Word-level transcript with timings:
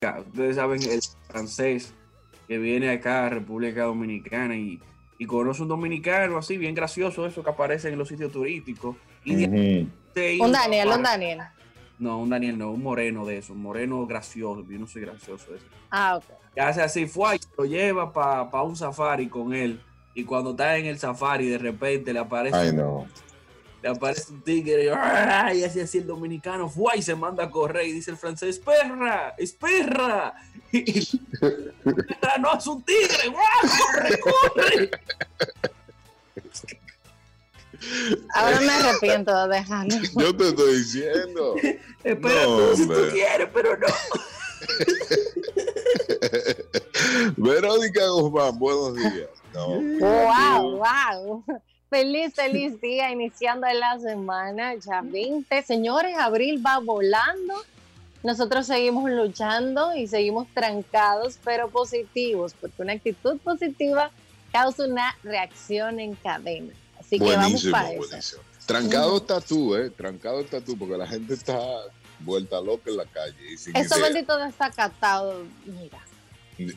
Ustedes 0.00 0.54
saben 0.54 0.80
el 0.80 1.00
francés 1.28 1.92
que 2.46 2.56
viene 2.56 2.88
acá 2.90 3.26
a 3.26 3.30
República 3.30 3.82
Dominicana 3.82 4.54
y, 4.54 4.80
y 5.18 5.26
conoce 5.26 5.62
un 5.62 5.68
dominicano 5.68 6.38
así, 6.38 6.56
bien 6.56 6.72
gracioso, 6.72 7.26
eso 7.26 7.42
que 7.42 7.50
aparece 7.50 7.88
en 7.88 7.98
los 7.98 8.06
sitios 8.06 8.30
turísticos. 8.30 8.94
Y. 9.24 9.44
Un 9.44 10.52
Daniel, 10.52 10.88
un 10.88 11.02
Daniel. 11.02 11.40
No, 11.98 12.20
un 12.20 12.30
Daniel 12.30 12.56
no, 12.56 12.70
un 12.70 12.82
moreno 12.84 13.26
de 13.26 13.38
eso, 13.38 13.54
un 13.54 13.62
moreno 13.62 14.06
gracioso, 14.06 14.64
yo 14.68 14.78
no 14.78 14.86
soy 14.86 15.02
gracioso 15.02 15.50
de 15.50 15.56
eso. 15.56 15.66
Ah, 15.90 16.16
ok. 16.16 16.24
Que 16.54 16.60
hace 16.60 16.80
así, 16.80 17.06
fue 17.06 17.34
y 17.34 17.40
lo 17.56 17.64
lleva 17.64 18.12
para 18.12 18.62
un 18.62 18.76
safari 18.76 19.28
con 19.28 19.52
él. 19.52 19.80
Y 20.14 20.22
cuando 20.22 20.50
está 20.50 20.76
en 20.76 20.86
el 20.86 21.00
safari, 21.00 21.48
de 21.48 21.58
repente 21.58 22.12
le 22.12 22.20
aparece, 22.20 22.56
Ay, 22.56 22.72
no. 22.72 23.08
Le 23.82 23.88
aparece 23.88 24.32
un 24.32 24.42
tigre 24.42 24.84
y, 24.84 24.88
¡ah! 24.88 25.52
y 25.54 25.64
así 25.64 25.80
así 25.80 25.98
el 25.98 26.06
dominicano 26.06 26.68
fue 26.68 26.98
y 26.98 27.02
se 27.02 27.14
manda 27.14 27.44
a 27.44 27.50
correr 27.50 27.86
y 27.86 27.92
dice 27.92 28.10
el 28.10 28.16
francés, 28.16 28.58
perra, 28.58 29.34
es 29.38 29.52
perra. 29.52 30.34
Y, 30.70 31.00
"Perra, 31.40 32.36
no 32.40 32.58
es 32.58 32.66
un 32.66 32.82
tigre, 32.82 33.28
¡guau! 33.28 33.42
corre, 33.78 34.20
corre. 34.20 34.90
Ahora 38.34 38.60
me 38.60 38.70
arrepiento 38.70 39.48
de 39.48 39.56
dejarlo. 39.56 39.94
Yo 40.18 40.36
te 40.36 40.48
estoy 40.48 40.76
diciendo. 40.78 41.54
Espera 42.04 42.42
No, 42.44 42.58
tú 42.70 42.76
si 42.76 42.86
tú 42.86 42.94
quieres, 43.12 43.48
pero 43.54 43.78
no. 43.78 43.86
Verónica 47.36 48.08
Guzmán, 48.08 48.58
buenos 48.58 48.94
días. 48.96 49.28
No. 49.54 49.68
Wow, 49.68 50.78
wow. 50.78 51.44
Feliz, 51.90 52.34
feliz 52.34 52.80
día 52.80 53.10
iniciando 53.10 53.66
la 53.66 53.98
semana, 53.98 54.74
ya 54.74 55.00
20. 55.02 55.62
Señores, 55.62 56.16
abril 56.18 56.62
va 56.64 56.78
volando. 56.78 57.54
Nosotros 58.22 58.66
seguimos 58.66 59.10
luchando 59.10 59.94
y 59.94 60.06
seguimos 60.06 60.48
trancados, 60.52 61.38
pero 61.44 61.70
positivos, 61.70 62.52
porque 62.60 62.82
una 62.82 62.92
actitud 62.92 63.38
positiva 63.38 64.10
causa 64.52 64.84
una 64.84 65.16
reacción 65.22 65.98
en 66.00 66.14
cadena. 66.16 66.74
Así 67.00 67.18
que 67.18 67.24
vamos 67.24 67.42
Buenísimo, 67.42 67.72
para 67.72 67.90
eso. 67.92 67.98
buenísimo. 68.08 68.42
Trancado 68.66 69.16
está 69.16 69.40
tú, 69.40 69.74
¿eh? 69.76 69.88
Trancado 69.90 70.40
está 70.40 70.60
tú, 70.60 70.76
porque 70.76 70.96
la 70.98 71.06
gente 71.06 71.32
está 71.32 71.58
vuelta 72.20 72.60
loca 72.60 72.90
en 72.90 72.98
la 72.98 73.06
calle. 73.06 73.52
Y 73.52 73.56
sin 73.56 73.74
Eso 73.74 73.96
idea. 73.96 74.08
bendito 74.10 74.36
desacatado, 74.36 75.44
mira. 75.64 75.98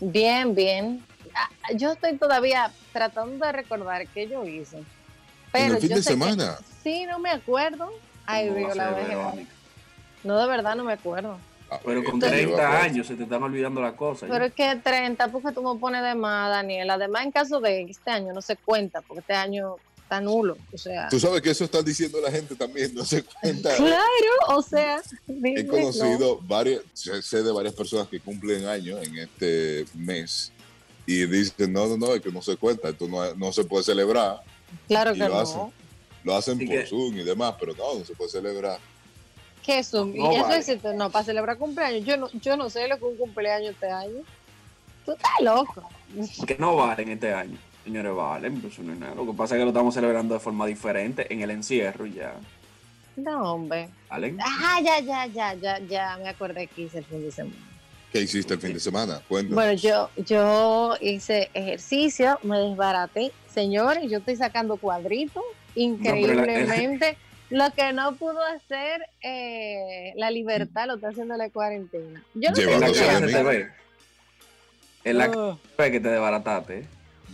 Bien, 0.00 0.54
bien. 0.54 1.04
Ah, 1.34 1.50
Yo 1.74 1.92
estoy 1.92 2.16
todavía 2.16 2.72
tratando 2.92 3.44
de 3.44 3.52
recordar 3.52 4.06
qué 4.08 4.26
yo 4.26 4.44
hice. 4.46 4.82
Pero 5.52 5.74
el 5.74 5.80
fin 5.80 5.90
yo 5.90 5.96
de 5.96 6.02
que- 6.02 6.08
semana? 6.08 6.56
sí, 6.82 7.04
no 7.06 7.18
me 7.18 7.30
acuerdo. 7.30 7.92
Ay, 8.24 8.48
¿Cómo 8.48 8.60
va 8.60 8.60
a 8.60 8.64
Dios, 8.74 8.76
la. 8.76 8.90
Verónica? 8.90 9.50
No, 10.24 10.40
de 10.40 10.46
verdad 10.48 10.74
no 10.76 10.84
me 10.84 10.94
acuerdo. 10.94 11.38
Ah, 11.70 11.80
Pero 11.84 12.04
con 12.04 12.14
esta 12.22 12.28
lleva 12.36 12.56
30 12.56 12.68
pues. 12.70 12.82
años 12.84 13.06
se 13.08 13.14
te 13.16 13.22
están 13.24 13.42
olvidando 13.42 13.80
las 13.80 13.94
cosas. 13.94 14.28
Pero 14.30 14.44
es 14.44 14.52
que 14.54 14.76
30, 14.76 15.28
porque 15.32 15.50
tú 15.52 15.62
me 15.62 15.78
pones 15.80 16.02
de 16.04 16.14
más, 16.14 16.48
Daniel. 16.50 16.88
Además, 16.90 17.24
en 17.24 17.32
caso 17.32 17.60
de 17.60 17.82
este 17.82 18.10
año 18.10 18.32
no 18.32 18.40
se 18.40 18.56
cuenta, 18.56 19.00
porque 19.02 19.20
este 19.20 19.34
año 19.34 19.74
está 19.96 20.20
nulo. 20.20 20.56
O 20.72 20.78
sea, 20.78 21.08
Tú 21.08 21.18
sabes 21.18 21.42
que 21.42 21.50
eso 21.50 21.64
está 21.64 21.82
diciendo 21.82 22.20
la 22.20 22.30
gente 22.30 22.54
también, 22.54 22.94
no 22.94 23.04
se 23.04 23.24
cuenta. 23.24 23.74
claro, 23.74 23.98
o 24.48 24.62
sea, 24.62 25.02
dime, 25.26 25.54
He 25.58 25.64
no. 25.64 25.72
conocido 25.72 26.38
varias, 26.42 26.82
sé 26.94 27.20
sé 27.22 27.42
de 27.42 27.50
varias 27.50 27.74
personas 27.74 28.06
que 28.06 28.20
cumplen 28.20 28.66
años 28.66 29.04
en 29.04 29.18
este 29.18 29.86
mes 29.94 30.52
y 31.04 31.26
dicen, 31.26 31.72
no, 31.72 31.86
no, 31.88 31.96
no, 31.96 32.14
es 32.14 32.20
que 32.22 32.30
no 32.30 32.42
se 32.42 32.56
cuenta, 32.56 32.90
esto 32.90 33.08
no, 33.08 33.34
no 33.34 33.52
se 33.52 33.64
puede 33.64 33.82
celebrar. 33.82 34.40
Claro 34.86 35.10
y 35.10 35.18
que 35.18 35.24
lo 35.24 35.34
no. 35.34 35.40
hacen. 35.40 35.60
Lo 36.22 36.36
hacen 36.36 36.56
Así 36.58 36.66
por 36.66 36.76
que- 36.76 36.86
Zoom 36.86 37.16
y 37.18 37.24
demás, 37.24 37.54
pero 37.58 37.74
no, 37.74 37.98
no 37.98 38.04
se 38.04 38.14
puede 38.14 38.30
celebrar. 38.30 38.78
¿Qué 39.66 39.80
es 39.80 39.92
un- 39.92 40.16
No 40.16 40.30
y 40.32 40.36
eso 40.36 40.44
vale. 40.44 40.58
existe, 40.58 40.94
no, 40.94 41.10
para 41.10 41.24
celebrar 41.24 41.58
cumpleaños. 41.58 42.04
Yo 42.06 42.16
no, 42.16 42.30
yo 42.32 42.56
no 42.56 42.70
sé 42.70 42.86
lo 42.88 42.96
que 42.98 43.04
es 43.04 43.10
un 43.10 43.16
cumpleaños 43.18 43.70
este 43.74 43.90
año. 43.90 44.22
Tú 45.04 45.12
estás 45.12 45.30
loco. 45.40 45.88
que 46.46 46.56
no 46.58 46.76
valen 46.76 47.08
este 47.10 47.34
año. 47.34 47.58
Señores, 47.84 48.14
valen, 48.14 48.60
pues 48.60 48.72
eso 48.74 48.82
no 48.82 48.92
es 48.92 48.98
nada. 48.98 49.14
Lo 49.16 49.26
que 49.26 49.32
pasa 49.32 49.54
es 49.54 49.58
que 49.60 49.64
lo 49.64 49.70
estamos 49.70 49.92
celebrando 49.94 50.34
de 50.34 50.40
forma 50.40 50.66
diferente 50.66 51.32
en 51.32 51.42
el 51.42 51.50
encierro 51.50 52.06
ya. 52.06 52.34
No, 53.16 53.54
hombre. 53.54 53.88
¿Valen? 54.10 54.40
Ajá, 54.40 54.80
ya, 54.80 55.00
ya, 55.00 55.26
ya, 55.26 55.54
ya, 55.54 55.78
ya 55.80 56.18
me 56.22 56.28
acordé 56.28 56.66
que 56.68 56.82
hice 56.82 56.98
el 56.98 57.04
fin 57.04 57.22
de 57.22 57.30
semana. 57.32 57.56
¿Qué 58.12 58.20
hiciste 58.22 58.54
el 58.54 58.60
fin 58.60 58.72
de 58.72 58.80
semana? 58.80 59.20
Cuéntanos. 59.28 59.54
Bueno, 59.54 59.72
yo, 59.74 60.10
yo 60.24 60.96
hice 61.00 61.50
ejercicio, 61.54 62.38
me 62.42 62.58
desbaraté. 62.58 63.32
Señores, 63.52 64.08
yo 64.10 64.18
estoy 64.18 64.36
sacando 64.36 64.76
cuadritos 64.76 65.42
increíblemente. 65.74 67.16
Lo 67.50 67.70
que 67.74 67.92
no 67.92 68.16
pudo 68.16 68.42
hacer 68.42 69.00
eh, 69.22 70.12
la 70.16 70.30
libertad 70.30 70.86
lo 70.88 70.94
está 70.96 71.08
haciendo 71.10 71.36
la 71.36 71.48
cuarentena. 71.50 72.22
Yo 72.34 72.50
no 72.50 72.56
sé 72.56 72.62
Llevándose 72.62 73.06
cara 73.06 73.20
de 73.20 73.58
mí. 73.58 73.64
En 75.04 75.18
la 75.18 75.30
Oh, 75.30 75.58
cara 75.76 75.90
que 75.92 76.00
te 76.00 76.08
desbarataste. 76.08 76.78
¿eh? 76.78 76.86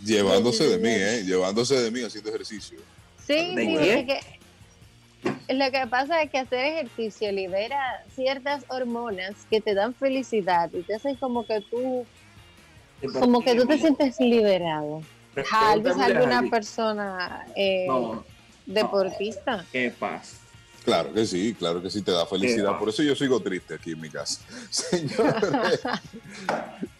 Llevándose 0.05 0.67
de 0.67 0.77
mí, 0.77 0.89
¿eh? 0.89 1.23
Llevándose 1.25 1.79
de 1.81 1.89
mí 1.89 2.03
haciendo 2.03 2.29
ejercicio. 2.29 2.79
Sí, 3.25 3.55
¿De 3.55 3.61
sí, 3.65 3.75
quién? 3.77 4.09
es 4.09 4.25
que- 4.25 4.43
lo 5.55 5.71
que 5.71 5.87
pasa 5.87 6.21
es 6.21 6.29
que 6.29 6.39
hacer 6.39 6.59
ejercicio 6.65 7.31
libera 7.31 8.03
ciertas 8.13 8.65
hormonas 8.67 9.33
que 9.49 9.61
te 9.61 9.73
dan 9.73 9.93
felicidad 9.95 10.69
y 10.73 10.81
te 10.83 10.95
hacen 10.95 11.15
como 11.15 11.45
que 11.45 11.61
tú, 11.61 12.05
como 13.19 13.41
que 13.41 13.55
tú 13.55 13.65
te 13.65 13.77
sientes 13.77 14.19
liberado. 14.19 15.01
Tal 15.49 15.81
vez 15.81 15.97
alguna 15.97 16.43
persona 16.51 17.45
eh, 17.55 17.85
No, 17.87 18.23
deportista. 18.65 19.65
qué 19.71 19.93
paz. 19.97 20.37
Claro 20.83 21.13
que 21.13 21.25
sí, 21.25 21.55
claro 21.57 21.81
que 21.81 21.89
sí 21.89 22.01
te 22.01 22.11
da 22.11 22.25
felicidad. 22.25 22.77
Por 22.77 22.89
eso 22.89 23.03
yo 23.03 23.15
sigo 23.15 23.39
triste 23.39 23.75
aquí 23.75 23.91
en 23.91 24.01
mi 24.01 24.09
casa. 24.09 24.41
Señores, 24.69 25.79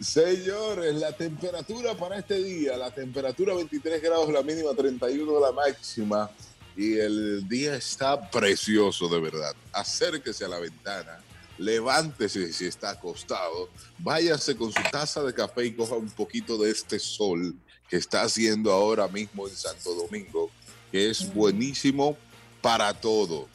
señores, 0.00 0.94
la 0.94 1.12
temperatura 1.12 1.94
para 1.94 2.18
este 2.18 2.42
día, 2.42 2.78
la 2.78 2.90
temperatura 2.90 3.54
23 3.54 4.02
grados, 4.02 4.32
la 4.32 4.42
mínima 4.42 4.70
31 4.74 5.38
la 5.38 5.52
máxima. 5.52 6.30
Y 6.76 6.98
el 6.98 7.46
día 7.46 7.76
está 7.76 8.30
precioso, 8.30 9.08
de 9.08 9.20
verdad. 9.20 9.54
Acérquese 9.72 10.46
a 10.46 10.48
la 10.48 10.58
ventana, 10.58 11.20
levántese 11.58 12.52
si 12.52 12.66
está 12.66 12.90
acostado, 12.90 13.68
váyase 13.98 14.56
con 14.56 14.72
su 14.72 14.82
taza 14.90 15.22
de 15.22 15.34
café 15.34 15.66
y 15.66 15.74
coja 15.74 15.94
un 15.94 16.10
poquito 16.10 16.58
de 16.58 16.70
este 16.70 16.98
sol 16.98 17.54
que 17.88 17.96
está 17.96 18.22
haciendo 18.22 18.72
ahora 18.72 19.06
mismo 19.08 19.46
en 19.46 19.54
Santo 19.54 19.94
Domingo, 19.94 20.50
que 20.94 21.10
es 21.10 21.34
buenísimo 21.34 22.16
para 22.62 22.94
todo. 22.94 23.48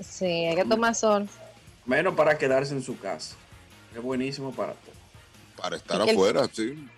Sí, 0.00 0.24
hay 0.26 0.54
que 0.54 0.64
tomar 0.64 0.94
sol. 0.94 1.28
Menos 1.84 2.14
para 2.14 2.38
quedarse 2.38 2.72
en 2.72 2.84
su 2.84 2.96
casa. 3.00 3.34
Es 3.92 4.00
buenísimo 4.00 4.52
para 4.52 4.74
todo. 4.74 4.94
Para 5.60 5.74
estar 5.74 6.00
el- 6.02 6.10
afuera, 6.10 6.48
sí. 6.52 6.88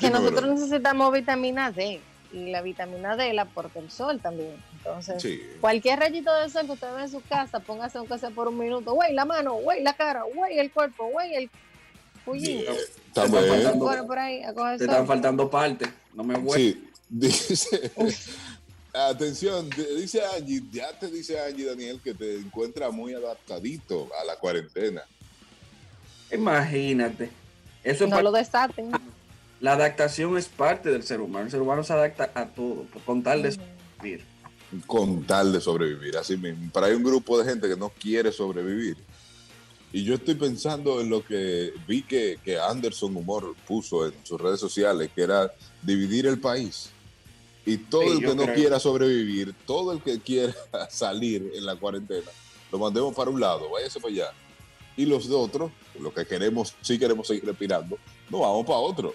Que 0.00 0.10
nosotros 0.10 0.46
necesitamos 0.58 1.12
vitamina 1.12 1.70
D 1.70 2.00
y 2.32 2.50
la 2.50 2.60
vitamina 2.62 3.14
D 3.14 3.32
la 3.34 3.42
aporta 3.42 3.78
el 3.78 3.88
sol 3.88 4.18
también. 4.20 4.56
Entonces, 4.78 5.22
Sí. 5.22 5.40
cualquier 5.60 6.00
rayito 6.00 6.34
de 6.34 6.50
sol 6.50 6.66
que 6.66 6.72
usted 6.72 6.92
ve 6.96 7.02
en 7.02 7.10
su 7.12 7.20
casa, 7.20 7.60
póngase 7.60 7.98
aunque 7.98 8.18
sea 8.18 8.30
por 8.30 8.48
un 8.48 8.58
minuto, 8.58 8.94
güey, 8.94 9.14
la 9.14 9.24
mano, 9.24 9.54
güey, 9.54 9.80
la 9.84 9.92
cara, 9.92 10.24
güey, 10.34 10.58
el 10.58 10.72
cuerpo, 10.72 11.06
güey, 11.12 11.36
el 11.36 11.50
Está 12.26 13.22
a 13.22 13.28
coger 13.28 14.78
Te 14.78 14.84
están 14.86 15.06
faltando 15.06 15.48
partes. 15.48 15.88
No 16.14 16.24
me 16.24 16.36
voy. 16.36 16.58
Sí, 16.58 16.90
dice. 17.08 17.92
Atención, 18.94 19.68
dice 19.98 20.22
Angie, 20.24 20.62
ya 20.70 20.96
te 20.96 21.08
dice 21.08 21.40
Angie 21.40 21.66
Daniel 21.66 22.00
que 22.02 22.14
te 22.14 22.36
encuentra 22.36 22.92
muy 22.92 23.12
adaptadito 23.12 24.08
a 24.22 24.24
la 24.24 24.36
cuarentena. 24.36 25.02
Imagínate. 26.32 27.28
Eso 27.82 28.04
es 28.04 28.10
No 28.10 28.22
lo 28.22 28.30
desaten. 28.30 28.92
La 29.60 29.72
adaptación 29.72 30.38
es 30.38 30.46
parte 30.46 30.90
del 30.90 31.02
ser 31.02 31.20
humano. 31.20 31.46
El 31.46 31.50
ser 31.50 31.60
humano 31.60 31.82
se 31.82 31.92
adapta 31.92 32.30
a 32.34 32.46
todo, 32.46 32.84
por 32.84 33.02
con 33.02 33.22
tal 33.24 33.42
de 33.42 33.58
vivir. 34.00 34.24
con 34.86 35.26
tal 35.26 35.52
de 35.52 35.60
sobrevivir, 35.60 36.16
así 36.16 36.36
mismo. 36.36 36.70
Pero 36.72 36.86
hay 36.86 36.92
un 36.92 37.02
grupo 37.02 37.36
de 37.36 37.50
gente 37.50 37.68
que 37.68 37.76
no 37.76 37.88
quiere 37.88 38.30
sobrevivir. 38.30 38.96
Y 39.92 40.04
yo 40.04 40.14
estoy 40.14 40.36
pensando 40.36 41.00
en 41.00 41.10
lo 41.10 41.24
que 41.24 41.72
vi 41.88 42.02
que, 42.02 42.38
que 42.44 42.60
Anderson 42.60 43.16
Humor 43.16 43.56
puso 43.66 44.06
en 44.06 44.14
sus 44.22 44.40
redes 44.40 44.60
sociales, 44.60 45.10
que 45.12 45.22
era 45.22 45.52
dividir 45.82 46.26
el 46.26 46.38
país. 46.38 46.90
Y 47.66 47.78
todo 47.78 48.02
Sí, 48.02 48.08
el 48.10 48.20
que 48.20 48.34
no 48.34 48.42
creo. 48.42 48.54
quiera 48.54 48.78
sobrevivir, 48.80 49.54
todo 49.66 49.92
el 49.92 50.02
que 50.02 50.20
quiera 50.20 50.52
salir 50.90 51.50
en 51.54 51.64
la 51.64 51.76
cuarentena, 51.76 52.30
lo 52.70 52.78
mandemos 52.78 53.14
para 53.14 53.30
un 53.30 53.40
lado, 53.40 53.70
váyase 53.70 54.00
para 54.00 54.12
allá. 54.12 54.32
Y 54.96 55.06
los 55.06 55.28
de 55.28 55.34
otros, 55.34 55.72
los 55.98 56.12
que 56.12 56.24
queremos, 56.26 56.74
sí 56.82 56.98
queremos 56.98 57.26
seguir 57.26 57.44
respirando, 57.44 57.98
nos 58.30 58.40
vamos 58.40 58.66
para 58.66 58.78
otro. 58.78 59.14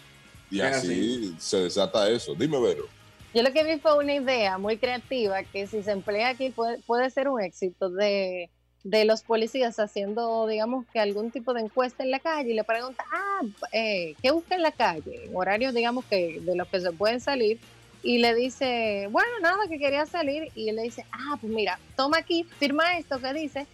Y 0.51 0.62
así 0.62 1.36
se 1.38 1.57
desata 1.57 2.10
eso. 2.10 2.34
Dime, 2.34 2.60
Vero. 2.60 2.88
Yo 3.36 3.44
lo 3.44 3.54
que 3.54 3.63
vi 3.63 3.80
fue 3.80 3.96
una 3.98 4.16
idea 4.16 4.57
muy 4.57 4.78
creativa 4.78 5.44
que 5.44 5.68
si 5.68 5.84
se 5.84 5.92
emplea 5.92 6.30
aquí 6.30 6.50
puede, 6.50 6.80
puede 6.80 7.12
ser 7.12 7.30
un 7.30 7.40
éxito 7.40 7.92
de, 7.92 8.50
de 8.84 9.06
los 9.06 9.22
policías 9.22 9.78
haciendo, 9.80 10.48
digamos, 10.48 10.88
que 10.92 11.00
algún 11.00 11.30
tipo 11.30 11.54
de 11.54 11.62
encuesta 11.62 12.04
en 12.04 12.10
la 12.10 12.19
calle 12.19 12.50
y 12.50 12.56
le 12.56 12.63
preguntan, 12.63 13.06
ah, 13.13 13.42
eh, 13.72 14.16
¿qué 14.24 14.31
busca 14.31 14.56
en 14.56 14.63
la 14.63 14.72
calle? 14.72 15.25
En 15.25 15.36
horarios, 15.36 15.75
digamos, 15.75 16.04
que 16.06 16.40
de 16.42 16.56
los 16.56 16.68
que 16.68 16.81
se 16.81 16.92
pueden 16.92 17.22
salir. 17.22 17.60
Y 18.01 18.19
le 18.19 18.34
dice, 18.34 19.07
bueno, 19.12 19.30
nada, 19.42 19.68
que 19.68 19.78
quería 19.78 20.06
salir. 20.06 20.50
Y 20.56 20.69
él 20.69 20.78
le 20.78 20.84
dice, 20.84 21.06
ah, 21.12 21.38
pues 21.40 21.51
mira, 21.51 21.78
toma 21.98 22.18
aquí, 22.19 22.46
firma 22.60 22.98
esto 22.98 23.19
que 23.19 23.34
dice 23.34 23.68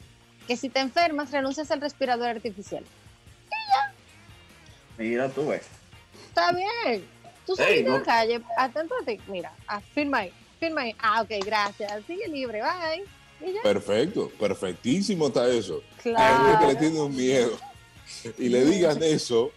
que 0.48 0.57
si 0.57 0.69
te 0.69 0.80
enfermas 0.80 1.31
renuncias 1.31 1.69
al 1.72 1.81
respirador 1.81 2.27
artificial. 2.30 2.83
Mira, 4.98 5.30
tú 5.30 5.48
ves. 5.48 5.63
Está 6.30 6.51
bien. 6.51 7.06
Tú 7.45 7.54
Ey, 7.54 7.57
sales 7.57 7.83
de 7.83 7.89
no- 7.89 7.98
la 7.98 8.04
calle, 8.04 8.42
atento 8.57 8.95
a 9.01 9.06
ti. 9.06 9.19
Mira, 9.27 9.51
ah, 9.68 9.81
firma 9.94 10.19
ahí, 10.19 10.31
firma 10.60 10.81
ahí. 10.81 10.95
Ah, 11.00 11.21
ok, 11.21 11.30
gracias. 11.45 12.04
Sigue 12.07 12.28
libre, 12.28 12.62
bye. 12.62 13.04
Y 13.48 13.54
ya. 13.54 13.62
Perfecto, 13.62 14.31
perfectísimo 14.39 15.28
está 15.28 15.48
eso. 15.50 15.81
Hay 15.98 16.04
gente 16.04 16.04
que 16.04 16.10
Claro. 16.12 16.68
le 16.68 16.75
tiene 16.75 17.00
un 17.01 17.16
miedo 17.16 17.57
y 18.38 18.50
le 18.50 18.66
digan 18.66 19.01
eso, 19.04 19.51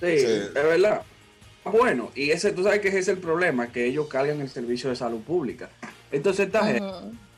Sí, 0.00 0.18
Sí. 0.18 0.24
es 0.26 0.52
verdad. 0.54 1.02
Bueno, 1.64 2.10
y 2.14 2.30
ese, 2.30 2.52
tú 2.52 2.64
sabes 2.64 2.80
que 2.80 2.88
ese 2.88 2.98
es 2.98 3.08
el 3.08 3.18
problema, 3.18 3.68
que 3.70 3.86
ellos 3.86 4.08
cargan 4.08 4.40
el 4.40 4.48
servicio 4.48 4.90
de 4.90 4.96
salud 4.96 5.20
pública. 5.20 5.70
Entonces 6.10 6.46
esta 6.46 6.64
gente, 6.66 6.82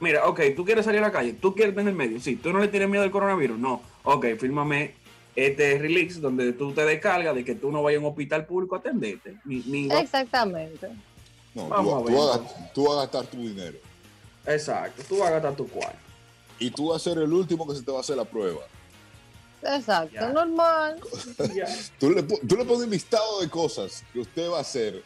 mira, 0.00 0.26
ok, 0.26 0.40
tú 0.56 0.64
quieres 0.64 0.84
salir 0.86 1.00
a 1.00 1.08
la 1.08 1.12
calle, 1.12 1.34
tú 1.34 1.54
quieres 1.54 1.74
tener 1.74 1.92
medio, 1.94 2.18
sí, 2.20 2.36
tú 2.36 2.52
no 2.52 2.58
le 2.58 2.68
tienes 2.68 2.88
miedo 2.88 3.04
al 3.04 3.10
coronavirus, 3.10 3.58
no, 3.58 3.82
ok, 4.02 4.26
fírmame 4.38 4.94
este 5.36 5.78
release 5.78 6.20
donde 6.20 6.52
tú 6.54 6.72
te 6.72 6.84
descargas 6.84 7.34
de 7.34 7.44
que 7.44 7.54
tú 7.54 7.70
no 7.70 7.82
vayas 7.82 7.98
a 7.98 8.04
un 8.06 8.10
hospital 8.10 8.46
público 8.46 8.74
a 8.76 8.78
atenderte, 8.78 9.36
ni, 9.44 9.62
ni 9.66 9.88
Exactamente. 9.92 10.88
no, 11.54 11.68
Vamos 11.68 11.92
tú, 11.92 11.96
a 11.96 11.98
tú 11.98 12.04
ver, 12.06 12.14
vas 12.16 12.28
a- 12.30 12.34
entonces. 12.40 12.72
tú 12.72 12.84
vas 12.84 12.92
a 12.96 13.00
gastar 13.02 13.26
tu 13.26 13.36
dinero. 13.38 13.78
exacto, 14.46 15.02
tú 15.08 15.18
vas 15.18 15.28
a 15.28 15.32
gastar 15.32 15.54
tu 15.54 15.68
cuarto. 15.68 15.98
Y 16.58 16.70
tú 16.70 16.88
vas 16.88 17.02
a 17.06 17.10
ser 17.10 17.18
el 17.22 17.32
último 17.32 17.66
que 17.68 17.74
se 17.76 17.82
te 17.82 17.90
va 17.92 17.98
a 17.98 18.00
hacer 18.00 18.16
la 18.16 18.24
prueba. 18.24 18.60
Exacto. 19.64 20.14
Ya. 20.14 20.28
Normal. 20.28 21.00
Tú 21.98 22.10
le, 22.10 22.22
tú 22.22 22.56
le 22.56 22.64
pones 22.64 22.84
un 22.84 22.90
listado 22.90 23.40
de 23.40 23.48
cosas 23.48 24.04
que 24.12 24.20
usted 24.20 24.48
va 24.50 24.58
a 24.58 24.60
hacer. 24.60 25.02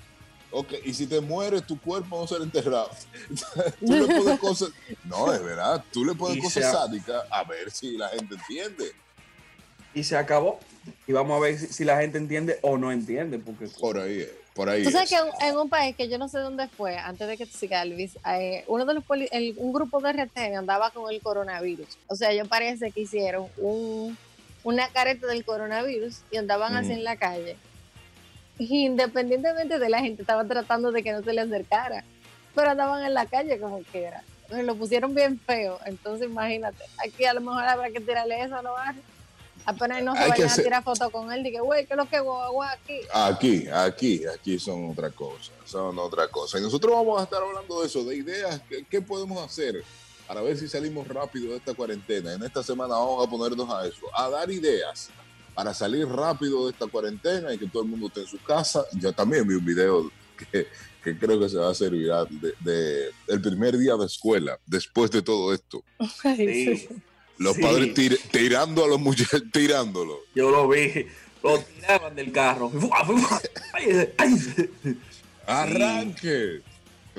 Ok, 0.51 0.73
y 0.85 0.95
si 0.95 1.07
te 1.07 1.21
mueres, 1.21 1.67
tu 1.67 1.79
cuerpo 1.79 2.19
va 2.19 2.25
a 2.25 2.29
ser 2.29 2.41
enterrado. 2.41 2.91
tú 3.81 3.93
le 3.93 4.07
pones 4.07 4.39
cosas. 4.41 4.71
No, 5.05 5.33
es 5.33 5.43
verdad. 5.43 5.85
Tú 5.93 6.05
le 6.05 6.15
pones 6.15 6.39
Y 6.39 6.41
cosas 6.41 6.73
sádicas 6.73 7.23
a 7.31 7.45
ver 7.45 7.71
si 7.71 7.97
la 7.99 8.09
gente 8.09 8.35
entiende. 8.35 8.93
Y 9.95 10.05
se 10.05 10.17
acabó. 10.17 10.59
Y 11.07 11.13
vamos 11.13 11.37
a 11.37 11.41
ver 11.41 11.59
si, 11.59 11.67
si 11.67 11.85
la 11.85 12.01
gente 12.01 12.17
entiende 12.19 12.59
o 12.63 12.79
no 12.79 12.91
entiende, 12.93 13.39
porque 13.39 13.67
Por 13.79 13.99
ahí, 13.99 14.21
es, 14.21 14.31
por 14.55 14.71
ahí. 14.71 14.85
Tú 14.85 14.91
sabes 14.91 15.13
es. 15.13 15.19
que 15.21 15.29
en, 15.45 15.51
en 15.51 15.59
un 15.59 15.69
país 15.69 15.95
que 15.97 16.09
yo 16.09 16.17
no 16.17 16.29
sé 16.29 16.39
dónde 16.39 16.67
fue, 16.69 16.97
antes 16.97 17.29
de 17.29 17.37
que 17.37 17.45
te 17.45 17.53
siga 17.53 17.83
Elvis, 17.83 18.17
eh, 18.27 18.65
uno 18.69 18.87
de 18.87 18.95
los 18.95 19.05
poli- 19.05 19.29
el- 19.31 19.55
un 19.59 19.73
grupo 19.75 20.01
de 20.01 20.13
RT 20.13 20.55
andaba 20.57 20.91
con 20.93 21.13
el 21.13 21.21
coronavirus. 21.21 21.89
O 22.07 22.17
sea, 22.17 22.33
yo 22.33 22.47
parece 22.47 22.91
que 22.91 23.01
hicieron 23.03 23.49
un, 23.59 24.17
una 24.65 24.89
careta 24.89 25.27
del 25.27 25.45
coronavirus 25.45 26.21
y 26.31 26.37
andaban 26.37 26.75
así 26.77 26.93
en 26.93 27.05
la 27.05 27.17
calle. 27.17 27.57
Y 28.59 28.85
independientemente 28.87 29.79
de 29.79 29.89
la 29.89 30.01
gente, 30.01 30.23
estaba 30.23 30.45
tratando 30.45 30.91
de 30.93 31.03
que 31.03 31.13
no 31.13 31.23
se 31.23 31.33
le 31.33 31.41
acercara, 31.43 32.05
pero 32.55 32.71
andaban 32.71 33.05
en 33.05 33.15
la 33.15 33.27
calle 33.27 33.59
como 33.61 33.81
quiera. 33.85 34.23
Entonces, 34.43 34.67
lo 34.67 34.75
pusieron 34.77 35.15
bien 35.15 35.39
feo. 35.39 35.79
Entonces, 35.85 36.29
imagínate, 36.29 36.83
aquí 37.05 37.25
a 37.25 37.35
lo 37.35 37.41
mejor 37.41 37.63
habrá 37.65 37.91
que 37.91 38.01
tirarle 38.01 38.43
eso 38.43 38.57
a 38.57 38.63
los 38.63 38.73
barrios. 38.73 39.05
Apenas 39.67 40.03
no 40.03 40.15
se 40.15 40.23
Hay 40.23 40.31
vayan 40.31 40.47
hacer- 40.47 40.61
a 40.61 40.65
tirar 40.65 40.83
fotos 40.83 41.11
con 41.11 41.31
él. 41.31 41.43
Dije, 41.43 41.61
güey, 41.61 41.85
¿qué 41.87 41.93
es 41.93 41.97
lo 41.99 42.09
que 42.09 42.19
guagua 42.21 42.71
aquí? 42.73 43.01
Aquí, 43.13 43.69
aquí, 43.69 44.23
aquí 44.27 44.59
son 44.59 44.91
otra 44.91 45.11
cosa, 45.11 45.53
son 45.67 45.99
otra 45.99 46.27
cosa. 46.29 46.59
Y 46.59 46.63
nosotros 46.63 46.91
vamos 46.93 47.21
a 47.21 47.25
estar 47.25 47.43
hablando 47.43 47.81
de 47.83 47.87
eso, 47.87 48.03
de 48.05 48.17
ideas, 48.17 48.61
¿qué, 48.69 48.85
qué 48.89 49.03
podemos 49.03 49.45
hacer 49.45 49.85
para 50.29 50.43
ver 50.43 50.57
si 50.59 50.69
salimos 50.69 51.09
rápido 51.09 51.51
de 51.53 51.57
esta 51.57 51.75
cuarentena? 51.75 52.35
En 52.35 52.43
esta 52.45 52.63
semana 52.63 52.95
vamos 52.95 53.27
a 53.27 53.31
ponernos 53.31 53.69
a 53.71 53.87
eso, 53.87 54.07
a 54.15 54.29
dar 54.29 54.51
ideas 54.51 55.09
para 55.55 55.75
salir 55.75 56.07
rápido 56.07 56.67
de 56.67 56.73
esta 56.73 56.87
cuarentena 56.87 57.53
y 57.53 57.59
que 57.59 57.67
todo 57.67 57.83
el 57.83 57.89
mundo 57.89 58.07
esté 58.09 58.21
en 58.21 58.27
su 58.29 58.41
casa. 58.43 58.85
Yo 58.93 59.13
también 59.13 59.49
vi 59.49 59.55
un 59.55 59.65
video 59.65 60.13
que, 60.53 60.69
que 61.03 61.19
creo 61.19 61.41
que 61.41 61.49
se 61.49 61.57
va 61.57 61.69
a 61.69 61.71
hacer 61.73 61.91
viral 61.91 62.29
de, 62.31 62.53
de 62.61 63.11
el 63.27 63.41
primer 63.41 63.77
día 63.77 63.97
de 63.97 64.07
escuela, 64.07 64.57
después 64.67 65.11
de 65.11 65.23
todo 65.23 65.53
esto. 65.53 65.83
sí, 66.23 66.87
Los 67.39 67.57
Sí. 67.57 67.63
padres 67.63 67.95
tir- 67.95 68.21
tirando 68.31 68.85
a 68.85 68.89
los 68.89 69.01
muchachos, 69.01 69.43
tirándolo. 69.53 70.21
yo 70.35 70.51
lo 70.51 70.69
vi, 70.69 71.07
lo 71.43 71.59
tiraban 71.61 72.15
del 72.15 72.31
carro. 72.33 72.69
¡Fua, 72.71 73.05
fua! 73.05 73.41
¡Ay, 73.73 74.09
ay! 74.19 74.99
Arranque. 75.47 76.61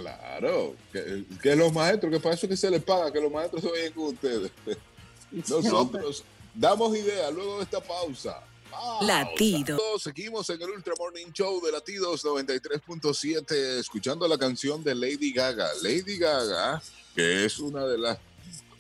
Claro, 0.02 0.76
que, 0.92 1.26
que 1.42 1.56
los 1.56 1.74
maestros, 1.74 2.12
que 2.12 2.20
para 2.20 2.36
eso 2.36 2.48
que 2.48 2.58
se 2.58 2.70
les 2.70 2.84
paga, 2.84 3.12
que 3.12 3.22
los 3.22 3.32
maestros 3.32 3.62
se 3.62 3.70
vayan 3.70 3.94
con 3.94 4.04
ustedes. 4.06 4.52
Nosotros 5.32 6.24
damos 6.54 6.96
idea 6.98 7.30
luego 7.32 7.58
de 7.58 7.64
esta 7.64 7.82
pausa. 7.82 8.42
Pausa. 8.72 9.06
Latido. 9.06 9.80
Seguimos 9.98 10.50
en 10.50 10.62
el 10.62 10.70
Ultra 10.70 10.94
Morning 10.98 11.32
Show 11.32 11.60
de 11.64 11.72
Latidos 11.72 12.24
93.7, 12.24 13.52
escuchando 13.80 14.28
la 14.28 14.38
canción 14.38 14.84
de 14.84 14.94
Lady 14.94 15.34
Gaga. 15.34 15.70
Lady 15.82 16.18
Gaga, 16.18 16.82
que 17.16 17.46
es 17.46 17.60
una 17.60 17.86
de 17.86 17.98
las 17.98 18.18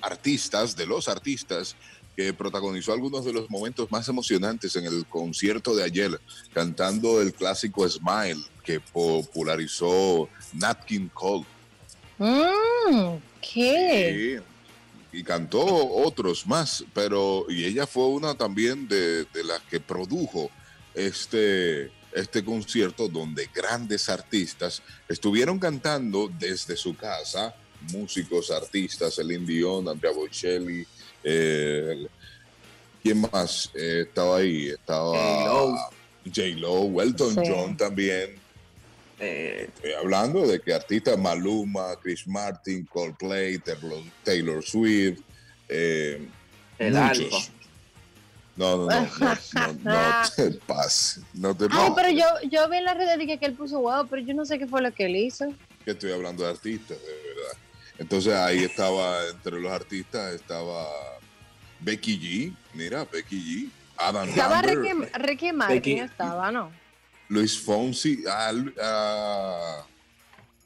artistas, 0.02 0.76
de 0.76 0.86
los 0.86 1.08
artistas, 1.08 1.76
que 2.20 2.34
protagonizó 2.34 2.92
algunos 2.92 3.24
de 3.24 3.32
los 3.32 3.50
momentos 3.50 3.90
más 3.90 4.10
emocionantes 4.10 4.76
en 4.76 4.84
el 4.84 5.06
concierto 5.06 5.74
de 5.74 5.86
ayer, 5.86 6.20
cantando 6.54 7.22
el 7.22 7.32
clásico 7.32 7.88
Smile, 7.88 8.44
que 8.62 8.82
popularizó 8.82 10.28
Nat 10.52 10.84
King 10.84 11.08
Cole. 11.14 11.46
Mm, 12.18 13.20
¿Qué? 13.40 14.42
Sí, 15.14 15.18
y 15.18 15.24
cantó 15.24 15.64
otros 15.64 16.46
más, 16.46 16.84
pero 16.94 17.46
y 17.48 17.64
ella 17.64 17.88
fue 17.88 18.08
una 18.08 18.36
también 18.36 18.90
de, 18.90 19.24
de 19.24 19.44
las 19.46 19.62
que 19.62 19.80
produjo 19.80 20.52
este, 20.94 21.90
este 22.12 22.44
concierto 22.44 23.08
donde 23.08 23.50
grandes 23.56 24.10
artistas 24.10 24.84
estuvieron 25.08 25.58
cantando 25.58 26.30
desde 26.38 26.76
su 26.76 26.98
casa, 26.98 27.56
músicos, 27.92 28.52
artistas, 28.52 29.16
Celine 29.16 29.46
Dion, 29.46 29.88
Andrea 29.88 30.12
Bocelli, 30.12 30.86
eh, 31.24 32.08
¿quién 33.04 33.22
más 33.32 33.72
Eh, 33.76 34.06
estaba 34.08 34.38
ahí? 34.38 34.68
Estaba 34.70 35.90
J-Lo. 36.26 37.02
Elton 37.02 37.34
Sí. 37.36 37.42
John 37.48 37.78
también. 37.78 38.36
Eh, 39.20 39.70
Estoy 39.76 39.92
hablando 39.94 40.48
de 40.48 40.62
que 40.62 40.74
artistas 40.74 41.18
Maluma, 41.18 41.96
Chris 42.02 42.26
Martin, 42.28 42.86
Coldplay, 42.86 43.58
Taylor, 43.60 44.02
Taylor 44.24 44.64
Swift, 44.64 45.20
eh, 45.68 46.26
el 46.78 46.94
muchos. 46.94 47.20
alfa. 47.34 47.52
No, 48.56 48.76
no, 48.78 48.88
no, 48.88 49.02
no, 49.20 49.74
no, 49.84 49.84
no 49.84 50.22
te 50.36 50.52
pases, 50.66 51.24
no 51.34 51.56
te 51.56 51.66
Ay, 51.66 51.70
pases. 51.70 51.94
pero 51.96 52.10
yo, 52.10 52.26
yo 52.50 52.70
vi 52.70 52.78
en 52.78 52.84
la 52.86 52.94
red 52.94 53.18
dije 53.18 53.38
que 53.38 53.46
él 53.46 53.54
puso 53.54 53.80
wow, 53.80 54.06
pero 54.10 54.22
yo 54.22 54.34
no 54.34 54.46
sé 54.46 54.60
qué 54.60 54.68
fue 54.68 54.82
lo 54.82 54.92
que 54.94 55.06
él 55.06 55.16
hizo. 55.16 55.46
Que 55.86 55.92
estoy 55.92 56.12
hablando 56.12 56.44
de 56.44 56.50
artistas, 56.52 56.98
de 56.98 57.06
verdad. 57.06 57.58
Entonces 58.00 58.34
ahí 58.34 58.64
estaba, 58.64 59.28
entre 59.28 59.60
los 59.60 59.72
artistas 59.72 60.34
estaba 60.34 60.88
Becky 61.82 62.18
G, 62.20 62.56
mira, 62.74 63.06
Becky 63.06 63.38
G, 63.68 63.70
Adam 63.98 64.30
Estaba 64.30 64.62
Lambert, 64.62 64.80
Ricky, 64.82 65.18
Ricky 65.20 65.52
Martin, 65.52 65.76
Becky- 65.76 66.00
estaba, 66.00 66.52
¿no? 66.52 66.72
Luis 67.28 67.60
Fonsi, 67.60 68.24
ah, 68.28 68.52
ah, 68.82 69.86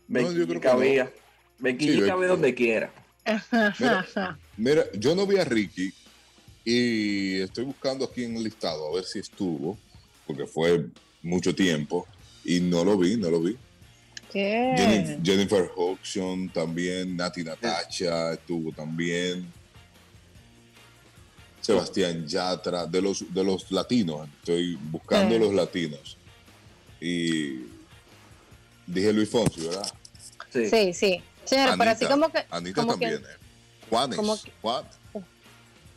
No, 0.07 0.19
Becky 0.19 0.35
yo 0.35 0.47
creo 0.47 0.61
que 0.61 0.67
cabía. 0.67 1.11
Becky 1.59 1.85
Sí, 1.89 1.99
G 2.01 2.07
cabe 2.07 2.19
Becky. 2.21 2.29
donde 2.31 2.55
quiera. 2.55 2.93
Mira. 3.79 4.37
Mira, 4.57 4.83
yo 4.93 5.15
no 5.15 5.25
vi 5.25 5.37
a 5.37 5.43
Ricky 5.45 5.91
y 6.63 7.41
estoy 7.41 7.65
buscando 7.65 8.05
aquí 8.05 8.23
en 8.25 8.37
el 8.37 8.43
listado 8.43 8.87
a 8.89 8.95
ver 8.95 9.05
si 9.05 9.19
estuvo, 9.19 9.77
porque 10.27 10.45
fue 10.45 10.85
mucho 11.23 11.53
tiempo 11.55 12.07
y 12.45 12.59
no 12.59 12.83
lo 12.85 12.97
vi, 12.97 13.17
no 13.17 13.29
lo 13.31 13.41
vi. 13.41 13.57
Jennifer 14.33 15.69
Hodgson 15.75 16.49
también, 16.49 17.15
Nati 17.15 17.43
Natacha 17.43 18.33
estuvo 18.33 18.71
también. 18.71 19.51
Sebastián 21.61 22.27
Yatra, 22.27 22.85
de 22.85 23.01
los, 23.01 23.33
de 23.33 23.43
los 23.43 23.71
latinos, 23.71 24.27
estoy 24.39 24.75
buscando 24.75 25.35
Sí. 25.35 25.39
los 25.39 25.53
latinos. 25.53 26.17
Y 26.99 27.61
dije 28.85 29.13
Luis 29.13 29.29
Fonsi, 29.29 29.61
¿verdad? 29.67 29.89
Sí. 30.51 30.69
Sí, 30.69 30.93
sí. 30.93 31.23
Señores, 31.45 31.75
pero 31.77 31.91
así 31.91 32.05
Anita, 32.05 32.09
como 32.15 32.29
que. 32.31 32.45
Anita 32.49 32.81
como 32.81 32.91
también, 32.93 33.11
que- 33.21 33.25
eh. 33.31 33.35
Juanes, 33.89 34.15
como 34.17 34.41
que- 34.41 34.51
Juan, 34.61 34.83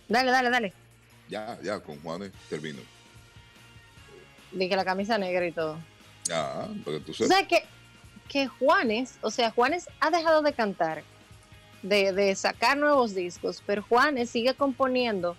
Dale, 0.09 0.31
dale, 0.31 0.51
dale. 0.51 0.73
ya, 1.29 1.59
ya, 1.63 1.81
con 1.81 2.01
Juanes 2.01 2.31
termino. 2.49 2.79
Dije 4.53 4.77
la 4.77 4.85
camisa 4.85 5.19
negra 5.19 5.47
y 5.47 5.53
todo. 5.53 5.79
Ya, 6.29 6.69
porque 6.85 7.01
tú 7.01 7.07
¿Tú 7.07 7.15
sabes. 7.15 7.33
sabes 7.33 7.49
que 7.49 7.65
que 8.29 8.47
Juanes, 8.49 9.15
o 9.23 9.31
sea, 9.31 9.51
Juanes 9.51 9.89
ha 10.01 10.11
dejado 10.11 10.43
de 10.43 10.53
cantar, 10.53 11.03
de, 11.83 12.13
de 12.13 12.35
sacar 12.35 12.77
nuevos 12.77 13.15
discos, 13.15 13.63
pero 13.67 13.83
Juanes 13.83 14.31
sigue 14.31 14.55
componiendo 14.55 15.37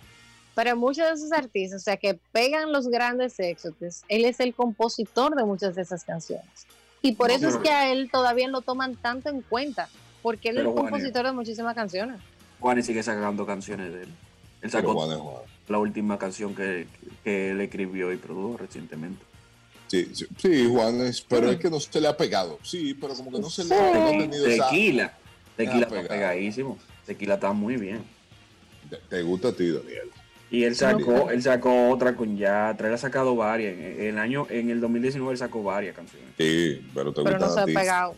para 0.54 0.74
muchos 0.74 1.06
de 1.06 1.12
esos 1.12 1.32
artistas, 1.32 1.82
o 1.82 1.84
sea, 1.84 1.96
que 1.96 2.18
pegan 2.32 2.72
los 2.72 2.88
grandes 2.88 3.38
éxitos. 3.38 4.02
Él 4.08 4.24
es 4.24 4.40
el 4.40 4.54
compositor 4.54 5.34
de 5.36 5.44
muchas 5.44 5.74
de 5.76 5.82
esas 5.82 6.04
canciones. 6.04 6.66
Y 7.00 7.12
por 7.12 7.28
No, 7.28 7.34
eso 7.36 7.48
es 7.48 7.56
que 7.58 7.70
a 7.70 7.92
él 7.92 8.10
todavía 8.10 8.48
lo 8.48 8.60
toman 8.62 8.96
tanto 8.96 9.28
en 9.28 9.42
cuenta, 9.42 9.88
porque 10.22 10.48
él 10.48 10.56
Pero 10.56 10.70
es 10.70 10.74
Juanes- 10.74 10.90
compositor 10.90 11.26
de 11.26 11.32
muchísimas 11.32 11.74
canciones. 11.74 12.20
Juanes 12.58 12.86
sigue 12.86 13.02
sacando 13.04 13.46
canciones 13.46 13.92
de 13.92 14.02
él. 14.02 14.08
Él 14.62 14.70
sacó 14.72 14.94
Juan. 14.94 15.16
la 15.68 15.78
última 15.78 16.18
canción 16.18 16.56
que, 16.56 16.88
que 17.22 17.52
él 17.52 17.60
escribió 17.60 18.12
y 18.12 18.16
produjo 18.16 18.56
recientemente. 18.56 19.22
Sí, 19.88 20.10
sí, 20.14 20.26
sí, 20.36 20.68
Juan 20.70 21.00
es, 21.00 21.20
pero 21.22 21.50
es 21.50 21.58
que 21.58 21.70
no 21.70 21.80
se 21.80 22.00
le 22.00 22.08
ha 22.08 22.16
pegado. 22.16 22.58
Sí, 22.62 22.94
pero 22.94 23.14
como 23.14 23.32
que 23.32 23.38
no 23.40 23.50
se 23.50 23.64
le 23.64 23.74
ha 23.74 23.78
Sí. 23.92 23.98
no 23.98 24.06
ha 24.06 24.10
tenido 24.10 24.46
esa- 24.46 24.68
Tequila. 24.70 25.12
Tequila 25.56 25.78
está 25.80 25.88
pegado. 25.88 26.08
pegadísimo. 26.08 26.78
Tequila 27.06 27.34
está 27.34 27.52
muy 27.52 27.76
bien. 27.76 28.02
Te, 29.10 29.22
gusta 29.22 29.48
a 29.48 29.52
ti, 29.52 29.70
Daniel. 29.70 30.10
Y 30.50 30.64
él 30.64 30.76
sacó, 30.76 31.30
él 31.30 31.42
sacó 31.42 31.90
otra 31.90 32.14
con 32.16 32.36
Yatra, 32.38 32.88
él 32.88 32.94
ha 32.94 32.98
sacado 32.98 33.34
varias. 33.36 33.74
En 33.74 34.00
el 34.00 34.18
año, 34.18 34.46
en 34.50 34.70
el 34.70 34.80
2019 34.80 35.32
él 35.32 35.38
sacó 35.38 35.62
varias 35.62 35.94
canciones. 35.96 36.28
Sí, 36.38 36.86
pero 36.94 37.12
te 37.12 37.22
Pero 37.22 37.38
gusta 37.38 37.46
no 37.48 37.52
se 37.54 37.60
ha 37.60 37.64
pegado. 37.80 38.16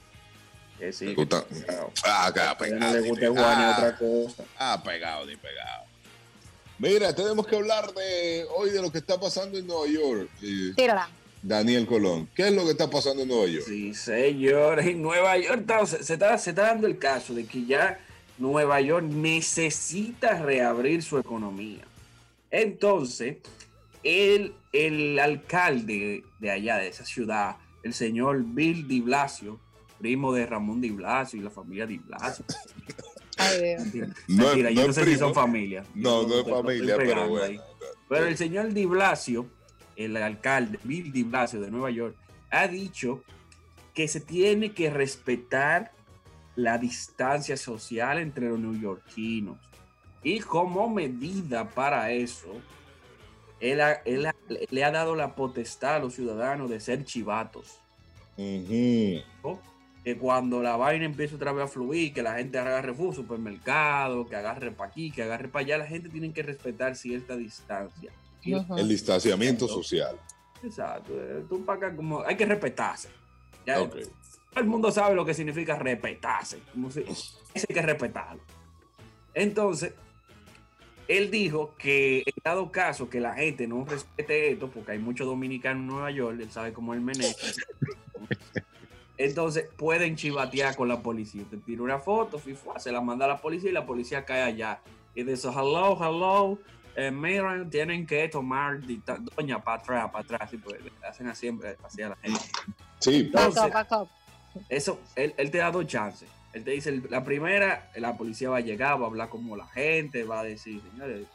Que 0.79 0.93
sí, 0.93 1.07
Te 1.07 1.11
que 1.11 1.17
gusta. 1.17 1.45
pegado. 1.45 1.93
Ah, 2.05 2.31
que 2.33 2.41
ha 2.41 2.51
él 2.53 2.57
no 2.59 2.59
pegado. 2.79 2.95
le 2.95 3.03
ni 3.03 3.09
gusta 3.09 3.27
Juan 3.27 3.37
y 3.39 3.41
pegado. 3.57 3.73
otra 3.73 3.97
cosa. 3.99 4.45
Ah, 4.59 4.83
pegado 4.85 5.27
ni 5.27 5.37
pegado. 5.37 5.85
Mira, 6.79 7.15
tenemos 7.15 7.47
que 7.47 7.57
hablar 7.57 7.93
de 7.93 8.47
hoy 8.57 8.71
de 8.71 8.81
lo 8.81 8.91
que 8.91 8.99
está 8.99 9.19
pasando 9.21 9.59
en 9.59 9.67
Nueva 9.67 9.87
York. 9.89 10.31
Eh, 10.43 10.73
Tírala. 10.77 11.09
Daniel 11.43 11.87
Colón, 11.87 12.29
¿qué 12.35 12.49
es 12.49 12.55
lo 12.55 12.65
que 12.65 12.73
está 12.73 12.91
pasando 12.91 13.23
en 13.23 13.29
Nueva 13.29 13.47
York? 13.47 13.65
Sí, 13.67 13.95
señor. 13.95 14.81
En 14.81 15.01
Nueva 15.03 15.39
York 15.39 15.61
está- 15.61 15.87
se, 15.87 16.03
se 16.05 16.15
está, 16.15 16.37
se 16.39 16.51
está 16.51 16.63
dando 16.63 16.87
el 16.87 16.99
caso 16.99 17.33
de 17.35 17.47
que 17.47 17.65
ya 17.65 17.99
Nueva 18.39 18.81
York 18.81 19.07
necesita 19.07 20.43
reabrir 20.43 21.03
su 21.03 21.19
economía. 21.19 21.85
Entonces, 22.51 23.37
el, 24.03 24.55
el 24.73 25.19
alcalde 25.19 26.25
de 26.39 26.51
allá, 26.51 26.77
de 26.77 26.89
esa 26.89 27.05
ciudad, 27.05 27.57
el 27.83 27.95
señor 27.95 28.43
Bill 28.45 28.87
Di 28.89 29.01
Blasio, 29.01 29.59
primo 29.99 30.33
de 30.33 30.47
Ramón 30.47 30.81
Di 30.81 30.91
Blasio 30.91 31.41
y 31.41 31.43
la 31.43 31.51
familia 31.51 31.87
Di 31.87 31.99
Blasio. 31.99 32.45
Ay, 33.39 33.59
Dios. 33.61 33.81
Mentira, 33.83 34.07
No 34.29 34.43
es- 34.43 34.47
mentira, 34.57 34.71
yo 34.71 34.87
no 34.87 34.93
sé 34.93 35.05
si 35.07 35.17
son 35.17 35.35
familia. 35.35 35.85
No, 35.95 36.27
no 36.27 36.41
es 36.41 36.47
familia, 36.49 36.97
pero 36.99 37.29
bueno. 37.29 37.45
ahí. 37.47 37.61
Pero 38.09 38.27
el 38.27 38.37
señor 38.37 38.73
Di 38.75 38.85
Blasio, 38.85 39.47
el 40.01 40.17
alcalde 40.17 40.79
Bill 40.85 41.13
Di 41.13 41.23
Blasio 41.25 41.61
de 41.61 41.71
Nueva 41.71 41.91
York, 41.91 42.17
ha 42.51 42.67
dicho 42.69 43.23
que 43.95 44.09
se 44.09 44.21
tiene 44.21 44.73
que 44.73 44.91
respetar 44.91 45.93
la 46.57 46.79
distancia 46.79 47.57
social 47.57 48.19
entre 48.19 48.49
los 48.49 48.59
neoyorquinos. 48.59 49.59
Y 50.23 50.41
como 50.41 50.89
medida 50.89 51.69
para 51.71 52.11
eso, 52.13 52.53
él, 53.61 53.81
ha- 53.81 54.03
él 54.05 54.27
ha- 54.27 54.35
le 54.71 54.85
ha 54.85 54.91
dado 54.91 55.15
la 55.17 55.35
potestad 55.35 55.97
a 55.97 55.99
los 55.99 56.15
ciudadanos 56.15 56.71
de 56.71 56.81
ser 56.81 57.05
chivatos. 57.05 57.79
Que 60.03 60.17
cuando 60.17 60.63
la 60.63 60.77
vaina 60.77 61.05
empiece 61.05 61.35
otra 61.35 61.53
vez 61.53 61.65
a 61.65 61.69
fluir, 61.69 62.15
que 62.15 62.23
la 62.23 62.35
gente 62.37 62.59
agarre 62.59 62.95
fu 62.95 63.13
supermercado, 63.13 64.27
que 64.27 64.35
agarre 64.37 64.71
para 64.71 64.89
aquí, 64.91 65.11
que 65.11 65.23
agarre 65.23 65.49
para 65.49 65.63
allá, 65.65 65.79
la 65.79 65.87
gente 65.87 66.09
tiene 66.09 66.33
que 66.33 66.43
respetar 66.43 66.97
cierta 66.97 67.37
distancia. 67.37 68.11
El 68.45 68.89
distanciamiento 68.89 69.69
social. 69.69 70.19
Exacto, 70.63 71.13
eh, 71.15 71.45
tú 71.49 71.65
para 71.65 71.89
acá 71.89 71.97
como 71.97 72.23
hay 72.23 72.37
que 72.37 72.47
respetarse. 72.47 73.09
Ya. 73.67 73.77
Todo 73.77 74.01
el 74.57 74.67
mundo 74.67 74.91
sabe 74.91 75.15
lo 75.15 75.25
que 75.25 75.35
significa 75.35 75.79
respetarse. 75.79 76.61
Como 76.73 76.91
si, 76.91 77.01
eso 77.01 77.39
hay 77.55 77.75
que 77.75 77.83
respetarlo. 77.83 78.43
Entonces, 79.33 79.95
él 81.09 81.31
dijo 81.31 81.75
que 81.77 82.19
en 82.19 82.35
dado 82.45 82.71
caso 82.71 83.09
que 83.09 83.21
la 83.21 83.35
gente 83.35 83.67
no 83.67 83.85
respete 83.85 84.53
esto, 84.53 84.69
porque 84.69 84.93
hay 84.93 84.99
muchos 84.99 85.27
dominicanos 85.27 85.81
en 85.81 85.87
Nueva 85.89 86.11
York, 86.11 86.39
él 86.41 86.51
sabe 86.51 86.73
cómo 86.73 86.95
es 86.95 86.99
el 86.99 87.05
meneo. 87.05 87.31
Entonces 89.17 89.69
pueden 89.77 90.17
chivatear 90.17 90.77
con 90.77 90.89
la 90.89 91.03
policía. 91.03 91.45
Te 91.51 91.59
tira 91.59 91.83
una 91.83 91.99
foto, 91.99 92.39
fifua, 92.39 92.79
se 92.79 92.91
la 92.93 93.01
manda 93.01 93.25
a 93.25 93.29
la 93.29 93.41
policía 93.41 93.71
y 93.71 93.73
la 93.73 93.85
policía 93.85 94.25
cae 94.25 94.43
allá. 94.43 94.81
Y 95.15 95.25
dice, 95.25 95.49
hello, 95.49 95.99
hello, 96.01 96.59
eh, 96.97 97.67
tienen 97.71 98.07
que 98.07 98.29
tomar 98.29 98.81
doña 99.37 99.63
para 99.63 99.81
atrás, 99.81 100.11
para 100.11 100.25
atrás. 100.25 100.53
Y 100.53 100.57
pues 100.59 100.83
le 100.83 100.93
hacen 101.07 101.29
así, 101.29 101.51
así 101.85 102.03
a 102.03 102.11
la 102.11 102.17
gente. 102.17 102.41
Sí, 102.99 103.31
Back 103.33 103.49
Entonces- 103.49 103.65
up, 103.65 103.73
back 103.73 103.93
up. 103.93 104.09
Eso, 104.69 105.01
él, 105.15 105.33
él 105.37 105.51
te 105.51 105.59
da 105.59 105.71
dos 105.71 105.87
chances. 105.87 106.29
Él 106.53 106.65
te 106.65 106.73
dice, 106.73 107.01
la 107.09 107.23
primera, 107.23 107.91
la 107.95 108.17
policía 108.17 108.51
va 108.51 108.57
a 108.57 108.61
llegar, 108.61 109.01
va 109.01 109.05
a 109.05 109.09
hablar 109.09 109.29
como 109.29 109.57
la 109.57 109.67
gente, 109.69 110.25
va 110.25 110.41
a 110.41 110.45
decir, 110.45 110.83
señores. 110.91 111.27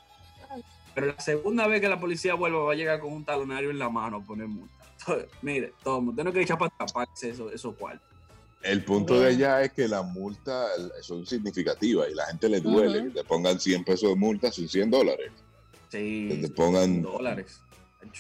Pero 0.94 1.08
la 1.08 1.20
segunda 1.20 1.68
vez 1.68 1.80
que 1.82 1.88
la 1.88 2.00
policía 2.00 2.34
vuelva, 2.36 2.60
va 2.64 2.74
a 2.74 2.76
llegar 2.76 3.00
con 3.00 3.14
un 3.14 3.24
talonario 3.24 3.70
en 3.70 3.80
la 3.80 3.90
mano 3.90 4.18
a 4.18 4.22
poner 4.22 4.48
multa. 4.48 4.74
Entonces, 5.00 5.30
mire, 5.42 5.74
todo, 5.84 6.00
usted 6.00 6.24
no 6.24 6.32
quiere 6.32 6.44
echar 6.44 6.58
para 6.58 6.72
taparse 6.78 7.30
eso, 7.30 7.52
eso 7.52 7.74
cuartos. 7.76 8.08
el 8.64 8.84
punto 8.84 9.20
de 9.20 9.28
allá 9.28 9.62
es 9.62 9.72
que 9.72 9.88
las 9.88 10.06
multas 10.06 10.70
son 11.02 11.26
significativas 11.26 12.10
y 12.10 12.16
la 12.16 12.26
gente 12.26 12.50
le 12.50 12.60
duele. 12.60 13.04
Que 13.06 13.10
te 13.12 13.24
pongan 13.24 13.60
100 13.60 13.84
pesos 13.84 14.10
de 14.10 14.16
multa, 14.16 14.52
son 14.52 14.68
100 14.68 14.90
dólares. 14.90 15.32
Que 15.96 16.36
Sí, 16.36 16.42
te 16.42 16.50
pongan 16.50 17.02
dólares. 17.02 17.62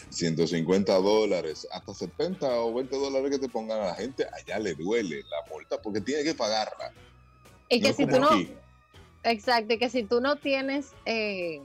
150 0.09 0.93
dólares, 0.95 1.67
hasta 1.71 1.93
70 1.93 2.59
o 2.61 2.73
20 2.73 2.95
dólares 2.97 3.29
que 3.31 3.39
te 3.39 3.49
pongan 3.49 3.81
a 3.81 3.85
la 3.87 3.95
gente, 3.95 4.25
allá 4.31 4.57
le 4.59 4.73
duele 4.75 5.23
la 5.23 5.37
multa 5.53 5.79
porque 5.81 6.01
tiene 6.01 6.23
que 6.23 6.33
pagarla. 6.33 6.91
Y 7.69 7.81
que 7.81 7.89
No 7.89 7.93
si 7.93 8.05
tú 8.07 8.19
no, 8.19 8.29
aquí. 8.29 8.53
exacto, 9.23 9.73
y 9.73 9.77
que 9.77 9.89
si 9.89 10.03
tú 10.03 10.21
no 10.21 10.37
tienes, 10.37 10.93
eh, 11.05 11.61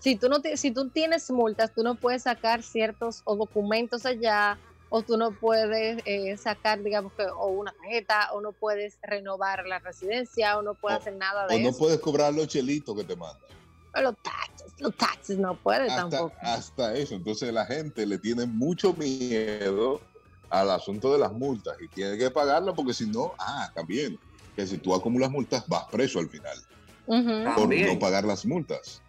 si 0.00 0.16
tú 0.16 0.28
no, 0.28 0.38
si 0.56 0.70
tú 0.72 0.90
tienes 0.90 1.30
multas, 1.30 1.72
tú 1.74 1.82
no 1.82 1.94
puedes 1.94 2.24
sacar 2.24 2.62
ciertos 2.62 3.22
o 3.24 3.36
documentos 3.36 4.04
allá, 4.04 4.58
o 4.90 5.02
tú 5.02 5.16
no 5.16 5.32
puedes 5.32 6.02
eh, 6.06 6.36
sacar, 6.36 6.82
digamos 6.82 7.12
que, 7.12 7.24
o 7.24 7.46
una 7.48 7.72
tarjeta, 7.72 8.32
o 8.32 8.40
no 8.40 8.52
puedes 8.52 8.98
renovar 9.02 9.66
la 9.66 9.78
residencia, 9.78 10.58
o 10.58 10.62
no 10.62 10.74
puedes 10.74 10.98
O- 10.98 11.00
hacer 11.02 11.14
nada 11.16 11.44
O 11.46 11.48
de 11.48 11.62
no 11.62 11.68
eso. 11.70 11.78
puedes 11.78 12.00
cobrar 12.00 12.32
los 12.34 12.48
chelitos 12.48 12.96
que 12.96 13.04
te 13.04 13.16
mandan. 13.16 13.48
Pero 13.92 14.10
los 14.10 14.18
taxes, 14.22 14.72
los 14.78 14.96
taxes 14.96 15.38
no 15.38 15.58
Hasta, 15.64 15.86
tampoco. 16.08 16.32
hasta 16.40 16.94
eso. 16.94 17.14
Entonces 17.14 17.52
la 17.52 17.66
gente 17.66 18.06
le 18.06 18.18
tiene 18.18 18.46
mucho 18.46 18.94
miedo 18.94 20.00
al 20.50 20.70
asunto 20.70 21.12
de 21.12 21.18
las 21.18 21.32
multas 21.32 21.76
y 21.80 21.88
tiene 21.88 22.16
que 22.16 22.30
pagarla 22.30 22.74
porque 22.74 22.94
si 22.94 23.06
no, 23.06 23.34
ah, 23.38 23.70
también, 23.74 24.18
que 24.56 24.66
si 24.66 24.78
tú 24.78 24.94
acumulas 24.94 25.30
multas 25.30 25.66
vas 25.68 25.84
preso 25.90 26.18
al 26.18 26.28
final 26.28 26.56
por 27.06 27.24
También. 27.54 27.86
no 27.86 27.98
pagar 27.98 28.24
las 28.24 28.44
multas. 28.44 29.00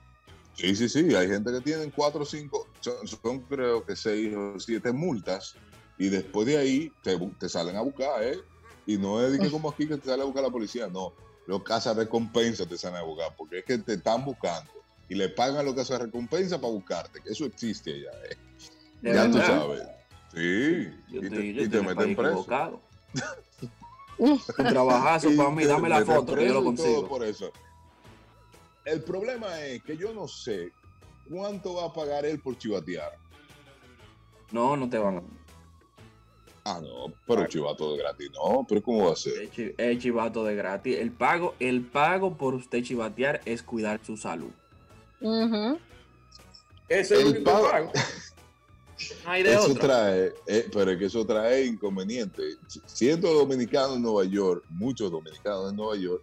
Sí, 0.56 0.76
sí, 0.76 0.90
sí, 0.90 1.16
hay 1.16 1.28
gente 1.28 1.52
que 1.52 1.62
tienen 1.62 1.92
cuatro 1.92 2.22
o 2.24 2.26
cinco, 2.26 2.68
son, 2.82 3.08
son 3.08 3.40
creo 3.42 3.86
que 3.86 3.96
seis 3.96 4.36
o 4.36 4.60
siete 4.60 4.92
multas 4.92 5.56
y 5.98 6.10
después 6.10 6.48
de 6.48 6.58
ahí 6.58 6.92
te, 7.02 7.18
te 7.40 7.48
salen 7.48 7.78
a 7.78 7.82
buscar, 7.82 8.22
¿eh? 8.24 8.40
Y 8.86 8.98
no 8.98 9.22
es 9.22 9.32
de 9.32 9.40
que 9.40 9.50
como 9.52 9.70
aquí 9.70 9.88
que 9.88 9.98
te 9.98 10.10
sale 10.10 10.22
a 10.22 10.26
buscar 10.26 10.44
la 10.44 10.50
policía, 10.50 10.88
no. 10.88 11.14
Los 11.50 11.64
casas 11.64 11.98
recompensa 11.98 12.68
te 12.68 12.78
salen 12.78 13.00
a 13.00 13.02
buscar 13.02 13.36
porque 13.36 13.58
es 13.58 13.66
que 13.66 13.80
te 13.80 13.94
están 13.94 14.24
buscando 14.24 14.70
y 15.08 15.16
le 15.16 15.30
pagan 15.30 15.66
los 15.66 15.74
casas 15.74 16.00
recompensa 16.00 16.62
para 16.62 16.72
buscarte, 16.72 17.22
que 17.24 17.32
eso 17.32 17.44
existe 17.46 17.92
allá, 17.92 18.12
¿eh? 18.30 18.38
¿De 19.02 19.14
ya 19.16 19.26
tú 19.32 19.38
verdad? 19.40 19.48
sabes. 19.60 19.82
Sí, 20.32 20.92
Yo 21.12 21.22
y 21.24 21.30
te, 21.32 21.54
yo 21.56 21.62
y 21.64 21.68
te 21.68 21.82
meten 21.82 22.16
preso. 22.16 22.32
equivocado. 22.34 22.82
Un 24.20 24.40
trabajazo 24.68 25.30
para 25.36 25.50
mí, 25.50 25.66
dame 25.66 25.90
la 25.90 26.06
foto 26.06 26.36
que 26.36 26.46
yo 26.46 26.54
lo 26.54 26.64
consigo. 26.64 27.08
por 27.08 27.24
eso. 27.24 27.52
El 28.86 29.02
problema 29.02 29.60
es 29.62 29.82
que 29.82 29.98
yo 29.98 30.14
no 30.14 30.28
sé 30.28 30.72
cuánto 31.28 31.74
va 31.74 31.86
a 31.86 31.94
pagar 31.94 32.28
él 32.28 32.40
por 32.40 32.60
chivatear. 32.60 33.12
No, 34.52 34.78
no 34.78 34.88
te 34.88 35.00
van 35.00 35.18
a. 35.18 35.24
Ah, 36.72 36.80
no, 36.84 37.12
pero 37.26 37.48
chivato 37.48 37.94
de 37.94 37.98
gratis, 38.04 38.30
no, 38.32 38.64
pero 38.70 38.84
¿cómo 38.84 39.08
va 39.08 39.14
a 39.14 39.16
ser? 39.16 39.42
Es 39.42 39.52
chi- 39.52 39.74
es 39.76 39.98
chivato 40.00 40.44
de 40.44 40.54
gratis. 40.56 40.98
El 40.98 41.12
pago, 41.12 41.56
el 41.60 41.82
pago 41.82 42.38
por 42.38 42.54
usted 42.54 42.84
chivatear 42.84 43.42
es 43.46 43.64
cuidar 43.64 44.00
su 44.06 44.16
salud. 44.18 44.52
Ujú. 45.20 45.80
Ese 46.88 47.20
El 47.22 47.28
único 47.28 47.44
pago- 47.52 47.72
pago. 47.72 47.92
No 49.24 49.32
hay 49.32 49.44
de 49.44 49.54
Eso 49.54 49.72
otra. 49.72 49.82
trae, 49.82 50.34
eh, 50.46 50.70
pero 50.74 50.92
es 50.92 50.98
que 51.00 51.06
eso 51.06 51.26
trae 51.26 51.66
inconvenientes. 51.66 52.58
Siendo 52.86 53.34
dominicano 53.34 53.96
en 53.96 54.02
Nueva 54.02 54.26
York, 54.26 54.66
muchos 54.70 55.10
dominicanos 55.10 55.70
en 55.70 55.78
Nueva 55.78 55.96
York, 55.96 56.22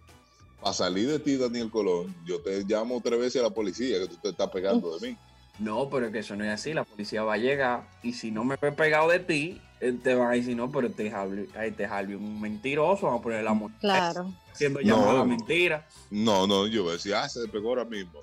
para 0.61 0.73
salir 0.73 1.07
de 1.09 1.17
ti, 1.17 1.37
Daniel 1.37 1.71
Colón, 1.71 2.15
yo 2.23 2.39
te 2.39 2.63
llamo 2.65 3.01
tres 3.03 3.19
veces 3.19 3.41
a 3.41 3.45
la 3.45 3.49
policía 3.49 3.99
que 3.99 4.07
tú 4.07 4.15
te 4.21 4.29
estás 4.29 4.49
pegando 4.51 4.95
de 4.97 5.09
mí. 5.09 5.17
No, 5.57 5.89
pero 5.89 6.05
es 6.05 6.11
que 6.11 6.19
eso 6.19 6.35
no 6.35 6.43
es 6.43 6.51
así. 6.51 6.71
La 6.71 6.83
policía 6.83 7.23
va 7.23 7.33
a 7.33 7.37
llegar 7.37 7.89
y 8.03 8.13
si 8.13 8.29
no 8.29 8.43
me 8.43 8.57
ve 8.61 8.71
pegado 8.71 9.09
de 9.09 9.19
ti, 9.21 9.59
te 9.79 10.15
va 10.15 10.29
a 10.31 10.33
decir, 10.33 10.55
no, 10.55 10.71
pero 10.71 10.87
este 10.87 11.11
Harvey, 11.11 11.47
este 11.63 11.85
Harvey 11.85 12.15
es 12.15 12.19
un 12.21 12.41
mentiroso, 12.41 13.05
vamos 13.05 13.19
a 13.21 13.23
poner 13.23 13.43
la 13.43 13.53
multa. 13.53 13.77
Claro. 13.79 14.33
Haciendo 14.51 14.79
No. 14.81 14.85
llamada 14.85 15.23
mentira. 15.25 15.87
No, 16.09 16.47
no, 16.47 16.65
yo 16.67 16.83
voy 16.83 16.91
a 16.91 16.93
decir, 16.93 17.13
ah, 17.13 17.29
se 17.29 17.47
pegó 17.47 17.69
ahora 17.69 17.85
mismo. 17.85 18.21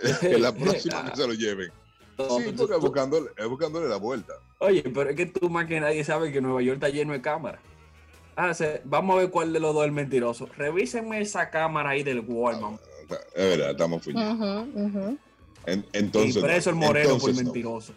que 0.20 0.38
la 0.38 0.52
próxima 0.52 1.10
que 1.10 1.16
se 1.16 1.26
lo 1.26 1.34
lleven. 1.34 1.70
No, 2.16 2.24
Sí, 2.38 2.44
tú- 2.52 2.56
porque 2.56 2.74
es 2.74 2.80
tú- 2.80 2.86
buscándole, 2.86 3.30
es 3.36 3.46
buscándole 3.48 3.88
la 3.88 3.96
vuelta. 3.96 4.34
Oye, 4.58 4.82
pero 4.82 5.10
es 5.10 5.16
que 5.16 5.26
tú 5.26 5.50
más 5.50 5.66
que 5.66 5.80
nadie 5.80 6.04
sabe 6.04 6.32
que 6.32 6.40
Nueva 6.40 6.62
York 6.62 6.76
está 6.76 6.88
lleno 6.88 7.12
de 7.12 7.20
cámaras. 7.20 7.60
Ah, 8.36 8.54
se- 8.54 8.80
vamos 8.84 9.16
a 9.16 9.18
ver 9.20 9.30
cuál 9.30 9.52
de 9.52 9.60
los 9.60 9.74
dos 9.74 9.82
es 9.82 9.88
el 9.88 9.92
mentiroso. 9.92 10.48
Revísenme 10.56 11.20
esa 11.20 11.50
cámara 11.50 11.90
ahí 11.90 12.02
del 12.02 12.20
Walmart. 12.20 12.80
Es 13.34 13.48
verdad, 13.50 13.70
estamos 13.72 14.02
fuñidos. 14.02 14.34
Ujú, 14.34 14.86
ujú. 14.86 15.18
En- 15.66 15.84
Y 15.92 15.98
entonces, 15.98 16.42
preso 16.42 16.70
el 16.70 16.78
no. 16.78 16.86
moreno 16.86 17.10
por 17.18 17.30
Entonces, 17.30 17.36
no. 17.36 17.42
mentiroso. 17.52 17.92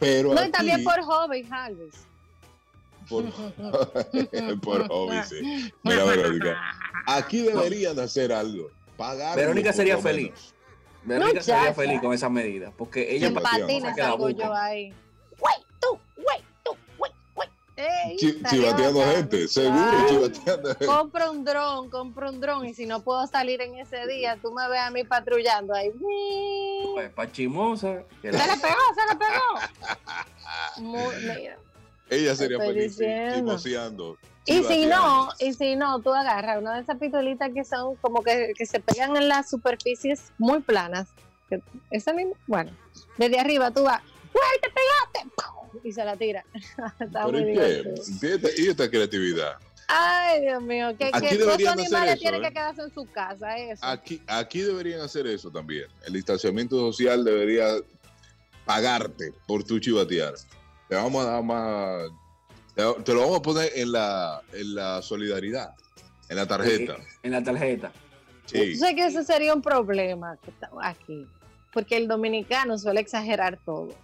Pero 0.00 0.34
No, 0.34 0.44
y 0.44 0.50
también 0.50 0.82
por 0.84 1.00
hobby, 1.02 1.46
Harvis. 1.50 1.94
Por, 3.08 3.24
por 4.60 4.88
hobby, 4.88 5.16
sí. 5.28 5.72
Mira, 5.82 6.04
Verónica, 6.06 6.56
aquí 7.06 7.42
deberían 7.42 7.98
hacer 7.98 8.32
algo. 8.32 8.70
Pagar. 8.96 9.36
Verónica 9.36 9.72
sería 9.72 9.98
feliz. 9.98 10.30
menos. 10.30 10.54
Verónica 11.04 11.42
sería 11.42 11.60
Muchacha. 11.62 11.74
feliz 11.80 12.00
con 12.00 12.12
esa 12.14 12.28
medida. 12.30 12.72
Porque 12.76 13.14
ella 13.14 13.32
patines 13.34 13.96
salgo 13.96 14.30
yo 14.30 14.54
ahí. 14.54 14.94
Güey, 15.38 15.54
tú, 15.80 15.98
güey, 16.16 16.38
tú, 16.64 16.70
güey, 16.96 17.12
güey. 17.34 17.48
Estaría 17.76 18.48
Chivateando 18.50 19.00
bacano. 19.00 19.16
gente, 19.16 19.48
seguro, 19.48 19.84
Ay, 19.84 20.06
chivateando 20.08 20.68
gente. 20.70 20.86
Compra 20.86 21.30
un 21.30 21.44
dron, 21.44 21.90
compra 21.90 22.30
un 22.30 22.40
dron 22.40 22.64
y 22.66 22.72
si 22.72 22.86
no 22.86 23.02
puedo 23.02 23.26
salir 23.26 23.60
en 23.60 23.74
ese 23.78 24.06
día, 24.06 24.38
tú 24.40 24.52
me 24.52 24.66
ves 24.68 24.80
a 24.80 24.90
mí 24.90 25.02
patrullando 25.04 25.74
ahí. 25.74 25.90
Pues, 26.94 27.10
pa' 27.10 27.30
chimosa. 27.30 28.04
que 28.22 28.32
Se 28.32 28.38
le 28.38 28.56
pegó, 28.62 28.80
se 28.94 29.12
le 29.12 29.18
pegó. 29.18 30.88
Muy- 30.88 31.16
mira. 31.36 31.58
Ella 32.10 32.34
sería 32.36 32.58
feliz, 32.58 32.98
chismoseando, 32.98 34.18
Y 34.46 34.62
si 34.64 34.86
no, 34.86 35.28
y 35.38 35.52
si 35.54 35.74
no, 35.74 36.00
tú 36.02 36.12
agarras 36.12 36.60
una 36.60 36.74
de 36.76 36.82
esas 36.82 36.98
pistolitas 36.98 37.50
que 37.54 37.64
son 37.64 37.96
como 37.96 38.22
que, 38.22 38.52
que 38.56 38.66
se 38.66 38.78
pegan 38.80 39.16
en 39.16 39.28
las 39.28 39.48
superficies 39.50 40.32
muy 40.38 40.60
planas. 40.60 41.08
Esa 41.90 42.12
misma, 42.12 42.34
bueno, 42.46 42.72
desde 43.16 43.38
arriba 43.38 43.70
tú 43.70 43.84
vas, 43.84 44.00
¡güey, 44.32 44.60
te 44.60 44.68
pegaste! 44.70 45.34
¡Pum! 45.36 45.80
Y 45.82 45.92
se 45.92 46.04
la 46.04 46.16
tira. 46.16 46.44
Está 47.00 47.26
¿Pero 47.26 47.28
muy 47.30 47.40
y 47.40 47.54
qué? 47.54 47.66
divertido. 47.76 47.94
¿Y 48.22 48.26
esta- 48.32 48.62
¿Y 48.62 48.66
esta 48.68 48.90
creatividad? 48.90 49.52
Ay, 49.88 50.40
Dios 50.42 50.62
mío, 50.62 50.96
que, 50.98 51.10
Aquí 51.12 51.28
que 51.28 51.34
los 51.36 51.46
deberían 51.46 51.74
hacer 51.74 51.84
animales 51.86 52.12
eso, 52.14 52.20
tienen 52.20 52.42
¿eh? 52.42 52.48
que 52.48 52.54
quedarse 52.54 52.82
en 52.82 52.94
su 52.94 53.04
casa, 53.12 53.56
eso. 53.58 53.84
Aquí, 53.84 54.22
aquí 54.26 54.60
deberían 54.62 55.00
hacer 55.02 55.26
eso 55.26 55.50
también. 55.50 55.86
El 56.06 56.14
distanciamiento 56.14 56.76
social 56.78 57.22
debería 57.24 57.66
pagarte 58.64 59.32
por 59.46 59.62
tu 59.64 59.78
chivatear. 59.78 60.34
Te 60.88 60.94
vamos 60.94 61.24
a 61.24 61.30
dar 61.30 61.42
más. 61.42 62.10
Te, 62.74 63.14
lo 63.14 63.20
vamos 63.20 63.38
a 63.38 63.42
poner 63.42 63.70
en 63.74 63.92
la, 63.92 64.42
en 64.52 64.74
la 64.74 65.00
solidaridad, 65.02 65.74
en 66.28 66.36
la 66.36 66.46
tarjeta. 66.46 66.96
En 67.22 67.32
la 67.32 67.42
tarjeta. 67.42 67.92
Sí. 68.46 68.74
Yo 68.74 68.86
sé 68.86 68.94
que 68.94 69.06
ese 69.06 69.24
sería 69.24 69.54
un 69.54 69.62
problema 69.62 70.38
aquí, 70.82 71.26
porque 71.72 71.96
el 71.96 72.08
dominicano 72.08 72.76
suele 72.76 73.00
exagerar 73.00 73.58
todo. 73.64 73.94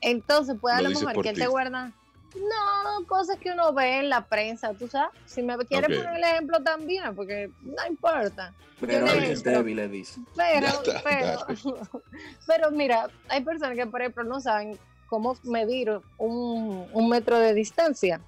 Entonces 0.00 0.56
puede 0.60 0.76
a 0.76 0.82
Lo 0.82 0.90
mejor 0.90 1.22
que 1.22 1.30
él 1.30 1.38
te 1.38 1.46
guarda, 1.46 1.92
no, 2.34 3.06
cosas 3.06 3.38
que 3.38 3.50
uno 3.50 3.72
ve 3.72 3.98
en 3.98 4.08
la 4.08 4.24
prensa, 4.26 4.72
tú 4.74 4.86
sabes. 4.86 5.10
Si 5.26 5.42
me 5.42 5.56
quieres 5.58 5.96
poner 5.96 6.16
el 6.16 6.24
ejemplo 6.24 6.62
también, 6.62 7.14
porque 7.14 7.50
no 7.62 7.86
importa. 7.88 8.52
Pero 8.80 9.06
es 9.06 9.42
débil, 9.42 9.76
le 9.76 9.88
dice. 9.88 10.20
Pero, 10.36 10.68
pero, 11.02 11.46
pero 12.46 12.70
mira, 12.70 13.08
hay 13.28 13.42
personas 13.42 13.76
que, 13.76 13.86
por 13.86 14.00
ejemplo, 14.00 14.24
no 14.24 14.40
saben 14.40 14.78
cómo 15.10 15.36
medir 15.42 16.00
un, 16.16 16.86
un 16.92 17.08
metro 17.08 17.38
de 17.38 17.52
distancia 17.52 18.20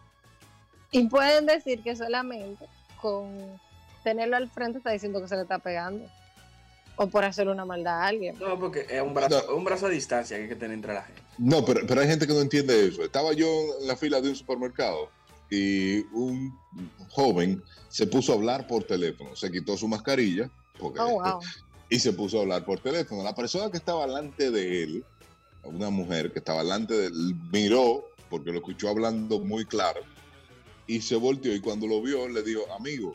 y 0.91 1.07
pueden 1.09 1.47
decir 1.47 1.83
que 1.83 1.97
solamente 1.97 2.67
con 3.01 3.59
tenerlo 4.05 4.37
al 4.37 4.51
frente 4.51 4.79
está 4.79 4.91
diciendo 4.91 5.23
que 5.23 5.29
se 5.29 5.37
le 5.37 5.43
está 5.43 5.59
pegando 5.61 6.07
o 6.97 7.07
por 7.07 7.25
hacerle 7.25 7.53
una 7.53 7.65
maldad 7.65 8.01
a 8.01 8.07
alguien. 8.09 8.37
No, 8.39 8.59
porque 8.59 8.87
es 8.91 9.01
un 9.01 9.15
brazo, 9.15 9.57
un 9.57 9.65
brazo 9.65 9.87
a 9.87 9.89
distancia 9.89 10.37
que 10.37 10.43
hay 10.43 10.49
que 10.49 10.57
tener 10.57 10.75
entre 10.75 10.93
la 10.93 11.03
gente. 11.03 11.23
No, 11.39 11.65
pero, 11.65 11.87
pero 11.87 12.01
hay 12.01 12.09
gente 12.09 12.27
que 12.27 12.35
no 12.35 12.41
entiende 12.41 12.89
eso. 12.89 13.03
Estaba 13.03 13.33
yo 13.33 13.47
en 13.81 13.87
la 13.87 13.97
fila 13.97 14.21
de 14.21 14.29
un 14.29 14.37
supermercado 14.37 15.09
y 15.49 16.01
un 16.13 16.59
joven 17.11 17.63
se 17.89 18.07
puso 18.07 18.33
a 18.33 18.35
hablar 18.35 18.67
por 18.67 18.85
teléfono. 18.85 19.35
Se 19.37 19.51
quitó 19.51 19.77
su 19.77 19.89
mascarilla 19.89 20.51
porque, 20.79 21.01
Oh, 21.01 21.23
wow. 21.23 21.41
y 21.89 21.99
se 21.99 22.13
puso 22.13 22.39
a 22.39 22.43
hablar 22.43 22.65
por 22.65 22.81
teléfono. 22.81 23.23
La 23.23 23.35
persona 23.35 23.71
que 23.71 23.79
estaba 23.79 24.07
delante 24.07 24.51
de 24.51 24.83
él, 24.83 25.05
una 25.65 25.91
mujer 25.91 26.33
que 26.33 26.39
estaba 26.41 26.63
delante 26.63 26.95
de 26.95 27.07
él, 27.07 27.35
miró 27.53 28.09
porque 28.31 28.51
lo 28.51 28.59
escuchó 28.59 28.89
hablando 28.89 29.39
muy 29.41 29.65
claro 29.65 30.01
y 30.87 31.01
se 31.01 31.17
volteó 31.17 31.55
y 31.55 31.61
cuando 31.61 31.87
lo 31.87 32.03
vio 32.03 32.29
le 32.29 32.43
dijo, 32.43 32.63
amigo, 32.73 33.15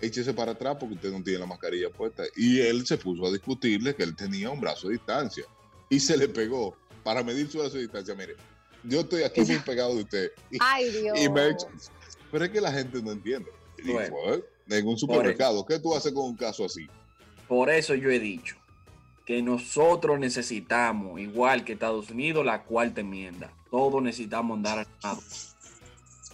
échese 0.00 0.34
para 0.34 0.52
atrás 0.52 0.76
porque 0.78 0.94
usted 0.96 1.12
no 1.12 1.22
tiene 1.22 1.38
la 1.40 1.46
mascarilla 1.46 1.90
puesta. 1.90 2.24
Y 2.36 2.60
él 2.60 2.86
se 2.86 2.98
puso 2.98 3.26
a 3.26 3.30
discutirle 3.32 3.94
que 3.94 4.02
él 4.02 4.16
tenía 4.16 4.50
un 4.50 4.60
brazo 4.60 4.88
de 4.88 4.94
distancia 4.94 5.44
y 5.88 6.00
se 6.00 6.16
le 6.16 6.28
pegó 6.28 6.76
para 7.02 7.22
medir 7.22 7.50
su 7.50 7.58
brazo 7.58 7.74
de 7.76 7.82
distancia. 7.82 8.14
Mire, 8.14 8.34
yo 8.82 9.00
estoy 9.00 9.22
aquí 9.22 9.42
muy 9.42 9.58
pegado 9.60 9.94
de 9.94 10.02
usted. 10.02 10.32
Y, 10.50 10.58
Ay, 10.60 10.90
Dios. 10.90 11.18
y 11.20 11.28
me 11.28 11.50
echo- 11.50 11.68
Pero 12.32 12.44
es 12.46 12.50
que 12.50 12.60
la 12.60 12.72
gente 12.72 13.00
no 13.02 13.12
entiende. 13.12 13.50
Bueno. 13.84 14.16
fue 14.16 14.44
en 14.78 14.86
un 14.88 14.96
supermercado, 14.98 15.64
¿qué 15.66 15.78
tú 15.78 15.94
haces 15.94 16.12
con 16.12 16.24
un 16.24 16.36
caso 16.36 16.64
así? 16.64 16.86
Por 17.46 17.68
eso 17.70 17.94
yo 17.94 18.10
he 18.10 18.18
dicho 18.18 18.56
que 19.24 19.42
nosotros 19.42 20.18
necesitamos, 20.18 21.18
igual 21.20 21.64
que 21.64 21.72
Estados 21.72 22.10
Unidos, 22.10 22.44
la 22.44 22.62
cuarta 22.62 23.00
enmienda. 23.00 23.50
Todos 23.70 24.02
necesitamos 24.02 24.56
andar 24.56 24.86
armados. 24.86 25.54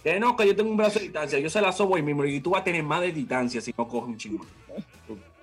Que 0.03 0.19
no, 0.19 0.35
que 0.35 0.47
yo 0.47 0.55
tengo 0.55 0.71
un 0.71 0.77
brazo 0.77 0.99
de 0.99 1.05
distancia, 1.05 1.39
yo 1.39 1.49
se 1.49 1.61
la 1.61 1.71
sobo 1.71 1.95
ahí 1.95 2.01
mismo 2.01 2.25
y 2.25 2.39
tú 2.41 2.51
vas 2.51 2.61
a 2.61 2.63
tener 2.63 2.83
más 2.83 3.01
de 3.01 3.11
distancia 3.11 3.61
si 3.61 3.73
no 3.77 3.87
coges 3.87 4.09
un 4.09 4.17
chingón. 4.17 4.47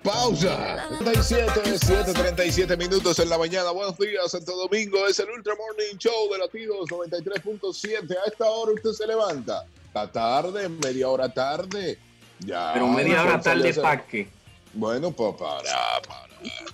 Pausa. 0.03 0.87
37, 0.99 1.77
7:37 1.77 2.77
minutos 2.77 3.19
en 3.19 3.29
la 3.29 3.37
mañana. 3.37 3.71
Buenos 3.71 3.97
días, 3.97 4.31
Santo 4.31 4.55
Domingo. 4.55 5.05
Es 5.07 5.19
el 5.19 5.29
Ultra 5.29 5.55
Morning 5.55 5.97
Show 5.97 6.31
de 6.31 6.37
Latidos 6.37 6.89
93.7. 6.89 8.11
A 8.11 8.29
esta 8.29 8.45
hora 8.45 8.71
usted 8.71 8.91
se 8.91 9.07
levanta. 9.07 9.65
Está 9.87 10.09
tarde, 10.09 10.69
media 10.69 11.09
hora 11.09 11.33
tarde. 11.33 11.99
Ya. 12.39 12.71
Pero 12.73 12.87
media 12.87 13.23
hora 13.23 13.41
tarde 13.41 13.73
para 13.73 14.05
qué. 14.05 14.29
Bueno, 14.73 15.11
pues 15.11 15.35
para, 15.35 15.63
para, 16.07 16.28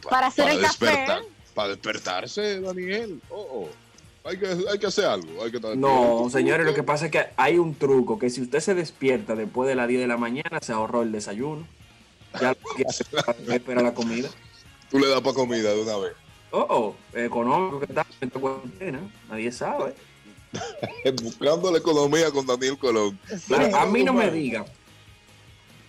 Para 0.09 0.27
hacer 0.27 0.49
el 0.49 0.61
café. 0.61 0.85
despertar- 0.85 1.23
Para 1.53 1.69
despertarse, 1.69 2.61
Daniel. 2.61 3.21
Oh, 3.29 3.47
oh. 3.51 3.69
Hay, 4.27 4.37
que, 4.39 4.47
hay 4.47 4.79
que 4.79 4.87
hacer 4.87 5.05
algo. 5.05 5.43
Hay 5.43 5.51
que 5.51 5.57
estar 5.57 5.77
No, 5.77 6.27
señores, 6.31 6.65
lo 6.65 6.73
que 6.73 6.81
pasa 6.83 7.05
es 7.05 7.11
que 7.11 7.25
hay 7.37 7.59
un 7.59 7.75
truco, 7.75 8.17
que 8.17 8.29
si 8.31 8.41
usted 8.41 8.59
se 8.59 8.73
despierta 8.73 9.35
después 9.35 9.69
de 9.69 9.75
las 9.75 9.87
10 9.87 10.01
de 10.01 10.07
la 10.07 10.17
mañana, 10.17 10.59
se 10.61 10.73
ahorró 10.73 11.03
el 11.03 11.11
desayuno. 11.11 11.67
Ya 12.41 12.49
lo 12.49 12.75
que 12.75 12.83
hace 12.87 13.03
es 13.03 13.49
espera 13.49 13.81
la 13.83 13.93
comida. 13.93 14.29
Tú 14.89 14.99
le 14.99 15.07
das 15.09 15.21
para 15.21 15.35
comida 15.35 15.71
de 15.73 15.81
una 15.81 15.97
vez. 15.97 16.13
Oh, 16.51 16.65
oh, 16.69 16.95
económico 17.17 17.79
que 17.79 17.85
está 17.85 18.05
en 18.21 18.29
cuarentena, 18.29 18.99
nadie 19.29 19.51
sabe. 19.51 19.93
Buscando 21.23 21.71
la 21.71 21.77
economía 21.79 22.31
con 22.31 22.45
Daniel 22.45 22.77
Colón. 22.77 23.19
Claro, 23.47 23.75
a 23.75 23.85
mí 23.85 24.03
no 24.03 24.13
me 24.13 24.31
digan, 24.31 24.65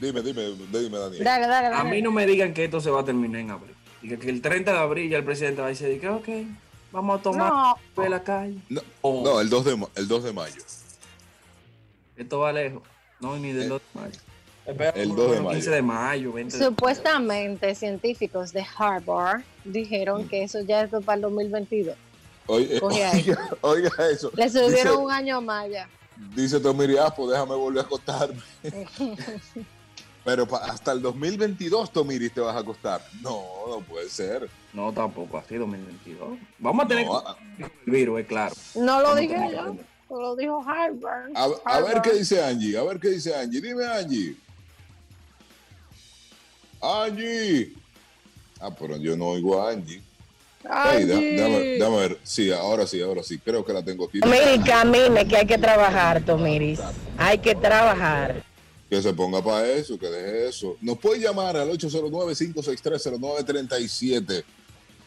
Dime, 0.00 0.20
dime, 0.22 0.42
dime, 0.72 0.98
Daniel. 0.98 1.24
Dale, 1.24 1.46
dale, 1.46 1.66
a 1.68 1.70
dale. 1.70 1.90
mí 1.90 2.02
no 2.02 2.10
me 2.12 2.26
digan 2.26 2.52
que 2.52 2.64
esto 2.64 2.80
se 2.80 2.90
va 2.90 3.00
a 3.00 3.04
terminar 3.04 3.40
en 3.40 3.50
abril. 3.50 3.74
Y 4.02 4.16
que, 4.16 4.28
el 4.30 4.42
30 4.42 4.72
de 4.72 4.78
abril 4.78 5.10
ya 5.10 5.18
el 5.18 5.24
presidente 5.24 5.60
va 5.62 5.68
a 5.68 5.70
decir 5.70 5.98
que, 6.00 6.08
ok, 6.08 6.28
vamos 6.92 7.18
a 7.18 7.22
tomar 7.22 7.50
No, 7.52 8.02
de 8.02 8.08
la 8.10 8.22
calle. 8.22 8.58
No, 8.68 8.82
Oh, 9.00 9.22
No, 9.24 9.40
el 9.40 9.48
2 9.48 9.64
de, 9.64 9.86
el 9.96 10.08
2 10.08 10.24
de 10.24 10.32
mayo. 10.32 10.62
Esto 12.16 12.38
va 12.40 12.52
lejos. 12.52 12.82
No, 13.20 13.36
ni 13.38 13.52
del 13.52 13.64
El- 13.64 13.68
2 13.70 13.80
de 13.94 14.00
mayo. 14.00 14.20
Espera, 14.66 14.90
el 14.90 15.08
por 15.08 15.16
2 15.18 15.30
de 15.30 15.36
menos 15.38 15.52
15 15.52 15.68
mayo. 15.70 15.76
de 15.76 15.82
mayo, 15.82 16.32
20 16.32 16.58
de 16.58 16.64
supuestamente 16.64 17.74
científicos 17.76 18.52
de 18.52 18.66
Harvard 18.76 19.42
dijeron 19.64 20.28
que 20.28 20.42
eso 20.42 20.60
ya 20.60 20.82
es 20.82 20.90
para 20.90 21.14
el 21.14 21.20
2022. 21.22 21.96
Oye, 22.48 22.80
Coge 22.80 23.04
ahí. 23.04 23.20
oiga, 23.30 23.48
oiga 23.60 23.90
eso. 24.10 24.30
Le 24.34 24.48
subieron 24.50 24.72
Dice- 24.74 24.90
un 24.92 25.10
año 25.12 25.40
más 25.40 25.70
ya. 25.70 25.88
Dice 26.34 26.58
Tomiri, 26.60 26.96
pues 27.16 27.30
déjame 27.30 27.54
volver 27.54 27.82
a 27.84 27.86
acostarme. 27.86 28.40
Pero 30.26 30.44
hasta 30.56 30.90
el 30.90 31.00
2022, 31.02 31.92
Tomiri, 31.92 32.28
te 32.30 32.40
vas 32.40 32.56
a 32.56 32.58
acostar. 32.58 33.00
No, 33.22 33.44
no 33.68 33.80
puede 33.80 34.08
ser. 34.10 34.50
No, 34.72 34.92
tampoco, 34.92 35.38
así 35.38 35.54
2022. 35.54 36.36
Vamos 36.58 36.84
a 36.84 36.88
tener 36.88 37.06
No, 37.06 37.16
a, 37.18 37.36
que 37.56 37.62
el 37.64 37.70
virus, 37.86 38.20
es 38.20 38.26
claro. 38.26 38.54
No 38.74 38.98
lo 39.00 39.02
Vamos 39.14 39.20
dije 39.20 39.36
yo, 39.52 39.76
lo 40.10 40.34
dijo 40.34 40.64
Harvard. 40.68 41.30
a- 41.36 41.48
a 41.64 41.80
ver 41.80 42.02
qué 42.02 42.12
dice 42.14 42.44
Angie, 42.44 42.76
a 42.76 42.82
ver 42.82 42.98
qué 42.98 43.10
dice 43.10 43.36
Angie. 43.36 43.60
Dime, 43.60 43.86
Angie. 43.86 44.34
Angie. 46.82 47.72
Ah, 48.60 48.70
pero 48.76 48.96
yo 48.96 49.16
no 49.16 49.26
oigo 49.26 49.60
a 49.62 49.70
Angie. 49.70 50.02
Ay, 50.68 51.04
da- 51.06 51.14
Angie. 51.18 51.30
déjame, 51.36 51.58
déjame 51.60 51.96
ver. 51.98 52.18
Sí, 52.24 52.50
ahora 52.52 52.84
sí, 52.86 53.00
ahora 53.00 53.22
sí. 53.22 53.38
Creo 53.38 53.64
que 53.64 53.72
la 53.72 53.84
tengo 53.84 54.06
aquí. 54.06 54.18
Miri, 54.24 54.60
camine, 54.64 55.26
que 55.28 55.36
hay 55.36 55.46
que 55.46 55.56
trabajar, 55.58 56.20
Tomiris. 56.24 56.80
Hay 57.16 57.38
que 57.38 57.54
trabajar. 57.54 58.42
Que 58.88 59.02
se 59.02 59.12
ponga 59.12 59.42
para 59.42 59.66
eso, 59.68 59.98
que 59.98 60.06
deje 60.06 60.48
eso. 60.48 60.76
Nos 60.80 60.98
puede 60.98 61.20
llamar 61.20 61.56
al 61.56 61.68
809-563-0937. 61.70 64.44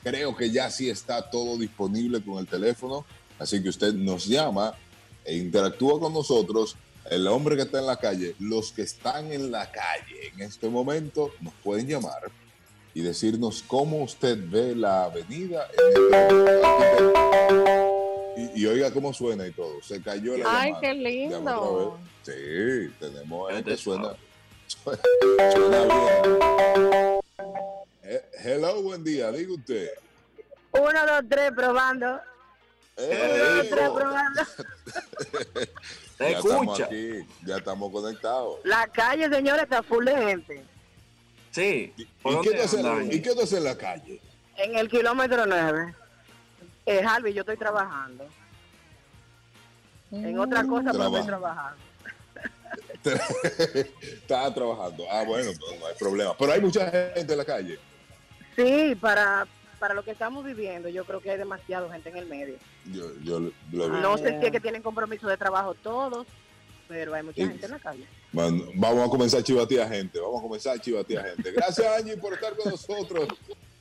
Creo 0.04 0.36
que 0.36 0.52
ya 0.52 0.70
sí 0.70 0.90
está 0.90 1.30
todo 1.30 1.58
disponible 1.58 2.22
con 2.22 2.40
el 2.40 2.48
teléfono. 2.48 3.06
Así 3.38 3.62
que 3.64 3.70
usted 3.70 3.94
nos 3.94 4.26
llama 4.26 4.74
e 5.24 5.38
interactúa 5.38 6.00
con 6.00 6.14
nosotros. 6.14 6.76
El 7.10 7.26
hombre 7.28 7.56
que 7.56 7.62
está 7.64 7.80
en 7.80 7.86
la 7.88 7.98
calle, 7.98 8.36
los 8.40 8.72
que 8.72 8.82
están 8.84 9.32
en 9.32 9.50
la 9.52 9.72
calle 9.72 10.28
en 10.34 10.42
este 10.42 10.70
momento, 10.70 11.32
nos 11.42 11.54
pueden 11.64 11.88
llamar 11.88 12.30
y 12.94 13.02
decirnos 13.02 13.64
cómo 13.66 14.04
usted 14.04 14.38
ve 14.50 14.76
la 14.76 15.06
avenida. 15.06 15.68
en 15.78 16.48
este. 16.48 18.50
Y, 18.56 18.62
y 18.62 18.66
oiga 18.68 18.92
cómo 18.92 19.14
suena 19.14 19.48
y 19.48 19.52
todo. 19.52 19.82
Se 19.82 20.02
cayó 20.02 20.38
la 20.38 20.46
Ay, 20.48 20.70
llamada. 20.74 20.82
qué 20.82 20.94
lindo. 20.94 22.00
Sí, 22.30 22.94
tenemos 23.00 23.52
Ya 23.52 23.58
este 23.58 23.72
te 23.72 23.78
suena, 23.78 24.14
sabes. 24.68 25.00
suena 25.54 25.84
bien. 25.86 27.20
Eh, 28.04 28.24
hello, 28.44 28.82
buen 28.84 29.04
día, 29.04 29.32
diga 29.32 29.54
usted. 29.54 29.90
Uno, 30.74 31.06
dos, 31.08 31.22
tres, 31.28 31.52
probando. 31.54 32.20
Eh, 32.98 33.32
Uno, 33.34 33.56
dos, 33.56 33.70
tres, 33.70 33.90
probando. 33.90 34.42
Ya 36.20 36.28
estamos 36.32 36.64
escucha. 36.64 36.86
aquí, 36.86 37.26
ya 37.46 37.56
estamos 37.58 37.92
conectados. 37.94 38.60
La 38.66 38.86
calle, 38.88 39.30
señores, 39.30 39.64
está 39.64 39.82
full 39.82 40.04
de 40.04 40.18
gente. 40.18 40.66
Sí. 41.52 41.94
¿Y, 41.96 42.06
¿Por 42.22 42.34
y 42.34 42.36
dónde 42.36 42.52
qué 42.52 42.58
tú 42.58 42.64
haces, 42.64 42.80
andan? 42.86 43.12
¿Y 43.14 43.22
qué 43.22 43.32
en 43.32 43.64
la 43.64 43.78
calle? 43.78 44.22
En 44.58 44.76
el 44.78 44.90
kilómetro 44.90 45.46
9. 45.46 45.96
Eh, 46.88 47.02
Harvey, 47.08 47.34
yo 47.34 47.40
estoy 47.42 47.56
trabajando. 47.56 48.28
En 50.12 50.38
otra 50.38 50.66
cosa, 50.66 50.92
pero 50.92 51.06
estoy 51.06 51.26
Trabaja. 51.26 51.26
trabajando. 51.28 51.89
Estaba 54.02 54.54
trabajando. 54.54 55.06
Ah, 55.10 55.24
bueno, 55.26 55.52
no, 55.54 55.80
no 55.80 55.86
hay 55.88 55.96
problema. 55.98 56.36
Pero 56.38 56.52
hay 56.52 56.62
mucha 56.62 56.90
gente 56.92 57.32
en 57.34 57.38
la 57.38 57.46
calle. 57.46 57.80
Sí, 58.56 58.96
para, 59.00 59.48
para 59.80 59.94
lo 59.94 60.04
que 60.04 60.12
estamos 60.12 60.44
viviendo, 60.46 60.90
yo 60.90 61.06
creo 61.06 61.22
que 61.22 61.32
hay 61.32 61.38
demasiada 61.38 61.92
gente 61.92 62.10
en 62.10 62.18
el 62.18 62.26
medio. 62.26 62.56
Yo, 62.92 63.12
yo 63.24 63.40
lo-. 63.72 63.88
No 63.90 64.14
Ah, 64.14 64.18
sé 64.18 64.40
si 64.40 64.46
es 64.46 64.52
que 64.52 64.60
tienen 64.60 64.82
compromiso 64.82 65.28
de 65.28 65.38
trabajo 65.38 65.74
todos, 65.76 66.28
pero 66.88 67.14
hay 67.14 67.24
mucha 67.24 67.42
Y- 67.42 67.48
gente 67.48 67.66
en 67.66 67.72
la 67.72 67.80
calle. 67.80 68.06
Man, 68.32 68.62
vamos 68.76 69.08
a 69.08 69.10
comenzar 69.10 69.40
a 69.40 69.44
chivatear 69.44 69.90
gente. 69.90 70.20
Vamos 70.20 70.40
a 70.40 70.44
comenzar 70.44 70.76
a 70.78 70.80
chivatear 70.82 71.26
gente. 71.36 71.52
Gracias, 71.52 71.88
Angie, 72.00 72.16
por 72.18 72.34
estar 72.34 72.56
con 72.56 72.70
nosotros. 72.72 73.28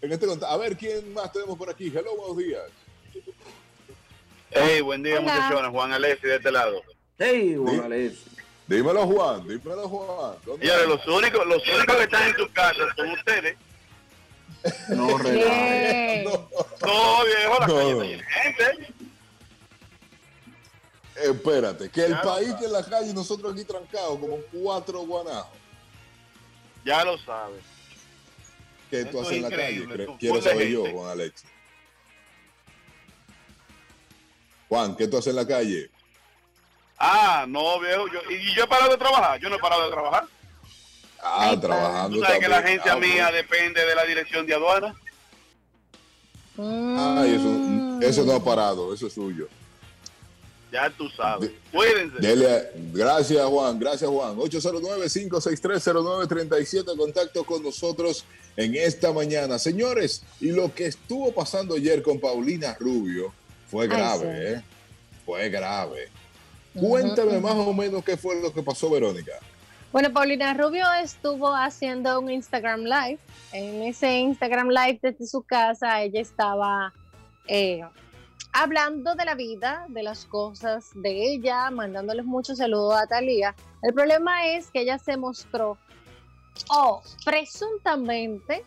En 0.01 0.13
este 0.13 0.27
a 0.47 0.57
ver 0.57 0.77
quién 0.77 1.13
más 1.13 1.31
tenemos 1.33 1.59
por 1.59 1.69
aquí. 1.69 1.89
Hello, 1.89 2.17
buenos 2.17 2.37
días. 2.39 2.63
Hey, 4.51 4.81
buen 4.81 5.03
día, 5.03 5.21
muchachones. 5.21 5.71
Juan 5.71 5.93
Alessi 5.93 6.27
de 6.27 6.37
este 6.37 6.51
lado. 6.51 6.81
Hey, 7.19 7.51
Sí. 7.51 7.57
Juan 7.57 7.81
Alexis. 7.81 8.25
Dímelo, 8.69 9.07
Juan. 9.07 9.49
Dímelo, 9.49 9.89
Juan. 9.89 10.37
Los 10.87 11.07
únicos, 11.07 11.47
los 11.47 11.63
únicos 11.67 11.97
que 11.97 12.03
están 12.03 12.29
en 12.29 12.37
sus 12.37 12.49
casas 12.51 12.87
son 12.97 13.11
ustedes. 13.11 13.57
No 14.91 15.17
relajes. 15.19 16.25
Bien. 16.25 16.25
No, 16.25 17.25
viejo, 17.25 17.61
la 17.61 17.67
No, 17.67 17.75
calle 17.75 17.93
no. 17.95 18.03
está 18.03 18.05
llena 18.05 18.23
de 18.23 18.25
gente. 18.25 18.95
Espérate, 21.17 21.91
que 21.91 22.05
el 22.05 22.13
Ya 22.13 22.23
país 22.23 22.55
que 22.55 22.65
en 22.67 22.73
la 22.73 22.85
calle 22.85 23.13
nosotros 23.15 23.53
aquí 23.53 23.65
trancados 23.65 24.19
como 24.19 24.37
cuatro 24.53 25.01
guanajos. 25.01 25.57
Ya 26.85 27.05
lo 27.05 27.19
sabes. 27.19 27.63
¿Qué 28.91 29.05
tú 29.07 29.21
haces 29.21 29.33
es 29.33 29.37
en 29.39 29.43
la 29.43 29.51
calle? 29.51 30.07
tú 30.07 30.17
Quiero 30.19 30.41
saber 30.41 30.69
yo. 30.69 30.85
Juan 30.93 31.11
Alex. 31.11 31.45
Juan, 34.69 34.97
¿qué 34.97 35.09
tú 35.09 35.19
haces 35.19 35.31
en 35.31 35.37
la 35.37 35.47
calle? 35.47 35.91
Ah, 36.99 37.45
no, 37.49 37.79
viejo. 37.81 38.07
Yo, 38.09 38.21
y 38.31 38.55
yo 38.55 38.65
he 38.65 38.67
parado 38.67 38.91
de 38.91 38.97
trabajar. 38.97 39.39
Yo 39.41 39.49
no 39.49 39.57
he 39.57 39.61
parado 39.61 39.85
de 39.85 39.91
trabajar. 39.91 40.25
Ah, 41.23 41.49
Ay, 41.51 41.57
trabajando. 41.61 42.17
Tú 42.19 42.25
sabes 42.25 42.41
que 42.41 42.49
la 42.49 42.59
agencia 42.59 42.93
Ah, 42.93 42.97
mía 42.97 43.25
bueno. 43.25 43.33
depende 43.37 43.85
de 43.85 43.95
la 43.95 44.05
dirección 44.05 44.47
de 44.47 44.55
aduana. 44.55 44.95
Ay, 46.59 47.35
eso, 47.37 48.01
eso 48.03 48.25
no 48.25 48.33
ha 48.35 48.43
parado, 48.45 48.93
eso 48.93 49.07
es 49.07 49.13
suyo. 49.13 49.47
Ya 50.73 50.91
tú 50.91 51.09
sabes. 51.11 51.49
De- 51.51 51.59
Cuídense. 51.73 52.19
Dele 52.19 52.57
a- 52.57 52.65
gracias, 52.93 53.45
Juan. 53.47 53.79
Gracias, 53.79 54.11
Juan. 54.11 54.37
809-5630937. 54.37 56.97
Contacto 56.97 57.45
con 57.45 57.63
nosotros 57.63 58.25
en 58.57 58.75
esta 58.75 59.13
mañana. 59.13 59.59
Señores, 59.59 60.23
y 60.41 60.51
lo 60.51 60.75
que 60.75 60.87
estuvo 60.87 61.33
pasando 61.33 61.77
ayer 61.77 62.03
con 62.03 62.19
Paulina 62.21 62.77
Rubio 62.79 63.33
fue 63.71 63.85
Ay, 63.85 63.89
grave, 63.91 64.25
sí. 64.25 64.31
¿eh? 64.55 64.63
Fue 65.25 65.49
grave. 65.49 66.09
Cuéntame 66.81 67.41
más 67.41 67.55
o 67.55 67.73
menos 67.73 68.05
qué 68.05 68.17
fue 68.17 68.41
lo 68.41 68.53
que 68.53 68.63
pasó, 68.63 68.91
Verónica. 68.91 69.33
Bueno, 69.93 70.13
Paulina 70.13 70.53
Rubio 70.55 70.85
estuvo 71.03 71.55
haciendo 71.55 72.21
un 72.21 72.31
Instagram 72.31 72.81
Live. 72.83 73.19
En 73.53 73.83
ese 73.83 74.19
Instagram 74.19 74.69
Live 74.69 74.99
desde 75.03 75.27
su 75.27 75.43
casa, 75.43 76.03
ella 76.03 76.21
estaba 76.21 76.93
eh, 77.47 77.81
hablando 78.53 79.15
de 79.15 79.25
la 79.25 79.35
vida, 79.35 79.87
de 79.89 80.03
las 80.03 80.27
cosas 80.27 80.91
de 80.95 81.33
ella, 81.33 81.71
mandándoles 81.71 82.27
muchos 82.27 82.59
saludos 82.59 82.97
a 83.01 83.07
Talía. 83.07 83.55
El 83.83 83.95
problema 83.95 84.47
es 84.49 84.71
que 84.71 84.81
ella 84.83 84.99
se 84.99 85.17
mostró, 85.17 85.79
o 86.71 87.01
presuntamente 87.25 88.65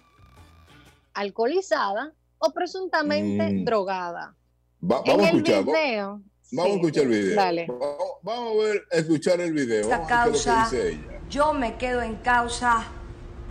alcoholizada, 1.13 2.13
o 2.39 2.51
presuntamente 2.51 3.49
Mm. 3.51 3.65
drogada. 3.65 4.35
Va- 4.83 5.01
En 5.05 5.11
vamos 5.17 5.25
a 5.25 5.29
el 5.29 5.35
escuchar. 5.37 5.63
video. 5.65 6.21
Vamos 6.51 6.71
a 6.73 6.75
escuchar 6.75 7.03
el 7.03 7.09
video. 7.09 7.35
Dale. 7.35 7.65
Vamos, 7.67 7.97
vamos 8.23 8.51
a 8.53 8.63
ver, 8.65 8.87
a 8.91 8.95
escuchar 8.97 9.39
el 9.41 9.53
video. 9.53 9.81
Esta 9.81 10.05
causa- 10.05 10.63
lo 10.65 10.69
que 10.69 10.75
dice 10.77 10.89
ella. 10.93 11.19
Yo 11.29 11.53
me 11.53 11.77
quedo 11.77 12.01
en 12.01 12.15
causa, 12.17 12.83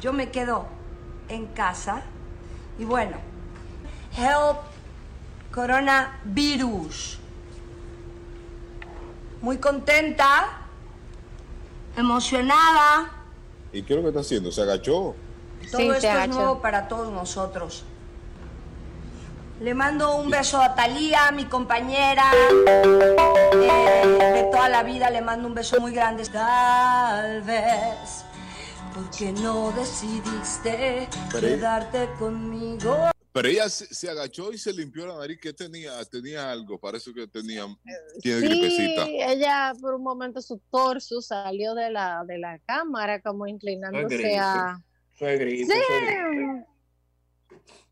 yo 0.01 0.13
me 0.13 0.31
quedo 0.31 0.67
en 1.29 1.47
casa. 1.47 2.03
Y 2.79 2.85
bueno, 2.85 3.17
help 4.17 4.59
coronavirus. 5.55 7.19
Muy 9.41 9.57
contenta, 9.57 10.67
emocionada. 11.97 13.11
¿Y 13.73 13.83
qué 13.83 13.95
es 13.95 13.97
lo 13.97 14.03
que 14.03 14.09
está 14.09 14.21
haciendo? 14.21 14.53
¿Se 14.53 14.61
agachó? 14.61 15.15
Todo 15.71 15.81
Sí, 15.81 15.89
se 15.89 15.97
esto 15.97 16.09
es 16.21 16.29
nuevo 16.29 16.61
para 16.61 16.89
todos 16.89 17.11
nosotros. 17.13 17.85
Le 19.61 19.75
mando 19.75 20.17
un 20.17 20.31
beso 20.31 20.61
a 20.61 20.75
Talía, 20.75 21.31
mi 21.33 21.45
compañera 21.45 22.31
eh, 22.67 24.07
de 24.35 24.49
toda 24.51 24.69
la 24.71 24.83
vida. 24.83 25.11
Le 25.11 25.21
mando 25.21 25.49
un 25.49 25.55
beso 25.55 25.79
muy 25.81 25.93
grande. 25.93 26.25
Tal 26.33 27.43
vez, 27.43 28.25
porque 28.95 29.33
no 29.33 29.71
decidiste 29.73 31.09
Pero 31.31 31.47
ella- 31.47 31.57
quedarte 31.57 32.09
conmigo. 32.19 32.97
Pero 33.33 33.47
ella 33.49 33.69
se, 33.69 33.87
se 33.95 34.11
agachó 34.11 34.51
y 34.51 34.59
se 34.59 34.73
limpió 34.73 35.07
la 35.07 35.19
nariz. 35.19 35.39
¿Qué 35.41 35.53
tenía? 35.53 35.93
Tenía 36.07 36.51
algo. 36.51 36.81
Parece 36.81 37.13
que 37.13 37.29
tenía. 37.29 37.67
Tiene 38.23 38.41
Sí, 38.41 38.47
gripecita. 38.49 39.07
ella 39.09 39.73
por 39.81 39.95
un 39.95 40.03
momento 40.03 40.41
su 40.41 40.59
torso 40.71 41.21
salió 41.21 41.75
de 41.75 41.91
la, 41.91 42.25
de 42.27 42.39
la 42.39 42.59
cámara 42.61 43.21
como 43.21 43.47
inclinándose 43.47 44.37
a... 44.39 44.79
Fue 45.13 45.37
gripe. 45.37 45.73
Sí. 45.75 45.81
fue. 45.87 46.65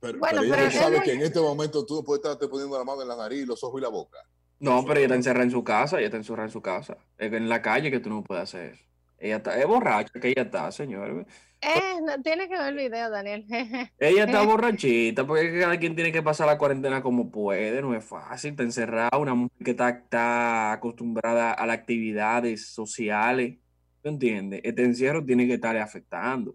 Pero, 0.00 0.18
Bueno, 0.18 0.40
pero 0.42 0.54
ella 0.54 0.68
pero 0.68 0.70
sabe 0.70 1.02
que 1.02 1.12
en 1.12 1.22
este 1.22 1.40
momento 1.40 1.84
tú 1.84 1.96
no 1.96 2.04
puedes 2.04 2.24
estarte 2.24 2.48
poniendo 2.48 2.78
la 2.78 2.84
mano 2.84 3.02
en 3.02 3.08
la 3.08 3.16
nariz, 3.16 3.46
los 3.46 3.62
ojos 3.64 3.80
y 3.80 3.82
la 3.82 3.88
boca. 3.88 4.18
No, 4.60 4.84
pero 4.84 4.94
ella 4.94 5.06
está 5.06 5.14
encerrada 5.14 5.44
en 5.44 5.50
su 5.50 5.62
casa, 5.62 5.98
ella 5.98 6.06
está 6.06 6.16
encerrada 6.16 6.46
en 6.46 6.52
su 6.52 6.62
casa. 6.62 6.96
Es 7.16 7.30
que 7.30 7.36
en 7.36 7.48
la 7.48 7.62
calle 7.62 7.90
que 7.90 8.00
tú 8.00 8.10
no 8.10 8.22
puedes 8.22 8.42
hacer 8.44 8.72
eso. 8.72 8.84
Ella 9.20 9.36
está, 9.36 9.58
es 9.58 9.66
borracha 9.66 10.12
que 10.20 10.28
ella 10.28 10.42
está, 10.42 10.70
señor. 10.70 11.26
Eh, 11.60 12.00
no, 12.02 12.22
tienes 12.22 12.48
que 12.48 12.56
ver 12.56 12.68
el 12.68 12.76
video, 12.76 13.10
Daniel. 13.10 13.44
Ella 13.98 14.24
está 14.24 14.42
borrachita 14.42 15.26
porque 15.26 15.58
cada 15.58 15.76
quien 15.76 15.96
tiene 15.96 16.12
que 16.12 16.22
pasar 16.22 16.46
la 16.46 16.56
cuarentena 16.56 17.02
como 17.02 17.32
puede, 17.32 17.82
no 17.82 17.96
es 17.96 18.04
fácil, 18.04 18.52
está 18.52 18.62
encerrada, 18.62 19.18
una 19.18 19.34
mujer 19.34 19.64
que 19.64 19.72
está, 19.72 19.88
está 19.88 20.72
acostumbrada 20.72 21.52
a 21.52 21.66
las 21.66 21.78
actividades 21.78 22.68
sociales, 22.68 23.56
¿tú 24.02 24.08
entiendes? 24.08 24.60
Este 24.62 24.84
encierro 24.84 25.24
tiene 25.24 25.48
que 25.48 25.54
estarle 25.54 25.80
afectando. 25.80 26.54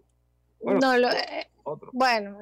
Bueno, 0.62 0.80
no, 0.80 0.96
lo, 0.96 1.10
eh, 1.10 1.50
Otro. 1.64 1.90
bueno, 1.94 2.38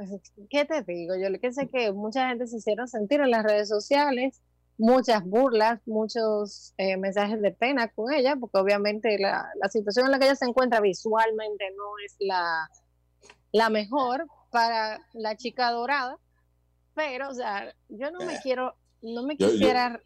¿qué 0.51 0.65
te 0.65 0.83
digo? 0.83 1.15
Yo 1.17 1.31
lo 1.31 1.39
que 1.39 1.53
sé 1.53 1.69
que 1.69 1.93
mucha 1.93 2.29
gente 2.29 2.47
se 2.47 2.57
hicieron 2.57 2.89
sentir 2.89 3.21
en 3.21 3.31
las 3.31 3.45
redes 3.45 3.69
sociales, 3.69 4.41
muchas 4.79 5.23
burlas, 5.25 5.81
muchos 5.87 6.75
eh, 6.77 6.97
mensajes 6.97 7.41
de 7.41 7.53
pena 7.53 7.89
con 7.89 8.13
ella, 8.13 8.35
porque 8.39 8.59
obviamente 8.59 9.17
la, 9.19 9.49
la 9.61 9.69
situación 9.69 10.07
en 10.07 10.13
la 10.13 10.19
que 10.19 10.25
ella 10.27 10.35
se 10.35 10.47
encuentra 10.47 10.81
visualmente 10.81 11.65
no 11.77 11.85
es 12.05 12.17
la, 12.19 12.69
la 13.53 13.71
mejor 13.71 14.27
para 14.51 14.99
la 15.13 15.37
chica 15.37 15.71
dorada, 15.71 16.19
pero, 16.95 17.29
o 17.31 17.35
sea, 17.35 17.73
yo 17.89 18.11
no 18.11 18.19
me 18.27 18.35
Eh. 18.35 18.41
quiero, 18.43 18.75
no 19.03 19.23
me 19.23 19.37
Yo- 19.37 19.47
yo- 19.47 19.53
quisiera... 19.53 20.01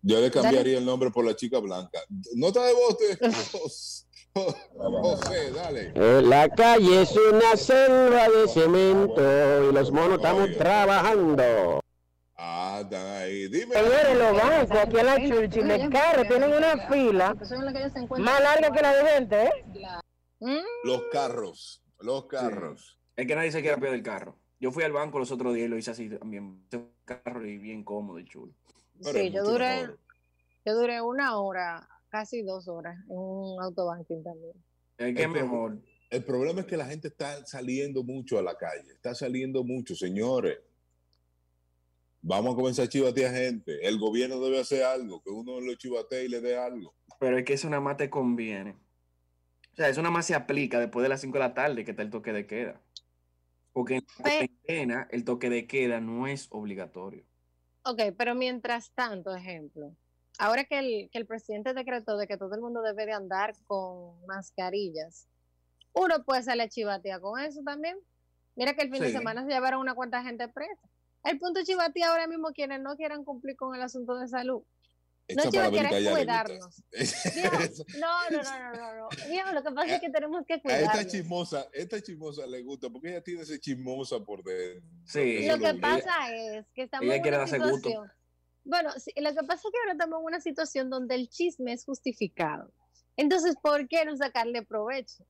Yo 0.00 0.20
le 0.20 0.30
cambiaría 0.30 0.78
el 0.78 0.84
nombre 0.86 1.10
por 1.10 1.24
la 1.24 1.34
chica 1.34 1.58
blanca. 1.58 1.98
Nota 2.36 2.64
de 2.64 2.72
bote. 2.72 3.18
José, 4.78 5.50
dale. 5.52 5.92
Eh, 5.94 6.22
La 6.22 6.48
calle 6.48 7.02
es 7.02 7.14
una 7.16 7.56
selva 7.56 8.28
de 8.28 8.48
cemento 8.48 9.68
y 9.70 9.72
los 9.72 9.90
monos 9.92 10.16
estamos 10.18 10.56
trabajando. 10.56 11.80
Ah, 12.36 12.80
están 12.82 13.06
ahí. 13.06 13.48
Dime. 13.48 13.74
Señores, 13.74 14.16
los 14.16 14.42
bancos 14.42 14.78
aquí 14.78 14.96
en 14.98 15.06
la 15.06 15.16
Churchill 15.16 15.68
de 15.68 15.88
carro 15.90 16.22
tienen 16.24 16.52
una 16.52 16.88
fila 16.88 17.36
en 18.16 18.22
más 18.22 18.40
larga 18.40 18.70
que 18.72 18.82
la 18.82 18.94
de 18.94 19.10
gente, 19.10 19.44
¿eh? 19.44 19.52
Los 20.84 21.02
carros. 21.10 21.82
Los 21.98 22.26
carros. 22.26 22.98
Es 23.16 23.26
que 23.26 23.34
nadie 23.34 23.50
se 23.50 23.60
quiere 23.60 23.76
pedir 23.78 23.92
del 23.92 24.02
carro. 24.04 24.36
Yo 24.60 24.70
fui 24.70 24.84
al 24.84 24.92
banco 24.92 25.18
los 25.18 25.30
otros 25.32 25.54
días 25.54 25.66
y 25.66 25.68
lo 25.68 25.76
hice 25.78 25.90
así 25.90 26.08
también. 26.08 26.44
Un 26.72 26.92
carro 27.04 27.44
y 27.44 27.58
bien 27.58 27.82
cómodo 27.84 28.18
y 28.20 28.24
chulo. 28.24 28.52
Pero 29.02 29.18
Sí, 29.18 29.30
yo 29.30 29.42
duré, 29.44 29.82
mejor. 29.82 29.98
yo 30.64 30.74
duré 30.76 31.00
una 31.00 31.38
hora, 31.38 31.88
casi 32.08 32.42
dos 32.42 32.68
horas 32.68 32.96
en 33.08 33.16
un 33.16 33.62
autobanking 33.62 34.22
también. 34.22 34.54
Es 34.96 35.14
que 35.14 35.22
por- 35.28 35.32
mejor. 35.42 35.78
El 36.10 36.24
problema 36.24 36.60
es 36.60 36.66
que 36.66 36.76
la 36.76 36.86
gente 36.86 37.08
está 37.08 37.44
saliendo 37.44 38.02
mucho 38.02 38.38
a 38.38 38.42
la 38.42 38.56
calle. 38.56 38.92
Está 38.92 39.14
saliendo 39.14 39.62
mucho, 39.62 39.94
señores. 39.94 40.58
Vamos 42.22 42.54
a 42.54 42.56
comenzar 42.56 42.86
a 42.86 42.88
chivatear 42.88 43.34
gente. 43.34 43.86
El 43.86 43.98
gobierno 43.98 44.40
debe 44.40 44.58
hacer 44.58 44.82
algo, 44.84 45.22
que 45.22 45.30
uno 45.30 45.60
lo 45.60 45.74
chivatee 45.74 46.24
y 46.24 46.28
le 46.28 46.40
dé 46.40 46.56
algo. 46.56 46.94
Pero 47.20 47.38
es 47.38 47.44
que 47.44 47.52
eso 47.54 47.68
nada 47.68 47.80
más 47.82 47.96
te 47.96 48.10
conviene. 48.10 48.72
O 49.72 49.76
sea, 49.76 49.88
eso 49.88 50.02
nada 50.02 50.12
más 50.12 50.26
se 50.26 50.34
aplica 50.34 50.80
después 50.80 51.02
de 51.02 51.08
las 51.10 51.20
5 51.20 51.34
de 51.34 51.40
la 51.40 51.54
tarde 51.54 51.84
que 51.84 51.92
está 51.92 52.02
el 52.02 52.10
toque 52.10 52.32
de 52.32 52.46
queda. 52.46 52.80
Porque 53.72 53.96
en 53.96 54.04
la 54.18 54.24
Pe- 54.24 54.30
cuarentena 54.30 55.08
el 55.12 55.24
toque 55.24 55.50
de 55.50 55.66
queda 55.66 56.00
no 56.00 56.26
es 56.26 56.48
obligatorio. 56.50 57.24
Ok, 57.84 58.00
pero 58.16 58.34
mientras 58.34 58.90
tanto, 58.92 59.34
ejemplo, 59.36 59.94
ahora 60.38 60.64
que 60.64 60.78
el, 60.78 61.10
que 61.10 61.18
el 61.18 61.26
presidente 61.26 61.74
decretó 61.74 62.16
de 62.16 62.26
que 62.26 62.38
todo 62.38 62.54
el 62.54 62.60
mundo 62.60 62.80
debe 62.80 63.06
de 63.06 63.12
andar 63.12 63.54
con 63.66 64.24
mascarillas, 64.26 65.26
uno 65.92 66.24
puede 66.24 66.42
salir 66.42 66.62
a 66.62 66.68
chivatear 66.68 67.20
con 67.20 67.40
eso 67.40 67.60
también. 67.64 67.98
Mira 68.56 68.74
que 68.74 68.82
el 68.82 68.90
fin 68.90 69.02
de 69.02 69.12
semana 69.12 69.44
se 69.44 69.50
llevaron 69.50 69.80
una 69.80 69.94
cuanta 69.94 70.22
gente 70.22 70.48
presa. 70.48 70.88
El 71.24 71.38
punto 71.38 71.60
chivatear 71.64 72.10
ahora 72.10 72.26
mismo 72.26 72.48
quienes 72.52 72.80
no 72.80 72.96
quieran 72.96 73.24
cumplir 73.24 73.56
con 73.56 73.74
el 73.74 73.82
asunto 73.82 74.16
de 74.16 74.28
salud. 74.28 74.62
No 75.36 75.42
palabrita 75.50 75.98
es 75.98 76.08
cuidarnos. 76.08 76.82
No, 77.98 78.30
no, 78.30 78.42
no, 78.42 78.58
no, 78.58 78.76
no, 78.76 78.94
no. 78.96 79.08
Viejo, 79.28 79.52
lo 79.52 79.62
que 79.62 79.70
pasa 79.72 79.94
es 79.96 80.00
que 80.00 80.08
tenemos 80.10 80.46
que 80.46 80.54
A 80.54 80.56
esta 80.56 80.68
cuidarnos. 80.70 81.06
chismosa, 81.12 81.68
esta 81.72 82.00
chismosa 82.00 82.46
le 82.46 82.62
gusta 82.62 82.88
porque 82.88 83.10
ella 83.10 83.22
tiene 83.22 83.42
ese 83.42 83.60
chismosa 83.60 84.20
por 84.20 84.42
dentro. 84.42 84.88
Sí. 85.04 85.46
Lo 85.46 85.58
que 85.58 85.74
pasa 85.74 86.34
es 86.34 86.66
que 86.74 86.82
estamos 86.84 87.04
ella 87.04 87.16
en 87.16 87.22
quiere 87.22 87.36
una 87.36 87.46
darse 87.46 87.58
gusto. 87.58 88.04
Bueno, 88.68 88.90
sí, 88.98 89.10
lo 89.16 89.30
que 89.30 89.46
pasa 89.46 89.66
es 89.66 89.72
que 89.72 89.78
ahora 89.78 89.92
estamos 89.92 90.20
en 90.20 90.26
una 90.26 90.40
situación 90.40 90.90
donde 90.90 91.14
el 91.14 91.30
chisme 91.30 91.72
es 91.72 91.86
justificado. 91.86 92.70
Entonces, 93.16 93.56
¿por 93.62 93.88
qué 93.88 94.04
no 94.04 94.14
sacarle 94.14 94.62
provecho? 94.62 95.24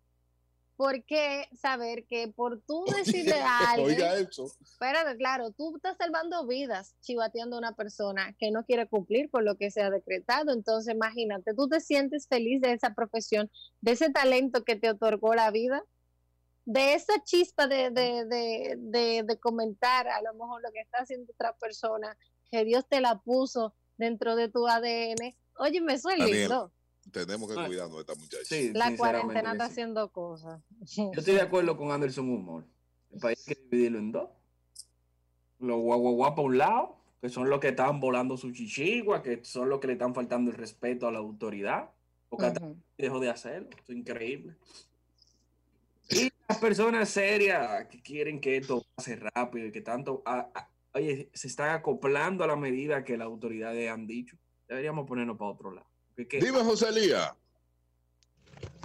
¿Por 0.77 1.05
qué 1.05 1.49
saber 1.57 2.05
que 2.07 2.27
por 2.35 2.61
tú 2.63 2.85
decirle 2.97 3.41
a 3.41 3.71
alguien, 3.71 3.91
Oiga 3.91 4.15
eso. 4.17 4.51
espérate, 4.61 5.17
claro, 5.17 5.53
tú 5.53 5.77
estás 5.77 5.97
salvando 5.97 6.49
vidas 6.49 6.97
chivateando 7.01 7.55
a 7.55 7.61
una 7.61 7.77
persona 7.77 8.35
que 8.41 8.51
no 8.51 8.65
quiere 8.65 8.89
cumplir 8.89 9.31
con 9.31 9.45
lo 9.45 9.57
que 9.57 9.71
se 9.71 9.83
ha 9.83 9.91
decretado? 9.91 10.53
Entonces, 10.53 10.93
imagínate, 10.93 11.55
tú 11.55 11.69
te 11.69 11.79
sientes 11.79 12.27
feliz 12.27 12.61
de 12.61 12.73
esa 12.73 12.93
profesión, 12.93 13.49
de 13.81 13.93
ese 13.93 14.11
talento 14.11 14.65
que 14.65 14.75
te 14.75 14.91
otorgó 14.91 15.37
la 15.37 15.53
vida, 15.53 15.85
de 16.65 16.95
esa 16.95 17.23
chispa 17.23 17.69
de, 17.69 17.91
de, 17.91 18.25
de, 18.77 19.23
de 19.23 19.39
comentar 19.39 20.09
a 20.09 20.23
lo 20.23 20.35
mejor 20.35 20.61
lo 20.61 20.73
que 20.73 20.81
está 20.81 20.99
haciendo 20.99 21.33
otra 21.33 21.55
persona, 21.57 22.19
que 22.51 22.65
Dios 22.65 22.85
te 22.89 23.01
la 23.01 23.19
puso 23.21 23.75
dentro 23.97 24.37
de 24.37 24.49
tu 24.49 24.67
ADN. 24.67 25.37
Eso 25.61 25.91
es 25.91 26.03
Daniel, 26.03 26.31
lindo. 26.39 26.73
Tenemos 27.11 27.51
que 27.53 27.59
Ah. 27.59 27.67
cuidarnos 27.67 27.95
de 27.97 28.01
esta 28.01 28.15
muchacha. 28.15 28.45
Sí, 28.45 28.71
La 28.75 28.97
cuarentena 28.97 29.53
está 29.53 29.67
sí. 29.67 29.73
haciendo 29.73 30.11
cosas. 30.13 30.61
Yo 30.97 31.11
estoy 31.17 31.35
de 31.35 31.41
acuerdo 31.43 31.77
con 31.77 31.91
Anderson 31.91 32.29
Humor. 32.29 32.65
El 33.11 33.19
país 33.21 33.43
hay 33.49 33.55
que 33.55 33.61
dividirlo 33.63 33.99
en 33.99 34.13
dos. 34.13 34.31
Los 35.59 35.81
guaguaguá 35.81 36.35
por 36.35 36.45
un 36.47 36.59
lado, 36.59 36.97
que 37.21 37.29
son 37.29 37.49
los 37.51 37.59
que 37.61 37.69
están 37.69 37.99
volando 38.01 38.37
su 38.37 38.53
chichigua, 38.53 39.23
que 39.23 39.45
son 39.45 39.69
los 39.69 39.81
que 39.81 39.89
le 39.89 39.95
están 39.95 40.15
faltando 40.15 40.51
el 40.51 40.57
respeto 40.57 41.09
a 41.09 41.13
la 41.13 41.19
autoridad, 41.19 41.91
porque 42.29 42.47
hasta 42.47 42.61
Ujú. 42.65 42.77
dejó 42.97 43.19
de 43.21 43.31
hacerlo. 43.31 43.69
Esto 43.77 43.93
es 43.93 43.99
increíble. 43.99 44.55
Y 46.11 46.31
las 46.49 46.59
personas 46.59 47.09
serias 47.09 47.87
que 47.89 48.01
quieren 48.01 48.41
que 48.41 48.59
esto 48.59 48.85
pase 48.95 49.17
rápido 49.17 49.67
y 49.67 49.73
que 49.73 49.81
tanto, 49.81 50.23
a- 50.25 50.49
a- 50.55 50.69
oye, 50.99 51.31
se 51.33 51.47
están 51.49 51.71
acoplando 51.71 52.45
a 52.45 52.47
la 52.47 52.57
medida 52.57 53.05
que 53.05 53.17
las 53.17 53.25
autoridades 53.27 53.91
han 53.91 54.07
dicho. 54.07 54.37
Deberíamos 54.69 55.07
ponernos 55.07 55.39
para 55.39 55.51
otro 55.53 55.71
lado. 55.73 55.87
Que- 56.17 56.41
Dime, 56.41 56.63
José 56.65 56.91
Lía. 56.93 57.35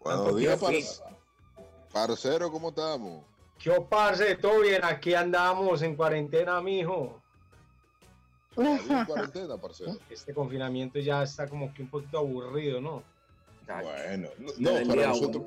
Buenos 0.00 0.36
días, 0.36 0.60
par- 0.60 0.74
parcero, 1.92 2.50
¿cómo 2.52 2.68
estamos? 2.68 3.24
Yo, 3.58 3.84
parce, 3.88 4.36
todo 4.36 4.60
bien, 4.60 4.84
aquí 4.84 5.14
andamos 5.14 5.82
en 5.82 5.96
cuarentena, 5.96 6.60
mijo. 6.60 7.17
¿Todavía 8.58 9.00
en 9.00 9.04
cuarentena, 9.06 9.56
parcero? 9.56 9.96
Este 10.10 10.34
confinamiento 10.34 10.98
ya 10.98 11.22
está 11.22 11.46
como 11.46 11.72
que 11.72 11.82
un 11.82 11.88
poquito 11.88 12.18
aburrido, 12.18 12.80
¿no? 12.80 13.04
Bueno, 13.66 14.30
no, 14.58 14.72
para 14.88 15.08
nosotros, 15.08 15.44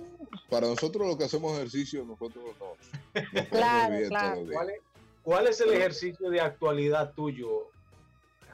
para 0.49 0.67
nosotros 0.67 1.07
los 1.07 1.17
que 1.17 1.23
hacemos 1.23 1.57
ejercicio, 1.57 2.05
nosotros 2.05 2.45
no. 2.59 3.23
nos 3.33 3.47
Claro, 3.49 3.97
bien 3.97 4.09
claro. 4.09 4.45
¿Cuál 4.51 4.69
es, 4.69 4.79
cuál 5.23 5.47
es 5.47 5.59
el 5.59 5.73
ejercicio 5.73 6.29
de 6.29 6.39
actualidad 6.39 7.13
tuyo, 7.13 7.69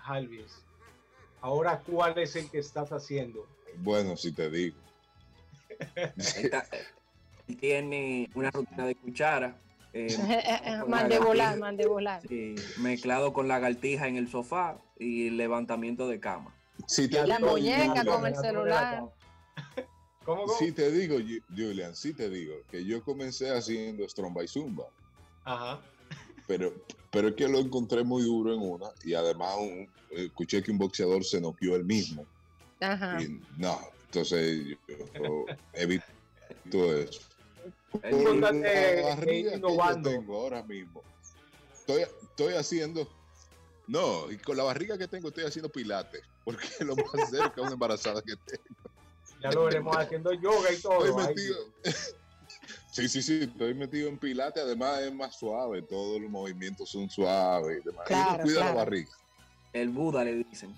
Jalvis? 0.03 0.63
Ahora, 1.41 1.83
¿cuál 1.85 2.17
es 2.17 2.35
el 2.37 2.49
que 2.49 2.59
estás 2.59 2.91
haciendo? 2.91 3.45
Bueno, 3.79 4.15
si 4.15 4.31
te 4.31 4.49
digo. 4.49 4.77
Tiene 7.59 8.29
una 8.33 8.49
rutina 8.51 8.87
de 8.87 8.95
cuchara. 8.95 9.59
Eh, 10.05 10.07
mandibular, 10.87 11.57
mandibular. 11.57 12.21
sí, 12.27 12.55
mezclado 12.79 13.33
con 13.33 13.47
lagartija 13.47 14.07
en 14.07 14.17
el 14.17 14.27
sofá 14.29 14.79
y 14.99 15.29
levantamiento 15.31 16.07
de 16.07 16.19
cama. 16.19 16.53
Si 16.87 17.07
te 17.09 17.25
La 17.25 17.37
digo, 17.37 17.49
muñeca 17.51 17.87
Julian, 17.87 18.05
con 18.05 18.25
el 18.27 18.35
celular. 18.35 19.03
¿Cómo, 20.25 20.41
cómo? 20.45 20.53
Si 20.59 20.71
te 20.73 20.91
digo, 20.91 21.17
Ju- 21.19 21.43
Julian, 21.55 21.95
sí 21.95 22.13
te 22.13 22.29
digo 22.29 22.53
que 22.69 22.83
yo 22.85 23.01
comencé 23.03 23.49
haciendo 23.49 24.07
Stromba 24.07 24.43
y 24.43 24.47
Zumba, 24.47 24.85
Ajá. 25.45 25.79
pero, 26.47 26.73
pero 27.11 27.29
es 27.29 27.35
que 27.35 27.47
lo 27.47 27.59
encontré 27.59 28.03
muy 28.03 28.23
duro 28.23 28.53
en 28.53 28.59
una 28.61 28.87
y 29.03 29.13
además 29.13 29.55
un- 29.57 29.89
escuché 30.11 30.61
que 30.61 30.71
un 30.71 30.77
boxeador 30.77 31.23
se 31.23 31.39
noqueó 31.41 31.75
él 31.75 31.85
mismo. 31.85 32.25
Ajá. 32.81 33.21
Y 33.21 33.39
no, 33.57 33.79
entonces 34.05 34.65
yo 35.15 35.45
evito 35.73 36.05
eso. 36.97 37.21
Él- 38.03 38.11
Por 38.11 38.35
Importante 38.35 39.01
la 39.01 39.09
barriga 39.09 39.33
ir 39.33 39.43
que 39.45 39.51
yo 39.51 39.57
innovando. 39.57 40.09
tengo 40.09 40.37
ahora 40.41 40.63
mismo. 40.63 41.01
Estoy, 41.73 42.01
estoy 42.01 42.53
haciendo. 42.55 43.07
No, 43.87 44.29
y 44.29 44.37
con 44.37 44.57
la 44.57 44.63
barriga 44.63 44.97
que 44.97 45.07
tengo 45.07 45.29
estoy 45.29 45.45
haciendo 45.45 45.69
pilates, 45.69 46.21
porque 46.43 46.65
es 46.79 46.81
lo 46.81 46.95
más 46.95 47.29
cerca 47.29 47.61
a 47.61 47.63
una 47.63 47.73
embarazada 47.73 48.21
que 48.21 48.35
tengo. 48.35 48.79
Ya 49.41 49.51
lo 49.51 49.65
veremos 49.65 49.95
haciendo 49.95 50.33
yoga 50.33 50.71
y 50.73 50.81
todo. 50.81 51.05
Estoy 51.05 51.23
Ay, 51.23 51.27
metido. 51.35 51.57
Sí, 52.91 53.07
sí, 53.07 53.21
sí, 53.21 53.41
estoy 53.43 53.75
metido 53.75 54.09
en 54.09 54.17
pilates, 54.17 54.63
además 54.63 54.99
es 55.01 55.13
más 55.13 55.37
suave, 55.37 55.83
todos 55.83 56.19
los 56.19 56.31
movimientos 56.31 56.89
son 56.89 57.07
suaves 57.09 57.79
y 57.79 57.83
demás. 57.85 58.07
Uno 58.09 58.43
cuida 58.43 58.55
claro. 58.55 58.69
la 58.69 58.73
barriga. 58.73 59.11
el 59.73 59.89
Buda 59.89 60.23
le 60.23 60.33
dicen. 60.43 60.75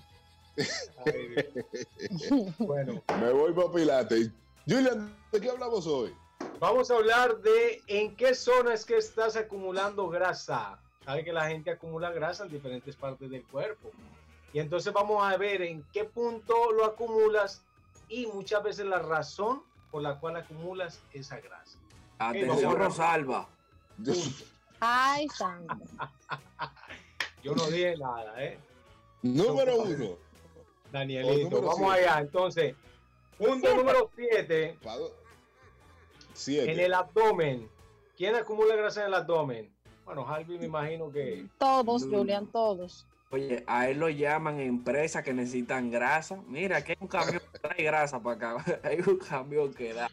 ay, 1.06 1.34
bueno, 2.58 3.02
Me 3.18 3.32
voy 3.32 3.54
para 3.54 3.72
pilates. 3.72 4.30
Julian, 4.68 5.16
¿de 5.32 5.40
qué 5.40 5.48
hablamos 5.48 5.86
hoy? 5.86 6.12
Vamos 6.58 6.90
a 6.90 6.94
hablar 6.96 7.38
de 7.38 7.82
en 7.86 8.14
qué 8.16 8.34
zona 8.34 8.74
es 8.74 8.84
que 8.84 8.96
estás 8.96 9.36
acumulando 9.36 10.08
grasa. 10.08 10.78
Sabe 11.04 11.24
que 11.24 11.32
la 11.32 11.48
gente 11.48 11.70
acumula 11.70 12.10
grasa 12.10 12.44
en 12.44 12.50
diferentes 12.50 12.94
partes 12.96 13.30
del 13.30 13.44
cuerpo. 13.44 13.90
Y 14.52 14.58
entonces 14.58 14.92
vamos 14.92 15.22
a 15.24 15.36
ver 15.36 15.62
en 15.62 15.82
qué 15.92 16.04
punto 16.04 16.72
lo 16.72 16.84
acumulas 16.84 17.62
y 18.08 18.26
muchas 18.26 18.62
veces 18.62 18.84
la 18.86 18.98
razón 18.98 19.62
por 19.90 20.02
la 20.02 20.18
cual 20.20 20.36
acumulas 20.36 21.00
esa 21.12 21.40
grasa. 21.40 21.78
Atención, 22.18 22.76
Rosalba. 22.76 23.48
Ay, 24.80 25.28
santo. 25.28 25.74
Yo 27.42 27.54
no 27.54 27.66
dije 27.68 27.96
nada, 27.96 28.44
¿eh? 28.44 28.58
Número 29.22 29.76
uno. 29.76 30.16
Danielito, 30.92 31.44
número 31.50 31.62
vamos 31.62 31.92
siete. 31.94 32.08
allá. 32.08 32.20
Entonces, 32.20 32.74
punto 33.38 33.76
número 33.76 34.10
7, 34.14 34.78
Pado- 34.82 35.12
Siete. 36.40 36.72
en 36.72 36.80
el 36.80 36.94
abdomen. 36.94 37.68
¿Quién 38.16 38.34
acumula 38.34 38.74
grasa 38.76 39.02
en 39.02 39.08
el 39.08 39.14
abdomen? 39.14 39.70
Bueno, 40.04 40.26
Harvey 40.26 40.58
me 40.58 40.64
imagino 40.66 41.10
que... 41.12 41.46
Todos, 41.58 42.04
No. 42.06 42.18
Julian, 42.18 42.46
todos. 42.46 43.06
Oye, 43.30 43.62
a 43.66 43.88
él 43.88 43.98
lo 44.00 44.08
llaman 44.08 44.58
empresas 44.58 45.22
que 45.22 45.32
necesitan 45.32 45.90
grasa. 45.90 46.40
Mira, 46.48 46.78
aquí 46.78 46.92
hay 46.92 46.98
un 47.00 47.06
camión 47.08 47.40
que 47.52 47.58
trae 47.60 47.84
grasa 47.84 48.18
para 48.20 48.36
acá. 48.56 48.80
Hay 48.82 48.98
un 49.06 49.18
camión 49.18 49.72
que 49.72 49.92
da. 49.92 50.10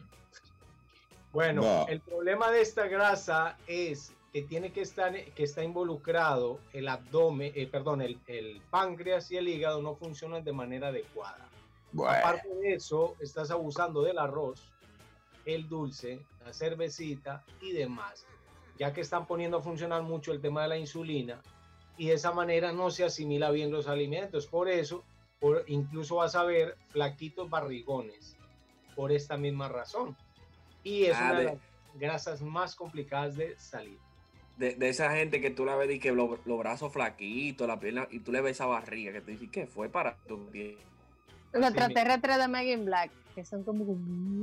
Bueno, 1.33 1.61
No. 1.61 1.87
el 1.87 1.99
problema 2.01 2.51
de 2.51 2.61
esta 2.61 2.87
grasa 2.87 3.57
es 3.67 4.13
que 4.33 4.41
tiene 4.43 4.71
que 4.71 4.81
estar, 4.81 5.13
que 5.13 5.43
está 5.43 5.63
involucrado 5.63 6.59
el 6.73 6.87
abdomen, 6.87 7.51
eh, 7.55 7.65
perdón, 7.67 8.01
el, 8.01 8.19
el 8.27 8.61
páncreas 8.69 9.31
y 9.31 9.37
el 9.37 9.47
hígado 9.47 9.81
no 9.81 9.95
funcionan 9.95 10.43
de 10.43 10.53
manera 10.53 10.89
adecuada. 10.89 11.49
Aparte 11.97 12.47
de 12.53 12.73
eso, 12.75 13.15
estás 13.19 13.49
abusando 13.49 14.03
del 14.03 14.19
arroz, 14.19 14.61
el 15.47 15.67
dulce, 15.69 16.19
la 16.45 16.53
cervecita 16.53 17.43
y 17.61 17.71
demás, 17.71 18.25
ya 18.77 18.93
que 18.93 19.01
están 19.01 19.25
poniendo 19.25 19.57
a 19.57 19.61
funcionar 19.61 20.03
mucho 20.03 20.31
el 20.33 20.41
tema 20.41 20.61
de 20.63 20.67
la 20.67 20.77
insulina 20.77 21.41
y 21.97 22.07
de 22.07 22.13
esa 22.13 22.31
manera 22.33 22.73
no 22.73 22.91
se 22.91 23.05
asimila 23.05 23.49
bien 23.49 23.71
los 23.71 23.87
alimentos. 23.87 24.45
Por 24.45 24.67
eso, 24.69 25.03
por, 25.39 25.63
incluso 25.67 26.17
vas 26.17 26.35
a 26.35 26.43
ver 26.43 26.75
flaquitos 26.89 27.49
barrigones 27.49 28.35
por 28.95 29.11
esta 29.11 29.37
misma 29.37 29.69
razón. 29.69 30.15
Y 30.83 31.05
es 31.05 31.15
Ah, 31.17 31.29
una 31.29 31.39
de 31.39 31.45
de- 31.45 31.51
las 31.51 31.57
grasas 31.95 32.41
más 32.41 32.75
complicadas 32.75 33.35
de 33.37 33.57
salir. 33.57 33.97
De, 34.57 34.73
de 34.75 34.89
esa 34.89 35.15
gente 35.15 35.39
que 35.39 35.51
tú 35.51 35.65
la 35.65 35.75
ves 35.75 35.89
y 35.91 35.99
que 35.99 36.11
los 36.11 36.45
los 36.45 36.59
brazos 36.59 36.91
flaquitos, 36.91 37.67
la 37.67 37.79
pierna, 37.79 38.07
y 38.11 38.19
tú 38.19 38.31
le 38.31 38.41
ves 38.41 38.53
esa 38.53 38.65
barriga 38.65 39.13
que 39.13 39.21
te 39.21 39.31
dices, 39.31 39.49
¿qué 39.51 39.65
fue 39.67 39.87
para 39.87 40.17
tu 40.27 40.49
pie? 40.49 40.77
Los 41.53 41.69
extraterrestres 41.69 42.37
de 42.37 42.47
Megan 42.47 42.85
Black, 42.85 43.11
que 43.33 43.45
son 43.45 43.63
como. 43.63 43.85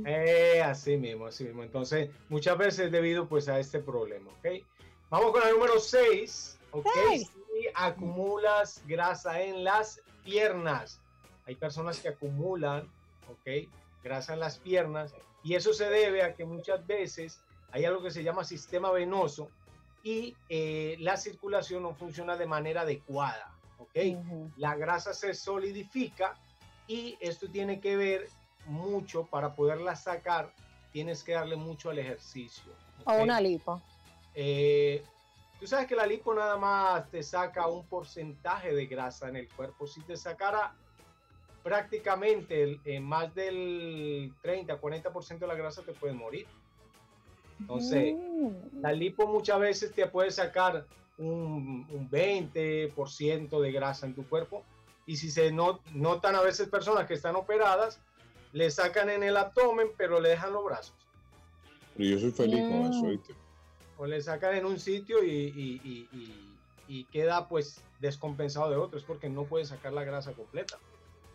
Eh, 0.07 0.61
así 0.63 0.97
mismo, 0.97 1.27
así 1.27 1.43
mismo. 1.45 1.63
Entonces, 1.63 2.09
muchas 2.29 2.57
veces 2.57 2.91
debido 2.91 3.27
pues 3.27 3.47
a 3.47 3.59
este 3.59 3.79
problema, 3.79 4.31
¿ok? 4.31 4.63
Vamos 5.09 5.31
con 5.31 5.47
el 5.47 5.53
número 5.53 5.79
6, 5.79 6.59
¿ok? 6.71 6.87
Si 7.15 7.67
acumulas 7.73 8.81
grasa 8.87 9.41
en 9.41 9.63
las 9.63 10.01
piernas. 10.23 10.99
Hay 11.45 11.55
personas 11.55 11.99
que 11.99 12.09
acumulan, 12.09 12.89
¿ok? 13.29 13.69
Grasa 14.03 14.33
en 14.33 14.39
las 14.39 14.57
piernas 14.57 15.13
y 15.43 15.53
eso 15.53 15.73
se 15.73 15.89
debe 15.89 16.23
a 16.23 16.33
que 16.33 16.43
muchas 16.43 16.85
veces 16.87 17.39
hay 17.71 17.85
algo 17.85 18.01
que 18.01 18.11
se 18.11 18.23
llama 18.23 18.43
sistema 18.43 18.91
venoso 18.91 19.49
y 20.03 20.35
eh, 20.49 20.97
la 20.99 21.17
circulación 21.17 21.83
no 21.83 21.93
funciona 21.93 22.35
de 22.35 22.45
manera 22.47 22.81
adecuada, 22.81 23.53
¿ok? 23.77 23.95
La 24.57 24.75
grasa 24.75 25.13
se 25.13 25.33
solidifica 25.33 26.35
y 26.87 27.17
esto 27.19 27.49
tiene 27.49 27.79
que 27.79 27.95
ver 27.97 28.27
mucho 28.67 29.25
para 29.25 29.55
poderla 29.55 29.95
sacar, 29.95 30.51
tienes 30.91 31.23
que 31.23 31.33
darle 31.33 31.55
mucho 31.55 31.89
al 31.89 31.99
ejercicio. 31.99 32.71
O 33.05 33.13
¿ok? 33.13 33.21
una 33.23 33.41
lipo. 33.41 33.81
Eh, 34.33 35.03
tú 35.59 35.67
sabes 35.67 35.87
que 35.87 35.95
la 35.95 36.05
lipo 36.05 36.33
nada 36.33 36.57
más 36.57 37.09
te 37.09 37.23
saca 37.23 37.67
un 37.67 37.87
porcentaje 37.87 38.73
de 38.73 38.85
grasa 38.85 39.29
en 39.29 39.37
el 39.37 39.47
cuerpo. 39.49 39.87
Si 39.87 40.01
te 40.01 40.15
sacara 40.17 40.73
prácticamente 41.63 42.63
el- 42.63 42.81
eh, 42.85 42.99
más 42.99 43.33
del 43.33 44.33
30, 44.41 44.77
40% 44.79 45.39
de 45.39 45.47
la 45.47 45.55
grasa, 45.55 45.83
te 45.83 45.93
puedes 45.93 46.15
morir. 46.15 46.45
Entonces, 47.59 48.13
Mm. 48.15 48.81
la 48.81 48.91
lipo 48.91 49.25
muchas 49.27 49.59
veces 49.59 49.93
te 49.95 50.05
puede 50.07 50.29
sacar 50.29 50.85
un, 51.17 51.87
un 51.89 52.09
20% 52.09 53.59
de 53.61 53.71
grasa 53.71 54.05
en 54.05 54.13
tu 54.13 54.27
cuerpo. 54.27 54.63
Y 55.05 55.17
si 55.17 55.29
se 55.29 55.51
no- 55.51 55.81
notan 55.93 56.35
a 56.35 56.41
veces 56.41 56.67
personas 56.69 57.07
que 57.07 57.13
están 57.13 57.35
operadas, 57.35 57.99
le 58.53 58.71
sacan 58.71 59.09
en 59.09 59.23
el 59.23 59.37
abdomen, 59.37 59.89
pero 59.97 60.19
le 60.19 60.29
dejan 60.29 60.53
los 60.53 60.63
brazos. 60.65 60.95
Pero 61.95 62.09
yo 62.09 62.19
soy 62.19 62.31
feliz 62.31 62.65
con 62.67 62.91
eso, 62.91 63.07
¿viste? 63.07 63.35
O 63.97 64.05
le 64.05 64.21
sacan 64.21 64.55
en 64.55 64.65
un 64.65 64.79
sitio 64.79 65.23
y, 65.23 65.29
y- 65.29 65.81
y- 65.83 66.09
y- 66.11 66.55
y 66.87 67.03
queda 67.05 67.47
pues 67.47 67.81
descompensado 67.99 68.69
de 68.69 68.75
otros 68.77 69.03
porque 69.03 69.29
no 69.29 69.45
puede 69.45 69.65
sacar 69.65 69.93
la 69.93 70.03
grasa 70.03 70.33
completa. 70.33 70.77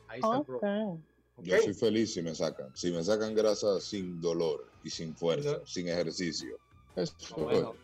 Ahí 0.09 0.21
está 0.21 0.35
el 0.35 0.41
Ok. 0.41 0.47
problema. 0.47 0.93
¿ok? 1.37 1.45
Yo 1.45 1.57
soy 1.59 1.75
feliz 1.75 2.13
si 2.13 2.23
me 2.23 2.35
sacan. 2.35 2.75
Si 2.77 2.91
me 2.91 3.03
sacan 3.03 3.35
grasa 3.35 3.81
sin 3.81 4.21
dolor 4.21 4.69
y 4.83 4.91
sin 4.91 5.17
fuerza, 5.17 5.61
sin 5.65 5.89
ejercicio. 5.89 6.59
Eso, 6.97 7.15
No, 7.37 7.45
bueno, 7.45 7.75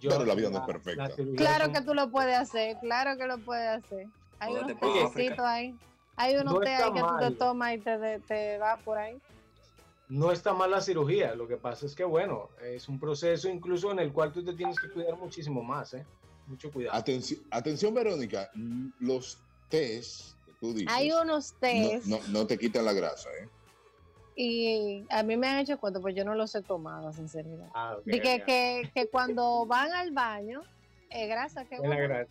yo- 0.00 0.10
Pero 0.10 0.24
la 0.24 0.34
vida 0.34 0.48
no 0.50 0.58
es 0.60 0.64
perfecta. 0.66 1.08
la 1.08 1.36
Claro 1.36 1.72
que 1.72 1.82
tú 1.82 1.92
lo 1.92 2.10
puedes 2.10 2.36
hacer, 2.36 2.76
claro 2.80 3.18
que 3.18 3.26
lo 3.26 3.38
puedes 3.40 3.68
hacer. 3.68 4.06
Hay 4.40 4.54
unos 4.54 5.12
tecitos 5.14 5.38
ahí. 5.40 5.74
Hay 6.16 6.34
unos 6.36 6.54
No 6.54 6.60
té 6.60 6.70
ahí 6.70 6.92
que 6.92 7.00
tú 7.00 7.06
te 7.06 7.12
mal. 7.12 7.36
tomas 7.36 7.74
y 7.74 7.78
te, 7.78 7.98
te, 7.98 8.18
te 8.20 8.58
va 8.58 8.76
por 8.78 8.98
ahí. 8.98 9.20
no 10.08 10.32
está 10.32 10.52
mal 10.54 10.70
la 10.70 10.80
cirugía, 10.80 11.34
lo 11.34 11.46
que 11.46 11.56
pasa 11.58 11.86
es 11.86 11.94
que, 11.94 12.02
bueno, 12.04 12.48
es 12.62 12.88
un 12.88 12.98
proceso 12.98 13.48
incluso 13.48 13.92
en 13.92 13.98
el 14.00 14.12
cual 14.12 14.32
tú 14.32 14.42
te 14.44 14.54
tienes 14.54 14.78
que 14.80 14.90
cuidar 14.90 15.16
muchísimo 15.16 15.62
más, 15.62 15.94
¿eh? 15.94 16.04
Mucho 16.46 16.72
cuidado. 16.72 16.96
Atención, 16.96 17.40
atención, 17.50 17.92
Verónica. 17.94 18.50
Los 19.00 19.38
test 19.68 20.34
que 20.46 20.52
tú 20.54 20.72
dices 20.72 20.90
Hay 20.96 21.12
unos 21.12 21.52
no, 21.52 21.58
tés 21.60 22.06
no, 22.08 22.18
no 22.32 22.46
te 22.46 22.56
quitan 22.58 22.84
la 22.86 22.94
grasa, 22.94 23.28
¿eh? 23.40 23.48
y 24.34 25.04
a 25.10 25.22
mí 25.24 25.36
me 25.36 25.46
han 25.48 25.58
hecho 25.58 25.78
cuento, 25.78 26.00
pues 26.00 26.14
yo 26.14 26.24
no 26.24 26.34
los 26.34 26.54
he 26.54 26.62
tomado, 26.62 27.12
sinceridad. 27.12 27.68
Ah, 27.74 27.96
ok, 27.98 28.04
De 28.06 28.20
que, 28.22 28.42
que, 28.44 28.90
que 28.94 29.08
cuando 29.10 29.66
van 29.66 29.92
al 29.92 30.12
baño, 30.12 30.62
es 31.10 31.28
grasa 31.28 31.64
que 31.66 31.74
Es 31.74 31.80
la 31.82 31.88
bueno. 31.88 32.02
gran- 32.04 32.28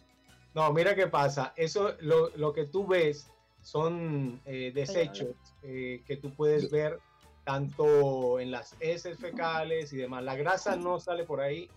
No, 0.57 0.73
mira 0.73 0.95
qué 0.95 1.05
pasa. 1.05 1.53
Eso, 1.55 1.93
lo, 1.99 2.29
lo 2.35 2.51
que 2.51 2.65
tú 2.65 2.87
ves 2.87 3.31
son 3.61 4.41
eh, 4.43 4.71
desechos 4.73 5.35
eh, 5.61 6.01
que 6.03 6.17
tú 6.17 6.33
puedes 6.33 6.71
ver 6.71 6.99
tanto 7.43 8.39
en 8.39 8.49
las 8.49 8.75
heces 8.79 9.19
fecales 9.19 9.93
y 9.93 9.97
demás. 9.97 10.23
La 10.23 10.35
grasa 10.35 10.75
no 10.75 10.99
sale 10.99 11.25
por 11.25 11.41
ahí, 11.41 11.69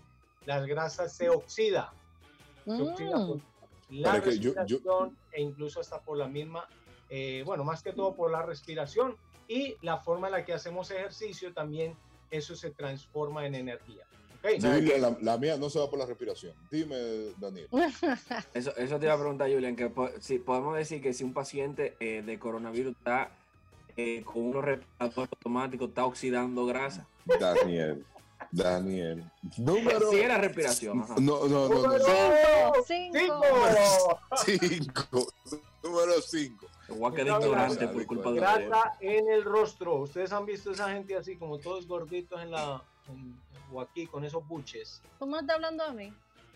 las 0.46 0.64
grasas 0.66 1.14
se 1.14 1.28
oxida, 1.28 1.92
se 2.64 2.80
oxida 2.82 3.18
Mm. 3.18 3.26
por 3.28 3.40
la 3.90 4.14
yo- 4.14 4.18
yo- 4.18 4.24
respiración 4.24 5.18
e 5.30 5.42
incluso 5.42 5.80
hasta 5.80 6.00
por 6.00 6.16
la 6.16 6.26
misma, 6.28 6.66
eh, 7.10 7.42
bueno, 7.44 7.64
más 7.64 7.82
que 7.82 7.92
todo 7.92 8.16
por 8.16 8.30
la 8.30 8.40
respiración 8.40 9.14
y 9.46 9.76
la 9.82 9.98
forma 9.98 10.28
en 10.28 10.32
la 10.32 10.44
que 10.46 10.54
hacemos 10.54 10.90
ejercicio 10.90 11.52
también, 11.52 11.98
eso 12.30 12.56
se 12.56 12.70
transforma 12.70 13.44
en 13.46 13.56
energía. 13.56 14.06
Dile, 14.42 14.98
la, 14.98 15.16
la 15.20 15.36
mía 15.38 15.56
no 15.56 15.68
se 15.68 15.78
va 15.78 15.90
por 15.90 15.98
la 15.98 16.06
respiración. 16.06 16.54
Dime, 16.70 16.96
Daniel. 17.38 17.68
Eso, 18.54 18.74
eso 18.76 18.98
te 18.98 19.04
iba 19.06 19.14
a 19.14 19.18
preguntar, 19.18 19.50
Julian, 19.52 19.76
que 19.76 19.88
po- 19.90 20.08
si 20.20 20.38
podemos 20.38 20.76
decir 20.76 21.02
que 21.02 21.12
si 21.12 21.24
un 21.24 21.32
paciente 21.34 21.96
eh, 22.00 22.22
de 22.22 22.38
coronavirus 22.38 22.96
está 22.96 23.30
eh, 23.96 24.22
con 24.24 24.44
unos 24.44 24.64
respiradores 24.64 25.28
automáticos, 25.32 25.88
está 25.90 26.04
oxidando 26.06 26.64
grasa. 26.66 27.06
Daniel. 27.38 28.04
Daniel. 28.50 29.30
Número. 29.58 30.10
Si 30.10 30.16
era 30.18 30.38
respiración. 30.38 31.02
ajá. 31.02 31.14
No, 31.20 31.46
no, 31.46 31.68
no, 31.68 31.82
no. 31.82 31.82
¡Número 31.82 32.72
Cinco. 32.86 33.42
cinco! 33.44 34.20
Cinco. 34.44 35.26
Número 35.82 36.12
cinco. 36.22 36.66
Voy 36.88 37.12
a 37.12 37.14
quedar 37.14 37.26
Grasa, 37.40 37.46
ignorante 37.46 37.88
por 37.88 38.06
culpa 38.06 38.32
de 38.32 38.40
ustedes. 38.40 38.68
Grasa 38.68 38.92
en 39.00 39.30
el 39.30 39.44
rostro. 39.44 39.94
Ustedes 39.96 40.32
han 40.32 40.44
visto 40.46 40.72
esa 40.72 40.90
gente 40.90 41.16
así 41.16 41.36
como 41.36 41.58
todos 41.58 41.86
gorditos 41.86 42.40
en 42.42 42.50
la 42.50 42.82
en- 43.08 43.38
o 43.72 43.80
aquí 43.80 44.06
con 44.06 44.24
esos 44.24 44.46
buches. 44.46 45.02
¿Tú 45.18 45.26
me 45.26 45.38
estás 45.38 45.56
hablando 45.56 45.84
a 45.84 45.92
mí? 45.92 46.12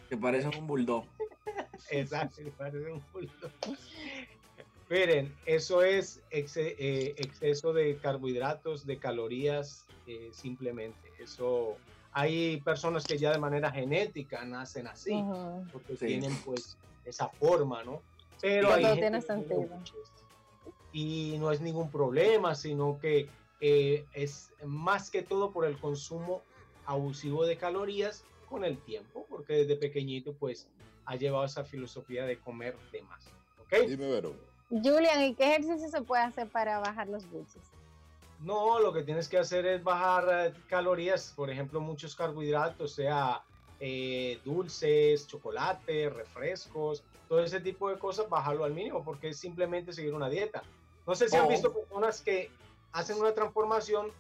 Que 0.09 0.17
parecen 0.17 0.51
un 0.59 0.67
bulldog. 0.67 1.05
Exacto, 1.91 2.41
parece 2.57 2.91
un 2.91 3.03
bulto. 3.13 3.51
Miren, 4.91 5.35
eso 5.47 5.83
es 5.83 6.21
exce- 6.31 6.75
eh, 6.79 7.15
exceso 7.19 7.73
de 7.73 7.97
carbohidratos, 7.99 8.87
de 8.87 8.99
calorías, 8.99 9.87
eh, 10.07 10.31
simplemente. 10.33 11.11
Eso 11.19 11.77
hay 12.13 12.61
personas 12.61 13.07
que 13.07 13.17
ya 13.19 13.33
de 13.33 13.39
manera 13.39 13.71
genética 13.71 14.45
nacen 14.45 14.87
así, 14.87 15.13
Ujú. 15.15 15.67
porque 15.73 15.97
Sí. 15.97 16.07
tienen 16.07 16.35
pues 16.45 16.77
esa 17.05 17.29
forma, 17.29 17.83
¿no? 17.83 18.03
Pero 18.41 18.73
hay 18.73 18.85
gente 18.85 19.01
tiene 19.01 19.21
que 19.21 19.27
sentido. 19.27 19.61
buches. 19.63 20.13
Y 20.93 21.37
no 21.39 21.51
es 21.51 21.61
ningún 21.61 21.91
problema, 21.91 22.55
sino 22.55 22.99
que 22.99 23.29
eh, 23.61 24.05
es 24.13 24.53
más 24.65 25.11
que 25.11 25.23
todo 25.23 25.51
por 25.51 25.65
el 25.65 25.79
consumo 25.79 26.43
abusivo 26.87 27.45
de 27.47 27.57
calorías 27.57 28.25
con 28.49 28.65
el 28.65 28.79
tiempo, 28.79 29.27
porque 29.29 29.55
desde 29.55 29.77
pequeñito 29.77 30.35
pues 30.35 30.69
ha 31.07 31.17
llevado 31.17 31.45
esa 31.45 31.65
filosofía 31.65 32.25
de 32.25 32.39
comer 32.39 32.77
de 32.93 33.03
más. 33.03 33.27
¿Ok? 33.61 33.87
Dime, 33.89 34.09
Vero. 34.09 34.35
Julian, 34.71 35.23
¿y 35.25 35.35
qué 35.35 35.45
ejercicio 35.57 35.89
se 35.89 36.03
puede 36.03 36.23
hacer 36.23 36.49
para 36.49 36.79
bajar 36.79 37.09
los 37.09 37.29
buches? 37.31 37.63
No, 38.41 38.81
lo 38.81 38.93
que 38.93 39.03
tienes 39.03 39.29
que 39.29 39.39
hacer 39.39 39.65
es 39.67 39.83
bajar 39.83 40.29
eh, 40.49 40.55
calorías, 40.69 41.33
por 41.37 41.51
ejemplo, 41.51 41.81
muchos 41.81 42.15
carbohidratos, 42.17 42.95
sea 42.95 43.43
eh, 43.81 44.39
dulces, 44.45 45.27
chocolate, 45.27 46.11
refrescos, 46.11 47.03
todo 47.29 47.41
ese 47.43 47.61
tipo 47.61 47.89
de 47.89 47.99
cosas, 47.99 48.29
bajarlo 48.29 48.65
al 48.65 48.73
mínimo, 48.75 49.05
porque 49.05 49.29
es 49.29 49.39
simplemente 49.39 49.93
seguir 49.93 50.15
una 50.15 50.29
dieta. 50.29 50.63
No 51.07 51.15
sé 51.15 51.29
si 51.29 51.37
han 51.37 51.47
Oh. 51.47 51.49
visto 51.49 51.73
personas 51.73 52.21
que 52.23 52.51
hacen 52.93 53.19
una 53.19 53.33
transformación 53.35 54.11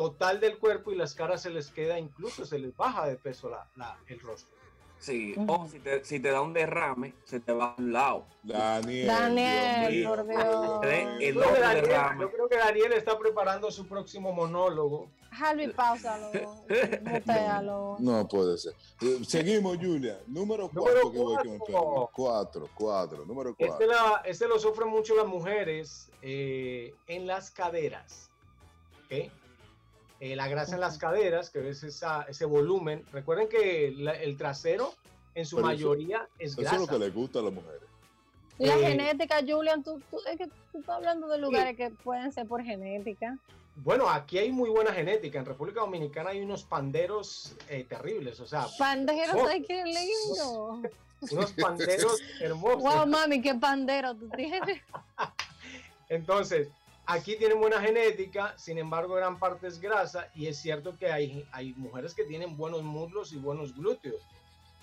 total 0.00 0.40
del 0.40 0.56
cuerpo 0.58 0.92
y 0.92 0.96
las 0.96 1.14
caras 1.14 1.42
se 1.42 1.50
les 1.50 1.70
queda, 1.70 1.98
incluso 1.98 2.46
se 2.46 2.58
les 2.58 2.74
baja 2.74 3.06
de 3.06 3.16
peso 3.16 3.50
la, 3.50 3.68
la- 3.76 3.98
el 4.06 4.18
rostro. 4.20 4.56
Sí, 4.98 5.34
o 5.46 5.66
si 5.68 5.78
te, 5.78 6.02
si 6.04 6.20
te 6.20 6.30
da 6.30 6.40
un 6.40 6.54
derrame, 6.54 7.12
se 7.24 7.38
te 7.40 7.52
va 7.52 7.72
a 7.72 7.74
un 7.78 7.92
lado. 7.92 8.24
Daniel. 8.42 9.06
Daniel, 9.06 10.04
por. 10.06 10.26
Dios. 10.26 10.42
Yo 10.42 10.82
el 11.20 11.34
creo, 11.34 11.54
que 11.54 11.60
Daniel, 11.60 12.18
yo 12.20 12.30
creo 12.32 12.48
que 12.48 12.56
Daniel 12.56 12.92
está 12.94 13.18
preparando 13.18 13.70
su 13.70 13.86
próximo 13.86 14.32
monólogo. 14.32 15.10
Harvey, 15.32 15.68
pausalo. 15.68 16.30
Mutealo. 17.02 17.96
No 17.98 18.26
puede 18.28 18.56
ser. 18.58 18.72
Eh, 19.02 19.20
Seguimos, 19.26 19.76
Julia. 19.78 20.18
Número 20.26 20.70
Número 20.72 21.12
cuatro 21.12 22.10
cuatro. 22.12 22.70
Cuatro. 22.74 23.24
Número 23.26 23.50
Este, 23.50 23.66
cuatro. 23.68 23.86
la- 23.86 24.22
este 24.24 24.48
lo 24.48 24.58
sufren 24.58 24.88
mucho 24.88 25.14
las 25.14 25.26
mujeres 25.26 26.10
eh, 26.22 26.94
en 27.06 27.26
las 27.26 27.50
caderas. 27.50 28.30
¿ok? 29.06 29.30
Eh, 30.20 30.36
la 30.36 30.48
grasa 30.48 30.74
en 30.74 30.80
las 30.82 30.98
caderas, 30.98 31.48
que 31.50 31.68
es 31.70 31.82
esa, 31.82 32.22
ese 32.28 32.44
volumen. 32.44 33.04
Recuerden 33.12 33.48
que 33.48 33.92
la- 33.96 34.12
el 34.12 34.36
trasero 34.36 34.92
en 35.34 35.46
su 35.46 35.56
Pero 35.56 35.70
eso- 35.70 35.76
mayoría 35.88 36.28
es 36.38 36.52
Eso 36.52 36.60
grasa. 36.60 36.76
es 36.76 36.80
lo 36.82 36.86
que 36.86 36.98
le 36.98 37.10
gusta 37.10 37.38
a 37.38 37.42
las 37.42 37.52
mujeres. 37.54 37.80
La 38.58 38.76
Eh, 38.76 38.80
genética, 38.88 39.36
Julian, 39.46 39.82
tú, 39.82 40.00
tú- 40.10 40.20
es 40.30 40.36
que 40.36 40.46
tú 40.46 40.80
estás 40.80 40.96
hablando 40.96 41.26
de 41.28 41.38
lugares 41.38 41.74
que 41.76 41.88
pueden 41.90 42.30
ser 42.32 42.46
por 42.46 42.62
genética. 42.62 43.38
Bueno, 43.76 44.10
aquí 44.10 44.36
hay 44.36 44.52
muy 44.52 44.68
buena 44.68 44.92
genética. 44.92 45.38
En 45.38 45.46
República 45.46 45.80
Dominicana 45.80 46.30
hay 46.30 46.42
unos 46.42 46.64
panderos 46.64 47.54
eh, 47.70 47.84
terribles. 47.88 48.38
O 48.40 48.46
sea, 48.46 48.66
Panderos, 48.78 49.36
Oh. 49.36 49.46
ay, 49.46 49.62
qué 49.62 49.82
lindo. 49.84 50.82
unos 51.32 51.52
panderos 51.52 52.20
hermosos. 52.40 52.82
Wow, 52.82 53.06
mami, 53.06 53.40
qué 53.40 53.54
pandero 53.54 54.14
tú 54.14 54.28
tienes. 54.36 54.82
Entonces, 56.10 56.68
aquí 57.06 57.36
tienen 57.36 57.60
buena 57.60 57.80
genética, 57.80 58.54
sin 58.56 58.78
embargo, 58.78 59.14
gran 59.14 59.38
parte 59.38 59.66
es 59.66 59.80
grasa 59.80 60.30
y 60.34 60.46
es 60.46 60.58
cierto 60.58 60.96
que 60.96 61.10
hay, 61.10 61.46
hay 61.52 61.74
mujeres 61.74 62.14
que 62.14 62.24
tienen 62.24 62.56
buenos 62.56 62.82
muslos 62.82 63.32
y 63.32 63.36
buenos 63.36 63.74
glúteos, 63.74 64.20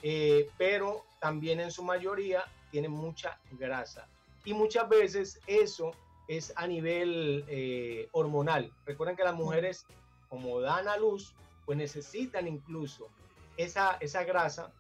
eh, 0.03 0.49
pero 0.57 1.03
también 1.19 1.59
en 1.59 1.71
su 1.71 1.83
mayoría 1.83 2.43
tienen 2.71 2.91
mucha 2.91 3.39
grasa. 3.51 4.07
Y 4.45 4.53
muchas 4.53 4.87
veces 4.87 5.39
eso 5.47 5.91
es 6.27 6.53
a 6.55 6.67
nivel 6.67 7.45
eh, 7.47 8.07
hormonal. 8.11 8.71
Recuerden 8.85 9.15
que 9.15 9.23
las 9.23 9.35
mujeres, 9.35 9.85
como 10.29 10.59
dan 10.61 10.87
a 10.87 10.97
luz, 10.97 11.33
pues 11.65 11.77
necesitan 11.77 12.47
incluso 12.47 13.09
esa, 13.57 13.97
esa 13.99 14.23
grasa 14.23 14.71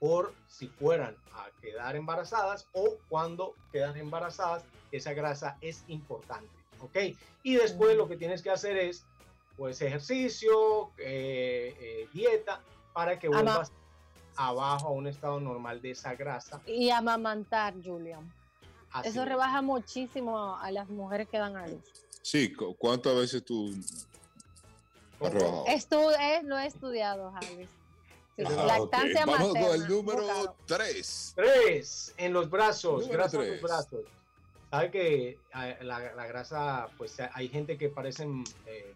por 0.00 0.32
si 0.48 0.66
fueran 0.66 1.14
a 1.34 1.46
quedar 1.60 1.94
embarazadas 1.94 2.66
o 2.72 2.96
cuando 3.08 3.54
quedan 3.70 3.96
embarazadas, 3.96 4.64
esa 4.90 5.12
grasa 5.12 5.56
es 5.60 5.84
importante, 5.88 6.48
¿ok? 6.80 6.96
Y 7.42 7.54
después 7.56 7.96
lo 7.96 8.08
que 8.08 8.16
tienes 8.16 8.42
que 8.42 8.50
hacer 8.50 8.76
es, 8.78 9.04
pues, 9.56 9.80
ejercicio, 9.82 10.90
eh, 10.98 11.76
eh, 11.78 12.08
dieta, 12.12 12.60
para 12.94 13.18
que 13.18 13.26
Ama- 13.28 13.42
vuelvas 13.42 13.72
abajo 14.36 14.88
a 14.88 14.90
un 14.92 15.06
estado 15.06 15.38
normal 15.38 15.82
de 15.82 15.90
esa 15.90 16.14
grasa. 16.14 16.60
Y 16.66 16.88
amamantar, 16.90 17.74
Julian. 17.84 18.32
Así 18.90 19.10
Eso 19.10 19.22
es. 19.22 19.28
rebaja 19.28 19.60
muchísimo 19.62 20.56
a 20.56 20.70
las 20.72 20.88
mujeres 20.88 21.28
que 21.28 21.38
dan 21.38 21.56
a 21.56 21.66
luz. 21.68 21.84
Sí, 22.22 22.52
cu- 22.54 22.74
¿cuántas 22.76 23.14
veces 23.14 23.44
tú 23.44 23.70
has 25.20 25.32
rebajado? 25.32 25.66
Estu- 25.66 26.16
eh, 26.18 26.40
lo 26.42 26.58
he 26.58 26.66
estudiado, 26.66 27.30
Javi. 27.32 27.68
Sí, 28.46 28.54
Ah, 28.58 28.64
lactancia 28.78 29.24
ok. 29.24 29.30
Vamos 29.30 29.48
con 29.52 29.74
el 29.82 29.88
número 29.88 30.22
Bocado. 30.22 30.56
3. 30.66 31.32
Tres, 31.36 32.14
en 32.16 32.32
los 32.32 32.48
brazos, 32.50 33.02
Número 33.02 33.18
grasa 33.18 33.36
en 33.36 33.42
tres. 33.42 33.52
los 33.62 33.70
brazos. 33.70 34.00
Sabe 34.70 34.90
que 34.90 35.28
eh, 35.30 35.78
la, 35.82 36.14
la 36.14 36.26
grasa, 36.26 36.88
pues 36.96 37.18
eh, 37.18 37.28
hay 37.34 37.48
gente 37.48 37.76
que 37.76 37.88
parecen, 37.88 38.44
eh, 38.66 38.92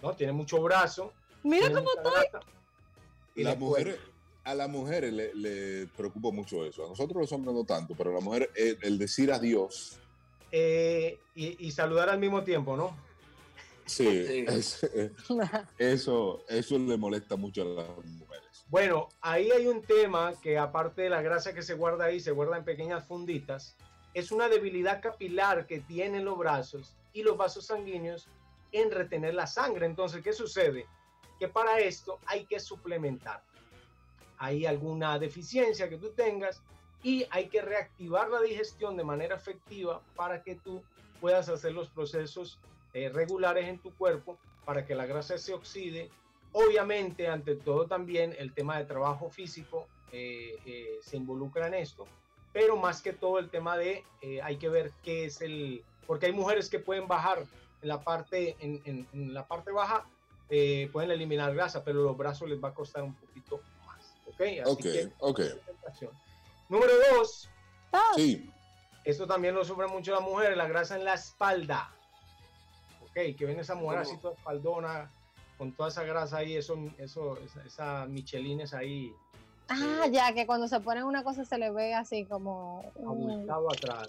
¿no? 0.00 0.14
Tiene 0.14 0.32
mucho 0.32 0.62
brazo. 0.62 1.12
Mira 1.42 1.72
cómo 1.72 1.88
estoy. 1.96 2.40
y 3.34 3.42
Las 3.42 3.54
le 3.54 3.58
mujeres, 3.60 3.96
a 4.44 4.54
las 4.54 4.68
mujeres 4.68 5.12
le, 5.12 5.34
le 5.34 5.86
preocupa 5.88 6.30
mucho 6.30 6.64
eso. 6.64 6.84
A 6.86 6.88
nosotros 6.88 7.20
los 7.20 7.32
hombres 7.32 7.54
no 7.54 7.64
tanto, 7.64 7.94
pero 7.96 8.10
a 8.10 8.14
la 8.14 8.20
mujer 8.20 8.50
el, 8.54 8.78
el 8.82 8.98
decir 8.98 9.32
adiós, 9.32 9.98
Eh, 10.52 11.18
y, 11.34 11.66
y 11.66 11.70
saludar 11.72 12.08
al 12.08 12.18
mismo 12.18 12.42
tiempo, 12.44 12.76
¿no? 12.76 12.96
sí, 13.86 14.04
Sí. 14.26 14.44
es- 14.48 14.84
eh, 14.94 15.12
eso, 15.78 16.44
eso 16.48 16.78
le 16.78 16.96
molesta 16.96 17.36
mucho 17.36 17.62
a 17.62 17.64
las 17.64 17.88
mujeres. 18.04 18.47
Bueno, 18.70 19.08
ahí 19.22 19.50
hay 19.50 19.66
un 19.66 19.80
tema 19.80 20.34
que 20.42 20.58
aparte 20.58 21.00
de 21.00 21.08
la 21.08 21.22
grasa 21.22 21.54
que 21.54 21.62
se 21.62 21.72
guarda 21.72 22.04
ahí, 22.04 22.20
se 22.20 22.32
guarda 22.32 22.58
en 22.58 22.64
pequeñas 22.64 23.06
funditas, 23.06 23.74
es 24.12 24.30
una 24.30 24.46
debilidad 24.46 25.00
capilar 25.00 25.66
que 25.66 25.80
tienen 25.80 26.26
los 26.26 26.36
brazos 26.36 26.94
y 27.14 27.22
los 27.22 27.38
vasos 27.38 27.64
sanguíneos 27.64 28.28
en 28.72 28.90
retener 28.90 29.32
la 29.32 29.46
sangre. 29.46 29.86
Entonces, 29.86 30.22
¿qué 30.22 30.34
sucede? 30.34 30.86
Que 31.38 31.48
para 31.48 31.78
esto 31.78 32.18
hay 32.26 32.44
que 32.44 32.60
suplementar. 32.60 33.42
Hay 34.36 34.66
alguna 34.66 35.18
deficiencia 35.18 35.88
que 35.88 35.96
tú 35.96 36.10
tengas 36.10 36.62
y 37.02 37.26
hay 37.30 37.48
que 37.48 37.62
reactivar 37.62 38.28
la 38.28 38.42
digestión 38.42 38.98
de 38.98 39.04
manera 39.04 39.36
efectiva 39.36 40.02
para 40.14 40.42
que 40.42 40.56
tú 40.56 40.82
puedas 41.22 41.48
hacer 41.48 41.72
los 41.72 41.88
procesos 41.88 42.58
eh, 42.92 43.08
regulares 43.08 43.66
en 43.66 43.78
tu 43.78 43.94
cuerpo 43.94 44.36
para 44.66 44.84
que 44.84 44.94
la 44.94 45.06
grasa 45.06 45.38
se 45.38 45.54
oxide 45.54 46.10
Obviamente, 46.52 47.28
ante 47.28 47.56
todo 47.56 47.86
también 47.86 48.34
el 48.38 48.52
tema 48.52 48.78
de 48.78 48.84
trabajo 48.84 49.30
físico 49.30 49.86
eh, 50.12 50.56
eh, 50.64 50.98
se 51.02 51.16
involucra 51.16 51.66
en 51.66 51.74
esto, 51.74 52.06
pero 52.52 52.76
más 52.76 53.02
que 53.02 53.12
todo 53.12 53.38
el 53.38 53.50
tema 53.50 53.76
de 53.76 54.04
eh, 54.22 54.40
hay 54.42 54.56
que 54.56 54.68
ver 54.68 54.92
qué 55.02 55.26
es 55.26 55.40
el, 55.42 55.84
porque 56.06 56.26
hay 56.26 56.32
mujeres 56.32 56.68
que 56.70 56.78
pueden 56.78 57.06
bajar 57.06 57.44
en 57.82 57.88
la 57.88 58.00
parte, 58.00 58.56
en, 58.60 58.80
en- 58.86 59.06
en 59.12 59.34
la 59.34 59.46
parte 59.46 59.70
baja, 59.70 60.04
eh, 60.48 60.88
pueden 60.92 61.10
eliminar 61.10 61.54
grasa, 61.54 61.84
pero 61.84 62.02
los 62.02 62.16
brazos 62.16 62.48
les 62.48 62.62
va 62.62 62.68
a 62.68 62.74
costar 62.74 63.02
un 63.02 63.14
poquito 63.14 63.60
más, 63.86 64.16
¿ok? 64.26 64.40
Así 64.40 64.72
Ok, 64.72 64.80
que. 64.82 65.12
Número 66.68 66.92
dos, 67.14 67.48
Sí, 68.16 68.50
esto 69.04 69.26
también 69.26 69.54
lo 69.54 69.64
sufren 69.64 69.90
mucho 69.90 70.12
las 70.12 70.20
mujeres, 70.22 70.56
la 70.56 70.66
grasa 70.68 70.96
en 70.96 71.04
la 71.04 71.14
espalda. 71.14 71.90
Ok, 73.02 73.36
que 73.36 73.44
ven 73.46 73.58
esa 73.60 73.74
mujer 73.74 74.00
¿Cómo? 74.02 74.10
así 74.10 74.20
toda 74.20 74.34
espaldona, 74.34 75.10
con 75.58 75.72
toda 75.72 75.90
esa 75.90 76.04
grasa 76.04 76.38
ahí, 76.38 76.56
eso, 76.56 76.76
eso, 76.96 77.36
esa, 77.38 77.62
esa 77.64 78.06
michelines 78.06 78.72
ahí, 78.72 79.12
Ah, 79.68 80.06
ya, 80.10 80.32
que 80.32 80.46
cuando 80.46 80.66
se 80.66 80.80
ponen 80.80 81.04
una 81.04 81.22
cosa 81.22 81.44
se 81.44 81.58
le 81.58 81.70
ve 81.70 81.94
así 81.94 82.24
como... 82.24 82.90
abultado 82.96 83.70
atrás. 83.70 84.08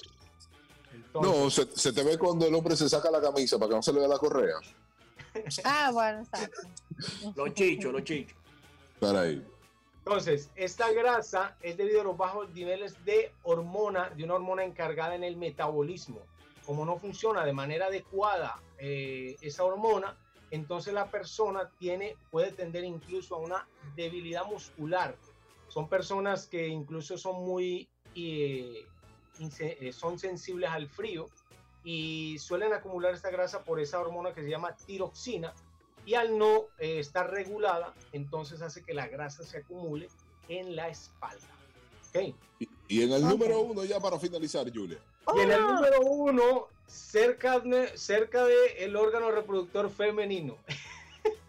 Entonces, 0.93 1.31
no, 1.31 1.49
se, 1.49 1.77
se 1.77 1.93
te 1.93 2.03
ve 2.03 2.17
cuando 2.17 2.47
el 2.47 2.55
hombre 2.55 2.75
se 2.75 2.87
saca 2.87 3.11
la 3.11 3.21
camisa 3.21 3.59
para 3.59 3.69
que 3.69 3.75
no 3.75 3.83
se 3.83 3.93
le 3.93 3.99
vea 3.99 4.07
la 4.07 4.17
correa. 4.17 4.55
Ah, 5.63 5.91
bueno, 5.93 6.21
exacto. 6.21 6.61
Los 7.35 7.53
chichos, 7.53 7.93
los 7.93 8.03
chichos. 8.03 8.35
Para 8.99 9.21
ahí. 9.21 9.45
entonces, 9.99 10.49
esta 10.55 10.91
grasa 10.91 11.55
es 11.61 11.77
debido 11.77 12.01
a 12.01 12.03
los 12.03 12.17
bajos 12.17 12.49
niveles 12.49 13.05
de 13.05 13.31
hormona, 13.43 14.09
de 14.09 14.23
una 14.23 14.33
hormona 14.33 14.63
encargada 14.63 15.13
en 15.13 15.23
el 15.23 15.37
metabolismo. 15.37 16.21
Como 16.65 16.83
no 16.83 16.97
funciona 16.97 17.45
de 17.45 17.53
manera 17.53 17.85
adecuada 17.85 18.59
eh, 18.79 19.37
esa 19.41 19.63
hormona, 19.63 20.17
entonces 20.51 20.93
la 20.93 21.09
persona 21.11 21.69
tiene, 21.77 22.15
puede 22.31 22.51
tender 22.51 22.83
incluso 22.83 23.35
a 23.35 23.39
una 23.39 23.67
debilidad 23.95 24.45
muscular. 24.45 25.15
Son 25.67 25.87
personas 25.87 26.47
que 26.47 26.67
incluso 26.67 27.17
son 27.17 27.43
muy, 27.45 27.87
eh, 28.15 28.85
eh, 29.59 29.91
son 29.93 30.17
sensibles 30.17 30.69
al 30.69 30.89
frío 30.89 31.27
y 31.83 32.37
suelen 32.39 32.73
acumular 32.73 33.13
esta 33.13 33.29
grasa 33.29 33.63
por 33.63 33.79
esa 33.79 33.99
hormona 33.99 34.33
que 34.33 34.41
se 34.41 34.49
llama 34.49 34.75
tiroxina 34.75 35.53
y 36.05 36.15
al 36.15 36.37
no 36.37 36.65
eh, 36.79 36.99
estar 36.99 37.29
regulada, 37.29 37.93
entonces 38.11 38.61
hace 38.61 38.83
que 38.83 38.93
la 38.93 39.07
grasa 39.07 39.43
se 39.43 39.59
acumule 39.59 40.09
en 40.47 40.75
la 40.75 40.89
espalda. 40.89 41.59
Y, 42.60 42.70
y 42.88 43.03
en 43.03 43.12
el 43.14 43.22
número 43.22 43.62
uno, 43.62 43.84
ya 43.86 43.99
para 43.99 44.20
finalizar, 44.20 44.72
Julia. 44.74 44.99
Y 45.36 45.39
en 45.41 45.51
el 45.51 45.62
número 45.62 46.01
uno, 46.01 46.68
cerca 46.88 47.60
de, 47.60 47.97
cerca 47.97 48.43
de 48.45 48.84
el 48.84 48.95
órgano 48.95 49.32
reproductor 49.32 49.89
femenino. 49.89 50.57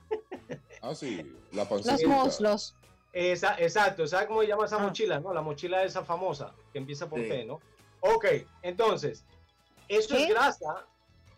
Ah, 0.82 0.94
sí, 0.94 1.20
la 1.52 1.68
pancita. 1.68 1.92
Los 1.92 2.04
muslos. 2.04 2.74
Esa, 3.12 3.54
exacto, 3.58 4.06
¿sabes 4.06 4.28
cómo 4.28 4.40
se 4.40 4.46
llama 4.48 4.64
esa 4.64 4.76
Ah. 4.76 4.78
mochila? 4.86 5.20
No, 5.20 5.34
la 5.34 5.42
mochila 5.42 5.82
esa 5.84 6.04
famosa, 6.04 6.54
que 6.72 6.78
empieza 6.78 7.06
por 7.08 7.20
Sí. 7.20 7.28
T, 7.28 7.44
¿no? 7.44 7.60
Ok, 8.00 8.24
entonces, 8.62 9.24
eso 9.88 10.16
es 10.16 10.28
grasa, 10.28 10.86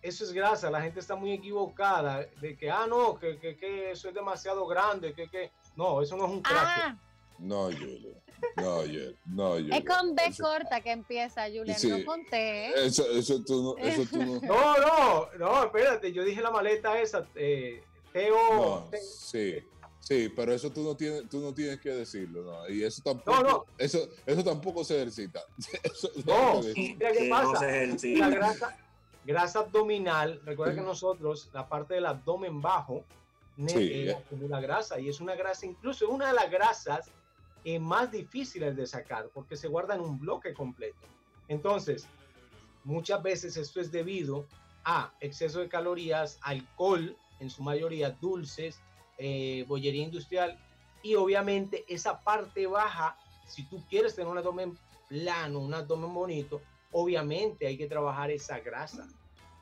eso 0.01 0.23
es 0.25 0.33
grasa, 0.33 0.71
la 0.71 0.81
gente 0.81 1.01
está 1.01 1.17
muy 1.17 1.33
equivocada 1.33 2.25
de 2.41 2.57
que, 2.57 2.71
ah, 2.71 2.87
no, 2.87 3.19
que, 3.19 3.39
que, 3.39 3.57
que 3.57 3.91
eso 3.91 4.09
es 4.09 4.15
demasiado 4.15 4.65
grande, 4.67 5.13
que, 5.13 5.29
que, 5.29 5.51
no, 5.75 6.01
eso 6.03 6.17
no 6.17 6.27
es 6.27 6.31
un 6.31 6.43
crack. 6.43 6.69
Ah, 6.85 6.97
No, 7.43 7.65
Julio. 7.65 8.15
No, 8.57 8.77
Julio. 8.81 9.15
No, 9.27 9.51
Julio. 9.53 9.75
Es 9.75 9.85
con 9.85 10.15
B 10.15 10.23
Eso- 10.27 10.45
corta 10.45 10.81
que 10.81 10.91
empieza, 10.93 11.43
Julián, 11.47 11.79
Sí. 11.79 11.89
no 11.89 12.05
con 12.05 12.25
T. 12.27 12.37
¿eh? 12.69 12.73
Eso, 12.87 13.05
eso 13.11 13.43
tú 13.45 13.63
no. 13.79 13.85
Eso 13.85 14.05
tú 14.11 14.19
no. 14.19 14.41
No, 14.43 14.77
no, 14.79 15.29
no, 15.39 15.65
espérate, 15.65 16.13
yo 16.13 16.25
dije 16.25 16.41
la 16.41 16.51
maleta 16.51 17.01
esa, 17.01 17.27
eh, 17.35 17.83
Teo. 18.13 18.37
No, 18.55 18.89
Te- 18.91 18.99
sí, 19.01 19.55
sí, 20.01 20.29
pero 20.35 20.53
eso 20.53 20.71
tú 20.71 20.83
no 20.83 20.97
tienes, 20.97 21.29
tú 21.29 21.41
no 21.41 21.53
tienes 21.55 21.81
que 21.81 21.91
decirlo, 21.91 22.43
¿no? 22.43 22.69
Y 22.69 22.83
eso 22.85 23.01
tampoco, 23.03 23.31
No, 23.43 23.43
no. 23.49 23.65
Eso, 23.79 24.09
eso 24.27 24.45
tampoco 24.45 24.85
se 24.85 24.97
ejercita. 24.97 25.41
Eso- 25.83 26.11
No, 26.27 26.61
mira 26.75 27.13
qué 27.13 27.19
Que 27.19 27.29
no 27.29 27.37
pasa. 27.37 27.59
se 27.61 27.85
ejercita. 27.85 28.29
La 28.29 28.35
grasa, 28.37 28.77
grasa 29.25 29.59
abdominal, 29.61 30.41
recuerda 30.45 30.75
que 30.75 30.81
nosotros, 30.81 31.49
la 31.53 31.69
parte 31.69 31.95
del 31.95 32.07
abdomen 32.07 32.61
bajo, 32.61 33.05
Sí, 33.69 34.09
eh, 34.09 34.17
grasa 34.63 34.99
y 34.99 35.11
es 35.11 35.21
una 35.21 35.35
grasa, 35.37 35.67
incluso 35.67 36.07
es 36.07 36.11
una 36.11 36.29
de 36.29 36.33
las 36.33 36.51
grasas 36.51 37.11
eh, 37.65 37.79
más 37.79 38.11
difíciles 38.11 38.77
de 38.77 38.87
sacar 38.87 39.31
porque 39.33 39.57
se 39.57 39.69
guarda 39.69 39.95
en 39.95 40.01
un 40.01 40.19
bloque 40.19 40.53
completo. 40.53 40.99
Entonces, 41.49 42.07
muchas 42.85 43.23
veces 43.23 43.57
esto 43.57 43.81
es 43.81 43.93
debido 43.93 44.47
a 44.85 45.13
exceso 45.21 45.61
de 45.61 45.69
calorías, 45.69 46.39
alcohol, 46.43 47.17
en 47.41 47.51
su 47.51 47.63
mayoría 47.63 48.11
dulces, 48.11 48.81
eh, 49.19 49.65
bollería 49.69 50.03
industrial 50.03 50.59
y 51.03 51.15
obviamente 51.17 51.85
esa 51.89 52.21
parte 52.21 52.67
baja, 52.67 53.17
si 53.47 53.65
tú 53.65 53.83
quieres 53.89 54.15
tener 54.15 54.31
un 54.31 54.39
abdomen 54.39 54.79
plano, 55.09 55.59
un 55.59 55.75
abdomen 55.75 56.15
bonito, 56.15 56.63
obviamente 56.93 57.67
hay 57.67 57.77
que 57.77 57.87
trabajar 57.87 58.31
esa 58.31 58.61
grasa. 58.61 59.09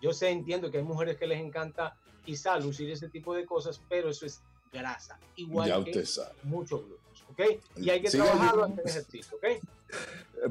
Yo 0.01 0.13
sé, 0.13 0.31
entiendo 0.31 0.71
que 0.71 0.79
hay 0.79 0.85
mujeres 0.85 1.17
que 1.17 1.27
les 1.27 1.41
encanta 1.41 1.97
quizá 2.25 2.59
lucir 2.59 2.91
ese 2.91 3.09
tipo 3.09 3.35
de 3.35 3.47
cosas, 3.47 3.81
pero 3.89 4.11
eso 4.11 4.27
es 4.27 4.43
grasa, 4.73 5.19
igual 5.37 5.69
ya 5.69 5.83
que 5.83 5.91
usted 5.91 6.05
sabe. 6.05 6.35
muchos 6.45 6.85
glúteos, 6.85 7.10
¿ok? 7.31 7.41
Y 7.77 7.91
hay 7.91 8.03
que 8.03 8.11
Siga 8.11 8.25
trabajarlo 8.25 8.65
hacer 8.65 8.87
ejercicio, 8.87 9.37
¿ok? 9.37 9.45
Eh, 9.45 9.61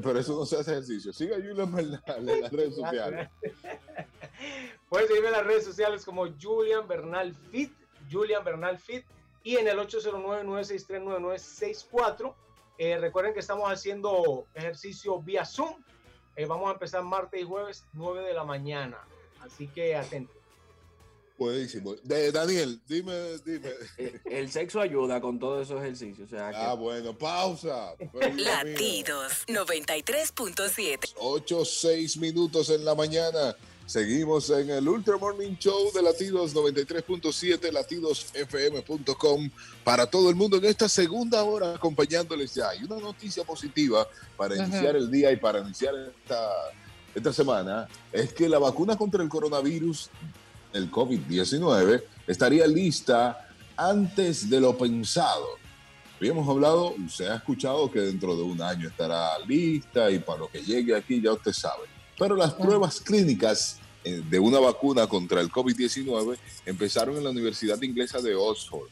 Pero 0.02 0.18
eso 0.18 0.34
no 0.38 0.46
se 0.46 0.56
hace 0.58 0.70
ejercicio. 0.72 1.12
Siga 1.12 1.36
a 1.36 1.40
Julian 1.40 1.74
Bernal 1.74 2.02
en 2.06 2.40
las 2.40 2.52
redes 2.52 2.76
sociales. 2.76 3.28
Puedes 4.88 5.08
seguirme 5.08 5.28
en 5.28 5.34
las 5.34 5.46
redes 5.46 5.64
sociales 5.64 6.04
como 6.04 6.26
Julian 6.40 6.88
Bernal 6.88 7.34
Fit, 7.50 7.72
Julian 8.10 8.42
Bernal 8.44 8.78
Fit, 8.78 9.04
y 9.42 9.56
en 9.56 9.68
el 9.68 9.78
809-963-9964. 9.78 12.34
Eh, 12.78 12.98
recuerden 12.98 13.34
que 13.34 13.40
estamos 13.40 13.70
haciendo 13.70 14.46
ejercicio 14.54 15.20
vía 15.20 15.44
Zoom. 15.44 15.74
Eh, 16.36 16.46
vamos 16.46 16.70
a 16.70 16.72
empezar 16.72 17.02
martes 17.04 17.40
y 17.40 17.44
jueves, 17.44 17.84
9 17.92 18.26
de 18.26 18.32
la 18.34 18.44
mañana. 18.44 18.98
Así 19.40 19.68
que 19.68 19.94
atentos. 19.96 20.39
Buenísimo. 21.40 21.94
De, 22.02 22.30
Daniel, 22.30 22.78
dime, 22.86 23.14
dime. 23.46 23.70
El, 23.96 24.20
el 24.26 24.52
sexo 24.52 24.78
ayuda 24.78 25.22
con 25.22 25.38
todos 25.38 25.66
esos 25.66 25.80
ejercicios. 25.80 26.30
O 26.30 26.36
sea, 26.36 26.50
que 26.50 26.56
Ah, 26.58 26.74
bueno, 26.74 27.16
pausa. 27.16 27.94
Latidos 28.36 29.46
93.7. 29.48 31.14
8, 31.16 31.64
6 31.64 32.16
minutos 32.18 32.68
en 32.68 32.84
la 32.84 32.94
mañana. 32.94 33.56
Seguimos 33.86 34.50
en 34.50 34.68
el 34.68 34.86
Ultra 34.86 35.16
Morning 35.16 35.56
Show 35.58 35.90
de 35.94 36.02
Latidos 36.02 36.54
93.7, 36.54 37.72
latidosfm.com 37.72 39.50
para 39.82 40.04
todo 40.06 40.28
el 40.28 40.36
mundo 40.36 40.58
en 40.58 40.66
esta 40.66 40.90
segunda 40.90 41.42
hora 41.42 41.74
acompañándoles 41.74 42.54
ya. 42.54 42.74
Y 42.74 42.84
una 42.84 42.98
noticia 42.98 43.44
positiva 43.44 44.06
para 44.36 44.56
Ajá. 44.56 44.66
iniciar 44.66 44.94
el 44.94 45.10
día 45.10 45.32
y 45.32 45.36
para 45.36 45.60
iniciar 45.60 45.94
esta, 46.22 46.50
esta 47.14 47.32
semana 47.32 47.88
es 48.12 48.32
que 48.34 48.46
la 48.46 48.58
vacuna 48.58 48.96
contra 48.98 49.22
el 49.22 49.28
coronavirus, 49.30 50.10
el 50.72 50.90
COVID-19, 50.90 52.02
estaría 52.26 52.66
lista 52.66 53.48
antes 53.76 54.48
de 54.48 54.60
lo 54.60 54.76
pensado. 54.76 55.46
Habíamos 56.18 56.48
hablado, 56.48 56.94
se 57.08 57.28
ha 57.28 57.36
escuchado 57.36 57.90
que 57.90 58.00
dentro 58.00 58.36
de 58.36 58.42
un 58.42 58.60
año 58.60 58.88
estará 58.88 59.38
lista 59.46 60.10
y 60.10 60.18
para 60.18 60.40
lo 60.40 60.48
que 60.48 60.60
llegue 60.60 60.94
aquí 60.94 61.20
ya 61.20 61.32
usted 61.32 61.52
sabe. 61.52 61.84
Pero 62.18 62.36
las 62.36 62.52
pruebas 62.52 63.00
clínicas 63.00 63.78
eh, 64.04 64.22
de 64.28 64.38
una 64.38 64.58
vacuna 64.58 65.06
contra 65.06 65.40
el 65.40 65.50
COVID-19 65.50 66.36
empezaron 66.66 67.16
en 67.16 67.24
la 67.24 67.30
Universidad 67.30 67.80
Inglesa 67.80 68.20
de 68.20 68.34
Oxford. 68.34 68.88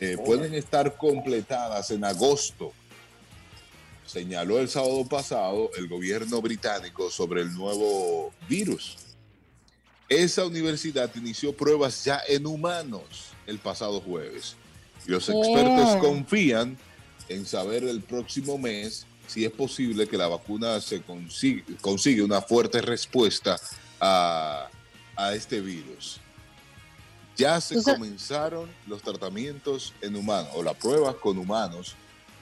Eh, 0.00 0.16
pueden 0.24 0.54
estar 0.54 0.96
completadas 0.96 1.90
en 1.90 2.04
agosto, 2.04 2.72
señaló 4.06 4.58
el 4.58 4.68
sábado 4.68 5.06
pasado 5.06 5.70
el 5.76 5.88
gobierno 5.88 6.40
británico 6.40 7.10
sobre 7.10 7.42
el 7.42 7.52
nuevo 7.52 8.32
virus. 8.48 8.96
Esa 10.12 10.44
universidad 10.44 11.10
inició 11.14 11.56
pruebas 11.56 12.04
ya 12.04 12.20
en 12.28 12.46
humanos 12.46 13.30
el 13.46 13.58
pasado 13.58 13.98
jueves. 13.98 14.56
Y 15.06 15.10
los 15.10 15.26
expertos 15.26 15.96
confían 15.96 16.76
en 17.30 17.46
saber 17.46 17.84
el 17.84 18.02
próximo 18.02 18.58
mes 18.58 19.06
si 19.26 19.46
es 19.46 19.50
posible 19.50 20.06
que 20.06 20.18
la 20.18 20.28
vacuna 20.28 20.82
se 20.82 21.00
consigue, 21.00 21.64
consigue 21.80 22.22
una 22.22 22.42
fuerte 22.42 22.82
respuesta 22.82 23.56
a, 24.00 24.68
a 25.16 25.34
este 25.34 25.62
virus. 25.62 26.20
Ya 27.34 27.58
se 27.62 27.82
comenzaron 27.82 28.68
los 28.86 29.00
tratamientos 29.00 29.94
en 30.02 30.14
humanos 30.16 30.50
o 30.54 30.62
las 30.62 30.74
pruebas 30.74 31.14
con 31.14 31.38
humanos 31.38 31.94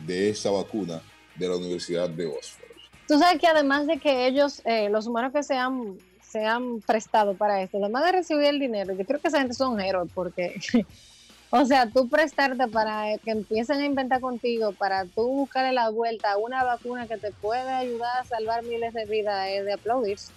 de 0.05 0.31
esa 0.31 0.51
vacuna 0.51 1.01
de 1.37 1.49
la 1.49 1.57
Universidad 1.57 2.11
de 2.11 2.27
Oxford. 2.27 2.69
Tú 3.07 3.17
sabes 3.17 3.41
que 3.41 3.47
además 3.47 3.87
de 3.87 3.99
que 3.99 4.27
ellos, 4.27 4.61
eh, 4.65 4.89
los 4.89 5.07
humanos 5.07 5.33
que 5.33 5.45
se 5.45 5.55
han, 5.55 5.99
se 6.31 6.45
han 6.45 6.81
prestado 6.81 7.35
para 7.35 7.61
esto, 7.63 7.79
además 7.79 8.05
de 8.05 8.13
recibir 8.13 8.45
el 8.45 8.61
dinero, 8.61 8.95
yo 8.95 9.05
creo 9.05 9.21
que 9.21 9.29
esa 9.29 9.41
gente 9.41 9.55
son 9.55 9.81
héroes 9.81 10.11
porque, 10.15 10.61
o 11.51 11.65
sea, 11.65 11.91
tú 11.91 12.09
prestarte 12.09 12.69
para 12.69 13.19
que 13.19 13.33
empiecen 13.33 13.81
a 13.81 13.85
inventar 13.85 14.21
contigo, 14.21 14.73
para 14.73 15.05
tú 15.05 15.27
buscarle 15.29 15.73
la 15.73 15.91
vuelta 15.91 16.33
a 16.33 16.37
una 16.37 16.63
vacuna 16.63 17.07
que 17.09 17.17
te 17.17 17.33
puede 17.33 17.69
ayudar 17.69 18.21
a 18.21 18.25
salvar 18.25 18.63
miles 18.63 18.95
de 18.95 19.07
vidas, 19.07 19.49
es 19.49 19.65
de 19.65 19.73
aplaudirse. 19.73 20.33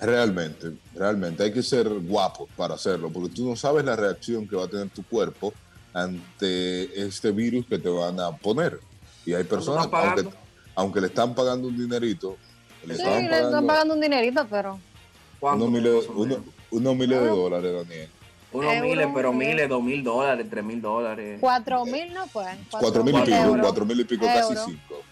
Realmente, 0.00 0.72
realmente 0.94 1.44
hay 1.44 1.52
que 1.52 1.62
ser 1.62 1.88
guapo 1.88 2.48
para 2.56 2.74
hacerlo, 2.74 3.10
porque 3.10 3.34
tú 3.34 3.48
no 3.48 3.56
sabes 3.56 3.84
la 3.84 3.96
reacción 3.96 4.46
que 4.46 4.56
va 4.56 4.64
a 4.64 4.68
tener 4.68 4.90
tu 4.90 5.02
cuerpo 5.04 5.54
ante 5.94 7.06
este 7.06 7.30
virus 7.30 7.64
que 7.66 7.78
te 7.78 7.88
van 7.88 8.18
a 8.20 8.36
poner. 8.36 8.80
Y 9.24 9.32
hay 9.32 9.44
personas, 9.44 9.88
aunque, 9.90 10.28
aunque 10.74 11.00
le 11.00 11.06
están 11.06 11.34
pagando 11.34 11.68
un 11.68 11.78
dinerito, 11.78 12.36
le 12.86 12.94
Sí, 12.94 13.02
estaban 13.02 13.30
le 13.30 13.40
están 13.40 13.66
pagando 13.66 13.94
un 13.94 14.00
dinerito, 14.00 14.46
pero 14.48 14.78
¿cuánto 15.40 15.64
unos 15.66 15.82
miles, 15.82 16.08
unos, 16.08 16.28
de 17.08 17.16
Ah. 17.16 17.30
dólares, 17.30 17.72
Daniel. 17.88 18.08
Unos 18.52 18.72
Euro, 18.72 18.88
miles, 18.88 19.08
pero 19.14 19.32
miles, 19.32 19.68
dos 19.68 19.82
mil 19.82 20.04
dólares, 20.04 20.46
tres 20.48 20.64
mil 20.64 20.80
dólares. 20.80 21.38
cuatro 21.40 21.84
mil 21.86 22.12
no 22.14 22.26
fue. 22.28 22.44
Cuatro 22.70 23.02
mil 23.02 23.16
y 23.16 23.22
pico, 23.22 23.36
euros. 23.36 23.60
cuatro 23.62 23.84
mil 23.84 24.00
y 24.00 24.04
pico, 24.04 24.26
casi 24.26 24.54
cinco. 24.64 25.02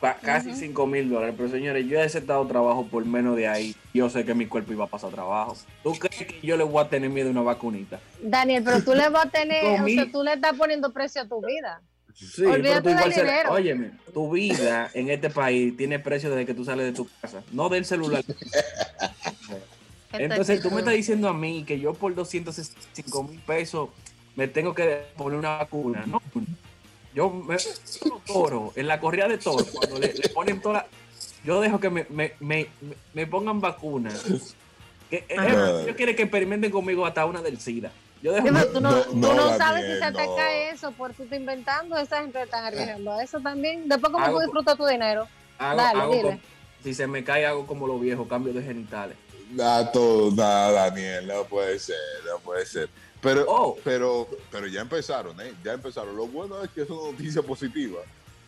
Ca- 0.00 0.18
Casi 0.22 0.54
cinco 0.54 0.86
mil 0.86 1.08
dólares. 1.10 1.34
Pero 1.36 1.48
señores, 1.50 1.86
yo 1.86 1.98
he 1.98 2.02
aceptado 2.02 2.46
trabajo 2.46 2.86
por 2.86 3.04
menos 3.04 3.34
de 3.36 3.48
ahí. 3.48 3.74
Yo 3.92 4.08
sé 4.10 4.24
que 4.24 4.34
mi 4.34 4.46
cuerpo 4.46 4.72
iba 4.72 4.84
a 4.84 4.88
pasar 4.88 5.10
trabajo. 5.10 5.56
¿Tú 5.82 5.92
crees 5.94 6.26
que 6.26 6.46
yo 6.46 6.56
le 6.56 6.64
voy 6.64 6.82
a 6.84 6.88
tener 6.88 7.08
miedo 7.10 7.28
a 7.28 7.32
una 7.32 7.42
vacunita? 7.42 7.98
Daniel, 8.22 8.62
pero 8.64 8.82
tú 8.82 8.94
le 8.94 9.08
vas 9.08 9.26
a 9.26 9.30
tener, 9.30 9.64
o 9.82 9.86
sea, 9.86 10.10
tú 10.12 10.22
le 10.22 10.34
estás 10.34 10.52
poniendo 10.54 10.92
precio 10.92 11.22
a 11.22 11.26
tu 11.26 11.40
vida. 11.44 11.80
Sí, 12.16 12.44
Olvídate 12.46 12.80
tú 12.82 12.88
igual 12.88 13.04
del 13.04 13.12
se- 13.12 13.20
dinero. 13.24 13.52
Óyeme, 13.52 13.90
tu 14.14 14.30
vida 14.32 14.90
en 14.94 15.10
este 15.10 15.28
país 15.30 15.76
tiene 15.76 15.98
precio 15.98 16.30
desde 16.30 16.46
que 16.46 16.54
tú 16.54 16.64
sales 16.64 16.86
de 16.86 16.92
tu 16.92 17.06
casa, 17.20 17.42
no 17.52 17.68
del 17.68 17.84
celular. 17.84 18.24
Entonces 20.12 20.62
tú 20.62 20.70
me 20.70 20.78
estás 20.78 20.94
diciendo 20.94 21.28
a 21.28 21.34
mí 21.34 21.64
que 21.66 21.78
yo 21.78 21.92
por 21.92 22.14
265 22.14 23.22
mil 23.24 23.38
pesos 23.40 23.90
me 24.34 24.48
tengo 24.48 24.74
que 24.74 25.02
poner 25.16 25.38
una 25.38 25.58
vacuna. 25.58 26.04
No, 26.06 26.22
yo 27.14 27.30
me 27.30 27.56
toro 28.26 28.72
en 28.76 28.86
la 28.86 28.98
corrida 29.00 29.28
de 29.28 29.36
toro 29.38 29.64
cuando 29.66 29.98
le, 29.98 30.14
le 30.14 30.28
ponen 30.30 30.60
toda 30.60 30.74
la- 30.74 30.86
yo 31.44 31.60
dejo 31.60 31.78
que 31.78 31.90
me, 31.90 32.06
me, 32.08 32.32
me, 32.40 32.66
me 33.14 33.26
pongan 33.26 33.60
vacunas. 33.60 34.24
Que, 35.10 35.24
eh, 35.28 35.36
Ajá. 35.38 35.84
yo 35.86 35.94
quiero 35.94 36.16
que 36.16 36.22
experimenten 36.22 36.70
conmigo 36.70 37.04
hasta 37.06 37.24
una 37.26 37.40
del 37.42 37.60
SIDA. 37.60 37.92
Yo 38.26 38.32
dejo 38.32 38.48
pero 38.52 38.66
tú 38.72 38.80
no, 38.80 38.90
No, 38.90 39.02
tú 39.04 39.14
no, 39.18 39.34
no 39.34 39.56
sabes 39.56 39.84
si 39.86 39.92
se 40.04 40.12
cae 40.12 40.70
eso 40.70 40.90
por 40.90 41.14
tú 41.14 41.24
te 41.26 41.36
inventando, 41.36 41.96
esa 41.96 42.22
gente 42.22 42.42
están 42.42 42.64
arriesgando 42.64 43.12
a 43.12 43.22
eso 43.22 43.38
también. 43.38 43.88
Después, 43.88 44.12
¿cómo 44.12 44.24
Hago- 44.24 44.38
tú 44.38 44.42
disfrutas 44.42 44.76
tu 44.76 44.84
dinero? 44.84 45.28
hago- 45.58 45.76
Dale, 45.76 46.00
hago 46.00 46.12
dile. 46.12 46.22
como- 46.24 46.40
si 46.82 46.92
se 46.94 47.06
me 47.06 47.22
cae 47.22 47.46
hago 47.46 47.64
como 47.68 47.86
los 47.86 48.00
viejos, 48.00 48.26
cambio 48.26 48.52
de 48.52 48.62
genitales. 48.64 49.16
Nada, 49.52 49.92
todo, 49.92 50.32
nada, 50.32 50.72
Daniel, 50.72 51.24
no 51.28 51.44
puede 51.44 51.78
ser, 51.78 51.94
no 52.28 52.40
puede 52.40 52.66
ser. 52.66 52.88
Pero, 53.20 53.44
Oh. 53.46 53.76
pero, 53.84 54.28
pero 54.50 54.66
ya 54.66 54.80
empezaron, 54.80 55.40
¿eh? 55.40 55.54
Ya 55.62 55.74
empezaron. 55.74 56.16
Lo 56.16 56.26
bueno 56.26 56.60
es 56.64 56.70
que 56.70 56.82
es 56.82 56.90
una 56.90 57.12
noticia 57.12 57.42
positiva. 57.42 58.00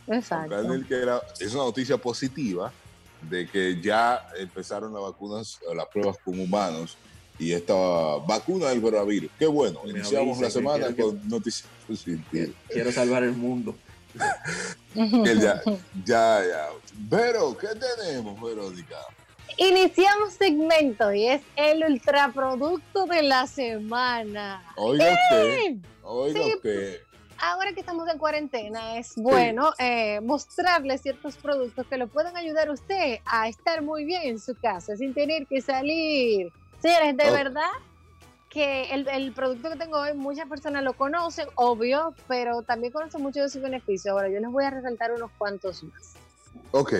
Exacto. 0.07 0.55
Daniel, 0.61 0.85
que 0.85 0.95
era- 0.95 1.21
es 1.39 1.53
una 1.53 1.63
noticia 1.63 1.95
positiva 1.97 2.73
de 3.21 3.47
que 3.47 3.79
ya 3.81 4.27
empezaron 4.37 4.93
las 4.93 5.03
vacunas, 5.03 5.57
las 5.73 5.85
pruebas 5.87 6.17
con 6.23 6.37
humanos 6.37 6.97
y 7.39 7.53
esta 7.53 7.73
vacuna 8.27 8.67
del 8.69 8.81
coronavirus. 8.81 9.31
Qué 9.39 9.47
bueno, 9.47 9.79
Me 9.85 9.91
iniciamos 9.91 10.39
la 10.39 10.47
que 10.47 10.51
semana 10.51 10.87
que- 10.93 11.01
con 11.03 11.27
noticias 11.27 11.67
positivas. 11.87 12.25
Quiero 12.69 12.91
salvar 12.91 13.23
el 13.23 13.31
mundo. 13.33 13.75
Que 14.93 15.35
ya, 15.39 15.61
ya, 16.05 16.41
ya. 16.43 16.67
Pero, 17.09 17.57
¿qué 17.57 17.67
tenemos, 17.97 18.41
Verónica? 18.41 18.97
Iniciamos 19.57 20.33
segmento 20.33 21.13
y 21.13 21.27
es 21.27 21.41
el 21.55 21.83
ultraproducto 21.83 23.05
de 23.05 23.23
la 23.23 23.45
semana. 23.47 24.63
Oiga 24.75 25.11
usted, 25.11 25.75
oiga 26.03 26.43
Sí. 26.43 26.53
usted. 26.55 26.99
ahora 27.41 27.71
que 27.73 27.79
estamos 27.79 28.07
en 28.09 28.17
cuarentena, 28.17 28.97
es 28.97 29.13
bueno 29.15 29.71
eh, 29.79 30.19
mostrarles 30.21 31.01
ciertos 31.01 31.37
productos 31.37 31.85
que 31.87 31.97
lo 31.97 32.07
pueden 32.07 32.35
ayudar 32.35 32.67
a 32.67 32.73
usted 32.73 33.19
a 33.25 33.47
estar 33.47 33.81
muy 33.81 34.03
bien 34.05 34.23
en 34.23 34.39
su 34.39 34.55
casa 34.55 34.97
sin 34.97 35.13
tener 35.13 35.45
que 35.47 35.61
salir. 35.61 36.51
Señores, 36.81 37.17
de 37.17 37.29
Oh. 37.29 37.33
verdad 37.33 37.69
que 38.49 38.91
el, 38.93 39.07
el 39.09 39.31
producto 39.33 39.69
que 39.69 39.75
tengo 39.75 39.97
hoy, 39.99 40.13
muchas 40.15 40.47
personas 40.49 40.83
lo 40.83 40.93
conocen, 40.93 41.47
obvio, 41.55 42.15
pero 42.27 42.61
también 42.63 42.91
conocen 42.91 43.21
mucho 43.21 43.41
de 43.41 43.49
sus 43.49 43.61
beneficios. 43.61 44.11
Ahora, 44.11 44.27
yo 44.29 44.39
les 44.39 44.49
voy 44.51 44.63
a 44.65 44.71
resaltar 44.71 45.11
unos 45.11 45.29
cuantos 45.37 45.83
más. 45.83 46.13
Ok. 46.71 46.93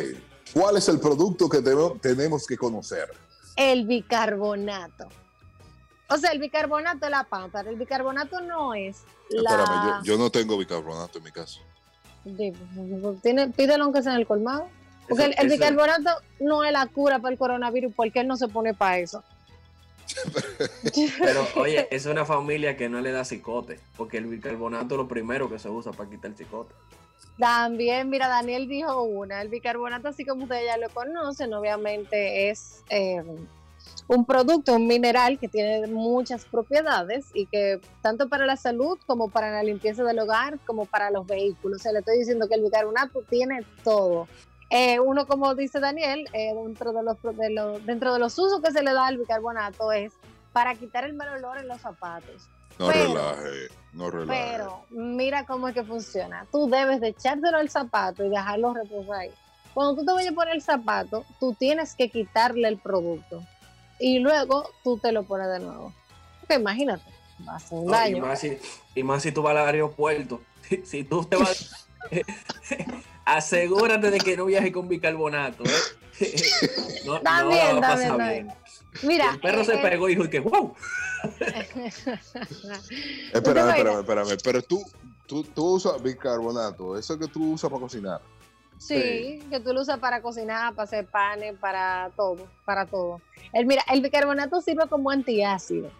¿Cuál 0.54 0.78
es 0.78 0.88
el 0.90 1.00
producto 1.00 1.48
que 1.50 1.62
tenemos 2.02 2.46
que 2.46 2.58
conocer? 2.58 3.10
El 3.56 3.86
bicarbonato. 3.88 5.08
O 6.10 6.18
sea, 6.18 6.32
el 6.32 6.40
bicarbonato 6.40 7.06
es 7.06 7.12
la 7.12 7.24
pampa. 7.24 7.62
El 7.62 7.76
bicarbonato 7.76 8.42
no 8.42 8.74
es 8.74 9.04
la... 9.30 9.52
Espérame, 9.52 10.04
yo, 10.04 10.14
yo 10.14 10.18
no 10.18 10.30
tengo 10.32 10.58
bicarbonato 10.58 11.18
en 11.20 11.24
mi 11.24 11.32
casa. 11.32 11.60
Di- 12.26 12.54
Tiene, 13.22 13.50
pídelo 13.50 13.84
aunque 13.86 14.02
sea 14.04 14.14
en 14.14 14.20
el 14.20 14.28
colmado. 14.28 14.68
Porque 15.08 15.26
el, 15.26 15.32
Eso- 15.34 15.42
el 15.42 15.48
eso- 15.48 15.56
bicarbonato 15.56 16.10
no 16.40 16.64
es 16.64 16.72
la 16.72 16.86
cura 16.88 17.20
para 17.20 17.32
el 17.32 17.38
coronavirus, 17.40 17.94
porque 17.96 18.20
él 18.22 18.28
no 18.28 18.38
se 18.38 18.48
pone 18.48 18.74
para 18.74 18.98
eso. 19.00 19.24
Pero 21.20 21.48
oye, 21.56 21.88
es 21.92 22.06
una 22.06 22.26
familia 22.26 22.76
que 22.78 22.90
no 22.90 23.02
le 23.02 23.12
da 23.12 23.26
cicote, 23.26 23.80
porque 23.98 24.18
el 24.18 24.26
bicarbonato 24.26 24.96
es 24.96 24.98
lo 25.00 25.08
primero 25.08 25.50
que 25.50 25.60
se 25.60 25.70
usa 25.70 25.92
para 25.92 26.10
quitar 26.10 26.32
el 26.32 26.38
cicote. 26.38 26.74
También, 27.38 28.10
mira, 28.10 28.28
Daniel 28.28 28.68
dijo 28.68 29.04
una, 29.04 29.42
el 29.42 29.48
bicarbonato, 29.48 30.10
así 30.10 30.26
como 30.26 30.44
ustedes 30.44 30.66
ya 30.66 30.78
lo 30.78 30.90
conocen, 30.90 31.54
obviamente 31.54 32.50
es 32.50 32.84
eh, 32.90 33.24
un 34.08 34.26
producto, 34.26 34.74
un 34.76 34.88
mineral 34.88 35.40
que 35.40 35.48
tiene 35.48 35.88
muchas 35.88 36.44
propiedades 36.46 37.28
y 37.34 37.46
que 37.46 37.80
tanto 38.02 38.28
para 38.28 38.46
la 38.46 38.58
salud 38.58 38.98
como 39.06 39.30
para 39.30 39.52
la 39.52 39.64
limpieza 39.64 40.04
del 40.04 40.20
hogar, 40.20 40.60
como 40.66 40.86
para 40.86 41.12
los 41.12 41.26
vehículos. 41.26 41.80
O 41.80 41.84
sea, 41.84 41.92
le 41.92 42.00
estoy 42.00 42.18
diciendo 42.20 42.48
que 42.48 42.56
el 42.56 42.64
bicarbonato 42.64 43.22
tiene 43.30 43.64
todo. 43.84 44.28
Eh, 44.70 45.00
uno, 45.00 45.26
como 45.26 45.56
dice 45.56 45.80
Daniel, 45.80 46.28
eh, 46.34 46.54
dentro, 46.54 46.92
de 46.94 47.02
los, 47.04 47.18
pro- 47.18 47.34
de 47.34 47.50
los- 47.50 47.84
dentro 47.86 48.14
de 48.14 48.20
los 48.20 48.38
usos 48.38 48.62
que 48.62 48.72
se 48.72 48.84
le 48.84 48.94
da 48.94 49.08
al 49.08 49.18
bicarbonato 49.18 49.92
es 49.92 50.14
para 50.54 50.76
quitar 50.76 51.04
el 51.06 51.14
mal 51.14 51.30
olor 51.30 51.58
en 51.58 51.68
los 51.68 51.82
zapatos. 51.82 52.48
No 52.78 52.88
Pero- 52.88 53.14
relaje, 53.14 53.68
no 53.94 54.10
relaje. 54.12 54.52
Pero 54.52 54.86
mira 54.92 55.46
cómo 55.46 55.68
es 55.68 55.74
que 55.74 55.84
funciona. 55.84 56.46
Tú 56.52 56.70
debes 56.70 57.02
de 57.02 57.10
echártelo 57.10 57.58
al 57.58 57.70
zapato 57.70 58.24
y 58.24 58.30
dejarlo 58.30 58.74
reposar 58.74 59.16
ahí. 59.22 59.32
Cuando 59.74 59.96
tú 59.96 60.06
te 60.06 60.14
vayas 60.14 60.32
a 60.32 60.36
poner 60.36 60.56
el 60.56 60.62
zapato, 60.62 61.26
tú 61.40 61.54
tienes 61.54 61.96
que 61.96 62.10
quitarle 62.10 62.68
el 62.68 62.78
producto. 62.78 63.44
Y 64.00 64.20
luego 64.20 64.70
tú 64.84 64.98
te 64.98 65.12
lo 65.12 65.24
pones 65.24 65.48
de 65.50 65.60
nuevo. 65.60 65.94
Porque 66.40 66.56
imagínate, 66.56 67.04
va 67.48 67.54
a 67.54 67.56
hacer 67.58 67.78
un 67.80 67.86
No, 67.88 67.92
y, 67.92 68.12
daño. 68.12 68.26
más 68.26 68.40
si, 68.40 68.58
y 68.96 69.04
más 69.04 69.24
si 69.24 69.32
tú 69.32 69.42
vas 69.42 69.56
al 69.58 69.66
aeropuerto. 69.68 70.42
Si, 70.70 70.86
si 70.86 71.04
tú 71.04 71.24
te 71.26 71.36
vas. 71.36 71.88
asegúrate 73.38 74.12
de 74.12 74.20
que 74.20 74.38
no 74.38 74.46
viajes 74.46 74.72
con 74.72 74.88
bicarbonato. 74.88 75.64
¿eh? 75.64 75.70
no, 77.06 77.20
También, 77.22 77.80
también, 77.80 77.82
pasar 77.82 78.08
también. 78.18 78.48
bien. 78.48 78.58
Mira, 79.04 79.32
el 79.34 79.40
perro 79.40 79.62
eh, 79.62 79.66
se 79.66 79.76
eh, 79.76 79.82
pegó 79.82 80.10
y 80.10 80.16
dijo 80.16 80.30
que 80.30 80.40
wow. 80.40 80.76
Espérame, 83.34 83.70
espérame, 83.70 84.00
espérame. 84.00 84.38
Pero 84.44 84.62
tú, 84.62 84.84
tú, 85.28 85.44
tú 85.44 85.76
usas 85.76 86.02
bicarbonato, 86.02 86.98
eso 86.98 87.18
que 87.18 87.28
tú 87.28 87.54
usas 87.54 87.70
para 87.70 87.82
cocinar. 87.82 88.22
Sí, 88.78 89.44
que 89.50 89.60
tú 89.60 89.74
lo 89.74 89.82
usas 89.82 90.00
para 90.00 90.22
cocinar, 90.22 90.74
para 90.74 90.86
hacer 90.86 91.06
panes, 91.06 91.56
para 91.60 92.12
todo, 92.16 92.48
para 92.66 92.86
todo. 92.86 93.22
El, 93.52 93.66
mira, 93.66 93.84
el 93.92 94.02
bicarbonato 94.02 94.62
sirve 94.62 94.88
como 94.88 95.12
antiácido. 95.12 95.92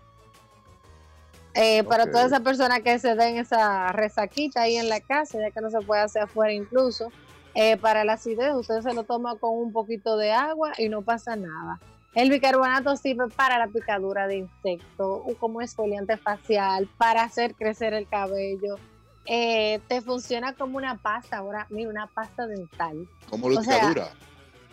Eh, 1.62 1.84
Para 1.84 2.06
Ok. 2.06 2.12
todas 2.12 2.28
esas 2.28 2.40
personas 2.40 2.80
que 2.82 2.98
se 3.00 3.16
den 3.16 3.36
esa 3.38 3.92
resaquita 3.92 4.62
ahí 4.62 4.78
en 4.78 4.88
la 4.88 5.02
casa, 5.02 5.40
ya 5.42 5.52
que 5.52 5.60
no 5.60 5.70
se 5.70 5.82
puede 5.82 6.00
hacer 6.02 6.22
afuera 6.24 6.54
incluso, 6.54 7.12
eh, 7.54 7.76
para 7.76 8.06
la 8.06 8.14
acidez 8.14 8.54
usted 8.56 8.80
se 8.82 8.94
lo 8.94 9.04
toma 9.04 9.36
con 9.38 9.58
un 9.58 9.74
poquito 9.74 10.16
de 10.16 10.32
agua 10.32 10.72
y 10.78 10.88
no 10.88 11.02
pasa 11.02 11.36
nada. 11.36 11.82
El 12.16 12.30
bicarbonato 12.30 12.96
sirve 12.96 13.28
para 13.36 13.58
la 13.60 13.68
picadura 13.68 14.26
de 14.28 14.38
insectos, 14.38 15.22
como 15.38 15.62
exfoliante 15.62 16.16
facial, 16.16 16.88
para 16.98 17.24
hacer 17.24 17.54
crecer 17.56 17.94
el 17.94 18.08
cabello. 18.08 18.78
Eh, 19.26 19.82
te 19.90 20.02
funciona 20.02 20.54
como 20.54 20.78
una 20.78 20.96
pasta, 20.96 21.38
ahora, 21.40 21.68
mira, 21.70 21.90
una 21.90 22.08
pasta 22.08 22.48
dental. 22.48 23.06
Como 23.30 23.48
O 23.48 23.62
sea, 23.62 23.90
luchadura. 23.90 24.08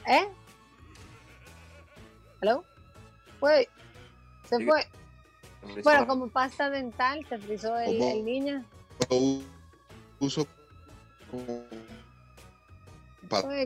¿Eh? 0.06 0.28
¿Aló? 2.40 2.62
Fue. 3.40 3.68
Se 4.48 4.56
Sí. 4.58 4.64
Bueno, 5.82 6.06
como 6.06 6.28
pasta 6.28 6.70
dental, 6.70 7.24
te 7.28 7.38
frizó 7.38 7.76
el, 7.78 7.98
Como- 7.98 8.10
el 8.12 8.24
niño. 8.24 8.64
Lo 9.10 9.40
uso 10.20 10.46
como 11.30 11.64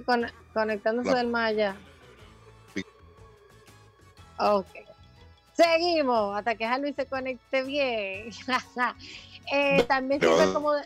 con- 0.05 0.26
conectándose 0.53 1.11
La- 1.11 1.16
del 1.18 1.26
malla. 1.28 1.76
Ok. 4.38 4.66
Seguimos 5.53 6.36
hasta 6.38 6.55
que 6.55 6.66
Luis 6.78 6.94
se 6.96 7.07
conecte 7.07 7.62
bien. 7.62 8.30
Eh, 9.53 9.82
también 9.88 10.20
sirve 10.20 10.36
Pero- 10.38 10.53
como 10.53 10.72
de. 10.74 10.84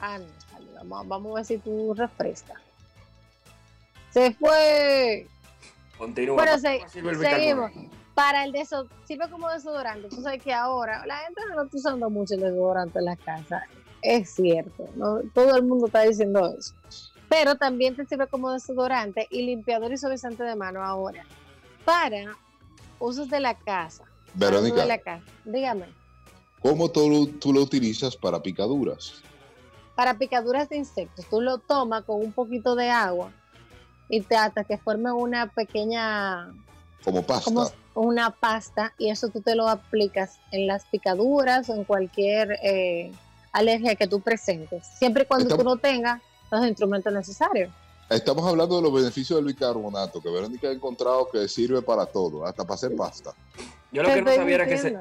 Ah, 0.00 0.18
no, 0.18 0.26
vamos, 0.84 1.06
vamos 1.08 1.32
a 1.32 1.34
ver 1.36 1.44
si 1.44 1.58
tú 1.58 1.94
refrescas. 1.94 2.56
Se 4.10 4.32
fue. 4.34 5.28
Continúa. 5.96 6.34
Bueno, 6.34 6.50
¿Para 6.52 6.58
se- 6.58 6.80
qué 6.80 6.88
sirve 6.88 7.10
el 7.12 7.18
seguimos. 7.20 7.70
Para 8.18 8.42
el 8.42 8.50
deso 8.50 8.88
sirve 9.04 9.30
como 9.30 9.48
desodorante. 9.48 10.08
Tú 10.08 10.20
sabes 10.20 10.42
que 10.42 10.52
ahora 10.52 11.06
la 11.06 11.18
gente 11.18 11.40
no 11.54 11.62
está 11.62 11.76
usando 11.76 12.10
mucho 12.10 12.34
el 12.34 12.40
desodorante 12.40 12.98
en 12.98 13.04
la 13.04 13.14
casa. 13.14 13.62
Es 14.02 14.34
cierto, 14.34 14.86
¿no? 14.96 15.20
todo 15.32 15.54
el 15.56 15.62
mundo 15.62 15.86
está 15.86 16.00
diciendo 16.02 16.52
eso. 16.58 16.74
Pero 17.28 17.54
también 17.54 17.94
te 17.94 18.04
sirve 18.06 18.26
como 18.26 18.50
desodorante 18.50 19.28
y 19.30 19.42
limpiador 19.42 19.92
y 19.92 19.98
suavizante 19.98 20.42
de 20.42 20.56
mano 20.56 20.82
ahora. 20.84 21.24
Para 21.84 22.36
usos 22.98 23.28
de 23.30 23.38
la 23.38 23.54
casa. 23.54 24.02
Verónica, 24.34 24.80
de 24.80 24.86
la 24.86 24.98
casa. 24.98 25.24
Dígame. 25.44 25.86
¿cómo 26.60 26.90
tú, 26.90 27.08
lo- 27.08 27.38
tú 27.38 27.52
lo 27.52 27.60
utilizas 27.62 28.16
para 28.16 28.42
picaduras? 28.42 29.22
Para 29.94 30.14
picaduras 30.18 30.68
de 30.68 30.78
insectos, 30.78 31.24
tú 31.26 31.40
lo 31.40 31.58
tomas 31.58 32.02
con 32.02 32.16
un 32.20 32.32
poquito 32.32 32.74
de 32.74 32.90
agua 32.90 33.30
y 34.08 34.22
te 34.22 34.36
hasta 34.36 34.64
que 34.64 34.76
forme 34.76 35.12
una 35.12 35.46
pequeña 35.52 36.52
Como 37.04 37.22
pasta. 37.22 37.44
como 37.44 37.70
una 38.06 38.30
pasta 38.30 38.92
y 38.98 39.10
eso 39.10 39.28
tú 39.28 39.40
te 39.40 39.54
lo 39.54 39.68
aplicas 39.68 40.38
en 40.52 40.66
las 40.66 40.84
picaduras 40.86 41.68
o 41.70 41.74
en 41.74 41.84
cualquier 41.84 42.58
eh, 42.62 43.12
alergia 43.52 43.94
que 43.96 44.06
tú 44.06 44.20
presentes, 44.20 44.86
siempre 44.98 45.24
y 45.24 45.26
cuando 45.26 45.44
Estamos- 45.46 45.64
tú 45.64 45.68
no 45.70 45.76
tengas 45.78 46.22
los 46.50 46.66
instrumentos 46.66 47.12
necesarios. 47.12 47.70
Estamos 48.08 48.46
hablando 48.48 48.76
de 48.76 48.82
los 48.82 48.92
beneficios 48.92 49.36
del 49.38 49.46
bicarbonato, 49.52 50.22
que 50.22 50.30
Verónica 50.30 50.68
ha 50.68 50.72
encontrado 50.72 51.28
que 51.30 51.46
sirve 51.48 51.82
para 51.82 52.06
todo, 52.06 52.46
hasta 52.46 52.62
para 52.64 52.74
hacer 52.74 52.96
pasta. 52.96 53.34
Yo 53.92 54.02
lo 54.02 54.08
que 54.08 54.22
no 54.22 54.32
sabía 54.32 54.54
era 54.54 54.66
que, 54.66 54.78
se- 54.78 54.96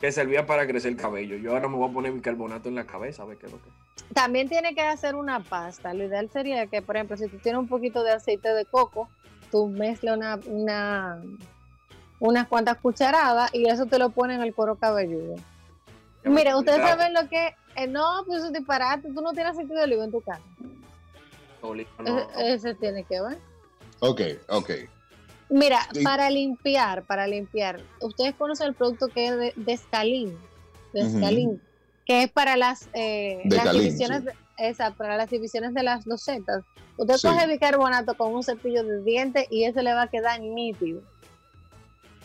que 0.00 0.12
servía 0.12 0.46
para 0.46 0.66
crecer 0.66 0.92
el 0.92 0.96
cabello. 0.96 1.36
Yo 1.36 1.52
ahora 1.52 1.68
me 1.68 1.76
voy 1.76 1.90
a 1.90 1.92
poner 1.92 2.12
bicarbonato 2.12 2.68
en 2.70 2.74
la 2.76 2.86
cabeza 2.86 3.24
a 3.24 3.26
ver 3.26 3.36
qué 3.38 3.46
es 3.46 3.52
lo 3.52 3.58
que. 3.60 3.68
También 4.14 4.48
tiene 4.48 4.74
que 4.74 4.80
hacer 4.82 5.16
una 5.16 5.40
pasta. 5.42 5.92
Lo 5.92 6.04
ideal 6.04 6.30
sería 6.32 6.66
que, 6.66 6.80
por 6.80 6.96
ejemplo, 6.96 7.16
si 7.18 7.28
tú 7.28 7.36
tienes 7.38 7.58
un 7.58 7.68
poquito 7.68 8.02
de 8.02 8.12
aceite 8.12 8.48
de 8.54 8.64
coco, 8.64 9.08
tú 9.50 9.68
mezclas 9.68 10.16
una, 10.16 10.40
una, 10.46 11.22
unas 12.20 12.46
cuantas 12.48 12.78
cucharadas 12.78 13.54
y 13.54 13.68
eso 13.68 13.86
te 13.86 13.98
lo 13.98 14.10
pones 14.10 14.36
en 14.36 14.42
el 14.42 14.54
cuero 14.54 14.76
cabelludo. 14.76 15.36
Mira, 16.24 16.56
ustedes 16.56 16.78
saben 16.80 17.14
lo 17.14 17.28
que... 17.28 17.54
eh, 17.76 17.86
no, 17.86 18.24
pues 18.26 18.38
eso 18.38 18.46
es 18.48 18.52
disparate. 18.52 19.08
Tú 19.14 19.20
no 19.20 19.32
tienes 19.32 19.52
aceite 19.52 19.74
de 19.74 19.82
oliva 19.84 20.04
en 20.04 20.10
tu 20.10 20.20
casa. 20.20 20.42
Oliva, 21.62 21.90
no. 22.04 22.18
Ese, 22.30 22.54
ese 22.54 22.74
tiene 22.74 23.04
que 23.04 23.20
ver. 23.20 23.38
Ok, 24.00 24.20
ok. 24.48 24.70
Mira, 25.48 25.78
Sí. 25.92 26.02
para 26.02 26.28
limpiar, 26.30 27.04
para 27.04 27.26
limpiar, 27.26 27.80
ustedes 28.00 28.34
conocen 28.34 28.68
el 28.68 28.74
producto 28.74 29.06
que 29.08 29.28
es 29.28 29.36
de, 29.36 29.52
Descalín, 29.56 30.36
Descalín, 30.92 31.62
que 32.04 32.24
es 32.24 32.30
para 32.32 32.56
las, 32.56 32.88
eh, 32.94 33.42
las 33.44 33.72
divisiones, 33.72 34.20
sí. 34.20 34.24
de- 34.26 34.34
esa, 34.58 34.90
para 34.92 35.16
las 35.16 35.30
divisiones 35.30 35.74
de 35.74 35.82
las 35.84 36.06
losetas. 36.06 36.64
Usted 36.96 37.14
Sí. 37.18 37.28
coge 37.28 37.46
bicarbonato 37.46 38.14
con 38.16 38.34
un 38.34 38.42
cepillo 38.42 38.82
de 38.82 39.02
dientes 39.02 39.46
y 39.50 39.64
eso 39.64 39.82
le 39.82 39.92
va 39.94 40.02
a 40.02 40.08
quedar 40.08 40.40
nítido. 40.40 41.02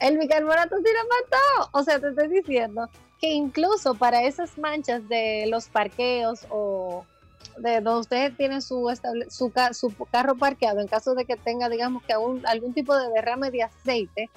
El 0.02 0.18
bicarbonato 0.18 0.76
sirve 0.78 1.00
para 1.10 1.42
todo. 1.42 1.70
O 1.80 1.84
sea, 1.84 2.00
te 2.00 2.10
estoy 2.10 2.28
diciendo 2.28 2.90
que 3.20 3.30
incluso 3.32 3.94
para 3.96 4.24
esas 4.24 4.58
manchas 4.58 5.08
de 5.08 5.46
los 5.48 5.68
parqueos 5.70 6.46
o 6.50 7.06
de 7.58 7.82
donde 7.82 8.00
usted 8.02 8.34
tiene 8.36 8.62
su, 8.62 8.90
estable- 8.90 9.30
su, 9.30 9.52
ca- 9.52 9.74
su 9.74 9.94
carro 10.12 10.36
parqueado, 10.36 10.80
en 10.80 10.88
caso 10.88 11.14
de 11.14 11.26
que 11.26 11.36
tenga, 11.38 11.70
digamos, 11.70 12.04
que 12.04 12.14
algún, 12.14 12.46
algún 12.48 12.74
tipo 12.74 12.98
de 12.98 13.10
derrame 13.10 13.52
de 13.52 13.64
aceite, 13.64 14.30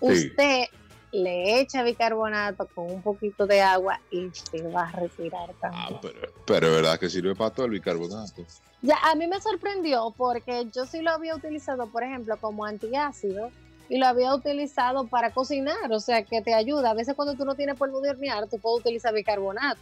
Sí. 0.00 0.28
usted 0.28 0.64
le 1.10 1.58
echa 1.60 1.82
bicarbonato 1.82 2.66
con 2.74 2.90
un 2.90 3.02
poquito 3.02 3.46
de 3.46 3.62
agua 3.62 3.98
y 4.10 4.28
se 4.32 4.60
va 4.68 4.88
a 4.88 4.92
retirar 4.92 5.48
también. 5.60 5.84
Ah, 5.94 5.98
pero, 6.02 6.20
pero 6.46 6.70
verdad 6.70 6.98
que 7.00 7.08
sirve 7.08 7.34
para 7.34 7.50
todo 7.50 7.64
el 7.66 7.72
bicarbonato. 7.72 8.44
Ya, 8.82 8.96
a 9.10 9.14
mí 9.14 9.26
me 9.26 9.40
sorprendió 9.40 10.12
porque 10.16 10.66
yo 10.72 10.84
sí 10.84 11.00
lo 11.00 11.12
había 11.12 11.34
utilizado, 11.34 11.86
por 11.86 12.02
ejemplo, 12.04 12.36
como 12.38 12.66
antiácido 12.66 13.50
y 13.88 13.98
lo 13.98 14.06
había 14.06 14.34
utilizado 14.34 15.06
para 15.06 15.32
cocinar, 15.32 15.90
o 15.90 16.00
sea, 16.00 16.22
que 16.22 16.42
te 16.42 16.54
ayuda. 16.54 16.90
A 16.90 16.94
veces 16.94 17.14
cuando 17.14 17.34
tú 17.34 17.44
no 17.44 17.54
tienes 17.54 17.76
polvo 17.76 18.00
de 18.00 18.10
hornear, 18.10 18.48
tú 18.48 18.58
puedes 18.58 18.80
utilizar 18.80 19.14
bicarbonato. 19.14 19.80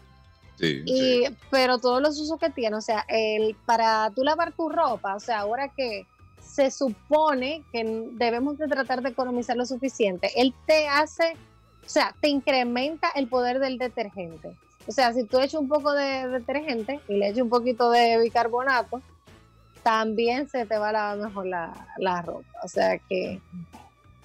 Sí, 0.57 0.83
sí. 0.83 0.85
Y, 0.87 1.25
pero 1.51 1.79
todos 1.79 2.01
los 2.01 2.19
usos 2.19 2.39
que 2.39 2.51
tiene, 2.51 2.77
o 2.77 2.81
sea, 2.81 3.05
el, 3.09 3.57
para 3.67 4.11
tú 4.15 4.25
lavar 4.25 4.53
tu 4.53 4.69
ropa, 4.69 5.15
o 5.15 5.21
sea, 5.21 5.41
ahora 5.41 5.69
que 5.69 6.07
se 6.41 6.71
supone 6.71 7.63
que 7.73 8.09
debemos 8.13 8.57
de 8.57 8.69
tratar 8.69 9.03
de 9.03 9.11
economizar 9.11 9.57
lo 9.57 9.67
suficiente, 9.67 10.31
él 10.37 10.55
te 10.67 10.89
hace, 10.89 11.35
o 11.85 11.89
sea, 11.89 12.15
te 12.21 12.29
incrementa 12.29 13.11
el 13.15 13.29
poder 13.29 13.59
del 13.59 13.77
detergente. 13.77 14.57
O 14.87 14.93
sea, 14.93 15.13
si 15.13 15.25
tú 15.25 15.39
echas 15.39 15.61
un 15.61 15.69
poco 15.69 15.93
de 15.93 16.29
detergente 16.29 17.01
y 17.09 17.17
le 17.17 17.29
echas 17.29 17.43
un 17.43 17.51
poquito 17.51 17.91
de 17.91 18.19
bicarbonato, 18.19 19.03
también 19.83 20.49
se 20.49 20.65
te 20.65 20.79
va 20.79 20.89
a 20.89 20.93
lavar 20.93 21.19
mejor 21.19 21.47
la, 21.47 21.87
la 21.99 22.23
ropa. 22.23 22.49
O 22.63 22.69
sea 22.69 22.99
que 22.99 23.41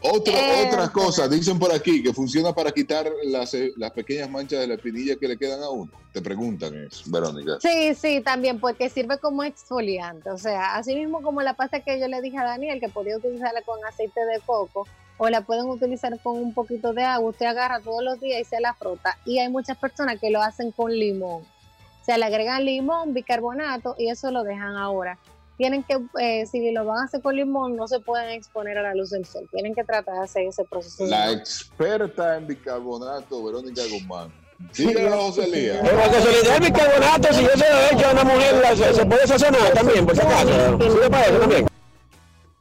Otra, 0.04 0.34
Eh, 0.34 0.68
otras 0.68 0.90
cosas, 0.90 1.30
dicen 1.30 1.60
por 1.60 1.72
aquí 1.72 2.02
que 2.02 2.14
funciona 2.14 2.54
para 2.54 2.72
quitar 2.72 3.12
las, 3.24 3.54
eh, 3.54 3.72
las 3.78 3.92
pequeñas 3.92 4.30
manchas 4.30 4.60
de 4.62 4.68
la 4.68 4.74
espinilla 4.74 5.16
que 5.16 5.28
le 5.28 5.38
quedan 5.38 5.62
a 5.62 5.70
uno. 5.70 5.92
Te 6.12 6.22
preguntan 6.22 6.76
eso, 6.76 7.04
Verónica. 7.08 7.58
Sí, 7.62 7.94
sí, 7.96 8.22
también, 8.22 8.60
porque 8.60 8.90
sirve 8.90 9.18
como 9.20 9.44
exfoliante. 9.44 10.32
O 10.32 10.38
sea, 10.38 10.76
así 10.76 10.96
mismo 10.96 11.22
como 11.22 11.42
la 11.42 11.54
pasta 11.54 11.82
que 11.82 12.00
yo 12.00 12.08
le 12.08 12.22
dije 12.22 12.38
a 12.38 12.44
Daniel, 12.44 12.80
que 12.80 12.90
podía 12.90 13.18
utilizarla 13.18 13.62
con 13.62 13.84
aceite 13.86 14.26
de 14.26 14.40
coco, 14.40 14.88
o 15.18 15.30
la 15.30 15.42
pueden 15.42 15.68
utilizar 15.68 16.20
con 16.22 16.38
un 16.38 16.54
poquito 16.54 16.94
de 16.94 17.04
agua, 17.04 17.30
usted 17.30 17.46
agarra 17.46 17.80
todos 17.80 18.04
los 18.04 18.20
días 18.20 18.42
y 18.42 18.44
se 18.44 18.60
la 18.60 18.74
frota. 18.74 19.20
Y 19.24 19.38
hay 19.38 19.50
muchas 19.50 19.78
personas 19.78 20.20
que 20.20 20.32
lo 20.32 20.42
hacen 20.42 20.72
con 20.72 20.92
limón. 20.92 21.44
O 21.44 22.04
sea, 22.04 22.18
le 22.18 22.26
agregan 22.26 22.66
limón, 22.66 23.14
bicarbonato 23.14 23.96
y 24.00 24.10
eso 24.10 24.32
lo 24.32 24.44
dejan 24.44 24.76
ahora. 24.76 25.20
Tienen 25.58 25.84
que, 25.84 26.00
eh, 26.20 26.46
si 26.48 26.72
lo 26.72 26.86
van 26.86 27.00
a 27.00 27.04
hacer 27.04 27.22
con 27.22 27.36
limón, 27.36 27.76
no 27.76 27.88
se 27.88 28.00
pueden 28.00 28.30
exponer 28.32 28.78
a 28.78 28.82
la 28.82 28.96
luz 28.96 29.12
del 29.12 29.26
sol. 29.26 29.48
Tienen 29.52 29.76
que 29.76 29.84
tratar 29.84 30.16
de 30.16 30.22
hacer 30.24 30.48
ese 30.48 30.64
proceso. 30.66 31.06
La 31.06 31.32
experta 31.32 32.38
en 32.38 32.48
bicarbonato, 32.48 33.44
Verónica 33.44 33.82
Guzmán. 33.92 34.32
Dígalo, 34.76 35.18
José 35.24 35.44
Elías. 35.46 35.78
Pero 35.84 35.98
la 35.98 36.10
casualidad 36.12 36.54
del 36.60 36.72
bicarbonato, 36.72 37.34
si 37.34 37.42
yo 37.44 37.50
se 37.50 37.58
lo 37.58 37.78
he 37.80 37.94
hecho 37.94 38.08
a 38.08 38.12
una 38.12 38.24
mujer, 38.24 38.56
la- 38.62 38.76
se, 38.76 38.94
se 38.94 39.06
puede 39.06 39.28
sazonar 39.28 39.74
también, 39.74 40.06
por 40.06 40.16
si 40.16 40.22
acaso. 40.22 40.80
¿Sirve 40.80 41.10
para 41.10 41.26
eso 41.26 41.40
también? 41.40 41.68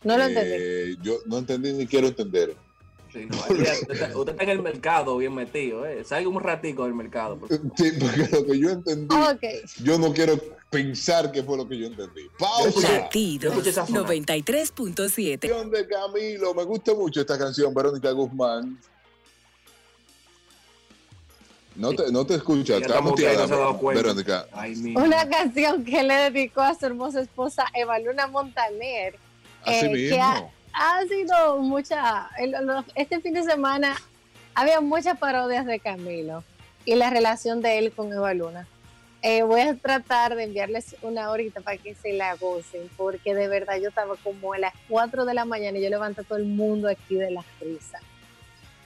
No 0.03 0.16
lo 0.18 0.24
entendí. 0.24 0.51
Eh, 0.55 0.97
yo 1.03 1.18
no 1.26 1.38
entendí 1.38 1.72
ni 1.72 1.86
quiero 1.86 2.09
entender. 2.09 2.55
Sí, 3.12 3.26
no, 3.28 3.36
usted, 3.38 3.91
está, 3.91 4.16
usted 4.16 4.32
está 4.32 4.45
en 4.45 4.49
el 4.51 4.62
mercado 4.62 5.16
bien 5.16 5.34
metido, 5.34 5.84
¿eh? 5.84 6.05
Salga 6.05 6.28
un 6.28 6.41
ratico 6.41 6.84
del 6.84 6.95
mercado. 6.95 7.36
por. 7.38 7.49
Sí, 7.49 7.93
porque 8.01 8.28
lo 8.30 8.45
que 8.47 8.59
yo 8.59 8.70
entendí, 8.70 9.14
Ok. 9.14 9.43
yo 9.82 9.99
no 9.99 10.12
quiero 10.12 10.38
pensar 10.70 11.30
que 11.32 11.42
fue 11.42 11.56
lo 11.56 11.68
que 11.68 11.78
yo 11.78 11.86
entendí. 11.86 12.28
Pausa. 12.38 12.92
Latidos 13.00 13.54
93.7. 13.54 15.40
Canción 15.40 15.70
de 15.70 15.86
Camilo, 15.88 16.54
me 16.54 16.62
gusta 16.64 16.94
mucho 16.94 17.20
esta 17.20 17.36
canción, 17.36 17.74
Verónica 17.74 18.10
Guzmán. 18.12 18.78
No 21.76 21.92
te, 21.94 22.10
no 22.12 22.26
te 22.26 22.34
escucha, 22.34 22.76
está 22.76 23.00
muteada, 23.00 23.46
no. 23.46 23.78
Verónica. 23.78 24.46
Ay, 24.52 24.74
Una 24.96 25.28
canción 25.28 25.84
que 25.84 26.02
le 26.02 26.30
dedicó 26.30 26.60
a 26.60 26.74
su 26.74 26.84
hermosa 26.86 27.20
esposa 27.20 27.64
Eva 27.74 27.98
Luna 27.98 28.26
Montaner. 28.26 29.16
Así 29.64 29.86
eh, 29.86 29.88
mismo. 29.88 30.16
que 30.16 30.20
ha, 30.20 30.50
ha 30.72 31.02
sido 31.06 31.58
mucha. 31.58 32.28
el- 32.38 32.50
lo- 32.66 32.84
este 32.94 33.20
fin 33.20 33.34
de 33.34 33.44
semana 33.44 33.96
había 34.54 34.80
muchas 34.80 35.18
parodias 35.18 35.64
de 35.64 35.78
Camilo 35.80 36.44
y 36.84 36.96
la 36.96 37.08
relación 37.08 37.62
de 37.62 37.78
él 37.78 37.92
con 37.92 38.12
Eva 38.12 38.34
Luna. 38.34 38.66
Eh, 39.22 39.42
voy 39.42 39.60
a 39.60 39.74
tratar 39.76 40.34
de 40.34 40.44
enviarles 40.44 40.96
una 41.02 41.30
horita 41.30 41.60
para 41.60 41.76
que 41.76 41.94
se 41.94 42.12
la 42.14 42.36
gocen, 42.36 42.88
porque 42.96 43.34
de 43.34 43.48
verdad 43.48 43.76
yo 43.78 43.88
estaba 43.90 44.16
como 44.16 44.54
a 44.54 44.58
las 44.58 44.72
4 44.88 45.26
de 45.26 45.34
la 45.34 45.44
mañana 45.44 45.78
y 45.78 45.82
yo 45.82 45.90
levanto 45.90 46.22
a 46.22 46.24
todo 46.24 46.38
el 46.38 46.46
mundo 46.46 46.88
aquí 46.88 47.16
de 47.16 47.30
la 47.30 47.44
risa. 47.60 47.98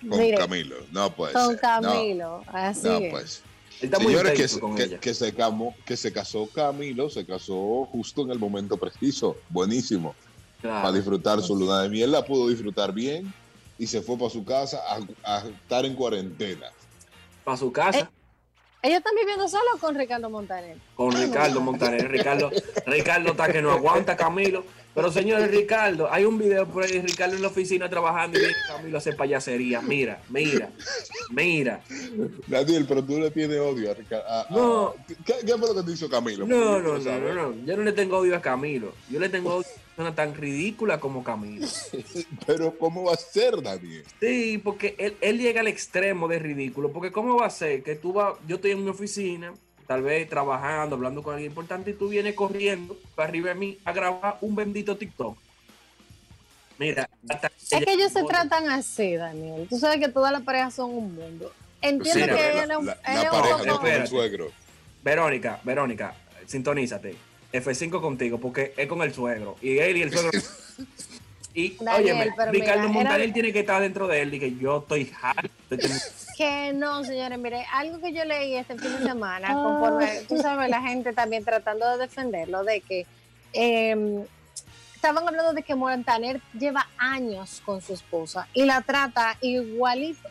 Con 0.08 0.18
Mire, 0.18 0.36
Camilo, 0.36 0.76
no 0.90 1.10
puede 1.14 1.32
con 1.32 1.50
ser. 1.52 1.60
Camilo, 1.60 2.42
así 2.48 2.86
No, 2.88 2.92
no 3.00 3.06
es. 3.06 3.10
pues. 3.12 3.42
Él 3.80 3.84
está 3.86 3.98
muy 3.98 4.12
Señores, 4.12 4.32
que, 4.34 4.48
se- 4.48 4.60
con 4.60 4.74
que- 4.76 4.82
ella. 4.84 4.98
que 5.00 5.14
se 5.14 5.32
camó- 5.34 5.74
que 5.86 5.96
se 5.96 6.12
casó 6.12 6.46
Camilo, 6.48 7.08
se 7.10 7.24
casó 7.24 7.84
justo 7.90 8.22
en 8.22 8.30
el 8.30 8.38
momento 8.38 8.76
preciso. 8.76 9.36
Buenísimo. 9.50 10.14
Claro. 10.60 10.82
Para 10.82 10.92
disfrutar 10.96 11.42
su 11.42 11.54
luna 11.56 11.82
de 11.82 11.88
miel, 11.90 12.10
la 12.12 12.24
pudo 12.24 12.48
disfrutar 12.48 12.92
bien 12.92 13.32
y 13.78 13.86
se 13.86 14.00
fue 14.02 14.16
para 14.18 14.30
su 14.30 14.44
casa 14.44 14.80
a, 14.88 15.36
a 15.36 15.46
estar 15.46 15.84
en 15.84 15.94
cuarentena. 15.94 16.66
Para 17.44 17.56
su 17.56 17.70
casa. 17.72 17.98
Eh, 18.00 18.08
¿Ellos 18.84 18.98
están 18.98 19.14
viviendo 19.18 19.48
solos 19.48 19.80
con 19.80 19.94
Ricardo 19.94 20.28
Montaner? 20.28 20.76
con 20.94 21.10
Ricardo 21.12 21.60
Montaner. 21.62 22.06
Ricardo, 22.10 22.50
Ricardo 22.86 23.30
está 23.30 23.50
que 23.50 23.62
no 23.62 23.70
aguanta 23.72 24.14
Camilo. 24.16 24.62
Pero 24.94 25.10
señores, 25.10 25.50
Ricardo, 25.50 26.06
hay 26.12 26.24
un 26.24 26.38
video 26.38 26.66
por 26.68 26.84
ahí, 26.84 27.00
Ricardo 27.00 27.34
en 27.34 27.42
la 27.42 27.48
oficina 27.48 27.88
trabajando 27.90 28.36
y 28.38 28.42
viene 28.42 28.54
Camilo 28.68 28.96
a 28.96 28.98
hacer 28.98 29.16
payasería. 29.16 29.80
Mira, 29.80 30.20
mira, 30.28 30.68
mira. 31.30 31.80
Daniel, 32.46 32.84
pero 32.86 33.02
tú 33.02 33.18
le 33.18 33.30
tienes 33.32 33.58
odio 33.58 33.90
a 33.90 33.94
Ricardo. 33.94 34.24
a- 34.28 34.40
a- 34.42 34.46
No. 34.50 34.94
¿Qué, 35.24 35.34
qué 35.44 35.52
fue 35.58 35.66
lo 35.68 35.74
que 35.74 35.82
te 35.82 35.90
hizo 35.92 36.08
Camilo? 36.08 36.46
No, 36.46 36.78
no, 36.78 36.98
no, 36.98 37.18
no, 37.20 37.34
no. 37.34 37.54
Yo 37.64 37.76
no 37.76 37.82
le 37.82 37.92
tengo 37.92 38.18
odio 38.18 38.36
a 38.36 38.40
Camilo. 38.42 38.92
Yo 39.10 39.18
le 39.18 39.28
tengo 39.30 39.54
odio 39.56 39.66
persona 39.94 40.14
tan 40.14 40.34
ridícula 40.34 40.98
como 40.98 41.22
Camilo. 41.22 41.66
Pero 42.46 42.76
¿cómo 42.78 43.04
va 43.04 43.14
a 43.14 43.16
ser, 43.16 43.62
Daniel? 43.62 44.04
Sí, 44.20 44.58
porque 44.58 44.96
él, 44.98 45.16
él 45.20 45.38
llega 45.38 45.60
al 45.60 45.68
extremo 45.68 46.26
de 46.28 46.38
ridículo. 46.38 46.92
Porque 46.92 47.12
¿cómo 47.12 47.36
va 47.36 47.46
a 47.46 47.50
ser 47.50 47.82
que 47.82 47.94
tú 47.94 48.12
vas, 48.12 48.34
yo 48.46 48.56
estoy 48.56 48.72
en 48.72 48.82
mi 48.84 48.90
oficina, 48.90 49.54
tal 49.86 50.02
vez 50.02 50.28
trabajando, 50.28 50.96
hablando 50.96 51.22
con 51.22 51.34
alguien 51.34 51.52
importante, 51.52 51.92
y 51.92 51.94
tú 51.94 52.08
vienes 52.08 52.34
corriendo 52.34 52.96
para 53.14 53.28
arriba 53.28 53.50
de 53.50 53.54
mí 53.54 53.78
a 53.84 53.92
grabar 53.92 54.38
un 54.40 54.56
bendito 54.56 54.96
TikTok? 54.96 55.38
Mira, 56.76 57.08
hasta 57.28 57.46
Es 57.70 57.84
que 57.84 57.92
ellos 57.92 58.12
se 58.12 58.24
tratan 58.24 58.68
así, 58.70 59.14
Daniel. 59.14 59.68
Tú 59.68 59.78
sabes 59.78 60.00
que 60.00 60.08
todas 60.08 60.32
las 60.32 60.42
parejas 60.42 60.74
son 60.74 60.90
un 60.90 61.14
mundo. 61.14 61.52
Entiendo 61.80 62.26
que 62.26 62.32
la- 62.32 62.64
él 62.64 62.70
es 62.70 62.76
un, 62.76 62.86
La, 62.86 62.92
él 62.94 63.00
la 63.04 63.20
es 63.20 63.24
un 63.24 63.30
pareja 63.30 63.64
no 63.64 63.86
el 63.86 64.08
suegro. 64.08 64.50
Verónica, 65.04 65.60
Verónica, 65.62 66.16
sintonízate. 66.46 67.14
F5 67.54 68.00
contigo, 68.00 68.38
porque 68.38 68.74
es 68.76 68.86
con 68.88 69.00
el 69.02 69.14
suegro. 69.14 69.56
Y 69.62 69.78
él 69.78 69.96
y 69.96 70.02
el 70.02 70.12
suegro. 70.12 70.30
Y, 71.56 71.76
Daniel, 71.76 72.32
Ricardo 72.50 72.88
mira, 72.88 72.88
Montaner 72.88 73.20
era- 73.20 73.32
tiene 73.32 73.52
que 73.52 73.60
estar 73.60 73.80
dentro 73.80 74.08
de 74.08 74.22
él. 74.22 74.34
Y 74.34 74.40
que 74.40 74.56
yo 74.56 74.78
estoy 74.78 75.12
harto. 75.22 75.48
Que 76.36 76.72
no, 76.74 77.04
señores, 77.04 77.38
mire, 77.38 77.64
algo 77.72 78.00
que 78.00 78.12
yo 78.12 78.24
leí 78.24 78.56
este 78.56 78.76
fin 78.76 78.90
de 78.98 79.04
semana, 79.04 79.54
conforme, 79.54 80.22
tú 80.28 80.36
sabes, 80.36 80.68
la 80.68 80.82
gente 80.82 81.12
también 81.12 81.44
tratando 81.44 81.88
de 81.92 81.98
defenderlo, 81.98 82.64
de 82.64 82.80
que 82.80 83.06
eh, 83.52 84.24
estaban 84.96 85.28
hablando 85.28 85.52
de 85.52 85.62
que 85.62 85.76
Montaner 85.76 86.40
lleva 86.58 86.88
años 86.98 87.62
con 87.64 87.80
su 87.80 87.94
esposa 87.94 88.48
y 88.52 88.64
la 88.64 88.80
trata 88.80 89.38
igualito. 89.42 90.28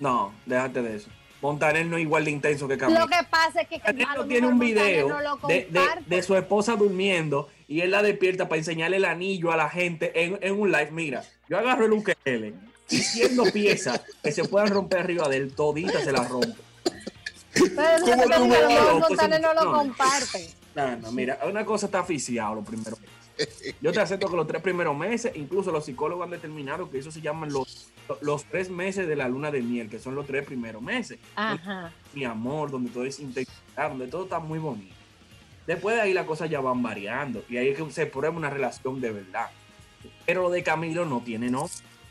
No, 0.00 0.34
déjate 0.44 0.82
de 0.82 0.96
eso. 0.96 1.08
Montaner 1.42 1.84
no 1.84 1.96
es 1.96 2.02
igual 2.02 2.24
de 2.24 2.30
intenso 2.30 2.68
que 2.68 2.78
Camilo. 2.78 3.00
Lo 3.00 3.06
que 3.08 3.18
pasa 3.28 3.60
es 3.62 3.68
que 3.68 3.74
a 3.84 3.92
Montaner 3.92 4.16
lo 4.16 4.26
tiene 4.26 4.46
un 4.46 4.58
video 4.58 5.08
no 5.08 5.20
lo 5.20 5.48
de, 5.48 5.68
de- 6.06 6.22
su 6.22 6.36
esposa 6.36 6.76
durmiendo 6.76 7.48
y 7.68 7.80
él 7.80 7.90
la 7.90 8.00
despierta 8.02 8.48
para 8.48 8.58
enseñarle 8.60 8.96
el 8.98 9.04
anillo 9.04 9.50
a 9.52 9.56
la 9.56 9.68
gente 9.68 10.12
en, 10.24 10.38
en 10.40 10.58
un 10.58 10.70
live. 10.70 10.90
Mira, 10.92 11.24
yo 11.48 11.58
agarro 11.58 11.84
el 11.86 11.92
ukelele 11.92 12.54
y 12.88 12.96
siendo 12.98 13.44
piezas 13.44 14.00
que 14.22 14.30
se 14.30 14.44
puedan 14.44 14.68
romper 14.68 15.00
arriba 15.00 15.28
de 15.28 15.38
él, 15.38 15.52
todita 15.54 16.00
se 16.00 16.12
la 16.12 16.22
rompe. 16.22 16.54
Pero 17.54 17.70
eso 17.96 18.04
es 18.06 18.10
¿Cómo 18.10 18.24
lo 18.24 18.28
que 18.28 18.62
lo 18.62 18.66
Pues, 18.68 19.08
Montaner 19.10 19.40
no 19.40 19.52
lo 19.54 19.72
comparte. 19.72 20.50
No, 20.74 20.96
no, 20.96 21.12
mira, 21.12 21.38
una 21.46 21.64
cosa 21.66 21.86
está 21.86 21.98
aficiado 21.98 22.54
los 22.54 22.64
primeros 22.66 22.98
meses. 23.00 23.14
Yo 23.80 23.92
te 23.92 24.00
acepto 24.00 24.28
que 24.28 24.36
los 24.36 24.46
tres 24.46 24.62
primeros 24.62 24.96
meses, 24.96 25.32
incluso 25.34 25.72
los 25.72 25.84
psicólogos 25.84 26.24
han 26.24 26.30
determinado 26.30 26.90
que 26.90 26.98
eso 26.98 27.10
se 27.10 27.20
llaman 27.20 27.52
los, 27.52 27.88
los 28.20 28.44
tres 28.44 28.70
meses 28.70 29.08
de 29.08 29.16
la 29.16 29.28
luna 29.28 29.50
de 29.50 29.62
miel, 29.62 29.88
que 29.88 29.98
son 29.98 30.14
los 30.14 30.26
tres 30.26 30.44
primeros 30.44 30.82
meses. 30.82 31.18
Ajá. 31.34 31.92
Mi 32.14 32.24
amor, 32.24 32.70
donde 32.70 32.90
todo 32.90 33.04
es 33.04 33.18
intensidad, 33.20 33.88
donde 33.88 34.06
todo 34.06 34.24
está 34.24 34.38
muy 34.38 34.58
bonito. 34.58 34.94
Después 35.66 35.96
de 35.96 36.02
ahí 36.02 36.12
las 36.12 36.26
cosas 36.26 36.50
ya 36.50 36.60
van 36.60 36.82
variando 36.82 37.44
y 37.48 37.56
ahí 37.56 37.68
es 37.68 37.78
que 37.78 37.90
se 37.90 38.06
prueba 38.06 38.36
una 38.36 38.50
relación 38.50 39.00
de 39.00 39.12
verdad. 39.12 39.50
Pero 40.26 40.42
lo 40.42 40.50
de 40.50 40.62
Camilo 40.62 41.04
no 41.04 41.20
tiene 41.20 41.50
no. 41.50 41.70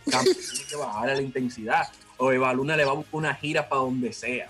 Camilo 0.10 0.36
tiene 0.52 0.66
que 0.70 0.76
bajar 0.76 1.08
la 1.08 1.22
intensidad. 1.22 1.90
O 2.18 2.32
Eva 2.32 2.54
Luna 2.54 2.78
le 2.78 2.86
va 2.86 2.92
a 2.92 2.96
buscar 2.96 3.16
una 3.16 3.34
gira 3.34 3.68
para 3.68 3.82
donde 3.82 4.14
sea. 4.14 4.48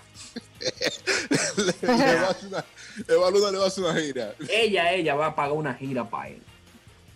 le, 1.56 1.88
le 1.88 2.14
va 2.16 2.26
a 2.26 2.30
hacer 2.30 2.48
una, 2.48 2.64
Eva 3.08 3.30
Luna 3.30 3.50
le 3.50 3.58
va 3.58 3.64
a 3.64 3.68
hacer 3.68 3.84
una 3.84 4.00
gira. 4.00 4.34
Ella, 4.50 4.92
ella 4.92 5.14
va 5.14 5.26
a 5.26 5.34
pagar 5.34 5.52
una 5.52 5.74
gira 5.74 6.08
para 6.08 6.28
él. 6.28 6.42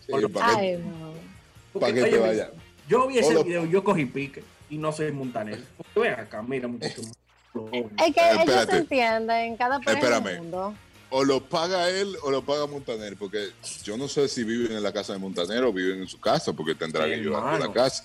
Sí, 0.07 0.13
para 0.33 0.47
que, 0.55 0.57
Ay, 0.61 0.77
no. 0.79 1.81
para 1.81 1.93
que 1.93 2.01
te 2.03 2.07
Óyeme, 2.09 2.19
vaya. 2.27 2.51
Yo 2.89 3.07
vi 3.09 3.19
ese 3.19 3.35
Hola. 3.35 3.43
video, 3.43 3.65
yo 3.67 3.83
cogí 3.85 4.05
pique 4.07 4.43
y 4.71 4.79
no 4.79 4.93
soy 4.93 5.11
Montaner. 5.13 5.63
Ven 5.95 6.13
acá, 6.15 6.43
mira, 6.43 6.69
muchacho. 6.69 7.03
Es 7.03 8.15
que 8.15 8.21
Eh, 8.21 8.43
ellos 8.43 8.67
se 8.71 8.77
entienden, 8.77 9.57
cada 9.57 9.81
pareja 9.81 10.05
del 10.07 10.13
Espérame. 10.15 10.39
mundo. 10.43 10.75
O 11.11 11.25
lo 11.25 11.41
paga 11.41 11.89
él 11.89 12.17
o 12.23 12.31
lo 12.31 12.43
paga 12.43 12.67
Montaner, 12.67 13.17
porque 13.17 13.49
yo 13.85 13.97
no 13.97 14.09
sé 14.09 14.29
si 14.29 14.45
viven 14.45 14.73
en 14.77 14.83
la 14.83 14.93
casa 14.93 15.13
de 15.13 15.19
Montaner 15.19 15.63
o 15.65 15.73
viven 15.73 16.01
en 16.03 16.09
su 16.09 16.19
casa, 16.21 16.53
porque 16.53 16.75
tendrá 16.75 17.05
Sí, 17.05 17.11
que 17.11 17.15
ayudar 17.17 17.55
a 17.55 17.59
la 17.59 17.73
casa. 17.73 18.05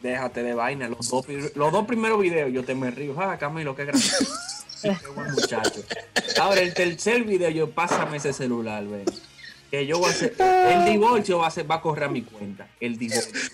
Déjate 0.00 0.42
de 0.42 0.54
vaina. 0.54 0.88
Los 0.88 1.08
dos, 1.10 1.26
los 1.54 1.72
dos 1.72 1.86
primeros 1.86 2.20
videos 2.20 2.52
yo 2.52 2.64
te 2.64 2.74
me 2.74 2.90
río. 2.90 3.14
Ah, 3.20 3.36
Camilo, 3.38 3.74
qué 3.76 3.84
gracioso. 3.84 4.34
Sí, 4.78 4.88
qué 5.00 5.08
buen 5.08 5.32
muchacho. 5.32 5.82
Ahora, 6.40 6.60
el 6.60 6.72
tercer 6.72 7.24
video, 7.24 7.50
yo 7.50 7.68
pásame 7.68 8.18
ese 8.18 8.32
celular, 8.32 8.86
ven. 8.86 9.04
Que 9.70 9.86
yo 9.86 9.98
voy 9.98 10.08
a 10.08 10.10
hacer. 10.10 10.34
El 10.38 10.84
divorcio 10.92 11.38
va 11.38 11.48
a, 11.48 11.50
ser, 11.50 11.70
va 11.70 11.76
a 11.76 11.82
correr 11.82 12.04
a 12.04 12.08
mi 12.08 12.22
cuenta. 12.22 12.68
El 12.80 12.96
divorcio. 12.96 13.50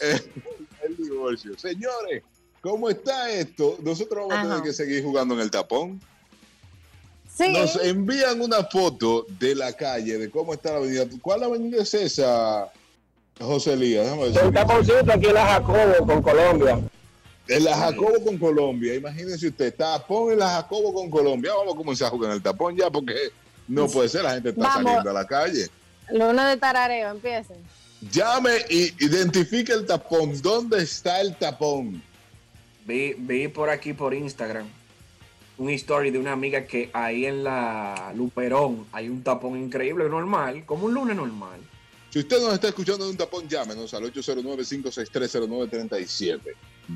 El 0.00 0.96
divorcio. 0.96 1.58
Señores, 1.58 2.22
¿cómo 2.60 2.88
está 2.88 3.30
esto? 3.30 3.78
Nosotros 3.82 4.28
vamos 4.28 4.46
a 4.46 4.48
tener 4.48 4.62
que 4.62 4.72
seguir 4.72 5.02
jugando 5.02 5.34
en 5.34 5.40
el 5.40 5.50
tapón. 5.50 6.00
Sí. 7.34 7.52
Nos 7.52 7.76
envían 7.76 8.40
una 8.40 8.64
foto 8.64 9.26
de 9.38 9.54
la 9.54 9.72
calle, 9.72 10.18
de 10.18 10.30
cómo 10.30 10.54
está 10.54 10.72
la 10.72 10.78
avenida. 10.78 11.04
¿Cuál 11.20 11.42
avenida 11.42 11.82
es 11.82 11.94
esa, 11.94 12.72
José 13.38 13.74
Elías? 13.74 14.06
El 14.36 14.52
taponcito 14.52 15.12
aquí 15.12 15.26
en 15.26 15.34
la 15.34 15.46
Jacobo 15.46 16.06
con 16.06 16.22
Colombia. 16.22 16.80
En 17.48 17.64
la 17.64 17.76
Jacobo 17.76 18.24
con 18.24 18.38
Colombia, 18.38 18.94
imagínense 18.94 19.48
usted, 19.48 19.74
tapón 19.74 20.32
en 20.32 20.40
la 20.40 20.50
Jacobo 20.50 20.92
con 20.92 21.10
Colombia. 21.10 21.52
Vamos 21.54 21.74
a 21.74 21.76
comenzar 21.76 22.08
a 22.08 22.10
jugar 22.10 22.30
en 22.30 22.36
el 22.36 22.42
tapón 22.42 22.76
ya, 22.76 22.90
porque 22.90 23.14
no 23.68 23.88
puede 23.88 24.08
ser, 24.08 24.24
la 24.24 24.34
gente 24.34 24.50
está 24.50 24.62
Vamos. 24.62 24.82
saliendo 24.82 25.10
a 25.10 25.12
la 25.12 25.26
calle. 25.26 25.68
Luna 26.10 26.48
de 26.48 26.56
tarareo, 26.56 27.10
empiecen. 27.10 27.56
Llame 28.10 28.64
y 28.70 29.04
identifique 29.04 29.72
el 29.72 29.86
tapón. 29.86 30.40
¿Dónde 30.40 30.82
está 30.82 31.20
el 31.20 31.36
tapón? 31.36 32.02
Vi, 32.86 33.14
vi 33.18 33.48
por 33.48 33.68
aquí 33.68 33.92
por 33.92 34.14
Instagram 34.14 34.66
un 35.58 35.68
story 35.70 36.10
de 36.10 36.18
una 36.18 36.32
amiga 36.32 36.64
que 36.64 36.90
ahí 36.92 37.24
en 37.26 37.44
la 37.44 38.12
Luperón 38.14 38.86
hay 38.92 39.08
un 39.08 39.22
tapón 39.22 39.56
increíble, 39.60 40.08
normal, 40.08 40.64
como 40.64 40.86
un 40.86 40.94
lunes 40.94 41.14
normal. 41.16 41.60
Si 42.10 42.20
usted 42.20 42.40
nos 42.40 42.54
está 42.54 42.68
escuchando 42.68 43.04
de 43.04 43.10
un 43.10 43.18
tapón, 43.18 43.46
llámenos 43.48 43.92
al 43.92 44.04
809-5630937. 44.04 46.40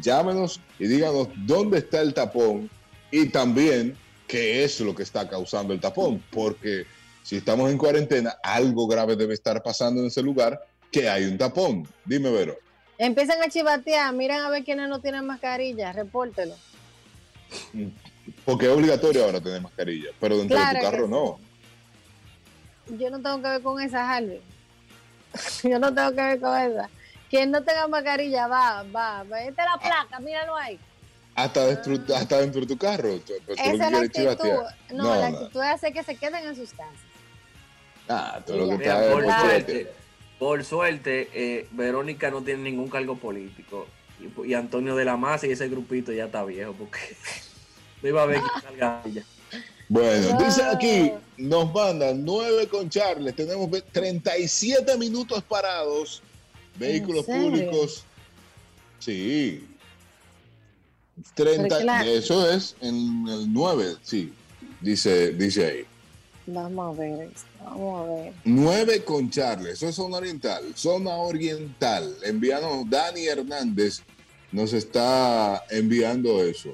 Llámenos 0.00 0.58
y 0.78 0.86
díganos 0.86 1.28
dónde 1.44 1.76
está 1.78 2.00
el 2.00 2.14
tapón 2.14 2.70
y 3.10 3.26
también 3.26 3.94
qué 4.32 4.64
es 4.64 4.80
lo 4.80 4.94
que 4.94 5.02
está 5.02 5.28
causando 5.28 5.74
el 5.74 5.80
tapón. 5.80 6.24
Porque 6.30 6.86
si 7.22 7.36
estamos 7.36 7.70
en 7.70 7.76
cuarentena, 7.76 8.34
algo 8.42 8.86
grave 8.86 9.14
debe 9.14 9.34
estar 9.34 9.62
pasando 9.62 10.00
en 10.00 10.06
ese 10.06 10.22
lugar 10.22 10.64
que 10.90 11.06
hay 11.06 11.24
un 11.24 11.36
tapón. 11.36 11.86
Dime, 12.06 12.30
Vero. 12.30 12.56
Empiezan 12.96 13.42
a 13.42 13.48
chivatear, 13.50 14.14
miren 14.14 14.40
a 14.40 14.48
ver 14.48 14.64
quiénes 14.64 14.88
no 14.88 15.00
tienen 15.00 15.26
mascarilla, 15.26 15.92
repórtelo. 15.92 16.54
Porque 18.46 18.66
es 18.66 18.72
obligatorio 18.72 19.24
ahora 19.24 19.40
tener 19.40 19.60
mascarilla, 19.60 20.08
pero 20.18 20.38
dentro 20.38 20.56
Claro 20.56 20.72
de 20.72 20.78
tu 20.78 20.90
carro 20.90 21.04
sí. 21.06 21.10
no. 21.10 21.38
Yo 22.98 23.10
no 23.10 23.20
tengo 23.20 23.42
que 23.42 23.48
ver 23.48 23.62
con 23.62 23.80
esa, 23.82 24.10
Harvey. 24.10 24.40
Yo 25.62 25.78
no 25.78 25.92
tengo 25.92 26.10
que 26.10 26.22
ver 26.22 26.40
con 26.40 26.58
esa. 26.58 26.88
Quien 27.28 27.50
no 27.50 27.62
tenga 27.62 27.86
mascarilla, 27.86 28.46
va, 28.46 28.82
va, 28.84 29.24
va. 29.24 29.42
Esta 29.42 29.62
es 29.64 29.70
la 29.74 29.78
placa, 29.78 30.20
míralo 30.20 30.56
ahí. 30.56 30.78
Hasta 31.34 31.66
dentro, 31.66 32.14
hasta 32.16 32.40
dentro 32.40 32.60
de 32.60 32.66
tu 32.66 32.76
carro. 32.76 33.16
Tú- 33.20 33.32
tú 33.32 33.42
lo 33.48 33.54
que 33.54 33.62
Esa 33.62 33.72
es 33.72 33.78
la 33.78 33.88
quieres 33.88 34.02
actitud. 34.08 34.20
chivatear. 34.22 34.76
No, 34.92 35.04
No, 35.04 35.14
la 35.16 35.30
no. 35.30 35.36
actitud 35.38 35.60
es 35.62 35.68
hacer 35.70 35.92
que 35.92 36.02
se 36.04 36.16
queden 36.16 36.46
en 36.46 36.56
sus 36.56 36.70
casas. 36.70 36.94
Ah, 38.08 38.40
tú 38.46 38.56
lo 38.56 38.68
que 38.68 38.76
Mira, 38.78 39.10
por 39.10 39.24
suerte, 39.24 39.92
por 40.38 40.64
suerte, 40.64 41.30
eh, 41.32 41.68
Verónica 41.70 42.30
no 42.30 42.42
tiene 42.42 42.62
ningún 42.64 42.88
cargo 42.90 43.16
político. 43.16 43.86
Y, 44.20 44.50
y 44.50 44.54
Antonio 44.54 44.94
de 44.94 45.04
la 45.04 45.16
Maza 45.16 45.46
y 45.46 45.52
ese 45.52 45.68
grupito 45.68 46.12
ya 46.12 46.26
está 46.26 46.44
viejo, 46.44 46.74
porque 46.78 46.98
no 48.02 48.08
iba 48.08 48.22
a 48.22 48.26
ver 48.26 48.40
que 48.40 48.60
salga 48.62 49.02
ella. 49.06 49.22
Bueno, 49.88 50.38
No. 50.38 50.44
dice 50.44 50.62
aquí, 50.64 51.12
nos 51.38 51.72
mandan 51.72 52.24
9 52.24 52.66
con 52.68 52.88
Charles, 52.90 53.34
tenemos 53.36 53.70
ve- 53.70 53.82
37 53.92 54.96
minutos 54.96 55.42
parados, 55.42 56.22
vehículos 56.76 57.24
públicos. 57.26 58.04
Sí. 58.98 59.68
30, 61.34 61.62
Pero 61.62 61.80
claro. 61.80 62.10
eso 62.10 62.50
es 62.50 62.76
en 62.80 63.26
el 63.28 63.52
9, 63.52 63.96
sí, 64.02 64.32
dice, 64.80 65.32
dice 65.32 65.66
ahí. 65.66 65.86
Vamos 66.46 66.96
a 66.96 67.00
ver 67.00 67.30
vamos 67.64 68.00
a 68.00 68.12
ver. 68.12 68.32
9 68.44 69.04
con 69.04 69.30
Charles, 69.30 69.74
eso 69.74 69.88
es 69.88 69.94
zona 69.94 70.18
oriental, 70.18 70.72
zona 70.74 71.14
oriental. 71.16 72.14
Envianos, 72.24 72.88
Dani 72.88 73.26
Hernández 73.26 74.02
nos 74.50 74.72
está 74.72 75.64
enviando 75.70 76.42
eso. 76.42 76.70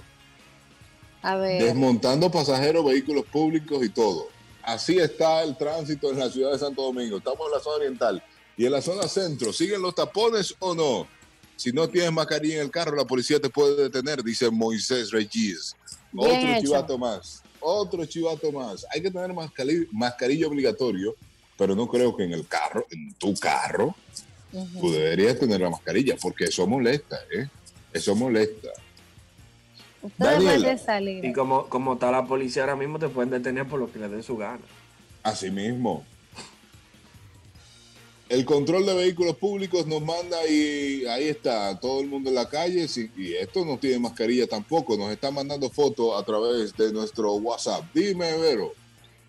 A 1.21 1.37
ver. 1.37 1.63
desmontando 1.63 2.31
pasajeros, 2.31 2.85
vehículos 2.85 3.25
públicos 3.27 3.85
y 3.85 3.89
todo. 3.89 4.29
Así 4.63 4.99
está 4.99 5.43
el 5.43 5.57
tránsito 5.57 6.11
en 6.11 6.19
la 6.19 6.31
ciudad 6.31 6.53
de 6.53 6.59
Santo 6.59 6.83
Domingo. 6.83 7.19
Estamos 7.19 7.47
en 7.47 7.53
la 7.53 7.61
zona 7.61 7.77
oriental 7.77 8.23
y 8.57 8.67
en 8.67 8.73
la 8.73 8.83
zona 8.83 9.09
centro. 9.09 9.53
¿Siguen 9.53 9.83
los 9.83 9.95
tapones 9.95 10.55
o 10.61 10.75
no? 10.75 11.09
Si 11.59 11.73
no 11.73 11.89
tienes 11.89 12.13
mascarilla 12.13 12.55
en 12.55 12.61
el 12.61 12.71
carro, 12.71 12.95
la 12.95 13.05
policía 13.05 13.41
te 13.41 13.51
puede 13.51 13.83
detener, 13.91 14.23
dice 14.23 14.49
Moisés 14.49 15.11
Regis. 15.11 15.75
Bien 16.13 16.31
Otro 16.37 16.49
hecho. 16.53 16.61
chivato 16.61 16.97
más. 16.99 17.43
Otro 17.59 18.07
chivato 18.07 18.53
más. 18.53 18.87
Hay 18.93 19.03
que 19.03 19.11
tener 19.11 19.33
mascari- 19.33 19.89
mascarilla 19.91 20.47
obligatorio, 20.47 21.17
pero 21.57 21.75
no 21.75 21.89
creo 21.89 22.17
que 22.17 22.23
en 22.23 22.33
el 22.33 22.47
carro, 22.47 22.87
en 22.93 23.13
tu 23.15 23.35
carro, 23.35 23.97
tú 24.81 24.93
deberías 24.93 25.37
tener 25.37 25.61
la 25.61 25.69
mascarilla, 25.71 26.15
porque 26.23 26.45
eso 26.45 26.65
molesta, 26.69 27.19
¿eh? 27.35 27.49
Eso 27.93 28.15
molesta. 28.15 28.69
Ustedes 30.01 30.45
Daniela. 30.45 30.79
salir. 30.79 31.25
Y 31.25 31.33
como, 31.33 31.69
como 31.69 31.95
está 31.95 32.13
la 32.13 32.25
policía 32.25 32.63
ahora 32.63 32.77
mismo, 32.77 33.01
te 33.01 33.09
pueden 33.09 33.31
detener 33.31 33.67
por 33.67 33.81
lo 33.81 33.91
que 33.93 33.99
le 33.99 34.09
den 34.09 34.23
su 34.23 34.37
gana. 34.37 34.61
Así 35.25 35.51
mismo. 35.51 36.07
El 38.29 38.45
control 38.45 38.85
de 38.85 38.95
vehículos 38.95 39.37
públicos 39.37 39.87
nos 39.87 40.03
manda 40.03 40.37
y 40.47 41.07
ahí 41.07 41.29
está 41.29 41.79
todo 41.81 42.01
el 42.03 42.09
mundo 42.09 42.29
en 42.29 42.35
la 42.35 42.47
calle 42.49 42.87
sí, 42.87 43.11
y 43.17 43.33
esto 43.35 43.65
no 43.65 43.79
tiene 43.79 43.99
mascarilla 44.01 44.47
tampoco. 44.47 44.99
Nos 44.99 45.11
está 45.11 45.31
mandando 45.31 45.71
fotos 45.71 46.21
a 46.21 46.25
través 46.25 46.77
de 46.77 46.93
nuestro 46.93 47.33
WhatsApp. 47.37 47.85
Dime, 47.95 48.37
Vero. 48.37 48.75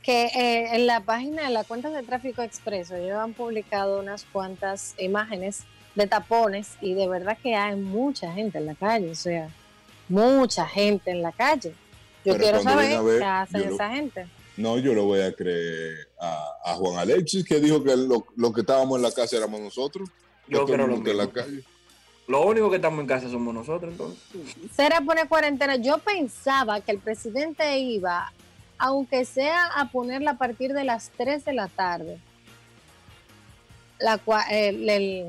que 0.04 0.26
eh, 0.26 0.76
en 0.76 0.86
la 0.86 1.00
página 1.00 1.44
de 1.44 1.50
la 1.50 1.64
cuenta 1.64 1.90
de 1.90 2.04
tráfico 2.04 2.42
expreso 2.42 2.96
ellos 2.98 3.18
han 3.18 3.34
publicado 3.34 4.00
unas 4.02 4.26
cuantas 4.26 4.96
imágenes 4.98 5.62
de 5.96 6.06
tapones 6.08 6.72
y 6.82 6.94
de 6.94 7.08
verdad 7.08 7.38
que 7.42 7.56
hay 7.56 7.78
mucha 7.78 8.34
gente 8.34 8.58
en 8.58 8.66
la 8.66 8.76
calle, 8.76 9.12
o 9.12 9.16
sea, 9.16 9.50
mucha 10.10 10.66
gente 10.68 11.12
en 11.12 11.22
la 11.22 11.32
calle. 11.32 11.74
Yo 12.26 12.34
Pero 12.34 12.40
quiero 12.40 12.64
saber 12.64 13.02
ver, 13.02 13.20
qué 13.20 13.26
hacen 13.26 13.70
lo- 13.70 13.76
esa 13.76 13.90
gente. 13.92 14.28
No, 14.60 14.78
yo 14.78 14.94
lo 14.94 15.06
voy 15.06 15.22
a 15.22 15.34
creer 15.34 16.10
a, 16.20 16.50
a 16.66 16.74
Juan 16.76 16.98
Alexis 17.00 17.46
que 17.46 17.60
dijo 17.60 17.82
que 17.84 17.96
lo, 17.96 18.26
lo 18.36 18.52
que 18.54 18.62
estábamos 18.62 18.98
en 18.98 19.04
la 19.04 19.12
casa 19.12 19.38
éramos 19.38 19.62
nosotros. 19.62 20.10
Yo 20.48 20.66
creo 20.66 20.86
lo 20.88 20.96
en 20.96 21.18
la 21.18 21.30
calle. 21.32 21.64
Lo 22.28 22.46
único 22.46 22.70
que 22.70 22.76
estamos 22.76 23.00
en 23.00 23.08
casa 23.08 23.30
somos 23.30 23.54
nosotros, 23.54 23.92
entonces. 23.92 24.20
Será 24.76 25.02
poner 25.02 25.28
cuarentena. 25.28 25.78
Yo 25.78 25.98
pensaba 26.00 26.82
que 26.82 26.92
el 26.92 27.00
presidente 27.00 27.80
iba, 27.80 28.32
aunque 28.78 29.26
sea 29.26 29.66
a 29.76 29.90
ponerla 29.90 30.32
a 30.32 30.38
partir 30.38 30.74
de 30.74 30.84
las 30.84 31.10
3 31.18 31.46
de 31.46 31.54
la 31.54 31.68
tarde, 31.70 32.20
la, 34.00 34.20
el- 34.52 35.26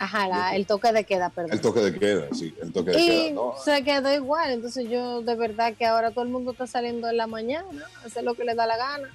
ajá, 0.00 0.26
la- 0.26 0.56
el 0.56 0.66
toque 0.66 0.92
de 0.92 1.04
queda, 1.04 1.30
perdón. 1.30 1.52
El 1.52 1.60
toque 1.60 1.80
de 1.80 1.96
queda, 1.98 2.26
sí, 2.34 2.52
el 2.60 2.72
toque 2.72 2.90
de 2.90 3.00
Y 3.00 3.06
queda. 3.06 3.30
¿no? 3.34 3.54
se 3.64 3.84
quedó 3.84 4.12
igual, 4.12 4.50
entonces 4.50 4.88
yo 4.90 5.22
de 5.22 5.34
verdad 5.36 5.74
que 5.76 5.86
ahora 5.86 6.10
todo 6.10 6.24
el 6.24 6.30
mundo 6.30 6.50
está 6.50 6.66
saliendo 6.66 7.08
en 7.08 7.16
la 7.16 7.26
mañana, 7.28 7.68
hacer 8.04 8.24
lo 8.24 8.34
que 8.34 8.44
le 8.44 8.54
da 8.54 8.66
la 8.66 8.76
gana. 8.76 9.08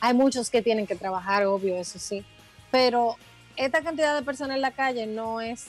Hay 0.00 0.14
muchos 0.14 0.48
que 0.50 0.62
tienen 0.62 0.86
que 0.86 0.94
trabajar, 0.94 1.44
obvio, 1.46 1.76
eso 1.76 1.98
sí, 1.98 2.24
pero 2.70 3.16
esta 3.56 3.82
cantidad 3.82 4.14
de 4.14 4.22
personas 4.24 4.54
en 4.56 4.62
la 4.62 4.70
calle 4.70 5.06
no 5.06 5.40
es 5.40 5.64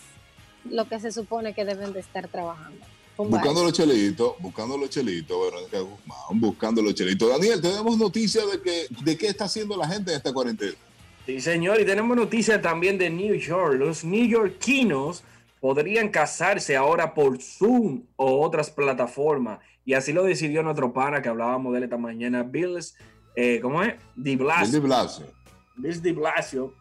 lo 0.70 0.86
que 0.88 1.00
se 1.00 1.12
supone 1.12 1.54
que 1.54 1.66
deben 1.66 1.92
de 1.94 2.00
estar 2.02 2.28
trabajando. 2.28 2.86
Buscando 3.18 3.64
los 3.64 3.74
chelitos, 3.74 4.34
buscando 4.40 4.78
los 4.78 4.90
chelitos, 4.90 5.38
Verónica 5.40 5.80
Guzmán, 5.80 6.40
buscando 6.42 6.82
los 6.82 6.96
chelitos. 6.96 7.30
Daniel, 7.30 7.62
tenemos 7.62 7.98
noticias 7.98 8.50
de 8.52 8.62
que 8.62 8.88
de 9.04 9.18
qué 9.18 9.28
está 9.28 9.46
haciendo 9.46 9.76
la 9.78 9.88
gente 9.88 10.12
en 10.12 10.18
esta 10.18 10.34
cuarentena. 10.34 10.74
Sí, 11.32 11.40
señor, 11.40 11.80
y 11.80 11.86
tenemos 11.86 12.18
noticias 12.18 12.62
también 12.62 12.98
de 12.98 13.10
New 13.10 13.36
York. 13.36 13.76
Los 13.76 14.04
neoyorquinos 14.04 15.24
podrían 15.62 16.10
casarse 16.10 16.76
ahora 16.76 17.14
por 17.14 17.42
Zoom 17.42 18.04
o 18.18 18.42
otras 18.46 18.70
plataformas. 18.70 19.60
Y 19.86 19.94
así 19.94 20.12
lo 20.12 20.24
decidió 20.26 20.62
nuestro 20.62 20.92
pana 20.92 21.22
que 21.22 21.30
hablábamos 21.30 21.72
de 21.72 21.78
él 21.78 21.84
esta 21.86 21.96
mañana, 21.96 22.44
Bills, 22.44 22.98
eh, 23.38 23.62
¿cómo 23.62 23.82
es? 23.82 23.94
Di 24.14 24.36
Bill 24.36 24.40
de 24.40 24.44
Blasio. 24.44 24.82
Blasio, 24.82 25.26
Bills 25.78 26.04
Di 26.04 26.12
Blasio, 26.12 26.74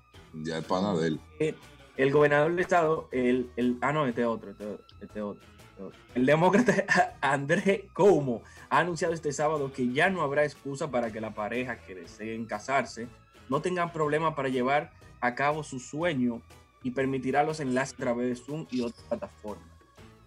ya 0.43 0.59
es 0.59 0.65
pana 0.65 0.97
de 0.97 1.07
él. 1.07 1.21
eh, 1.39 1.55
el 1.97 2.11
gobernador 2.11 2.51
del 2.51 2.59
estado, 2.59 3.09
el, 3.13 3.53
el, 3.55 3.79
ah, 3.83 3.93
no, 3.93 4.05
este 4.09 4.25
otro, 4.25 4.51
este, 4.51 4.65
otro, 4.67 4.85
este 5.01 5.23
otro. 5.23 5.45
este 5.71 5.83
otro. 5.85 6.01
El 6.17 6.27
demócrata 6.27 7.15
André 7.21 7.89
Como 7.93 8.43
ha 8.69 8.81
anunciado 8.81 9.15
este 9.15 9.33
sábado 9.33 9.73
que 9.73 9.93
ya 9.93 10.11
no 10.11 10.23
habrá 10.23 10.43
excusa 10.43 10.91
para 10.91 11.13
que 11.13 11.21
la 11.21 11.35
pareja 11.35 11.79
que 11.79 11.95
deseen 11.95 12.47
casarse 12.47 13.07
no 13.51 13.61
tengan 13.61 13.93
problema 13.93 14.35
para 14.35 14.49
llevar 14.49 14.93
a 15.21 15.35
cabo 15.35 15.63
su 15.63 15.79
sueño 15.79 16.41
y 16.83 16.93
permitirá 16.93 17.43
los 17.43 17.61
enlaces 17.61 17.95
a 17.95 17.99
través 17.99 18.29
de 18.29 18.43
Zoom 18.43 18.67
y 18.71 18.81
otras 18.81 19.03
plataformas. 19.09 19.67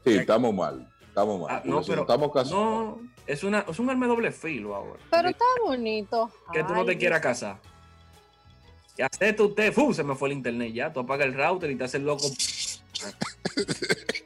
Sí, 0.06 0.18
estamos 0.18 0.54
mal, 0.54 0.88
estamos 1.02 1.42
mal. 1.42 1.50
Ah, 1.50 1.62
no, 1.66 1.82
pero 1.82 2.02
estamos 2.02 2.32
casados. 2.32 2.54
no, 2.54 3.02
es, 3.26 3.44
una, 3.44 3.66
es 3.68 3.80
un 3.80 3.90
arma 3.90 4.06
doble 4.06 4.32
filo 4.32 4.76
ahora. 4.76 5.00
Pero 5.10 5.30
está 5.30 5.46
bonito. 5.66 6.30
que 6.52 6.64
tú 6.64 6.76
no 6.76 6.86
te 6.86 6.98
quieras 6.98 7.22
casar. 7.22 7.58
Y 8.98 9.02
acepta 9.02 9.44
usted, 9.44 9.74
¡fu! 9.74 9.94
se 9.94 10.04
me 10.04 10.14
fue 10.14 10.30
el 10.30 10.36
internet 10.36 10.74
ya. 10.74 10.94
Tú 10.94 11.00
apagas 11.00 11.26
el 11.26 11.34
router 11.34 11.72
y 11.72 11.76
te 11.76 11.86
haces 11.86 12.02
loco. 12.02 12.28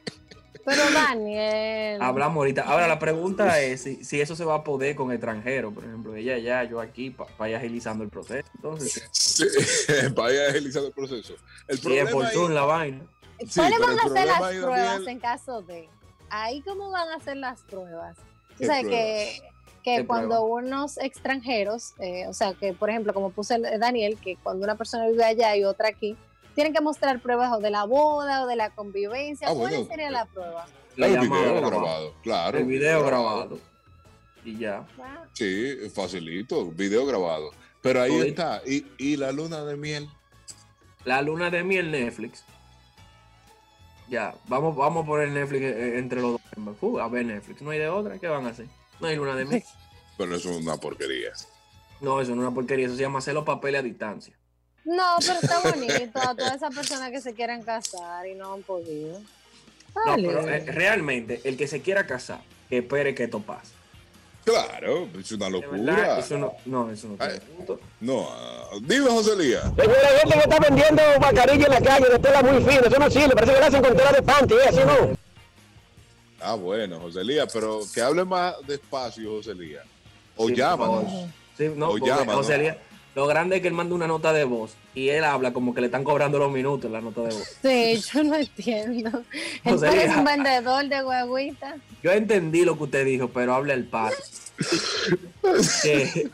Pero 0.68 0.90
Daniel. 0.92 2.02
Hablamos 2.02 2.36
ahorita. 2.36 2.62
Ahora 2.62 2.86
la 2.86 2.98
pregunta 2.98 3.60
es 3.60 3.82
si, 3.82 4.04
si 4.04 4.20
eso 4.20 4.36
se 4.36 4.44
va 4.44 4.56
a 4.56 4.64
poder 4.64 4.94
con 4.96 5.10
extranjeros, 5.12 5.72
por 5.72 5.84
ejemplo, 5.84 6.14
ella 6.14 6.34
allá, 6.34 6.64
yo 6.64 6.80
aquí, 6.80 7.10
para 7.10 7.30
vaya 7.38 7.56
agilizando 7.58 8.04
el 8.04 8.10
proceso. 8.10 8.48
Entonces, 8.54 9.08
Sí, 9.12 9.44
vaya 10.14 10.48
agilizando 10.48 10.88
el 10.88 10.94
proceso. 10.94 11.34
El 11.66 11.78
si 11.78 11.96
es 11.96 12.12
la 12.50 12.62
vaina. 12.62 13.04
sí, 13.46 13.60
¿Cuáles 13.60 13.78
van 13.78 13.98
a 13.98 14.08
ser 14.08 14.26
las 14.26 14.38
pruebas 14.38 15.06
en 15.06 15.18
caso 15.20 15.62
de? 15.62 15.88
Ahí 16.30 16.60
cómo 16.62 16.90
van 16.90 17.08
a 17.10 17.20
ser 17.24 17.36
las 17.38 17.62
pruebas. 17.62 18.16
Tú 18.16 18.54
¿Qué 18.58 18.66
sabes 18.66 18.82
pruebas? 18.84 19.00
que 19.02 19.42
que 19.84 20.06
cuando 20.06 20.44
unos 20.44 20.98
extranjeros, 20.98 21.94
eh, 21.98 22.26
o 22.26 22.34
sea, 22.34 22.52
que 22.52 22.74
por 22.74 22.90
ejemplo, 22.90 23.14
como 23.14 23.30
puse 23.30 23.54
el- 23.54 23.80
Daniel, 23.80 24.18
que 24.22 24.36
cuando 24.36 24.64
una 24.64 24.74
persona 24.74 25.06
vive 25.06 25.24
allá 25.24 25.56
y 25.56 25.64
otra 25.64 25.88
aquí, 25.88 26.14
tienen 26.58 26.74
que 26.74 26.80
mostrar 26.80 27.20
pruebas 27.20 27.52
o 27.52 27.60
de 27.60 27.70
la 27.70 27.84
boda 27.84 28.42
o 28.42 28.48
de 28.48 28.56
la 28.56 28.70
convivencia. 28.70 29.46
Ah, 29.46 29.54
¿Cuál 29.54 29.74
bueno. 29.74 29.86
sería 29.86 30.10
la 30.10 30.24
prueba? 30.24 30.66
La 30.96 31.06
El 31.06 31.12
llamada 31.14 31.52
video 31.52 31.70
grabado, 31.70 32.14
claro. 32.20 32.58
El 32.58 32.64
video 32.64 33.04
grabado. 33.04 33.60
Y 34.44 34.58
ya. 34.58 34.84
Sí, 35.34 35.76
facilito, 35.94 36.66
video 36.72 37.06
grabado. 37.06 37.52
Pero 37.80 38.02
ahí 38.02 38.10
Oye. 38.10 38.30
está. 38.30 38.60
Y, 38.66 38.84
y 38.98 39.16
la 39.16 39.30
luna 39.30 39.64
de 39.64 39.76
miel. 39.76 40.08
La 41.04 41.22
luna 41.22 41.48
de 41.48 41.62
miel 41.62 41.92
Netflix. 41.92 42.42
Ya, 44.08 44.34
vamos, 44.48 44.74
vamos 44.74 45.04
a 45.04 45.06
poner 45.06 45.28
Netflix 45.28 45.62
eh, 45.62 45.98
entre 45.98 46.20
los 46.20 46.40
dos. 46.56 46.76
Uh, 46.80 46.98
a 46.98 47.08
ver 47.08 47.24
Netflix. 47.24 47.62
No 47.62 47.70
hay 47.70 47.78
de 47.78 47.88
otra. 47.88 48.18
¿Qué 48.18 48.26
van 48.26 48.46
a 48.46 48.48
hacer? 48.48 48.66
No 48.98 49.06
hay 49.06 49.14
luna 49.14 49.36
de 49.36 49.44
miel. 49.44 49.62
Pero 50.18 50.34
eso 50.34 50.50
es 50.50 50.56
una 50.56 50.76
porquería. 50.76 51.30
No, 52.00 52.20
eso 52.20 52.34
no 52.34 52.42
es 52.42 52.48
una 52.48 52.52
porquería. 52.52 52.86
Eso 52.86 52.96
se 52.96 53.02
llama 53.02 53.20
hacer 53.20 53.34
los 53.34 53.44
papeles 53.44 53.78
a 53.78 53.84
distancia. 53.84 54.34
No, 54.88 55.16
pero 55.20 55.34
está 55.42 55.60
bonito 55.60 56.18
a 56.18 56.34
todas 56.34 56.54
esas 56.56 56.74
personas 56.74 57.10
que 57.10 57.20
se 57.20 57.34
quieran 57.34 57.62
casar 57.62 58.26
y 58.26 58.34
no 58.34 58.54
han 58.54 58.62
podido. 58.62 59.20
No, 59.94 60.04
Dale. 60.06 60.28
pero 60.28 60.48
eh, 60.48 60.64
realmente, 60.66 61.42
el 61.44 61.58
que 61.58 61.68
se 61.68 61.82
quiera 61.82 62.06
casar, 62.06 62.40
que 62.70 62.78
espere 62.78 63.14
que 63.14 63.24
esto 63.24 63.40
pase. 63.40 63.72
Claro, 64.46 65.06
es 65.20 65.30
una 65.32 65.50
locura. 65.50 66.18
eso 66.18 66.38
no, 66.38 66.54
no, 66.64 66.90
eso 66.90 67.06
no 67.08 67.16
tiene 67.16 67.38
punto. 67.40 67.78
No, 68.00 68.28
ah, 68.30 68.70
dime, 68.80 69.10
José 69.10 69.36
Lía. 69.36 69.60
Hay 69.76 69.88
gente 70.20 70.34
que 70.34 70.38
está 70.38 70.58
vendiendo 70.58 71.02
mascarilla 71.20 71.66
en 71.66 71.72
la 71.72 71.80
calle 71.82 72.08
de 72.08 72.18
tela 72.18 72.42
muy 72.42 72.64
fina, 72.64 72.80
eso 72.86 72.98
no 72.98 73.10
sirve, 73.10 73.34
parece 73.34 73.52
que 73.52 73.60
la 73.60 73.66
hacen 73.66 73.82
con 73.82 73.94
tela 73.94 74.12
de 74.12 74.22
panty, 74.22 74.54
¿eh? 74.54 74.68
así 74.68 74.78
no. 74.86 75.18
Ah, 76.40 76.54
bueno, 76.54 76.98
José 77.00 77.22
Lía, 77.24 77.46
pero 77.46 77.80
que 77.92 78.00
hable 78.00 78.24
más 78.24 78.54
despacio, 78.66 79.32
José 79.32 79.54
Lía. 79.54 79.82
O 80.34 80.48
Sí, 80.48 80.54
llámanos. 80.54 81.12
Sí, 81.58 81.70
no, 81.76 81.90
O 81.90 81.98
llámanos. 81.98 82.36
o 82.36 82.42
sea, 82.42 82.78
lo 83.14 83.26
grande 83.26 83.56
es 83.56 83.62
que 83.62 83.68
él 83.68 83.74
manda 83.74 83.94
una 83.94 84.06
nota 84.06 84.32
de 84.32 84.44
voz 84.44 84.74
y 84.94 85.08
él 85.08 85.24
habla 85.24 85.52
como 85.52 85.74
que 85.74 85.80
le 85.80 85.86
están 85.86 86.04
cobrando 86.04 86.38
los 86.38 86.52
minutos 86.52 86.86
en 86.86 86.92
la 86.92 87.00
nota 87.00 87.22
de 87.22 87.34
voz. 87.34 87.58
Sí, 87.62 88.00
yo 88.12 88.22
no 88.22 88.36
entiendo. 88.36 89.24
Él 89.64 89.80
Lía. 89.80 90.18
un 90.18 90.24
vendedor 90.24 90.88
de 90.88 91.02
guaguita. 91.02 91.76
Yo 92.02 92.12
entendí 92.12 92.64
lo 92.64 92.76
que 92.76 92.84
usted 92.84 93.04
dijo, 93.04 93.28
pero 93.28 93.54
habla 93.54 93.74
el 93.74 93.84
padre. 93.86 94.16
que, 95.82 96.30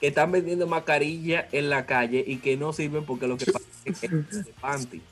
que 0.00 0.06
están 0.06 0.32
vendiendo 0.32 0.66
mascarilla 0.66 1.48
en 1.52 1.70
la 1.70 1.86
calle 1.86 2.24
y 2.26 2.38
que 2.38 2.56
no 2.56 2.72
sirven 2.72 3.04
porque 3.04 3.26
lo 3.26 3.36
que 3.36 3.46
pasa 3.46 3.64
es 3.84 4.00
que 4.00 4.06
es 4.06 4.44
de 4.44 4.52
panty. 4.60 5.02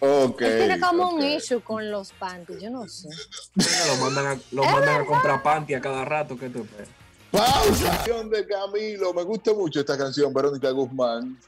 Ok. 0.00 0.42
Él 0.42 0.58
tiene 0.58 0.80
como 0.80 1.10
un 1.10 1.22
issue 1.22 1.60
con 1.60 1.88
los 1.90 2.12
panties, 2.12 2.60
yo 2.60 2.70
no 2.70 2.88
sé. 2.88 3.08
Bueno, 3.54 3.70
lo 3.86 3.96
mandan 4.04 4.26
a, 4.26 4.40
lo 4.50 4.64
mandan 4.64 5.00
a 5.02 5.04
comprar 5.04 5.42
panty 5.42 5.74
a 5.74 5.80
cada 5.80 6.04
rato. 6.04 6.36
¿Qué 6.36 6.48
tú 6.48 6.62
esperas? 6.62 6.88
Pausa. 7.32 7.90
Canción 7.96 8.30
de 8.30 8.46
Camilo. 8.46 9.12
Me 9.14 9.22
gusta 9.24 9.52
mucho 9.54 9.80
esta 9.80 9.96
canción, 9.96 10.32
Verónica 10.32 10.70
Guzmán. 10.70 11.38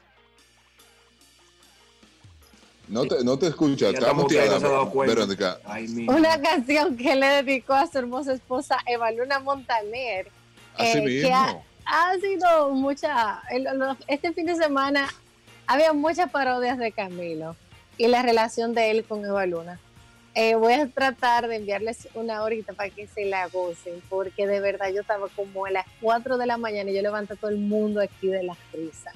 No 2.87 3.05
te, 3.05 3.23
no 3.23 3.37
te 3.37 3.47
escuchas. 3.47 3.79
Ya 3.79 3.87
Está 3.89 3.99
estamos 4.01 4.25
ustedes, 4.25 4.45
no 4.49 4.53
muteada, 4.55 4.59
se 4.59 4.65
ha 4.65 4.77
dado 4.77 4.89
cuenta. 4.91 5.15
Verónica. 5.15 5.59
Ay. 5.65 6.07
Una 6.07 6.41
canción 6.41 6.97
que 6.97 7.15
le 7.15 7.27
dedicó 7.43 7.73
a 7.73 7.87
su 7.87 7.97
hermosa 7.97 8.33
esposa 8.33 8.77
Eva 8.85 9.11
Luna 9.11 9.39
Montaner. 9.39 10.29
Así 10.75 10.97
eh, 10.97 11.01
que 11.01 11.01
mismo. 11.01 11.35
ha, 11.35 12.11
ha 12.11 12.19
sido 12.19 12.69
mucha. 12.71 13.41
Este 14.07 14.33
fin 14.33 14.45
de 14.45 14.55
semana 14.55 15.07
había 15.67 15.93
muchas 15.93 16.29
parodias 16.29 16.77
de 16.77 16.91
Camilo 16.91 17.55
y 17.97 18.07
la 18.07 18.21
relación 18.21 18.73
de 18.73 18.91
él 18.91 19.05
con 19.05 19.23
Eva 19.25 19.45
Luna. 19.45 19.79
Eh, 20.37 20.55
voy 20.55 20.73
a 20.73 20.87
tratar 20.89 21.47
de 21.47 21.55
enviarles 21.55 22.09
una 22.13 22.43
horita 22.43 22.73
para 22.73 22.89
que 22.89 23.07
se 23.07 23.23
la 23.25 23.47
gocen, 23.47 24.01
porque 24.09 24.45
de 24.45 24.59
verdad 24.59 24.89
yo 24.93 24.99
estaba 25.01 25.29
como 25.29 25.65
a 25.65 25.71
las 25.71 25.85
4 26.01 26.37
de 26.37 26.45
la 26.45 26.57
mañana 26.57 26.91
y 26.91 26.95
yo 26.95 27.01
levanté 27.01 27.33
a 27.33 27.35
todo 27.37 27.51
el 27.51 27.57
mundo 27.57 28.01
aquí 28.01 28.27
de 28.27 28.43
la 28.43 28.55
risa. 28.73 29.11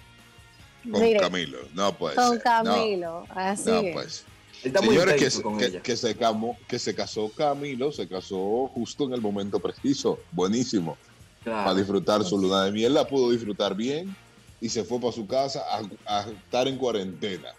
Con 0.90 1.14
Camilo. 1.18 1.58
No 1.74 1.94
puede 1.94 2.16
con 2.16 2.30
ser. 2.30 2.38
No, 2.38 2.44
Camilo, 2.44 3.26
así 3.32 3.70
No, 3.70 3.80
es. 3.82 3.94
pues. 3.94 4.26
Está 4.64 4.82
muy 4.82 4.90
Señores, 4.96 5.14
que, 5.16 5.18
intenso 5.26 5.42
con 5.44 5.58
que- 5.58 5.66
ella. 5.66 5.82
que 5.82 5.98
se 5.98 6.16
camó- 6.16 6.58
que 6.68 6.80
se 6.80 6.96
casó 6.96 7.30
Camilo, 7.36 7.92
se 7.92 8.08
casó 8.08 8.68
justo 8.74 9.04
en 9.06 9.14
el 9.14 9.22
momento 9.22 9.60
preciso. 9.60 10.20
Buenísimo. 10.32 10.98
Claro. 11.44 11.64
Para 11.66 11.76
disfrutar 11.78 12.24
su 12.24 12.38
luna 12.38 12.64
de 12.66 12.72
miel, 12.72 12.94
la 12.94 13.06
pudo 13.08 13.32
disfrutar 13.32 13.76
bien 13.76 14.14
y 14.62 14.68
se 14.70 14.84
fue 14.86 15.00
para 15.00 15.12
su 15.14 15.28
casa 15.28 15.64
a, 15.70 16.18
a 16.20 16.30
estar 16.30 16.68
en 16.68 16.78
cuarentena. 16.78 17.50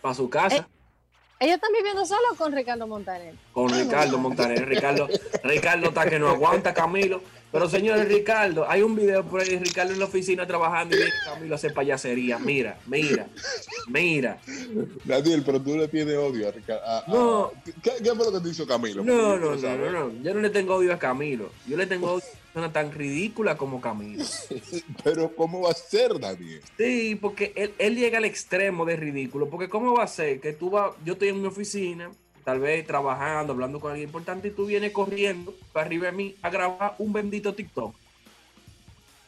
Para 0.00 0.14
su 0.14 0.28
casa. 0.30 0.68
Ellos 1.40 1.56
están 1.56 1.72
viviendo 1.72 2.06
solo 2.06 2.22
con 2.38 2.52
Ricardo 2.52 2.86
Montaner. 2.86 3.34
con 3.52 3.68
Ricardo 3.68 4.18
Montaner. 4.18 4.66
Ricardo, 4.68 5.08
Ricardo 5.42 5.88
está 5.88 6.08
que 6.08 6.18
no 6.18 6.28
aguanta 6.28 6.72
Camilo. 6.72 7.20
Pero 7.52 7.68
señores, 7.68 8.08
Ricardo, 8.08 8.68
hay 8.68 8.82
un 8.82 8.96
video 8.96 9.22
por 9.24 9.40
ahí, 9.40 9.56
Ricardo 9.58 9.92
en 9.92 10.00
la 10.00 10.06
oficina 10.06 10.44
trabajando 10.46 10.94
y 10.96 10.98
viene 10.98 11.12
Camilo 11.24 11.54
a 11.54 11.56
hacer 11.56 11.72
payasería. 11.72 12.38
Mira, 12.38 12.78
mira, 12.86 13.26
mira. 13.86 14.38
Daniel, 15.04 15.42
pero 15.46 15.60
tú 15.60 15.76
le 15.76 15.86
tienes 15.86 16.16
odio 16.16 16.48
a 16.48 16.50
Ricardo. 16.50 16.82
a- 16.84 16.98
a- 16.98 17.04
No. 17.06 17.52
¿Qué, 17.82 17.92
qué 18.02 18.10
fue 18.14 18.24
lo 18.26 18.32
que 18.32 18.40
te 18.40 18.48
hizo 18.48 18.66
Camilo? 18.66 19.04
No, 19.04 19.36
no, 19.36 19.54
no, 19.54 19.76
no, 19.76 19.90
no. 19.90 20.22
Yo 20.22 20.34
no 20.34 20.40
le 20.40 20.50
tengo 20.50 20.74
odio 20.74 20.92
a 20.94 20.98
Camilo. 20.98 21.50
Yo 21.68 21.76
le 21.76 21.86
tengo 21.86 22.10
odio 22.12 22.24
persona 22.54 22.72
tan 22.72 22.92
ridícula 22.92 23.56
como 23.56 23.80
Camilo. 23.80 24.24
Pero 25.04 25.34
¿cómo 25.34 25.62
va 25.62 25.72
a 25.72 25.74
ser, 25.74 26.18
Daniel? 26.20 26.60
Sí, 26.78 27.16
porque 27.20 27.52
él, 27.56 27.74
él 27.78 27.96
llega 27.96 28.18
al 28.18 28.24
extremo 28.24 28.84
de 28.84 28.94
ridículo. 28.96 29.50
Porque 29.50 29.68
¿cómo 29.68 29.92
va 29.94 30.04
a 30.04 30.08
ser 30.08 30.40
que 30.40 30.52
tú 30.52 30.70
vas, 30.70 30.92
yo 31.04 31.14
estoy 31.14 31.28
en 31.30 31.40
mi 31.42 31.48
oficina, 31.48 32.10
tal 32.44 32.60
vez 32.60 32.86
trabajando, 32.86 33.52
hablando 33.52 33.80
con 33.80 33.90
alguien 33.90 34.08
importante, 34.08 34.48
y 34.48 34.50
tú 34.52 34.66
vienes 34.66 34.92
corriendo 34.92 35.52
para 35.72 35.86
arriba 35.86 36.06
de 36.06 36.12
mí 36.12 36.36
a 36.42 36.50
grabar 36.50 36.94
un 36.98 37.12
bendito 37.12 37.54
TikTok? 37.54 37.92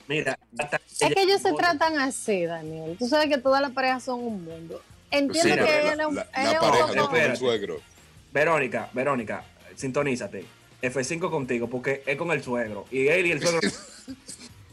Mira, 0.07 0.39
hasta 0.57 0.77
Es 0.77 1.13
que 1.13 1.23
ellos 1.23 1.43
se 1.43 1.53
tratan 1.53 1.99
así, 1.99 2.45
Daniel. 2.45 2.95
Tú 2.97 3.09
sabes 3.09 3.29
que 3.29 3.39
todas 3.39 3.61
las 3.61 3.73
parejas 3.73 4.05
son 4.05 4.21
un 4.23 4.45
mundo. 4.45 4.81
Entiendo 5.11 5.55
Sí, 5.55 5.61
que 5.61 5.65
la- 5.83 5.93
él 5.93 6.01
es 6.01 6.07
un- 6.07 6.15
La, 6.15 6.23
él 6.23 6.29
la 6.45 6.53
es 6.53 6.53
un 6.53 6.61
pareja 6.71 6.95
no 6.95 7.17
el 7.17 7.37
suegro. 7.37 7.81
Verónica, 8.33 8.89
Verónica, 8.93 9.45
sintonízate. 9.75 10.45
F5 10.93 11.31
contigo, 11.31 11.69
porque 11.69 12.03
es 12.07 12.17
con 12.17 12.31
el 12.31 12.43
suegro. 12.43 12.85
Y 12.91 13.09
él 13.09 13.27
y 13.27 13.33
el 13.33 13.41
suegro. 13.43 13.61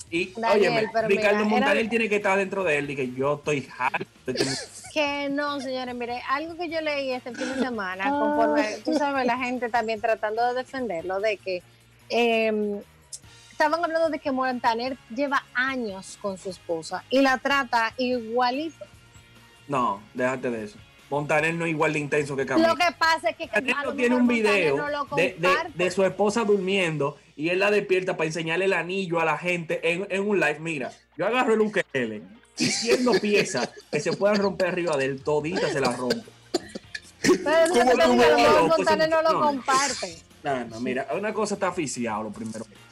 Y, 0.09 0.31
Daniel, 0.39 0.73
oye, 0.77 0.89
pero 0.93 1.07
Ricardo 1.07 1.37
mira, 1.39 1.49
Montaner 1.49 1.77
era- 1.79 1.89
tiene 1.89 2.07
que 2.07 2.17
estar 2.17 2.37
dentro 2.37 2.63
de 2.63 2.77
él. 2.77 2.87
Y 2.87 2.95
que 2.95 3.11
yo 3.13 3.33
estoy 3.33 3.67
harto 3.79 4.05
Que 4.93 5.27
no, 5.31 5.59
señores, 5.59 5.95
mire, 5.95 6.21
algo 6.29 6.55
que 6.55 6.69
yo 6.69 6.81
leí 6.81 7.09
este 7.13 7.33
fin 7.33 7.49
de 7.55 7.55
semana, 7.63 8.11
conforme, 8.11 8.77
tú 8.85 8.93
sabes, 8.93 9.25
la 9.25 9.39
gente 9.39 9.69
también 9.69 9.99
tratando 9.99 10.45
de 10.49 10.53
defenderlo, 10.53 11.19
de 11.19 11.37
que 11.37 11.63
eh, 12.09 12.79
estaban 13.51 13.83
hablando 13.83 14.11
de 14.11 14.19
que 14.19 14.31
Montaner 14.31 14.99
lleva 15.09 15.43
años 15.55 16.19
con 16.21 16.37
su 16.37 16.51
esposa 16.51 17.03
y 17.09 17.21
la 17.21 17.39
trata 17.39 17.95
igualito. 17.97 18.85
No, 19.67 19.99
déjate 20.13 20.51
de 20.51 20.65
eso. 20.65 20.77
Montaner 21.13 21.53
no 21.53 21.65
es 21.65 21.71
igual 21.71 21.93
de 21.93 21.99
intenso 21.99 22.35
que 22.35 22.45
Camilo. 22.45 22.69
Lo 22.69 22.75
que 22.75 22.85
pasa 22.97 23.29
es 23.29 23.37
que 23.37 23.45
Montaner 23.45 23.75
a 23.77 23.83
lo 23.85 23.93
tiene 23.93 24.15
un 24.15 24.27
video 24.27 24.77
no 24.77 24.89
lo 24.89 25.15
de, 25.15 25.35
de- 25.39 25.49
de 25.75 25.91
su 25.91 26.03
esposa 26.03 26.43
durmiendo 26.43 27.17
y 27.35 27.49
él 27.49 27.59
la 27.59 27.69
despierta 27.71 28.17
para 28.17 28.27
enseñarle 28.27 28.65
el 28.65 28.73
anillo 28.73 29.19
a 29.19 29.25
la 29.25 29.37
gente 29.37 29.79
en, 29.91 30.07
en 30.09 30.27
un 30.27 30.39
live. 30.39 30.59
Mira, 30.59 30.91
yo 31.17 31.25
agarro 31.27 31.53
el 31.53 31.61
ukelele 31.61 32.23
y 32.57 32.65
siendo 32.65 33.11
piezas 33.13 33.69
que 33.91 33.99
se 33.99 34.13
puedan 34.13 34.37
romper 34.37 34.69
arriba 34.69 34.97
de 34.97 35.05
él, 35.05 35.21
todita 35.23 35.71
se 35.71 35.79
la 35.79 35.91
rompe. 35.95 36.23
Pero 37.21 37.63
eso 37.63 37.73
¿Cómo 37.73 37.91
es 37.91 37.97
lo 37.97 38.07
lo 38.67 39.07
No, 39.07 39.21
lo 39.21 39.39
comparte. 39.41 40.17
No, 40.43 40.65
no, 40.65 40.79
mira, 40.81 41.07
una 41.15 41.33
cosa 41.33 41.53
está 41.53 41.67
aficiado 41.69 42.23
los 42.23 42.33
primeros 42.33 42.67
meses. 42.67 42.82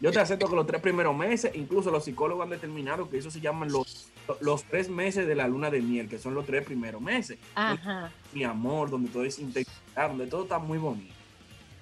Yo 0.00 0.10
te 0.10 0.20
acepto 0.20 0.48
que 0.48 0.56
los 0.56 0.66
tres 0.66 0.80
primeros 0.80 1.16
meses, 1.16 1.52
incluso 1.54 1.90
los 1.90 2.04
psicólogos 2.04 2.44
han 2.44 2.50
determinado 2.50 3.08
que 3.08 3.18
eso 3.18 3.30
se 3.30 3.40
llaman 3.40 3.70
los, 3.70 4.08
los 4.40 4.64
tres 4.64 4.88
meses 4.88 5.26
de 5.26 5.34
la 5.34 5.46
luna 5.46 5.70
de 5.70 5.80
miel, 5.80 6.08
que 6.08 6.18
son 6.18 6.34
los 6.34 6.46
tres 6.46 6.64
primeros 6.64 7.00
meses. 7.00 7.38
Ajá. 7.54 8.10
mi 8.32 8.44
amor, 8.44 8.90
donde 8.90 9.10
todo 9.10 9.24
es 9.24 9.38
intensidad, 9.38 10.08
donde 10.08 10.26
todo 10.26 10.44
está 10.44 10.58
muy 10.58 10.78
bonito. 10.78 11.14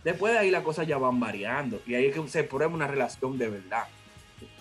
Después 0.04 0.32
de 0.32 0.40
ahí 0.40 0.50
las 0.50 0.64
cosas 0.64 0.86
ya 0.86 0.98
van 0.98 1.20
variando 1.20 1.80
y 1.86 1.94
ahí 1.94 2.06
es 2.06 2.14
que 2.14 2.28
se 2.28 2.44
prueba 2.44 2.74
una 2.74 2.86
relación 2.86 3.38
de 3.38 3.48
verdad. 3.48 3.84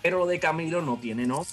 Pero 0.01 0.19
lo 0.19 0.27
de 0.27 0.39
Camilo 0.39 0.81
no 0.81 0.97
tiene 0.97 1.25
no. 1.25 1.45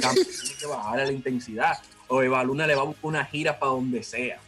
Camilo 0.00 0.24
tiene 0.40 0.56
que 0.58 0.66
bajar 0.66 1.00
a 1.00 1.04
la 1.04 1.12
intensidad. 1.12 1.78
O 2.08 2.22
Eva 2.22 2.44
Luna 2.44 2.66
le 2.66 2.74
va 2.74 2.82
a 2.82 2.84
buscar 2.84 3.06
una 3.06 3.24
gira 3.24 3.58
para 3.58 3.72
donde 3.72 4.02
sea. 4.02 4.38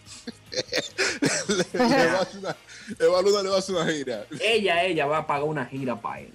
le, 1.49 1.79
le 1.79 2.07
va 2.07 2.19
a 2.19 2.23
hacer 2.23 2.39
una, 2.41 2.57
Eva 2.99 3.23
Luna 3.23 3.43
le 3.43 3.49
va 3.49 3.57
a 3.57 3.59
hacer 3.59 3.75
una 3.75 3.91
gira. 3.91 4.27
Ella, 4.41 4.85
ella 4.85 5.07
va 5.07 5.19
a 5.19 5.27
pagar 5.27 5.45
una 5.45 5.67
gira 5.67 6.01
para 6.01 6.21
él. 6.21 6.33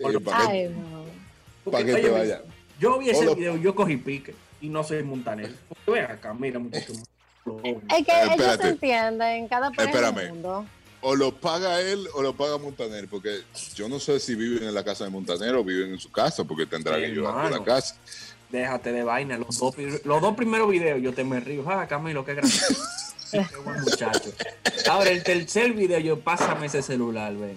Porque- 0.00 0.20
para 0.20 1.84
que, 1.84 1.94
que 1.94 2.00
te 2.00 2.08
vaya. 2.10 2.42
Yo 2.78 2.98
vi 2.98 3.10
ese 3.10 3.26
Hola. 3.26 3.34
video, 3.34 3.56
yo 3.56 3.74
cogí 3.74 3.96
pique 3.96 4.34
y 4.60 4.68
no 4.68 4.82
soy 4.82 5.02
montanero. 5.02 5.52
Ven 5.86 6.04
acá, 6.04 6.32
mira, 6.34 6.58
muchacho. 6.58 6.92
Es 6.92 8.06
que 8.06 8.12
Eh, 8.12 8.34
ellos 8.34 8.56
se 8.60 8.68
entienden, 8.68 9.48
cada 9.48 9.68
un 9.68 9.74
Espérame. 9.78 10.28
mundo. 10.30 10.64
O 11.02 11.16
lo 11.16 11.34
paga 11.34 11.80
él 11.80 12.06
o 12.14 12.22
lo 12.22 12.34
paga 12.34 12.58
Montaner, 12.58 13.08
porque 13.08 13.40
yo 13.74 13.88
no 13.88 13.98
sé 13.98 14.20
si 14.20 14.34
viven 14.34 14.64
en 14.68 14.74
la 14.74 14.84
casa 14.84 15.04
de 15.04 15.10
Montaner 15.10 15.54
o 15.54 15.64
viven 15.64 15.92
en 15.92 15.98
su 15.98 16.10
casa, 16.12 16.44
porque 16.44 16.66
tendrán 16.66 16.98
Sí, 17.00 17.06
ellos 17.06 17.26
hermano. 17.26 17.56
la 17.58 17.64
casa. 17.64 17.96
Déjate 18.50 18.92
de 18.92 19.02
vaina. 19.02 19.38
Los 19.38 19.58
dos, 19.58 19.74
pri- 19.74 20.00
los 20.04 20.20
dos 20.20 20.34
primeros 20.36 20.70
videos 20.70 21.00
yo 21.00 21.14
te 21.14 21.24
me 21.24 21.40
río. 21.40 21.64
Ah, 21.70 21.86
Camilo, 21.88 22.24
qué 22.24 22.34
gracioso. 22.34 22.82
Sí, 23.30 23.38
qué 23.48 23.56
buen 23.58 23.80
muchacho. 23.82 24.32
Ahora, 24.90 25.10
el 25.10 25.22
tercer 25.22 25.72
video, 25.72 26.00
yo 26.00 26.18
pásame 26.18 26.66
ese 26.66 26.82
celular, 26.82 27.32
ven. 27.32 27.54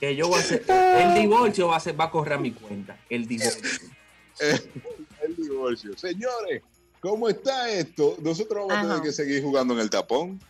Que 0.00 0.16
yo 0.16 0.28
voy 0.28 0.38
a 0.38 0.40
hacer. 0.40 0.64
El 0.68 1.14
divorcio 1.14 1.68
va 1.68 1.76
a, 1.76 1.80
ser, 1.80 1.98
va 1.98 2.04
a 2.04 2.10
correr 2.10 2.34
a 2.34 2.38
mi 2.38 2.52
cuenta. 2.52 2.98
El 3.10 3.26
divorcio. 3.26 3.62
el 4.40 5.36
divorcio. 5.36 5.96
Señores, 5.98 6.62
¿cómo 7.00 7.28
está 7.28 7.70
esto? 7.70 8.16
Nosotros 8.22 8.66
vamos 8.66 8.84
a 8.84 8.88
tener 8.88 9.02
que 9.02 9.12
seguir 9.12 9.42
jugando 9.42 9.74
en 9.74 9.80
el 9.80 9.90
tapón. 9.90 10.40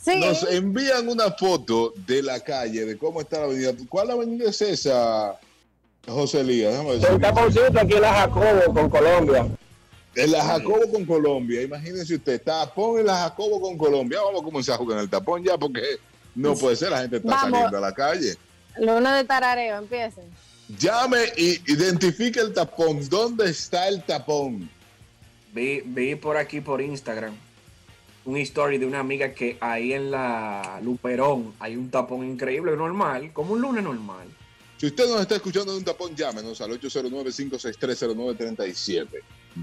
Sí, 0.00 0.20
Nos 0.20 0.44
envían 0.44 1.08
una 1.08 1.32
foto 1.32 1.92
de 2.06 2.22
la 2.22 2.38
calle, 2.40 2.84
de 2.84 2.98
cómo 2.98 3.20
está 3.20 3.38
la 3.38 3.44
avenida. 3.44 3.72
¿Cuál 3.88 4.10
avenida 4.10 4.50
es 4.50 4.60
esa, 4.62 5.38
José 6.06 6.40
Elías? 6.40 6.78
Un 7.10 7.20
taponcito 7.20 7.80
aquí 7.80 7.94
en 7.94 8.02
la 8.02 8.12
Jacobo 8.12 8.74
con 8.74 8.90
Colombia. 8.90 9.48
En 10.14 10.32
la 10.32 10.44
Jacobo 10.44 10.90
con 10.92 11.04
Colombia, 11.04 11.62
imagínense 11.62 12.14
usted, 12.14 12.42
tapón 12.42 13.00
en 13.00 13.06
la 13.06 13.16
Jacobo 13.16 13.60
con 13.60 13.76
Colombia. 13.76 14.20
Vamos 14.22 14.40
a 14.40 14.44
comenzar 14.44 14.74
a 14.74 14.78
jugar 14.78 14.98
en 14.98 15.04
el 15.04 15.10
tapón 15.10 15.42
ya, 15.42 15.58
porque 15.58 15.80
no 16.34 16.54
puede 16.54 16.76
ser, 16.76 16.90
la 16.90 17.00
gente 17.00 17.16
está 17.16 17.28
Vamos. 17.28 17.50
saliendo 17.50 17.78
a 17.78 17.80
la 17.80 17.94
calle. 17.94 18.36
luna 18.78 19.16
de 19.16 19.24
tarareo, 19.24 19.78
empiecen. 19.78 20.24
Llame 20.78 21.32
y 21.36 21.72
identifique 21.72 22.40
el 22.40 22.52
tapón. 22.52 23.08
¿Dónde 23.08 23.50
está 23.50 23.88
el 23.88 24.02
tapón? 24.02 24.70
Vi, 25.52 25.82
vi 25.84 26.14
por 26.14 26.36
aquí 26.36 26.60
por 26.60 26.80
Instagram 26.80 27.34
un 28.28 28.36
story 28.36 28.76
de 28.76 28.84
una 28.84 29.00
amiga 29.00 29.32
que 29.32 29.56
ahí 29.58 29.94
en 29.94 30.10
la 30.10 30.80
Luperón 30.82 31.54
hay 31.58 31.76
un 31.76 31.90
tapón 31.90 32.28
increíble, 32.28 32.76
normal, 32.76 33.32
como 33.32 33.54
un 33.54 33.62
lunes 33.62 33.82
normal. 33.82 34.28
Si 34.76 34.84
usted 34.86 35.08
nos 35.08 35.22
está 35.22 35.36
escuchando 35.36 35.72
de 35.72 35.78
un 35.78 35.84
tapón, 35.84 36.14
llámenos 36.14 36.60
al 36.60 36.78
809-5630937. 36.78 39.06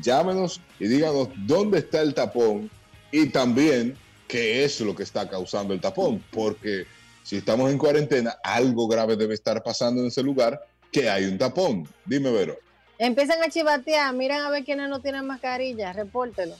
Llámenos 0.02 0.60
y 0.80 0.88
díganos 0.88 1.30
dónde 1.46 1.78
está 1.78 2.02
el 2.02 2.16
tapón 2.16 2.72
y 3.12 3.28
también 3.28 3.96
qué 4.28 4.64
es 4.64 4.80
lo 4.82 4.96
que 4.96 5.04
está 5.04 5.30
causando 5.30 5.74
el 5.74 5.82
tapón. 5.82 6.24
Porque 6.32 6.86
si 7.24 7.38
estamos 7.38 7.72
en 7.72 7.78
cuarentena, 7.78 8.38
algo 8.44 8.88
grave 8.88 9.16
debe 9.16 9.34
estar 9.34 9.62
pasando 9.64 10.02
en 10.02 10.08
ese 10.08 10.24
lugar 10.24 10.60
que 10.92 11.10
hay 11.10 11.26
un 11.26 11.38
tapón. 11.38 11.88
Dime, 12.06 12.32
Vero. 12.32 12.58
Empiezan 12.98 13.44
a 13.44 13.50
chivatear, 13.50 14.14
miren 14.14 14.42
a 14.42 14.50
ver 14.50 14.64
quiénes 14.64 14.90
no 14.90 15.02
tienen 15.02 15.26
mascarilla, 15.28 15.92
repórtelo. 15.92 16.56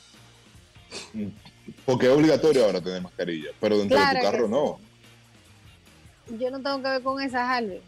Porque 1.86 2.08
es 2.08 2.12
obligatorio 2.12 2.66
ahora 2.66 2.82
tener 2.82 3.02
mascarilla, 3.02 3.50
pero 3.60 3.78
dentro 3.78 3.98
Claro 3.98 4.14
de 4.14 4.20
tu 4.20 4.32
carro 4.32 4.46
sí. 4.48 4.52
no. 4.52 4.80
Yo 6.38 6.52
no 6.52 6.62
tengo 6.62 6.82
que 6.82 6.90
ver 6.90 7.02
con 7.04 7.22
esa, 7.22 7.50
Harvey. 7.50 7.82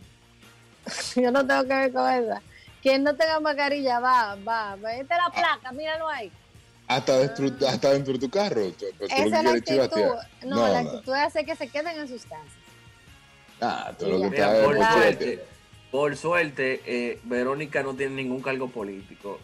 Yo 1.15 1.32
no 1.32 1.45
tengo 1.45 1.63
que 1.63 1.73
ver 1.73 1.91
con 1.91 2.09
esa. 2.09 2.41
Quien 2.82 3.03
no 3.03 3.15
tenga 3.15 3.39
mascarilla, 3.39 3.99
va, 3.99 4.36
va, 4.36 4.75
va. 4.75 4.93
Esta 4.93 5.15
es 5.15 5.21
la 5.23 5.32
placa, 5.34 5.71
míralo 5.71 6.07
ahí. 6.07 6.32
Hasta, 6.88 7.17
dentro, 7.19 7.67
hasta 7.67 7.91
dentro 7.93 8.13
de 8.13 8.19
tu 8.19 8.29
carro. 8.29 8.61
Tú- 8.71 8.85
tú 8.85 8.85
lo 9.01 9.07
que 9.07 9.13
Esa 9.15 9.23
es 9.25 9.31
la 9.31 9.39
actitud. 9.51 9.65
chivatear. 9.73 10.11
No, 10.45 10.67
la 10.67 10.79
actitud 10.79 11.13
es 11.15 11.21
hacer 11.21 11.45
que 11.45 11.55
se 11.55 11.67
queden 11.67 11.97
en 11.99 12.07
sus 12.07 12.23
casas. 12.23 12.45
Ah, 13.59 13.93
tú 13.97 14.05
lo 14.07 14.21
que 14.21 14.29
Mira, 14.29 14.45
estás 14.45 14.57
es 14.59 14.63
por 14.65 14.75
por 14.77 14.85
suerte, 14.93 15.45
por 15.91 16.15
suerte 16.17 16.81
eh, 16.85 17.19
Verónica 17.23 17.83
no 17.83 17.93
tiene 17.95 18.15
ningún 18.15 18.41
cargo 18.41 18.69
político. 18.69 19.39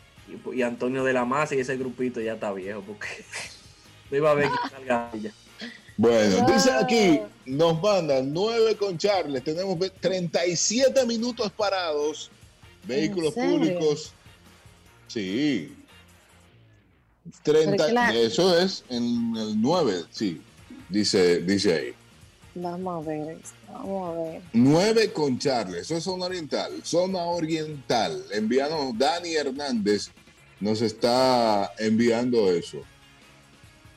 Y, 0.53 0.57
y 0.59 0.61
Antonio 0.61 1.03
de 1.03 1.11
la 1.13 1.25
Maza 1.25 1.55
y 1.55 1.59
ese 1.59 1.75
grupito 1.77 2.21
ya 2.21 2.33
está 2.35 2.53
viejo, 2.53 2.81
porque 2.81 3.07
no 4.11 4.17
iba 4.17 4.31
a 4.31 4.33
ver 4.35 4.47
que 4.49 4.69
salga 4.69 5.09
ella. 5.13 5.31
Bueno, 5.97 6.39
No. 6.47 6.53
dice 6.53 6.71
aquí, 6.71 7.19
nos 7.45 7.81
mandan 7.81 8.31
9 8.33 8.77
con 8.77 8.97
Charles, 8.97 9.43
tenemos 9.43 9.77
ve- 9.77 9.89
37 9.91 11.05
minutos 11.05 11.51
parados, 11.51 12.31
vehículos 12.85 13.33
públicos. 13.33 14.13
Sí. 15.07 15.75
30, 17.43 17.71
Pero 17.71 17.89
claro. 17.89 18.17
eso 18.17 18.57
es 18.57 18.83
en 18.89 19.35
el 19.35 19.61
9, 19.61 20.03
sí, 20.11 20.41
dice, 20.89 21.39
dice 21.41 21.73
ahí. 21.73 21.93
Vamos 22.55 23.03
a 23.03 23.09
ver 23.09 23.37
vamos 23.73 24.09
a 24.09 24.21
ver. 24.21 24.41
9 24.53 25.13
con 25.13 25.39
Charles, 25.39 25.81
eso 25.81 25.97
es 25.97 26.03
zona 26.03 26.25
oriental, 26.25 26.71
zona 26.83 27.23
oriental. 27.23 28.23
Envianos, 28.31 28.97
Dani 28.97 29.35
Hernández 29.35 30.09
nos 30.59 30.81
está 30.81 31.73
enviando 31.77 32.51
eso. 32.51 32.79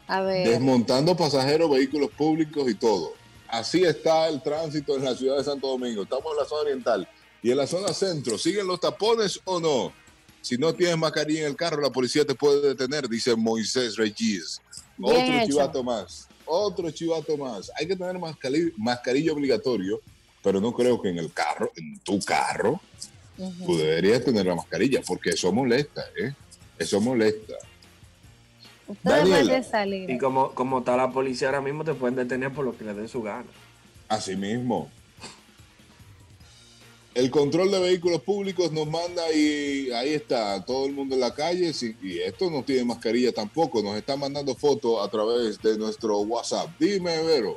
A 0.09 0.21
ver. 0.21 0.49
desmontando 0.49 1.17
pasajeros, 1.17 1.69
vehículos 1.69 2.11
públicos 2.11 2.71
y 2.71 2.75
todo. 2.75 3.15
Así 3.49 3.83
está 3.83 4.29
el 4.29 4.41
tránsito 4.41 4.97
en 4.97 5.05
la 5.05 5.17
ciudad 5.17 5.39
de 5.39 5.45
Santo 5.45 5.67
Domingo. 5.67 6.05
Estamos 6.05 6.33
en 6.33 6.39
la 6.39 6.45
zona 6.45 6.63
oriental 6.63 7.09
y 7.43 7.51
en 7.51 7.57
la 7.57 7.67
zona 7.67 7.93
centro. 7.93 8.39
¿Siguen 8.39 8.67
los 8.67 8.81
tapones 8.81 9.41
o 9.45 9.59
no? 9.59 9.93
Si 10.47 10.57
no 10.57 10.73
tienes 10.73 10.97
mascarilla 10.97 11.41
en 11.41 11.47
el 11.47 11.57
carro, 11.57 11.83
la 11.83 11.91
policía 11.91 12.25
te 12.25 12.33
puede 12.33 12.69
detener, 12.69 13.09
dice 13.09 13.35
Moisés 13.35 13.97
Regis. 13.97 14.63
Bien 14.97 15.13
Otro 15.13 15.35
hecho. 15.39 15.47
chivato 15.49 15.83
más. 15.83 16.29
Otro 16.45 16.89
chivato 16.93 17.37
más. 17.37 17.69
Hay 17.77 17.89
que 17.89 17.97
tener 17.97 18.15
mascali- 18.15 18.73
mascarilla 18.77 19.33
obligatorio, 19.33 20.01
pero 20.45 20.61
no 20.61 20.73
creo 20.73 21.03
que 21.03 21.09
en 21.09 21.19
el 21.19 21.33
carro, 21.33 21.73
en 21.75 21.99
tu 21.99 22.21
carro, 22.21 22.81
tú 23.37 23.77
deberías 23.77 24.23
tener 24.25 24.47
la 24.47 24.55
mascarilla, 24.55 25.01
porque 25.05 25.31
eso 25.31 25.51
molesta, 25.51 26.05
¿eh? 26.17 26.33
Eso 26.79 27.01
molesta. 27.01 27.55
Ustedes 28.87 29.03
Daniela. 29.19 29.43
pueden 29.47 29.65
salir. 29.65 30.09
Y 30.11 30.17
como, 30.17 30.53
como 30.53 30.79
está 30.79 30.97
la 30.97 31.11
policía 31.11 31.49
ahora 31.49 31.61
mismo, 31.61 31.83
te 31.83 31.93
pueden 31.95 32.15
detener 32.15 32.53
por 32.53 32.65
lo 32.65 32.79
que 32.79 32.85
le 32.85 32.95
den 32.95 33.09
su 33.09 33.21
gana. 33.21 33.49
Así 34.07 34.37
mismo. 34.37 34.93
El 37.17 37.31
control 37.31 37.71
de 37.71 37.79
vehículos 37.81 38.21
públicos 38.21 38.71
nos 38.73 38.87
manda 38.87 39.33
y 39.33 39.91
ahí 39.91 40.13
está 40.13 40.63
todo 40.67 40.85
el 40.85 40.93
mundo 40.93 41.15
en 41.15 41.23
la 41.23 41.33
calle 41.33 41.73
sí, 41.73 41.97
y 42.03 42.19
esto 42.19 42.51
no 42.51 42.63
tiene 42.63 42.85
mascarilla 42.85 43.33
tampoco. 43.33 43.83
Nos 43.83 43.97
están 43.97 44.19
mandando 44.21 44.55
fotos 44.55 45.03
a 45.03 45.11
través 45.11 45.61
de 45.63 45.79
nuestro 45.79 46.19
WhatsApp. 46.21 46.69
Dime, 46.79 47.23
Vero. 47.23 47.57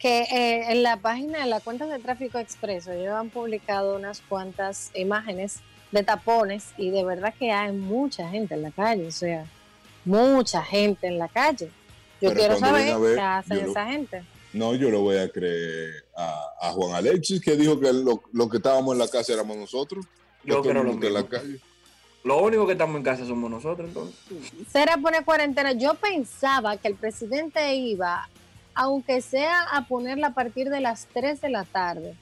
que 0.00 0.22
eh, 0.22 0.72
en 0.72 0.82
la 0.82 0.96
página 0.96 1.38
de 1.44 1.46
la 1.46 1.60
cuenta 1.60 1.86
de 1.86 2.00
tráfico 2.00 2.38
expreso 2.40 2.90
ellos 2.90 3.12
han 3.14 3.30
publicado 3.30 3.94
unas 3.94 4.20
cuantas 4.28 4.90
imágenes 4.96 5.58
de 5.92 6.02
tapones 6.02 6.64
y 6.76 6.90
de 6.90 7.04
verdad 7.04 7.32
que 7.38 7.52
hay 7.52 7.70
mucha 7.72 8.28
gente 8.28 8.54
en 8.54 8.62
la 8.62 8.72
calle, 8.72 9.06
o 9.06 9.12
sea, 9.12 9.46
mucha 10.04 10.62
gente 10.64 11.06
en 11.06 11.18
la 11.18 11.28
calle. 11.28 11.66
Yo 12.20 12.30
Pero 12.30 12.34
quiero 12.34 12.58
saber 12.58 12.96
qué 13.14 13.20
hacen 13.20 13.64
lo- 13.64 13.70
esa 13.70 13.86
gente. 13.86 14.22
No, 14.52 14.74
yo 14.74 14.90
lo 14.90 15.02
voy 15.02 15.18
a 15.18 15.28
creer 15.30 16.04
a, 16.20 16.68
a 16.68 16.72
Juan 16.72 16.94
Alexis 16.96 17.40
que 17.40 17.56
dijo 17.56 17.78
que 17.78 17.92
lo, 17.92 18.22
lo 18.32 18.48
que 18.48 18.56
estábamos 18.56 18.92
en 18.92 18.98
la 18.98 19.06
casa 19.08 19.32
éramos 19.32 19.56
nosotros. 19.56 20.04
Que 20.42 20.50
Yo 20.50 20.62
creo 20.62 20.82
lo 20.82 20.92
mismo. 20.94 21.08
la 21.10 21.24
calle. 21.26 21.60
Lo 22.24 22.42
único 22.42 22.66
que 22.66 22.72
estamos 22.72 22.96
en 22.96 23.02
casa 23.04 23.24
somos 23.24 23.48
nosotros, 23.48 23.86
entonces. 23.88 24.16
Será 24.72 24.96
poner 24.96 25.24
cuarentena. 25.24 25.72
Yo 25.72 25.94
pensaba 25.94 26.76
que 26.76 26.88
el 26.88 26.96
presidente 26.96 27.74
iba, 27.76 28.28
aunque 28.74 29.20
sea 29.22 29.62
a 29.72 29.86
ponerla 29.86 30.28
a 30.28 30.34
partir 30.34 30.68
de 30.70 30.80
las 30.80 31.06
3 31.14 31.40
de 31.40 31.50
la 31.50 31.64
tarde, 31.64 32.16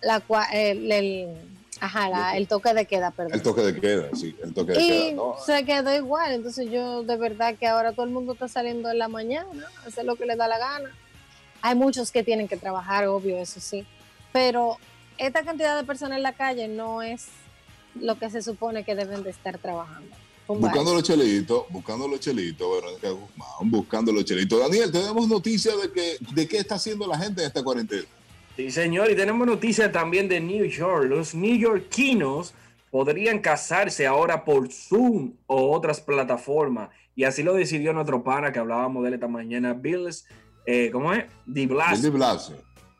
la, 0.00 0.20
cua- 0.26 0.48
el, 0.52 0.90
el- 0.90 1.36
ajá, 1.80 2.08
la- 2.08 2.36
el 2.36 2.48
toque 2.48 2.72
de 2.74 2.86
queda, 2.86 3.10
perdón. 3.10 3.34
El 3.34 3.42
toque 3.42 3.60
de 3.62 3.78
queda, 3.80 4.08
sí, 4.14 4.34
el 4.42 4.54
toque 4.54 4.72
de 4.72 4.82
y 4.82 4.88
queda. 4.88 5.12
No, 5.12 5.34
se 5.44 5.64
quedó 5.64 5.94
igual. 5.94 6.32
Entonces 6.32 6.70
yo 6.70 7.02
de 7.02 7.16
verdad 7.16 7.54
que 7.58 7.66
ahora 7.66 7.92
todo 7.92 8.06
el 8.06 8.12
mundo 8.12 8.32
está 8.32 8.48
saliendo 8.48 8.90
en 8.90 8.98
la 8.98 9.08
mañana, 9.08 9.66
a 9.84 9.88
hacer 9.88 10.04
lo 10.06 10.16
que 10.16 10.26
le 10.26 10.36
da 10.36 10.48
la 10.48 10.58
gana. 10.58 10.90
Hay 11.64 11.74
muchos 11.74 12.12
que 12.12 12.22
tienen 12.22 12.46
que 12.46 12.58
trabajar, 12.58 13.06
obvio, 13.06 13.38
eso 13.38 13.58
sí. 13.58 13.86
Pero 14.34 14.76
esta 15.16 15.42
cantidad 15.42 15.74
de 15.78 15.84
personas 15.84 16.18
en 16.18 16.22
la 16.22 16.34
calle 16.34 16.68
no 16.68 17.00
es 17.00 17.28
lo 17.98 18.18
que 18.18 18.28
se 18.28 18.42
supone 18.42 18.84
que 18.84 18.94
deben 18.94 19.22
de 19.22 19.30
estar 19.30 19.56
trabajando. 19.56 20.14
Buscando 20.46 20.92
los 20.92 21.02
chelitos, 21.02 21.64
buscando 21.70 22.06
los 22.06 22.20
chelitos, 22.20 22.68
Verónica 22.70 23.08
Guzmán, 23.08 23.70
buscando 23.70 24.12
los 24.12 24.26
chelitos. 24.26 24.60
Daniel, 24.60 24.92
tenemos 24.92 25.26
noticias 25.26 25.74
de 25.80 25.90
que 25.90 26.18
de 26.34 26.46
qué 26.46 26.58
está 26.58 26.74
haciendo 26.74 27.06
la 27.06 27.16
gente 27.16 27.40
en 27.40 27.46
esta 27.46 27.64
cuarentena. 27.64 28.04
Sí, 28.56 28.70
señor, 28.70 29.10
y 29.10 29.16
tenemos 29.16 29.46
noticias 29.46 29.90
también 29.90 30.28
de 30.28 30.40
New 30.40 30.66
York. 30.66 31.06
Los 31.08 31.34
neoyorquinos 31.34 32.52
podrían 32.90 33.38
casarse 33.38 34.06
ahora 34.06 34.44
por 34.44 34.70
Zoom 34.70 35.32
o 35.46 35.74
otras 35.74 36.02
plataformas. 36.02 36.90
Y 37.16 37.24
así 37.24 37.42
lo 37.42 37.54
decidió 37.54 37.94
nuestro 37.94 38.22
pana 38.22 38.52
que 38.52 38.58
hablábamos 38.58 39.02
de 39.02 39.08
él 39.08 39.14
esta 39.14 39.28
mañana, 39.28 39.72
Bills, 39.72 40.26
eh, 40.66 40.90
¿cómo 40.90 41.12
es? 41.12 41.24
Di 41.46 41.66
Blasio. 41.66 42.12
Blasio, 42.12 42.56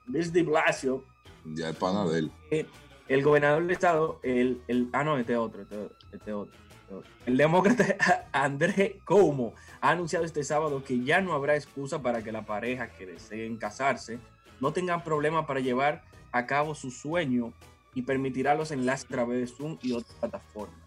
Bills 0.06 0.32
Di 0.32 0.42
Blasio, 0.42 1.04
ya 1.44 1.70
es 1.70 1.76
pana 1.76 2.04
de 2.06 2.18
él. 2.20 2.32
eh, 2.50 2.66
el 3.08 3.22
gobernador 3.22 3.62
del 3.62 3.70
estado, 3.72 4.18
el, 4.22 4.62
el- 4.68 4.88
ah, 4.92 5.04
no, 5.04 5.18
este 5.18 5.36
otro, 5.36 5.62
este, 5.62 5.88
este 6.12 6.32
otro, 6.32 6.54
este 6.82 6.94
otro. 6.94 7.10
El 7.26 7.36
demócrata 7.36 7.96
André 8.32 9.00
Cuomo 9.06 9.54
ha 9.80 9.90
anunciado 9.90 10.24
este 10.24 10.42
sábado 10.44 10.82
que 10.84 11.02
ya 11.04 11.20
no 11.20 11.32
habrá 11.34 11.54
excusa 11.54 12.00
para 12.00 12.22
que 12.22 12.32
la 12.32 12.46
pareja 12.46 12.88
que 12.90 13.04
deseen 13.06 13.56
casarse 13.58 14.18
no 14.60 14.72
tengan 14.72 15.04
problema 15.04 15.46
para 15.46 15.60
llevar 15.60 16.02
a 16.32 16.46
cabo 16.46 16.74
su 16.74 16.90
sueño 16.90 17.52
y 17.94 18.02
permitirá 18.02 18.54
los 18.54 18.70
enlaces 18.70 19.04
a 19.06 19.08
través 19.08 19.38
de 19.40 19.46
Zoom 19.56 19.78
y 19.82 19.92
otras 19.92 20.14
plataformas. 20.18 20.78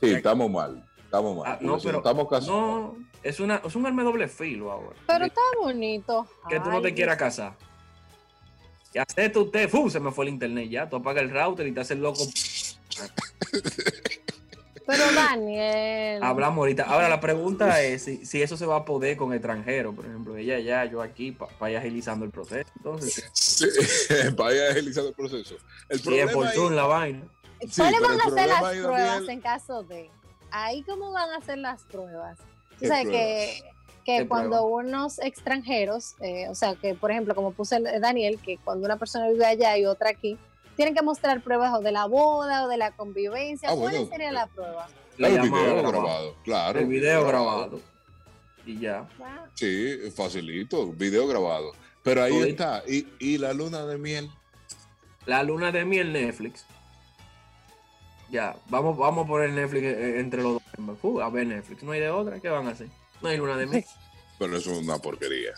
Sí, 0.00 0.10
estamos 0.10 0.50
mal, 0.50 0.84
estamos 1.12 1.36
mal. 1.36 1.44
Ah, 1.52 1.58
no, 1.60 1.78
pero 1.78 1.98
estamos 1.98 2.26
casados. 2.28 2.48
no, 2.56 2.96
es, 3.22 3.38
una, 3.38 3.60
es 3.64 3.76
un 3.76 3.84
arma 3.84 4.02
de 4.02 4.08
doble 4.08 4.28
filo 4.28 4.72
ahora. 4.72 4.96
Pero 5.06 5.26
está 5.26 5.40
bonito. 5.60 6.26
que 6.48 6.58
tú 6.58 6.70
no 6.70 6.80
te 6.80 6.94
quieras 6.94 7.18
casar. 7.18 7.54
Y 8.94 8.98
acepta 8.98 9.40
usted, 9.40 9.68
¡fu! 9.68 9.90
se 9.90 10.00
me 10.00 10.10
fue 10.10 10.24
el 10.26 10.30
internet 10.32 10.68
ya. 10.70 10.88
Tú 10.88 10.96
apagas 10.96 11.22
el 11.22 11.30
router 11.30 11.66
y 11.66 11.72
te 11.72 11.80
haces 11.80 11.98
loco. 11.98 12.22
Pero 14.86 15.12
Daniel. 15.14 16.22
Hablamos 16.22 16.58
ahorita. 16.58 16.82
Ahora 16.84 17.08
la 17.08 17.20
pregunta 17.20 17.80
es 17.82 18.02
si, 18.02 18.26
si 18.26 18.42
eso 18.42 18.56
se 18.56 18.66
va 18.66 18.76
a 18.78 18.84
poder 18.84 19.16
con 19.16 19.32
extranjeros, 19.32 19.94
por 19.94 20.04
ejemplo, 20.06 20.36
ella 20.36 20.58
ya, 20.58 20.84
yo 20.86 21.00
aquí, 21.02 21.30
para 21.32 21.70
ir 21.70 21.76
agilizando 21.78 22.24
el 22.24 22.30
proceso. 22.32 22.68
Entonces, 22.76 23.30
Sí, 23.32 23.66
vaya 24.36 24.70
agilizando 24.70 25.10
el 25.10 25.14
proceso. 25.14 25.56
El 25.88 26.00
si 26.00 26.18
es 26.18 26.32
por 26.32 26.46
ahí- 26.46 26.70
la 26.70 26.84
vaina. 26.84 27.22
Sí, 27.60 27.80
¿Cuáles 27.80 28.00
van 28.00 28.20
a 28.20 28.24
ser 28.30 28.48
las 28.48 28.58
pruebas 28.60 28.90
Daniel- 28.90 29.30
en 29.30 29.40
caso 29.40 29.82
de? 29.84 30.10
Ahí 30.52 30.82
cómo 30.84 31.10
van 31.12 31.30
a 31.30 31.40
ser 31.44 31.58
las 31.58 31.82
pruebas. 31.84 32.38
O 32.40 32.78
¿Qué 32.78 32.86
sea, 32.86 33.02
que, 33.04 33.62
que 34.04 34.18
¿Qué 34.18 34.28
cuando 34.28 34.64
unos 34.66 35.18
extranjeros, 35.18 36.14
eh, 36.20 36.48
o 36.48 36.54
sea, 36.54 36.74
que 36.76 36.94
por 36.94 37.10
ejemplo, 37.10 37.34
como 37.34 37.52
puse 37.52 37.76
el- 37.76 38.00
Daniel, 38.00 38.38
que 38.40 38.58
cuando 38.58 38.84
una 38.86 38.96
persona 38.98 39.28
vive 39.28 39.46
allá 39.46 39.76
y 39.78 39.86
otra 39.86 40.10
aquí, 40.10 40.38
tienen 40.76 40.94
que 40.94 41.02
mostrar 41.02 41.42
pruebas 41.42 41.72
o 41.74 41.80
de 41.80 41.92
la 41.92 42.06
boda 42.06 42.64
o 42.64 42.68
de 42.68 42.76
la 42.76 42.92
convivencia. 42.92 43.70
Ah, 43.70 43.74
¿Cuál 43.74 43.92
bueno. 43.92 44.06
sería 44.08 44.32
la 44.32 44.46
prueba? 44.46 44.88
La 45.18 45.28
el 45.28 45.40
video 45.42 45.82
grabado, 45.88 46.34
claro. 46.44 46.78
El 46.80 46.86
video 46.86 47.26
grabado. 47.26 47.80
Y 48.64 48.78
ya. 48.78 49.08
Wow. 49.18 49.28
Sí, 49.54 49.98
facilito, 50.14 50.86
video 50.92 51.26
grabado. 51.26 51.72
Pero 52.02 52.22
ahí 52.22 52.40
está. 52.40 52.82
¿Y, 52.88 53.06
y 53.18 53.38
la 53.38 53.52
luna 53.52 53.84
de 53.86 53.98
miel? 53.98 54.30
La 55.26 55.42
luna 55.42 55.70
de 55.70 55.84
miel 55.84 56.12
Netflix. 56.12 56.64
Ya, 58.32 58.56
vamos, 58.70 58.96
vamos 58.96 59.26
a 59.26 59.28
poner 59.28 59.50
Netflix 59.50 59.84
eh, 59.84 60.18
entre 60.18 60.42
los 60.42 60.54
dos. 60.54 60.98
Uh, 61.02 61.20
a 61.20 61.28
ver 61.28 61.46
Netflix. 61.46 61.82
No 61.82 61.92
hay 61.92 62.00
de 62.00 62.08
otra. 62.08 62.40
¿Qué 62.40 62.48
van 62.48 62.66
a 62.66 62.70
hacer? 62.70 62.88
No 63.20 63.28
hay 63.28 63.36
luna 63.36 63.58
de 63.58 63.66
miel. 63.66 63.84
Pero 64.38 64.56
eso 64.56 64.72
es 64.72 64.78
una 64.78 64.96
porquería. 64.96 65.52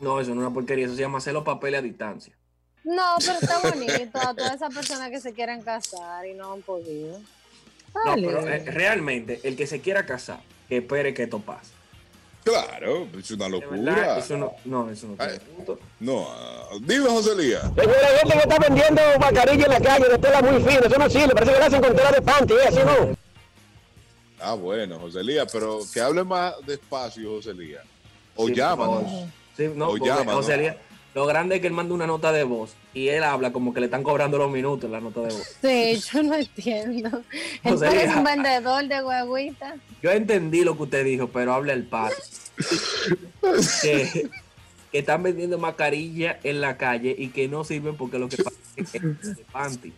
No, 0.00 0.20
eso 0.20 0.34
no 0.34 0.40
es 0.40 0.46
una 0.46 0.52
porquería. 0.52 0.86
Eso 0.86 0.96
se 0.96 1.02
llama 1.02 1.18
hacer 1.18 1.32
los 1.32 1.44
papeles 1.44 1.78
a 1.78 1.82
distancia. 1.82 2.34
No, 2.82 3.16
pero 3.18 3.34
está 3.34 3.58
bonito 3.58 4.18
a 4.18 4.34
todas 4.34 4.54
esas 4.54 4.74
personas 4.74 5.10
que 5.10 5.20
se 5.20 5.34
quieran 5.34 5.60
casar 5.60 6.26
y 6.26 6.32
no 6.32 6.54
han 6.54 6.62
podido. 6.62 7.20
No, 7.94 8.14
pero 8.14 8.48
eh, 8.48 8.64
realmente, 8.64 9.38
el 9.44 9.54
que 9.54 9.66
se 9.66 9.82
quiera 9.82 10.06
casar, 10.06 10.40
que 10.66 10.78
espere 10.78 11.12
que 11.12 11.24
esto 11.24 11.40
pase. 11.40 11.72
Claro, 12.44 13.06
es 13.18 13.30
una 13.32 13.48
verdad, 13.48 13.60
locura. 13.60 14.18
eso 14.18 14.36
no, 14.36 14.54
no, 14.64 14.90
eso 14.90 15.06
no 15.08 15.14
tiene 15.14 15.40
punto. 15.40 15.78
No, 16.00 16.26
dime, 16.80 17.06
José 17.08 17.36
Lía. 17.36 17.60
Señora, 17.60 18.08
gente 18.22 18.32
que 18.34 18.38
está 18.38 18.58
vendiendo 18.58 19.02
mascarilla 19.20 19.64
en 19.66 19.70
la 19.72 19.80
calle 19.80 20.08
de 20.08 20.18
tela 20.18 20.42
muy 20.42 20.62
fina. 20.62 20.80
Eso 20.86 20.98
no 20.98 21.10
sirve. 21.10 21.34
Parece 21.34 21.52
que 21.52 21.58
la 21.58 21.66
hacen 21.66 21.80
con 21.82 21.94
tela 21.94 22.10
de 22.12 22.22
panty. 22.22 22.54
¿eh? 22.54 22.56
Así 22.68 22.78
no. 22.78 23.16
Ah, 24.40 24.54
bueno, 24.54 24.98
José 24.98 25.22
Lía, 25.22 25.44
pero 25.46 25.80
que 25.92 26.00
hable 26.00 26.24
más 26.24 26.54
despacio, 26.66 27.30
José 27.36 27.52
Lía. 27.52 27.82
O 28.36 28.46
Sí, 28.46 28.54
llámanos. 28.54 29.02
Sí, 29.56 29.70
no, 29.74 29.88
O 29.90 29.96
llámanos. 29.98 30.46
sea, 30.46 30.54
Elías, 30.54 30.76
lo 31.14 31.26
grande 31.26 31.56
es 31.56 31.60
que 31.60 31.66
él 31.66 31.74
manda 31.74 31.92
una 31.94 32.06
nota 32.06 32.32
de 32.32 32.44
voz 32.44 32.70
y 32.92 33.08
él 33.08 33.22
habla 33.22 33.52
como 33.52 33.72
que 33.72 33.80
le 33.80 33.86
están 33.86 34.02
cobrando 34.02 34.36
los 34.38 34.50
minutos 34.50 34.84
en 34.86 34.92
la 34.92 35.00
nota 35.00 35.20
de 35.20 35.32
voz. 35.32 35.56
Sí, 35.60 36.00
yo 36.12 36.22
no 36.22 36.34
entiendo. 36.34 37.22
Él 37.62 37.74
O 37.74 37.78
sea, 37.78 37.88
parece 37.88 38.06
ya. 38.08 38.16
un 38.18 38.24
vendedor 38.24 38.88
de 38.88 39.00
guaguita. 39.00 39.76
Yo 40.02 40.10
entendí 40.10 40.64
lo 40.64 40.76
que 40.76 40.82
usted 40.82 41.04
dijo, 41.04 41.28
pero 41.28 41.54
habla 41.54 41.72
el 41.72 41.84
padre. 41.84 42.16
que, 43.82 44.28
que 44.90 44.98
están 44.98 45.22
vendiendo 45.22 45.58
mascarilla 45.58 46.38
en 46.42 46.60
la 46.60 46.76
calle 46.76 47.14
y 47.16 47.28
que 47.28 47.48
no 47.48 47.64
sirven 47.64 47.96
porque 47.96 48.18
lo 48.18 48.28
que 48.28 48.38
pasa 48.42 48.56
es 48.76 48.90
que 48.90 48.98
es 48.98 49.36
de 49.36 49.44
panty. 49.52 49.92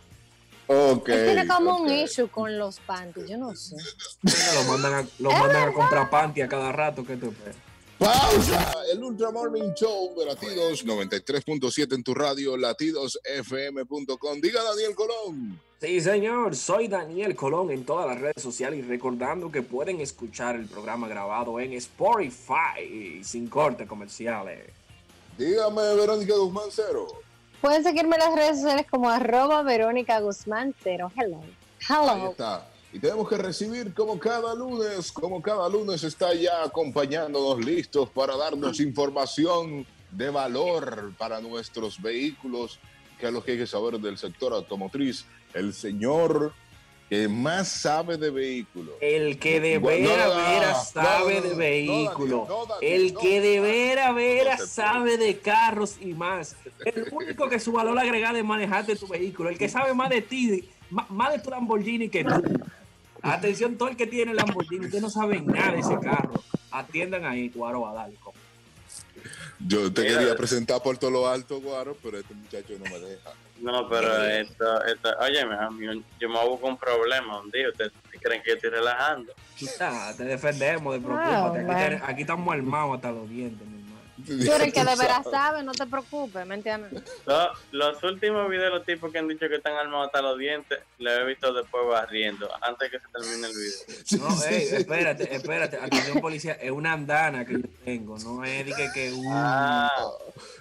Ok. 0.66 1.08
Él 1.08 1.24
tiene 1.34 1.46
como 1.46 1.78
un 1.78 1.90
issue 1.92 2.28
con 2.28 2.58
los 2.58 2.78
panties, 2.80 3.28
yo 3.28 3.36
no 3.38 3.54
sé. 3.54 3.76
Lo 4.22 4.64
mandan 4.72 4.94
a, 4.94 5.06
lo 5.18 5.32
mandan 5.32 5.68
a 5.68 5.72
comprar 5.72 6.08
panty 6.10 6.40
a 6.40 6.48
cada 6.48 6.72
rato. 6.72 7.04
¿Qué 7.04 7.16
tú 7.16 7.30
esperas? 7.30 7.56
Pausa. 8.02 8.74
El 8.92 9.00
Ultra 9.04 9.30
Morning 9.30 9.74
Show 9.74 10.12
de 10.18 10.26
Latidos 10.26 10.84
93.7 10.84 11.94
en 11.94 12.02
tu 12.02 12.12
radio, 12.14 12.56
latidosfm.com. 12.56 14.40
Diga 14.40 14.60
Daniel 14.64 14.96
Colón. 14.96 15.60
Sí, 15.80 16.00
señor, 16.00 16.56
soy 16.56 16.88
Daniel 16.88 17.36
Colón 17.36 17.70
en 17.70 17.84
todas 17.84 18.08
las 18.08 18.20
redes 18.20 18.42
sociales 18.42 18.80
y 18.80 18.82
recordando 18.82 19.52
que 19.52 19.62
pueden 19.62 20.00
escuchar 20.00 20.56
el 20.56 20.66
programa 20.66 21.06
grabado 21.06 21.60
en 21.60 21.74
Spotify 21.74 23.22
sin 23.22 23.46
corte 23.48 23.86
comerciales. 23.86 24.68
Dígame, 25.38 25.94
Verónica 25.94 26.34
Guzmán 26.34 26.70
Cero. 26.72 27.06
Pueden 27.60 27.84
seguirme 27.84 28.16
en 28.16 28.20
las 28.20 28.34
redes 28.34 28.56
sociales 28.56 28.86
como 28.90 29.10
arroba 29.10 29.62
Verónica 29.62 30.18
Guzmán 30.18 30.74
cero. 30.82 31.12
Hello. 31.16 31.38
Ahí 31.88 32.10
Hello. 32.18 32.30
está. 32.32 32.66
Y 32.92 32.98
tenemos 32.98 33.26
que 33.26 33.38
recibir 33.38 33.94
como 33.94 34.18
cada 34.18 34.54
lunes, 34.54 35.10
como 35.12 35.40
cada 35.40 35.66
lunes 35.68 36.04
está 36.04 36.34
ya 36.34 36.62
acompañándonos 36.62 37.64
listos 37.64 38.10
para 38.10 38.36
darnos 38.36 38.80
información 38.80 39.86
de 40.10 40.28
valor 40.28 41.14
para 41.16 41.40
nuestros 41.40 42.00
vehículos, 42.00 42.78
que 43.18 43.28
es 43.28 43.32
lo 43.32 43.42
que 43.42 43.52
hay 43.52 43.58
que 43.58 43.66
saber 43.66 43.98
del 43.98 44.18
sector 44.18 44.52
automotriz. 44.52 45.24
El 45.54 45.72
señor 45.72 46.52
que 47.08 47.28
más 47.28 47.68
sabe 47.68 48.18
de 48.18 48.30
vehículos. 48.30 48.94
El 49.00 49.38
que 49.38 49.60
de 49.60 49.78
no, 49.78 49.86
vera 49.86 50.26
no, 50.28 50.66
no, 50.68 50.84
sabe 50.84 51.34
no, 51.34 51.40
no, 51.40 51.42
de 51.42 51.50
no, 51.50 51.56
vehículo. 51.56 52.46
Daniel, 52.48 52.48
no, 52.48 52.66
Daniel, 52.74 53.02
El 53.02 53.18
que 53.18 53.40
de 53.40 53.60
vera 53.60 54.58
sabe 54.58 55.16
de 55.16 55.38
carros 55.38 55.96
y 56.00 56.12
más. 56.12 56.56
El 56.84 57.08
único 57.10 57.48
que 57.48 57.58
su 57.58 57.72
valor 57.72 57.98
agregado 57.98 58.36
es 58.36 58.44
manejarte 58.44 58.96
tu 58.96 59.06
vehículo. 59.06 59.48
El 59.48 59.56
que 59.56 59.68
sabe 59.70 59.94
más 59.94 60.10
de 60.10 60.22
ti, 60.22 60.68
más 60.90 61.32
de 61.32 61.38
tu 61.38 61.50
Lamborghini 61.50 62.10
que 62.10 62.24
tú. 62.24 62.42
Atención, 63.22 63.76
todo 63.76 63.88
el 63.88 63.96
que 63.96 64.06
tiene 64.06 64.34
Lamborghini, 64.34 64.86
usted 64.86 65.00
no 65.00 65.08
sabe 65.10 65.40
nada 65.40 65.72
de 65.72 65.78
ese 65.80 65.98
carro. 66.00 66.42
Atiendan 66.70 67.24
ahí, 67.24 67.48
Guaro, 67.50 67.80
compa. 68.20 68.38
Yo 69.60 69.92
te 69.92 70.02
quería 70.04 70.34
presentar 70.34 70.82
por 70.82 70.98
todo 70.98 71.10
lo 71.10 71.28
alto, 71.28 71.60
Guaro, 71.60 71.96
pero 72.02 72.18
este 72.18 72.34
muchacho 72.34 72.74
no 72.78 72.90
me 72.90 72.98
deja. 72.98 73.30
No, 73.60 73.88
pero 73.88 74.20
esto, 74.24 74.84
esto, 74.86 75.08
oye, 75.20 75.40
yo 76.18 76.28
me 76.28 76.48
busco 76.48 76.66
un 76.66 76.76
problema 76.76 77.38
un 77.40 77.48
día. 77.50 77.68
¿Ustedes 77.68 77.92
creen 78.20 78.42
que 78.42 78.50
yo 78.50 78.56
estoy 78.56 78.70
relajando? 78.70 79.32
Nah, 79.78 80.12
te 80.14 80.24
defendemos, 80.24 80.94
de 80.94 81.00
preocuparte. 81.00 81.58
Aquí, 81.60 81.66
bueno. 81.66 81.78
te- 82.04 82.10
aquí 82.12 82.20
estamos 82.22 82.52
armados 82.52 82.96
hasta 82.96 83.12
los 83.12 83.28
dientes. 83.30 83.64
Tú 84.26 84.32
eres 84.32 84.60
el 84.60 84.72
que 84.72 84.84
de 84.84 84.96
veras 84.96 85.24
sabe, 85.30 85.62
no 85.62 85.72
te 85.72 85.86
preocupes, 85.86 86.46
¿me 86.46 86.54
entiendes? 86.54 87.02
Lo- 87.26 87.50
los 87.72 88.02
últimos 88.02 88.48
videos 88.48 88.72
de 88.72 88.78
los 88.78 88.86
tipos 88.86 89.10
que 89.12 89.18
han 89.18 89.28
dicho 89.28 89.48
que 89.48 89.56
están 89.56 89.74
armados 89.74 90.06
hasta 90.06 90.22
los 90.22 90.38
dientes, 90.38 90.78
los 90.98 91.12
he 91.18 91.24
visto 91.24 91.52
después 91.52 91.84
barriendo, 91.88 92.48
antes 92.62 92.90
que 92.90 92.98
se 92.98 93.06
termine 93.12 93.46
el 93.48 93.52
video. 93.54 94.28
No, 94.28 94.44
ey, 94.44 94.62
espérate, 94.72 95.34
espérate. 95.34 95.76
Atención, 95.76 96.20
policía. 96.20 96.52
Es 96.54 96.70
una 96.70 96.92
andana 96.92 97.44
que 97.44 97.54
yo 97.54 97.68
tengo. 97.84 98.18
No 98.18 98.44
es 98.44 98.66
de 98.66 98.72
que, 98.74 98.90
que 98.92 99.12
un- 99.12 99.26
Ah, 99.28 99.90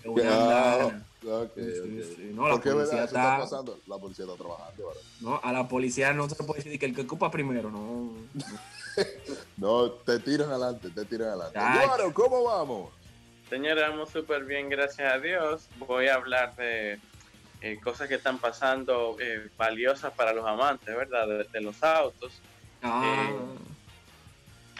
es 0.03 0.07
una 0.07 0.23
Ah, 0.31 0.73
andana. 0.73 1.05
ok, 1.23 1.51
Sí, 1.55 1.61
ok. 1.61 2.15
sí, 2.15 2.31
no, 2.33 2.47
la 2.47 2.53
¿Por 2.55 2.61
qué 2.63 2.69
verdad? 2.69 2.83
policía 2.85 2.97
Eso 3.03 3.05
está 3.05 3.21
está- 3.23 3.37
pasando. 3.39 3.79
La 3.87 3.97
policía 3.97 4.25
está 4.25 4.37
trabajando 4.37 4.83
ahora. 4.87 4.99
No, 5.19 5.39
a 5.43 5.51
la 5.53 5.67
policía 5.67 6.13
no 6.13 6.27
se 6.29 6.35
le 6.39 6.45
puede 6.47 6.63
decir 6.63 6.79
que 6.79 6.85
el 6.87 6.95
que 6.95 7.01
ocupa 7.01 7.29
primero, 7.29 7.69
no. 7.69 8.11
No, 9.57 9.89
te 9.91 10.19
tiran 10.19 10.49
adelante, 10.49 10.89
te 10.89 11.05
tiran 11.05 11.29
adelante. 11.29 11.57
Guaro, 11.85 12.13
¿cómo 12.13 12.43
vamos? 12.43 12.91
Señores, 13.51 13.83
vamos 13.89 14.09
súper 14.09 14.45
bien, 14.45 14.69
gracias 14.69 15.13
a 15.13 15.19
Dios. 15.19 15.67
Voy 15.77 16.07
a 16.07 16.15
hablar 16.15 16.55
de 16.55 16.97
eh, 17.59 17.77
cosas 17.83 18.07
que 18.07 18.15
están 18.15 18.39
pasando 18.39 19.17
eh, 19.19 19.49
valiosas 19.57 20.13
para 20.13 20.31
los 20.31 20.47
amantes, 20.47 20.95
¿verdad? 20.95 21.27
De, 21.27 21.43
de 21.51 21.61
los 21.61 21.83
autos. 21.83 22.41
Ah, 22.81 23.29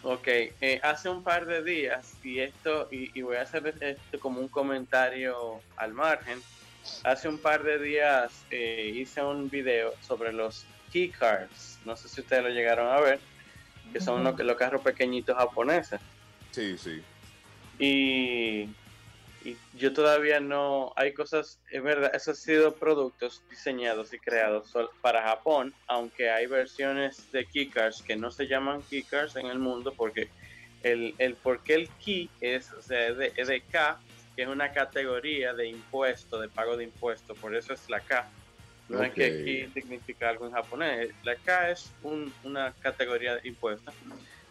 Ok, 0.04 0.28
eh, 0.28 0.80
hace 0.82 1.10
un 1.10 1.24
par 1.24 1.46
de 1.46 1.62
días, 1.62 2.14
y 2.24 2.40
esto, 2.40 2.88
y, 2.92 3.12
y 3.14 3.22
voy 3.22 3.36
a 3.36 3.44
hacer 3.44 3.72
esto 3.82 4.20
como 4.20 4.40
un 4.40 4.48
comentario 4.48 5.62
al 5.78 5.94
margen, 5.94 6.42
hace 7.04 7.28
un 7.28 7.38
par 7.38 7.62
de 7.62 7.78
días 7.78 8.32
eh, 8.50 8.92
hice 8.96 9.22
un 9.22 9.48
video 9.48 9.94
sobre 10.02 10.34
los 10.34 10.66
key 10.92 11.10
cards, 11.10 11.78
no 11.86 11.96
sé 11.96 12.10
si 12.10 12.22
ustedes 12.22 12.42
lo 12.42 12.50
llegaron 12.50 12.88
a 12.88 13.00
ver, 13.00 13.20
que 13.94 14.02
son 14.02 14.24
los, 14.24 14.40
los 14.40 14.58
carros 14.58 14.82
pequeñitos 14.82 15.38
japoneses. 15.38 16.02
Sí, 16.50 16.76
sí. 16.80 17.04
Y, 17.82 18.66
y 19.42 19.58
yo 19.74 19.92
todavía 19.92 20.40
no, 20.40 20.94
hay 20.96 21.16
cosas, 21.16 21.60
es 21.72 21.82
verdad, 21.82 22.12
esos 22.14 22.28
han 22.30 22.36
sido 22.36 22.78
productos 22.78 23.44
diseñados 23.50 24.14
y 24.14 24.20
creados 24.20 24.72
para 25.02 25.24
Japón, 25.24 25.74
aunque 25.88 26.30
hay 26.30 26.46
versiones 26.46 27.28
de 27.32 27.48
keycards 27.48 28.04
que 28.06 28.16
no 28.16 28.30
se 28.30 28.46
llaman 28.46 28.84
keycards 28.88 29.36
en 29.36 29.48
el 29.48 29.58
mundo 29.58 29.96
porque 29.98 30.30
el, 30.84 31.16
el 31.18 31.38
por 31.38 31.64
qué 31.64 31.74
el 31.74 31.90
key 31.98 32.32
es, 32.40 32.72
o 32.74 32.82
sea, 32.84 33.08
es 33.10 33.18
de, 33.18 33.34
es 33.36 33.48
de 33.48 33.66
K, 33.68 34.00
que 34.36 34.44
es 34.44 34.48
una 34.48 34.72
categoría 34.72 35.56
de 35.56 35.68
impuesto, 35.68 36.40
de 36.40 36.50
pago 36.50 36.78
de 36.78 36.84
impuesto, 36.84 37.36
por 37.36 37.56
eso 37.56 37.74
es 37.74 37.84
la 37.90 38.02
K. 38.02 38.30
No 38.90 39.02
es 39.04 39.14
que 39.14 39.44
key 39.44 39.72
significa 39.74 40.30
algo 40.30 40.46
en 40.46 40.52
japonés, 40.54 41.10
la 41.24 41.36
K 41.38 41.72
es 41.72 41.96
un- 42.02 42.32
una 42.44 42.74
categoría 42.80 43.36
de 43.38 43.48
impuesto 43.48 43.92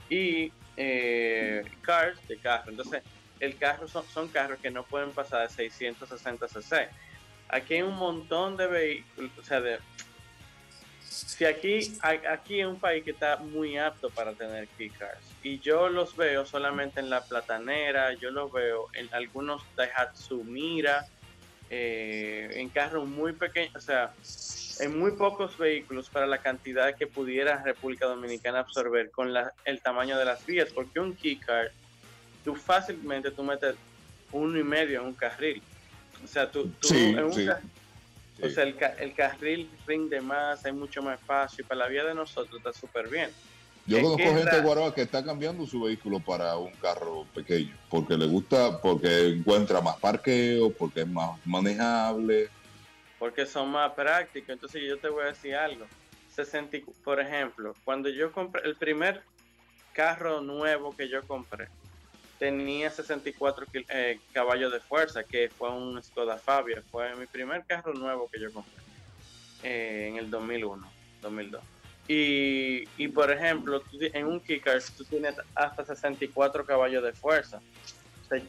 y 0.09 0.52
eh, 0.77 1.62
cars 1.82 2.24
de 2.27 2.40
carro. 2.40 2.65
Entonces, 2.70 3.02
el 3.41 3.57
carro 3.57 3.89
son, 3.89 4.05
son 4.07 4.29
carros 4.29 4.59
que 4.61 4.71
no 4.71 4.85
pueden 4.85 5.11
pasar 5.11 5.49
de 5.49 5.55
660 5.55 6.49
cc. 6.49 6.89
Aquí 7.49 7.75
hay 7.75 7.83
un 7.83 7.97
montón 7.97 8.57
de 8.57 8.67
vehículos, 8.67 9.31
o 9.39 9.43
sea, 9.43 9.61
de, 9.61 9.79
si 11.01 11.45
aquí, 11.45 11.99
aquí 12.03 12.61
es 12.61 12.67
un 12.67 12.79
país 12.79 13.03
que 13.03 13.11
está 13.11 13.37
muy 13.39 13.77
apto 13.77 14.11
para 14.11 14.33
tener 14.33 14.69
key 14.79 14.91
cars 14.91 15.31
y 15.43 15.59
yo 15.59 15.89
los 15.89 16.17
veo 16.17 16.45
solamente 16.45 17.01
en 17.01 17.11
la 17.11 17.25
platanera, 17.25 18.12
yo 18.15 18.31
los 18.31 18.53
veo 18.53 18.89
en 18.95 19.12
algunos 19.12 19.62
Daihatsu 19.75 20.45
Mira, 20.45 21.07
eh, 21.71 22.51
en 22.55 22.69
carros 22.69 23.09
muy 23.09 23.33
pequeños, 23.33 23.75
o 23.75 23.81
sea, 23.81 24.12
en 24.81 24.99
muy 24.99 25.12
pocos 25.12 25.57
vehículos 25.57 26.11
para 26.11 26.27
la 26.27 26.39
cantidad 26.39 26.95
que 26.95 27.07
pudiera 27.07 27.62
República 27.62 28.07
Dominicana 28.07 28.61
absorber 28.61 29.11
con 29.11 29.33
el 29.65 29.81
tamaño 29.81 30.19
de 30.19 30.25
las 30.25 30.45
vías, 30.45 30.69
porque 30.75 31.01
un 31.01 31.15
keycard, 31.15 31.71
tú 32.51 32.56
fácilmente 32.56 33.31
tú 33.31 33.43
metes 33.44 33.77
uno 34.32 34.59
y 34.59 34.64
medio 34.64 35.01
en 35.01 35.06
un 35.09 35.14
carril. 35.14 35.62
O 36.22 36.27
sea, 36.27 36.51
tú, 36.51 36.74
tú 36.81 36.89
Sí, 36.89 37.14
en 37.16 37.24
un 37.24 37.31
sí. 37.32 37.47
ca- 37.47 37.62
o 38.43 38.48
sea, 38.48 38.64
el, 38.64 38.77
el 38.98 39.14
carril 39.14 39.70
rinde 39.86 40.20
más, 40.20 40.64
hay 40.64 40.72
mucho 40.72 41.02
más 41.02 41.18
espacio 41.20 41.62
y 41.62 41.66
para 41.66 41.81
la 41.81 41.89
vía 41.89 42.05
de 42.05 42.14
nosotros 42.14 42.59
está 42.59 42.72
súper 42.72 43.09
bien. 43.09 43.31
Yo 43.86 43.97
Es 43.98 44.02
conozco 44.02 44.39
gente 44.39 44.56
de 44.56 44.62
Guaraba 44.62 44.94
que 44.94 45.02
está 45.02 45.24
cambiando 45.24 45.66
su 45.66 45.82
vehículo 45.82 46.18
para 46.24 46.56
un 46.56 46.77
carro 46.77 47.27
pequeño, 47.35 47.77
porque 47.89 48.16
le 48.16 48.27
gusta, 48.27 48.81
porque 48.81 49.28
encuentra 49.28 49.81
más 49.81 49.97
parqueo, 49.98 50.72
porque 50.77 51.01
es 51.02 51.09
más 51.09 51.31
manejable. 51.44 52.48
porque 53.18 53.47
son 53.47 53.70
más 53.70 53.93
prácticos. 53.94 54.55
Entonces 54.55 54.82
yo 54.89 54.98
te 54.98 55.09
voy 55.09 55.24
a 55.24 55.28
decir 55.28 55.55
algo. 55.55 55.86
60, 56.27 56.77
y- 56.78 56.85
por 57.05 57.20
ejemplo, 57.20 57.77
cuando 57.85 58.09
yo 58.09 58.32
compré 58.32 58.62
el 58.64 58.77
primer 58.78 59.22
carro 59.93 60.40
nuevo 60.40 60.97
que 60.97 61.09
yo 61.09 61.27
compré, 61.27 61.68
tenía 62.41 62.91
64 62.91 63.67
kil- 63.67 63.85
eh, 63.91 64.23
caballos 64.33 64.73
de 64.73 64.81
fuerza, 64.81 65.25
que 65.25 65.51
fue 65.59 65.71
un 65.71 66.03
Skoda 66.03 66.39
Fabia. 66.39 66.83
Fue 66.91 67.15
mi 67.15 67.27
primer 67.27 67.67
carro 67.67 67.93
nuevo 67.93 68.31
que 68.31 68.41
yo 68.41 68.51
compré 68.51 68.83
eh, 69.62 70.09
en 70.09 70.17
el 70.17 70.31
2001, 70.31 70.97
2002. 71.21 71.62
Y, 72.09 72.91
y 72.97 73.09
por 73.09 73.31
ejemplo, 73.31 73.83
tú 73.83 73.99
en 74.01 74.27
un 74.27 74.41
Kickers 74.41 74.95
tú 74.97 75.05
tienes 75.05 75.37
hasta 75.55 75.85
64 75.85 76.65
caballos 76.65 77.05
de 77.05 77.12
fuerza. 77.12 77.59
O 77.59 78.25
sea, 78.25 78.41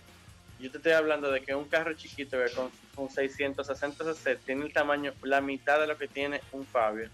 yo 0.57 0.71
te 0.71 0.77
estoy 0.77 0.93
hablando 0.93 1.29
de 1.29 1.41
que 1.43 1.53
un 1.53 1.67
carro 1.67 1.93
chiquito 1.93 2.37
que 2.37 2.53
con, 2.53 2.71
con 2.93 3.09
660 3.09 4.13
cc 4.13 4.41
tiene 4.45 4.65
el 4.67 4.73
tamaño, 4.73 5.13
la 5.23 5.41
mitad 5.41 5.81
de 5.81 5.87
lo 5.87 5.97
que 5.97 6.07
tiene 6.07 6.41
un 6.51 6.65
Fabio, 6.65 7.11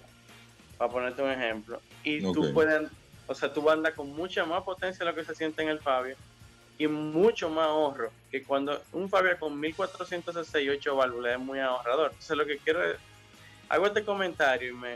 para 0.77 0.91
ponerte 0.91 1.23
un 1.23 1.31
ejemplo. 1.31 1.83
Y 2.03 2.23
Ok. 2.23 2.35
tú 2.35 2.53
puedes, 2.53 2.91
o 3.25 3.33
sea, 3.33 3.51
tú 3.51 3.67
andas 3.67 3.95
con 3.95 4.09
mucha 4.09 4.45
más 4.45 4.61
potencia 4.63 5.03
de 5.03 5.11
lo 5.11 5.17
que 5.17 5.25
se 5.25 5.33
siente 5.33 5.63
en 5.63 5.69
el 5.69 5.81
Fabio 5.81 6.15
y 6.77 6.87
mucho 6.87 7.49
más 7.49 7.67
ahorro 7.67 8.11
que 8.29 8.43
cuando 8.43 8.81
un 8.91 9.09
Fabio 9.09 9.37
con 9.39 9.59
1468 9.59 10.95
válvulas 10.95 11.33
es 11.33 11.39
muy 11.39 11.59
ahorrador. 11.59 12.11
Entonces, 12.11 12.37
lo 12.37 12.45
que 12.45 12.57
quiero 12.57 12.83
es, 12.83 12.97
hago 13.69 13.87
este 13.87 14.03
comentario 14.03 14.69
y 14.69 14.73
me, 14.73 14.95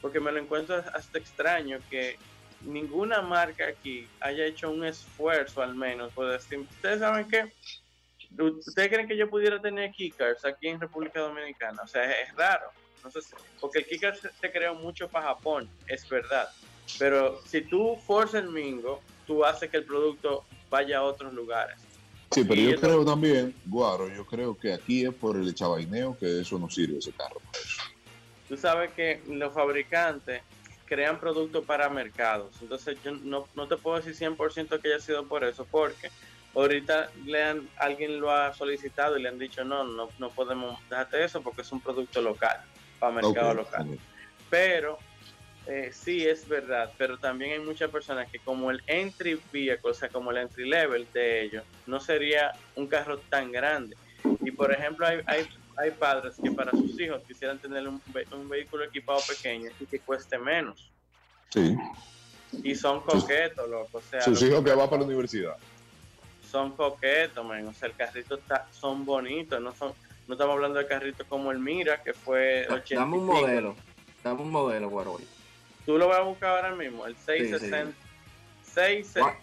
porque 0.00 0.20
me 0.20 0.32
lo 0.32 0.38
encuentro 0.38 0.76
hasta 0.92 1.18
extraño 1.18 1.78
que 1.90 2.18
ninguna 2.62 3.22
marca 3.22 3.66
aquí 3.66 4.08
haya 4.20 4.44
hecho 4.46 4.70
un 4.70 4.84
esfuerzo 4.84 5.62
al 5.62 5.74
menos 5.74 6.12
por 6.12 6.30
decir, 6.30 6.58
ustedes 6.58 7.00
saben 7.00 7.28
que 7.28 7.52
ustedes 8.42 8.88
creen 8.88 9.06
que 9.06 9.16
yo 9.16 9.28
pudiera 9.28 9.60
tener 9.60 9.90
kickers 9.92 10.44
aquí 10.44 10.68
en 10.68 10.80
República 10.80 11.20
Dominicana, 11.20 11.82
o 11.82 11.86
sea, 11.86 12.04
es, 12.04 12.34
raro, 12.34 12.70
no 13.02 13.10
sé 13.10 13.20
porque 13.60 13.78
el 13.78 14.14
se, 14.16 14.30
se 14.30 14.52
creó 14.52 14.74
mucho 14.74 15.08
para 15.08 15.26
Japón, 15.26 15.68
es 15.86 16.08
verdad, 16.08 16.48
pero 16.98 17.40
si 17.46 17.60
tú 17.62 17.96
forzas 18.06 18.42
el 18.44 18.50
mingo, 18.50 19.02
tú 19.26 19.44
haces 19.44 19.70
que 19.70 19.78
el 19.78 19.84
producto 19.84 20.44
vaya 20.70 20.98
a 20.98 21.02
otros 21.02 21.32
lugares. 21.32 21.76
Sí, 22.30 22.44
pero 22.44 22.60
Y 22.60 22.72
yo 22.72 22.80
creo 22.80 23.04
también, 23.04 23.54
Guaro, 23.66 24.08
yo 24.08 24.26
creo 24.26 24.56
que 24.56 24.72
aquí 24.72 25.04
es 25.04 25.14
por 25.14 25.36
el 25.36 25.54
chavaineo 25.54 26.16
que 26.18 26.40
eso 26.40 26.58
no 26.58 26.68
sirve 26.68 26.98
ese 26.98 27.12
carro. 27.12 27.40
para 27.40 27.58
eso. 27.58 27.82
tú 28.48 28.56
sabes 28.56 28.92
que 28.92 29.22
los 29.28 29.52
fabricantes 29.52 30.42
crean 30.86 31.20
productos 31.20 31.64
para 31.64 31.88
mercados. 31.88 32.56
Entonces 32.60 32.98
yo 33.04 33.12
no, 33.12 33.46
no 33.54 33.68
te 33.68 33.76
puedo 33.76 34.00
decir 34.00 34.14
100% 34.14 34.80
que 34.80 34.88
haya 34.88 35.00
sido 35.00 35.26
por 35.26 35.44
eso, 35.44 35.66
porque 35.70 36.10
ahorita 36.54 37.10
le 37.24 37.42
han, 37.42 37.68
alguien 37.78 38.20
lo 38.20 38.30
ha 38.30 38.52
solicitado 38.54 39.18
y 39.18 39.22
le 39.22 39.28
han 39.28 39.38
dicho, 39.38 39.64
no, 39.64 39.84
no, 39.84 40.08
no 40.18 40.30
podemos 40.30 40.78
dejarte 40.88 41.24
eso 41.24 41.42
porque 41.42 41.62
es 41.62 41.72
un 41.72 41.80
producto 41.80 42.20
local, 42.20 42.60
para 42.98 43.12
mercado 43.12 43.54
local. 43.54 43.98
Pero 44.50 44.98
eh, 45.66 45.90
sí 45.92 46.26
es 46.26 46.46
verdad, 46.48 46.92
pero 46.98 47.18
también 47.18 47.52
hay 47.52 47.58
muchas 47.60 47.90
personas 47.90 48.28
que 48.30 48.40
como 48.40 48.70
el 48.70 48.82
entry 48.86 49.40
vehicle, 49.50 49.90
o 49.90 49.94
sea, 49.94 50.08
como 50.10 50.30
el 50.30 50.38
entry 50.38 50.68
level 50.68 51.08
de 51.12 51.42
ellos, 51.42 51.64
no 51.86 51.98
sería 52.00 52.52
un 52.74 52.86
carro 52.88 53.20
tan 53.30 53.50
grande. 53.50 53.96
Y 54.42 54.50
por 54.50 54.72
ejemplo, 54.72 55.06
hay, 55.06 55.20
hay, 55.26 55.46
hay 55.78 55.90
padres 55.92 56.38
que 56.42 56.50
para 56.50 56.74
sus 56.74 56.98
hijos 57.00 57.22
quisieran 57.26 57.58
tener 57.60 57.86
un, 57.88 58.02
ve- 58.06 58.26
un 58.32 58.48
vehículo 58.48 58.84
equipado 58.84 59.20
pequeño 59.26 59.70
y 59.78 59.86
que 59.86 60.00
cueste 60.02 60.38
menos. 60.38 60.92
Sí, 61.50 61.74
Y 62.62 62.74
son 62.74 63.00
coquetos, 63.02 63.68
loco. 63.68 63.98
O 63.98 64.02
sea, 64.02 64.20
sus 64.20 64.42
lo- 64.42 64.48
hijos 64.48 64.64
que 64.64 64.72
van 64.74 64.88
para 64.90 65.00
la 65.00 65.06
universidad. 65.06 65.54
son 66.40 66.76
coquetos, 66.76 67.44
man. 67.44 67.66
O 67.68 67.72
sea, 67.72 67.88
el 67.88 67.94
carrito 67.96 68.38
está, 68.38 68.66
son 68.70 69.04
bonitos, 69.04 69.60
no 69.60 69.74
son 69.74 69.94
no 70.26 70.34
estamos 70.34 70.54
hablando 70.54 70.78
de 70.78 70.86
carritos 70.86 71.26
como 71.28 71.52
el 71.52 71.58
Mira, 71.58 72.02
que 72.02 72.12
fue 72.14 72.66
80 72.70 72.94
Dame 73.04 73.16
un 73.18 73.26
modelo. 73.26 73.76
Dame 74.22 74.40
un 74.42 74.50
modelo, 74.50 74.88
Guaroy. 74.88 75.22
Tú 75.86 75.98
lo 75.98 76.08
vas 76.08 76.18
a 76.18 76.22
buscar 76.22 76.56
ahora 76.56 76.74
mismo, 76.74 77.06
el 77.06 77.16
660. 77.16 77.92
seis- 78.62 79.14
Gua- 79.14 79.36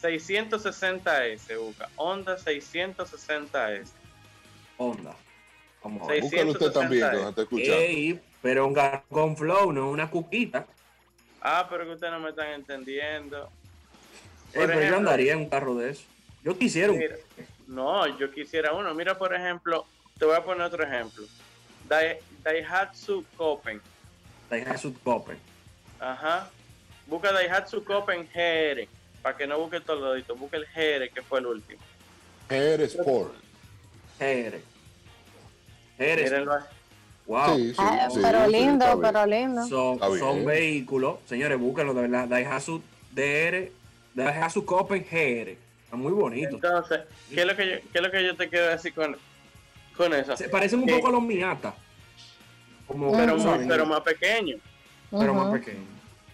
660S, 0.00 1.56
busca. 1.58 1.88
Honda 1.96 2.36
660S. 2.38 3.92
Honda. 4.76 5.14
Vamos 5.82 6.08
a 6.10 6.20
Búscalo 6.20 6.50
usted 6.52 6.72
también, 6.72 7.02
que 7.02 7.10
660. 7.10 7.12
nos 7.12 7.28
está 7.30 7.42
escuchando. 7.42 7.74
Ey, 7.74 8.20
pero 8.42 8.66
un 8.66 8.76
con 9.10 9.36
flow, 9.36 9.72
no 9.72 9.90
una 9.90 10.10
cuquita. 10.10 10.66
Ah, 11.40 11.66
pero 11.70 11.84
que 11.84 11.92
ustedes 11.92 12.12
no 12.12 12.20
me 12.20 12.30
están 12.30 12.48
entendiendo. 12.48 13.50
Pero 14.52 14.80
yo 14.80 14.96
andaría 14.96 15.32
en 15.34 15.38
un 15.40 15.48
carro 15.48 15.74
de 15.76 15.90
eso. 15.90 16.02
Yo 16.42 16.58
quisiera 16.58 16.90
un 16.92 16.98
Mira, 16.98 17.16
no, 17.66 18.18
yo 18.18 18.30
quisiera 18.32 18.72
uno. 18.72 18.92
Mira, 18.94 19.16
por 19.16 19.34
ejemplo, 19.34 19.86
te 20.18 20.24
voy 20.24 20.34
a 20.36 20.42
poner 20.42 20.62
otro 20.62 20.82
ejemplo. 20.84 21.24
Dai- 21.88 22.18
Daihatsu 22.42 23.24
Copen. 23.36 23.80
Daihatsu 24.50 24.94
Copen. 25.02 25.38
Ajá. 26.00 26.48
Busca 27.06 27.32
Daihatsu 27.32 27.84
Copen 27.84 28.26
GR. 28.32 28.88
Para 29.22 29.36
que 29.36 29.46
no 29.46 29.58
busque 29.58 29.80
todo 29.80 30.00
lo 30.00 30.14
dito. 30.14 30.34
Busca 30.34 30.56
el 30.56 30.64
GR, 30.64 31.10
que 31.12 31.22
fue 31.22 31.40
el 31.40 31.46
último. 31.46 31.80
GR 32.48 32.82
Sport. 32.84 33.34
GR. 34.18 34.60
GR. 35.98 36.22
Mírenlo 36.22 36.54
ahí. 36.54 36.62
Wow. 37.26 37.56
Sí, 37.56 37.68
sí, 37.70 37.76
Ah, 37.78 38.08
sí, 38.10 38.18
pero 38.22 38.46
lindo, 38.48 39.00
pero 39.00 39.26
lindo. 39.26 39.64
Son, 39.66 40.44
vehículos, 40.44 41.18
señores, 41.26 41.58
búsquenlo 41.58 41.94
de 41.94 42.02
verdad. 42.02 42.26
Daihatsu 42.26 42.82
DR, 43.12 43.70
Daihatsu 44.14 44.64
Copen 44.64 45.04
GR. 45.08 45.50
Está 45.84 45.96
muy 45.96 46.12
bonito. 46.12 46.56
Entonces, 46.56 47.00
¿qué 47.28 47.40
es 47.40 47.46
lo 47.46 47.54
que 47.54 47.66
yo, 47.68 47.76
qué 47.92 47.98
es 47.98 48.02
lo 48.02 48.10
que 48.10 48.24
yo 48.24 48.36
te 48.36 48.48
quiero 48.48 48.66
decir 48.68 48.94
con, 48.94 49.16
con 49.96 50.12
eso? 50.14 50.36
Se 50.36 50.48
parecen 50.48 50.80
un 50.80 50.86
poco 50.88 51.08
a 51.08 51.12
los 51.12 51.22
Miata. 51.22 51.74
Como, 52.86 53.12
pero, 53.16 53.36
muy- 53.36 53.68
pero 53.68 53.86
más 53.86 54.00
pequeño. 54.00 54.56
Pero 55.10 55.34
más 55.34 55.46
Ujú. 55.46 55.52
pequeños. 55.56 55.84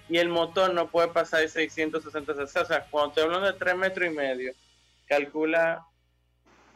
y 0.08 0.18
el 0.18 0.28
motor 0.28 0.72
no 0.72 0.86
puede 0.88 1.08
pasar 1.08 1.40
de 1.40 1.48
660 1.48 2.34
cc. 2.34 2.60
O 2.60 2.64
sea, 2.64 2.86
cuando 2.90 3.08
estoy 3.08 3.24
hablando 3.24 3.46
de 3.46 3.58
3 3.58 3.76
metros 3.76 4.06
y 4.06 4.14
medio, 4.14 4.52
calcula, 5.06 5.84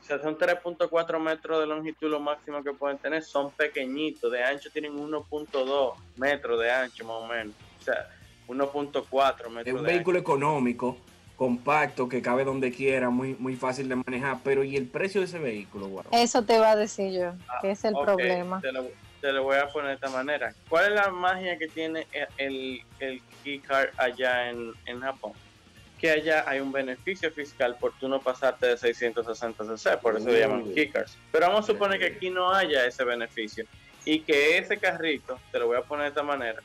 o 0.01 0.03
sea, 0.03 0.21
son 0.21 0.37
3.4 0.37 1.21
metros 1.21 1.61
de 1.61 1.67
longitud 1.67 2.11
lo 2.11 2.19
máximo 2.19 2.63
que 2.65 2.73
pueden 2.73 2.99
tener. 2.99 3.23
Son 3.23 3.53
pequeñitos, 3.53 4.33
de 4.33 4.43
ancho 4.43 4.71
tienen 4.73 4.97
1.2 4.97 5.95
metros 6.17 6.59
de 6.61 6.71
ancho 6.73 7.05
más 7.05 7.17
o 7.19 7.27
menos. 7.27 7.55
O 7.81 7.83
sea, 7.85 8.07
1.4 8.49 9.49
Es 9.49 9.51
metros 9.55 9.77
un 9.81 9.87
de 9.87 9.93
vehículo 9.93 10.19
económico, 10.19 10.97
compacto, 11.37 12.09
que 12.09 12.21
cabe 12.21 12.45
donde 12.45 12.73
quiera, 12.73 13.11
muy, 13.11 13.37
muy 13.39 13.55
fácil 13.55 13.89
de 13.89 13.97
manejar. 13.97 14.39
Pero 14.43 14.65
¿y 14.65 14.77
el 14.77 14.87
precio 14.89 15.21
de 15.21 15.27
ese 15.27 15.39
vehículo, 15.39 15.87
guau? 15.87 16.05
Eso 16.11 16.43
te 16.43 16.57
iba 16.57 16.71
a 16.71 16.77
decir 16.77 17.13
yo, 17.13 17.33
que 17.61 17.71
es 17.71 17.85
el 17.85 17.95
Ok, 17.95 18.05
problema. 18.05 18.61
Te 18.61 18.73
lo, 18.73 18.87
te 19.21 19.33
lo 19.33 19.45
voy 19.45 19.57
a 19.57 19.69
poner 19.69 19.91
de 19.91 19.95
esta 19.95 20.09
manera. 20.09 20.55
¿Cuál 20.69 20.87
es 20.87 20.95
la 20.95 21.11
magia 21.11 21.59
que 21.59 21.69
tiene 21.69 22.07
el, 22.39 22.83
el, 22.99 23.23
keycard 23.45 23.91
allá 23.97 24.51
en, 24.51 24.73
en 24.87 25.01
Japón? 25.01 25.33
Que 25.99 26.11
allá 26.11 26.45
hay 26.47 26.61
un 26.61 26.73
beneficio 26.73 27.31
fiscal 27.31 27.77
por 27.79 27.93
tú 27.99 28.09
no 28.09 28.21
pasarte 28.21 28.67
de 28.67 28.77
660 28.77 29.77
cc, 29.77 29.99
por 29.99 30.17
eso 30.17 30.29
le 30.29 30.41
llaman 30.41 30.75
keycards. 30.75 31.17
Pero 31.31 31.47
vamos 31.47 31.65
a 31.65 31.73
suponer 31.73 31.99
que 31.99 32.07
aquí 32.07 32.31
no 32.31 32.51
haya 32.51 32.87
ese 32.87 33.05
beneficio 33.05 33.67
y 34.05 34.21
que 34.21 34.57
ese 34.57 34.79
carrito, 34.79 35.39
te 35.53 35.59
lo 35.59 35.67
voy 35.67 35.77
a 35.77 35.83
poner 35.83 36.05
de 36.05 36.09
esta 36.09 36.23
manera, 36.23 36.63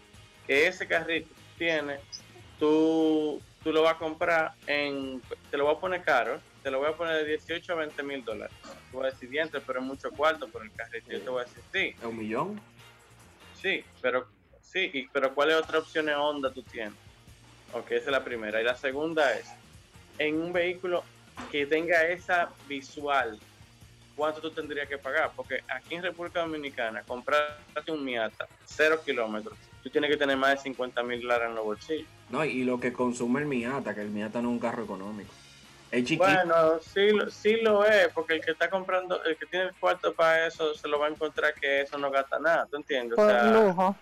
que 0.47 0.67
ese 0.67 0.87
carrito 0.87 1.29
tiene, 1.57 1.97
tú, 2.59 3.41
tú 3.61 3.73
lo 3.73 3.81
vas 3.81 3.95
a 3.95 3.97
comprar 3.97 4.53
en, 4.67 5.21
te 5.51 5.57
lo 5.57 5.65
voy 5.65 5.75
a 5.75 5.79
poner 5.79 6.03
caro, 6.03 6.39
te 6.65 6.71
lo 6.71 6.79
voy 6.79 6.87
a 6.89 6.97
poner 6.97 7.17
de 7.17 7.25
18 7.25 7.73
a 7.73 7.75
20 7.75 8.01
mil 8.01 8.23
dólares. 8.25 8.57
Tú 8.89 8.97
vas 8.97 9.09
a 9.09 9.11
decir 9.11 9.29
dientes, 9.29 9.61
pero 9.67 9.81
es 9.81 9.85
mucho 9.85 10.09
cuarto 10.09 10.47
por 10.49 10.63
el 10.63 10.71
carrito. 10.71 11.11
Yo 11.11 11.21
te 11.21 11.29
voy 11.29 11.41
a 11.41 11.45
decir 11.45 11.61
sí, 11.71 11.93
¿Es 11.95 12.03
un 12.03 12.17
millón? 12.17 12.59
sí, 13.53 13.85
pero 14.01 14.27
sí, 14.61 14.89
y- 14.91 15.07
pero 15.09 15.35
¿cuáles 15.35 15.57
otras 15.57 15.83
opciones 15.83 16.15
Honda 16.17 16.51
tú 16.51 16.63
tienes? 16.63 16.95
Ok, 17.71 17.91
esa 17.91 18.05
es 18.05 18.11
la 18.11 18.23
primera. 18.23 18.59
Y 18.59 18.63
la 18.63 18.75
segunda 18.75 19.31
es, 19.37 19.47
en 20.17 20.41
un 20.41 20.51
vehículo 20.51 21.03
que 21.51 21.67
tenga 21.67 22.01
esa 22.07 22.49
visual, 22.67 23.39
¿cuánto 24.15 24.41
tú 24.41 24.49
tendrías 24.49 24.89
que 24.89 24.97
pagar? 24.97 25.33
Porque 25.35 25.59
aquí 25.67 25.93
en 25.93 26.01
República 26.01 26.39
Dominicana, 26.39 27.03
comprarte 27.03 27.91
un 27.91 28.03
Miata, 28.03 28.47
cero 28.63 28.99
kilómetros, 29.05 29.55
tú 29.83 29.91
tienes 29.91 30.09
que 30.09 30.17
tener 30.17 30.35
más 30.35 30.49
de 30.55 30.57
50 30.57 31.03
mil 31.03 31.21
dólares 31.21 31.47
en 31.49 31.55
los 31.57 31.63
bolsillos. 31.63 32.07
No, 32.31 32.43
y 32.43 32.63
lo 32.63 32.79
que 32.79 32.91
consume 32.91 33.41
el 33.41 33.45
Miata, 33.45 33.93
que 33.93 34.01
el 34.01 34.09
Miata 34.09 34.41
no 34.41 34.47
es 34.49 34.53
un 34.53 34.59
carro 34.59 34.83
económico. 34.83 35.31
Es 35.91 36.03
chiquito. 36.03 36.25
Bueno, 36.25 36.79
sí, 36.81 37.11
lo- 37.11 37.29
sí 37.29 37.57
lo 37.61 37.85
es, 37.85 38.09
porque 38.13 38.35
el 38.35 38.41
que 38.41 38.51
está 38.51 38.69
comprando, 38.69 39.23
el 39.23 39.37
que 39.37 39.45
tiene 39.45 39.65
el 39.67 39.75
cuarto 39.75 40.13
para 40.13 40.47
eso, 40.47 40.73
se 40.73 40.87
lo 40.87 40.99
va 40.99 41.07
a 41.07 41.09
encontrar 41.09 41.53
que 41.53 41.81
eso 41.81 41.97
no 41.97 42.09
gasta 42.11 42.39
nada, 42.39 42.67
¿tú 42.69 42.77
entiendes? 42.77 43.13
O 43.13 43.21
Por 43.21 43.29
sea, 43.31 43.43
lujo. 43.43 43.95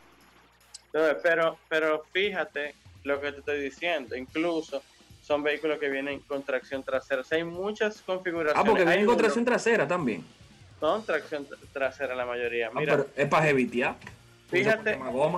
entonces, 0.92 1.18
pero, 1.24 1.60
pero 1.68 2.06
fíjate 2.14 2.76
lo 3.04 3.20
que 3.20 3.32
te 3.32 3.40
estoy 3.40 3.62
diciendo, 3.62 4.16
incluso 4.16 4.82
son 5.22 5.44
vehículos 5.44 5.80
que 5.80 5.90
vienen 5.90 6.20
con 6.22 6.44
tracción 6.44 6.84
trasera, 6.84 7.22
o 7.22 7.24
sea, 7.24 7.38
hay 7.38 7.44
muchas 7.44 8.02
configuraciones. 8.02 8.62
Ah, 8.64 8.70
porque 8.70 8.86
vienen 8.86 9.06
con 9.06 9.18
tracción 9.18 9.46
trasera 9.46 9.88
también. 9.88 10.24
con 10.80 11.06
tracción 11.06 11.48
tra- 11.48 11.58
trasera 11.72 12.14
la 12.16 12.26
mayoría. 12.26 12.68
Ah, 12.68 12.72
Mira, 12.76 12.98
pero 12.98 13.10
es 13.16 13.28
para 13.30 13.50
evitear. 13.50 13.96
fíjate, 14.50 14.98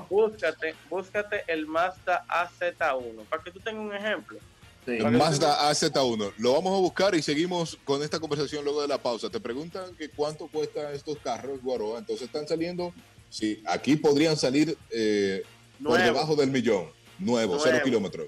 búscate, 0.09 0.75
búscate 0.89 1.43
el 1.47 1.67
Mazda 1.67 2.25
AZ1, 2.27 3.25
para 3.29 3.43
que 3.43 3.51
tú 3.51 3.59
tengas 3.59 3.83
un 3.85 3.95
ejemplo. 3.95 4.39
Sí. 4.85 4.97
Mazda 4.99 5.69
AZ1. 5.71 6.33
Lo 6.37 6.53
vamos 6.53 6.77
a 6.77 6.79
buscar 6.81 7.15
y 7.15 7.21
seguimos 7.21 7.77
con 7.83 8.03
esta 8.03 8.19
conversación 8.19 8.63
luego 8.63 8.81
de 8.81 8.87
la 8.87 8.99
pausa. 8.99 9.29
Te 9.29 9.39
preguntan 9.39 9.95
que 9.95 10.09
cuánto 10.09 10.47
cuestan 10.47 10.93
estos 10.93 11.17
carros, 11.17 11.61
Guaroa. 11.63 11.99
Entonces 11.99 12.27
están 12.27 12.47
saliendo, 12.47 12.93
sí, 13.29 13.63
aquí 13.65 13.95
podrían 13.95 14.37
salir 14.37 14.77
eh, 14.91 15.43
por 15.83 15.97
debajo 15.99 16.35
del 16.35 16.51
millón. 16.51 16.91
Nuevo, 17.17 17.57
cero 17.57 17.71
Nuevo. 17.71 17.85
kilómetros. 17.85 18.27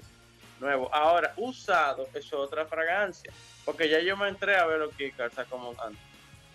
nuevo. 0.60 0.92
Ahora, 0.92 1.32
usado 1.36 2.08
es 2.14 2.32
otra 2.32 2.66
fragancia. 2.66 3.32
Porque 3.64 3.88
ya 3.88 4.00
yo 4.00 4.16
me 4.16 4.28
entré 4.28 4.56
a 4.56 4.64
ver 4.66 4.78
los 4.78 4.94
kickers 4.94 5.38
a 5.38 5.44
cómo 5.44 5.70
andan. 5.72 5.96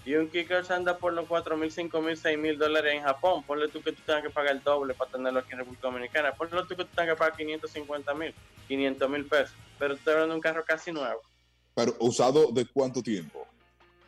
Y 0.05 0.15
un 0.15 0.27
kickers 0.29 0.69
anda 0.71 0.97
por 0.97 1.13
los 1.13 1.27
4 1.27 1.55
mil, 1.55 1.71
5 1.71 2.01
mil, 2.01 2.17
6 2.17 2.37
mil 2.37 2.57
dólares 2.57 2.93
en 2.95 3.03
Japón. 3.03 3.43
Ponle 3.43 3.69
tú 3.69 3.81
que 3.81 3.93
tú 3.93 4.01
tengas 4.05 4.23
que 4.23 4.29
pagar 4.29 4.53
el 4.53 4.63
doble 4.63 4.93
para 4.95 5.11
tenerlo 5.11 5.39
aquí 5.39 5.53
en 5.53 5.59
República 5.59 5.87
Dominicana. 5.87 6.33
Ponle 6.33 6.59
tú 6.63 6.75
que 6.75 6.83
tú 6.83 6.89
tengas 6.93 7.13
que 7.13 7.19
pagar 7.19 7.37
550 7.37 8.13
mil, 8.15 8.33
500 8.67 9.09
mil 9.09 9.25
pesos. 9.25 9.55
Pero 9.83 9.95
estás 9.95 10.13
hablando 10.13 10.31
de 10.31 10.35
un 10.37 10.41
carro 10.41 10.63
casi 10.65 10.93
nuevo. 10.93 11.19
Pero 11.75 11.93
usado 11.99 12.53
de 12.53 12.65
cuánto 12.65 13.03
tiempo? 13.03 13.45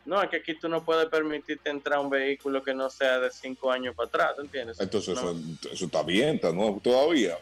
No, 0.06 0.22
es 0.22 0.30
que 0.30 0.36
aquí 0.36 0.58
tú 0.58 0.70
no 0.70 0.82
puedes 0.82 1.06
permitirte 1.10 1.68
entrar 1.68 1.98
a 1.98 2.00
un 2.00 2.08
vehículo 2.08 2.62
que 2.62 2.72
no 2.72 2.88
sea 2.88 3.18
de 3.18 3.30
5 3.30 3.70
años 3.70 3.94
para 3.94 4.08
atrás, 4.08 4.36
¿tú 4.36 4.40
entiendes? 4.42 4.80
Entonces 4.80 5.14
No. 5.14 5.32
eso, 5.32 5.40
eso 5.70 5.84
está 5.84 6.02
bien, 6.02 6.36
está 6.36 6.50
nuevo 6.50 6.80
todavía. 6.82 7.36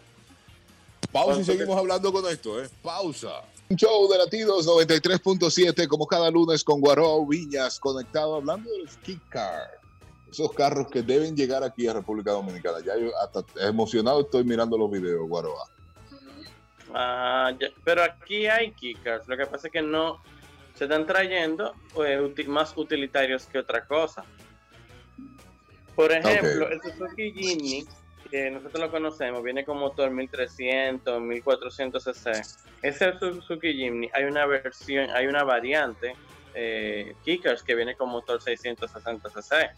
Pausa 1.13 1.43
y 1.43 1.45
seguimos 1.45 1.79
hablando 1.79 2.13
con 2.13 2.27
esto, 2.27 2.61
¿eh? 2.61 2.69
Pausa. 2.83 3.43
Un 3.69 3.77
show 3.77 4.11
de 4.11 4.19
latidos 4.19 4.67
93.7, 4.67 5.87
como 5.87 6.09
cada 6.09 6.29
lunes 6.29 6.65
con 6.65 6.81
Guaró 6.81 7.25
Viñas, 7.25 7.79
conectado 7.79 8.35
hablando 8.35 8.69
de 8.69 8.79
los 8.79 8.97
kick 8.97 9.29
cars. 9.29 9.71
Esos 10.29 10.53
carros 10.55 10.89
que 10.91 11.03
deben 11.03 11.37
llegar 11.37 11.63
aquí 11.63 11.87
a 11.87 11.93
República 11.93 12.33
Dominicana. 12.33 12.79
Ya 12.85 12.97
yo 12.99 13.17
hasta 13.19 13.45
emocionado 13.69 14.23
estoy 14.23 14.43
mirando 14.43 14.77
los 14.77 14.91
videos, 14.91 15.29
Guaroa. 15.29 15.69
Ah, 16.95 17.53
ya. 17.59 17.69
Pero 17.85 18.03
aquí 18.03 18.47
hay 18.47 18.71
kickers. 18.73 19.27
Lo 19.29 19.37
que 19.37 19.47
pasa 19.47 19.67
es 19.67 19.73
que 19.73 19.83
no 19.83 20.23
se 20.75 20.85
están 20.85 21.07
trayendo 21.07 21.75
pues, 21.93 22.21
uti- 22.21 22.47
más 22.47 22.73
utilitarios 22.77 23.47
que 23.47 23.59
otra 23.59 23.85
cosa. 23.85 24.25
Por 25.95 26.11
ejemplo, 26.13 26.69
el 26.69 26.81
Suzuki 26.83 27.33
Jimny, 27.33 27.85
que 28.31 28.51
nosotros 28.51 28.81
lo 28.81 28.91
conocemos, 28.91 29.43
viene 29.43 29.65
con 29.65 29.79
motor 29.79 30.11
1300, 30.11 31.21
1400 31.21 32.03
cc. 32.05 32.43
Ese 32.83 33.19
Suzuki 33.19 33.73
Jimny, 33.75 34.11
hay 34.13 34.25
una 34.25 34.45
versión, 34.47 35.11
hay 35.11 35.27
una 35.27 35.45
variante 35.45 36.15
eh, 36.55 37.15
Kickers 37.25 37.63
que 37.63 37.75
viene 37.75 37.95
con 37.97 38.09
motor 38.11 38.41
660 38.43 39.31
cc. 39.31 39.71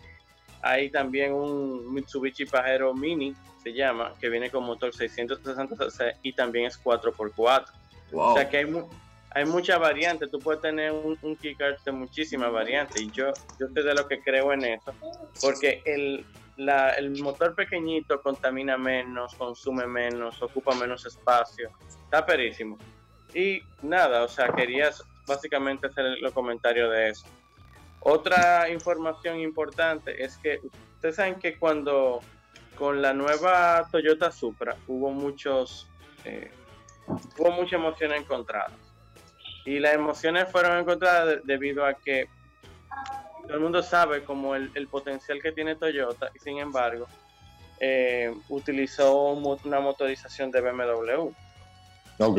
Hay 0.68 0.90
también 0.90 1.32
un 1.32 1.93
Mitsubishi 1.94 2.44
Pajero 2.47 2.93
Mini, 2.94 3.34
se 3.62 3.72
llama, 3.72 4.12
que 4.20 4.28
viene 4.28 4.51
con 4.51 4.64
motor 4.64 4.94
660 4.94 5.90
cc 5.90 6.16
y 6.22 6.32
también 6.32 6.66
es 6.66 6.82
4x4. 6.82 7.64
Wow. 8.12 8.20
O 8.32 8.34
sea 8.34 8.48
que 8.48 8.59
hay, 8.59 8.66
hay 9.30 9.44
muchas 9.44 9.78
variantes. 9.78 10.30
Tú 10.30 10.38
puedes 10.38 10.60
tener 10.62 10.93
un, 10.93 11.18
un 11.22 11.36
de 11.84 11.93
muchísimas 11.93 12.52
variantes. 12.52 13.01
Y 13.02 13.10
yo, 13.10 13.32
yo 13.60 13.66
soy 13.74 13.82
de 13.84 13.94
lo 13.94 14.06
que 14.09 14.20
creo 14.20 14.52
en 14.52 14.64
eso. 14.64 14.93
Porque 15.40 15.82
el, 15.84 16.24
la- 16.56 16.90
el 16.94 17.10
motor 17.22 17.55
pequeñito 17.55 18.20
contamina 18.22 18.76
menos, 18.76 19.34
consume 19.34 19.86
menos, 19.86 20.40
ocupa 20.43 20.74
menos 20.74 21.05
espacio. 21.06 21.70
Está 22.05 22.24
perísimo. 22.24 22.78
Y 23.34 23.60
nada, 23.82 24.22
o 24.22 24.28
sea, 24.28 24.48
quería 24.48 24.90
básicamente 25.26 25.88
hacer 25.88 26.05
los 26.20 26.32
comentarios 26.32 26.90
de 26.93 27.09
eso. 27.10 27.26
Otra 28.01 28.68
información 28.70 29.40
importante 29.40 30.23
es 30.24 30.36
que 30.39 30.60
ustedes 30.97 31.16
saben 31.16 31.36
que 31.36 31.59
cuando 31.59 32.20
con 32.77 33.01
la 33.02 33.12
nueva 33.12 33.89
Toyota 33.90 34.31
Supra 34.31 34.77
hubo 34.86 35.10
muchos 35.10 35.89
eh, 36.24 36.51
hubo 37.39 37.51
mucha 37.52 37.77
emoción 37.77 38.12
encontrada. 38.12 38.70
Y 39.64 39.78
las 39.81 39.94
emociones 39.94 40.48
fueron 40.51 40.78
encontradas 40.78 41.27
de- 41.27 41.40
debido 41.44 41.85
a 41.85 41.94
que 41.94 42.28
todo 43.43 43.55
el 43.55 43.60
mundo 43.60 43.82
sabe 43.82 44.23
como 44.24 44.55
el, 44.55 44.70
el 44.74 44.86
potencial 44.89 45.40
que 45.43 45.52
tiene 45.52 45.74
Toyota 45.77 46.31
y 46.35 46.39
sin 46.39 46.59
embargo 46.59 47.06
eh, 47.81 48.32
utilizó 48.48 49.32
una 49.32 49.81
motorización 49.81 50.51
de 50.51 50.60
BMW. 50.60 51.31
Ok. 52.18 52.39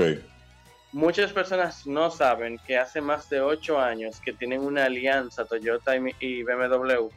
Muchas 0.98 1.32
personas 1.32 1.86
no 1.86 2.10
saben 2.10 2.57
que 2.65 2.76
hace 2.76 3.02
más 3.02 3.30
de 3.30 3.40
ocho 3.40 3.80
años 3.80 4.19
que 4.19 4.34
tienen 4.34 4.61
una 4.61 4.86
alianza 4.86 5.45
Toyota 5.45 5.95
y, 5.95 6.41
BMW 6.41 7.10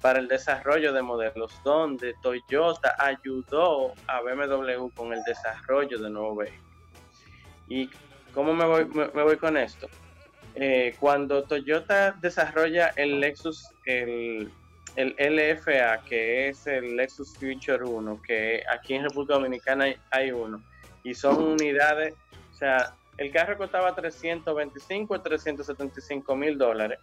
para 0.00 0.18
el 0.18 0.26
desarrollo 0.26 0.92
de 0.92 1.02
modelos, 1.02 1.52
donde 1.62 2.14
Toyota 2.20 2.96
ayudó 2.98 3.92
a 4.08 4.22
BMW 4.22 4.88
con 4.92 5.12
el 5.12 5.22
desarrollo 5.22 6.00
de 6.00 6.10
nuevos 6.10 6.38
vehículos. 6.38 6.66
¿Y 7.68 7.88
cómo 8.34 8.52
me 8.54 8.64
voy, 8.64 8.86
me, 8.86 9.22
voy 9.22 9.36
con 9.36 9.56
esto? 9.56 9.88
Eh, 10.56 10.96
cuando 10.98 11.44
Toyota 11.44 12.16
desarrolla 12.20 12.88
el 12.96 13.20
Lexus, 13.20 13.68
el, 13.84 14.50
el 14.96 15.14
LFA, 15.16 16.02
que 16.08 16.48
es 16.48 16.66
el 16.66 16.96
Lexus 16.96 17.36
Future 17.36 17.84
1, 17.84 18.20
que 18.20 18.64
aquí 18.68 18.94
en 18.94 19.04
República 19.04 19.34
Dominicana 19.34 19.94
hay 20.10 20.32
uno, 20.32 20.60
y 21.04 21.14
son 21.14 21.40
unidades, 21.40 22.14
o 22.52 22.56
sea, 22.56 22.96
el 23.18 23.32
carro 23.32 23.58
costaba 23.58 23.94
325 23.94 25.14
o 25.14 25.20
375 25.20 26.36
mil 26.36 26.56
dólares. 26.56 27.00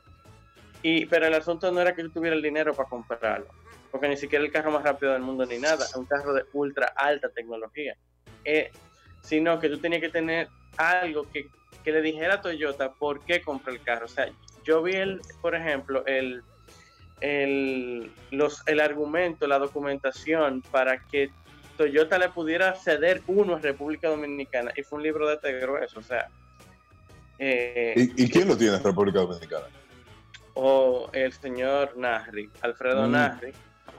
Y, 0.81 1.05
pero 1.05 1.27
el 1.27 1.33
asunto 1.33 1.71
no 1.71 1.81
era 1.81 1.93
que 1.95 2.03
yo 2.03 2.09
tuviera 2.09 2.35
el 2.35 2.41
dinero 2.41 2.73
para 2.73 2.89
comprarlo, 2.89 3.47
porque 3.91 4.07
ni 4.07 4.17
siquiera 4.17 4.43
el 4.43 4.51
carro 4.51 4.71
más 4.71 4.83
rápido 4.83 5.13
del 5.13 5.21
mundo 5.21 5.45
ni 5.45 5.57
nada, 5.57 5.85
es 5.85 5.95
un 5.95 6.05
carro 6.05 6.33
de 6.33 6.45
ultra 6.53 6.93
alta 6.95 7.29
tecnología. 7.29 7.95
Eh, 8.43 8.71
sino 9.21 9.59
que 9.59 9.69
tú 9.69 9.79
tenías 9.79 10.01
que 10.01 10.09
tener 10.09 10.47
algo 10.77 11.29
que, 11.31 11.47
que 11.83 11.91
le 11.91 12.01
dijera 12.01 12.35
a 12.35 12.41
Toyota 12.41 12.93
por 12.93 13.21
qué 13.25 13.41
compré 13.41 13.73
el 13.73 13.81
carro. 13.81 14.05
O 14.05 14.09
sea, 14.09 14.29
yo 14.63 14.83
vi, 14.83 14.93
el, 14.93 15.19
por 15.41 15.55
ejemplo, 15.55 16.05
el, 16.05 16.43
el, 17.21 18.11
los, 18.31 18.61
el 18.67 18.79
argumento, 18.79 19.47
la 19.47 19.57
documentación 19.57 20.61
para 20.71 20.99
que 21.07 21.31
Toyota 21.77 22.17
le 22.17 22.29
pudiera 22.29 22.73
ceder 22.75 23.21
uno 23.27 23.55
a 23.55 23.59
República 23.59 24.09
Dominicana 24.09 24.71
y 24.75 24.83
fue 24.83 24.97
un 24.97 25.03
libro 25.03 25.27
de 25.27 25.35
este 25.35 25.59
grueso, 25.59 25.99
o 25.99 26.03
sea. 26.03 26.29
eh, 27.39 27.93
¿Y, 28.15 28.23
y 28.25 28.29
quién 28.29 28.47
lo 28.47 28.57
tiene 28.57 28.77
en 28.77 28.83
República 28.83 29.19
Dominicana? 29.19 29.65
o 30.57 31.09
el 31.11 31.33
señor 31.33 31.97
Nahri, 31.97 32.49
Alfredo 32.61 33.07
Mm. 33.07 33.11
Nahri, 33.11 33.51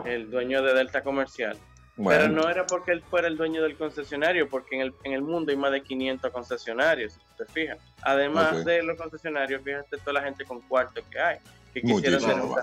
el 0.07 0.31
dueño 0.31 0.63
de 0.63 0.73
Delta 0.73 1.03
Comercial. 1.03 1.55
Bueno. 1.99 2.21
Pero 2.21 2.33
no 2.33 2.49
era 2.49 2.67
porque 2.67 2.93
él 2.93 3.03
fuera 3.03 3.29
el 3.29 3.37
dueño 3.37 3.63
del 3.63 3.77
concesionario, 3.77 4.49
porque 4.49 4.77
en 4.77 4.81
el, 4.83 4.95
en 5.05 5.13
el 5.13 5.21
mundo 5.21 5.51
hay 5.51 5.59
más 5.59 5.71
de 5.73 5.83
500 5.83 6.31
concesionarios, 6.33 7.13
si 7.13 7.21
te 7.37 7.45
fijas. 7.53 7.79
Además 8.03 8.65
de 8.65 8.83
los 8.83 8.97
concesionarios, 8.99 9.63
fíjate 9.63 9.99
toda 9.99 10.15
la 10.15 10.23
gente 10.23 10.45
con 10.47 10.63
cuartos 10.63 11.05
que 11.11 11.19
hay, 11.21 11.39
que 11.75 11.83
quisieron 11.83 12.21
tener 12.21 12.41
un. 12.41 12.55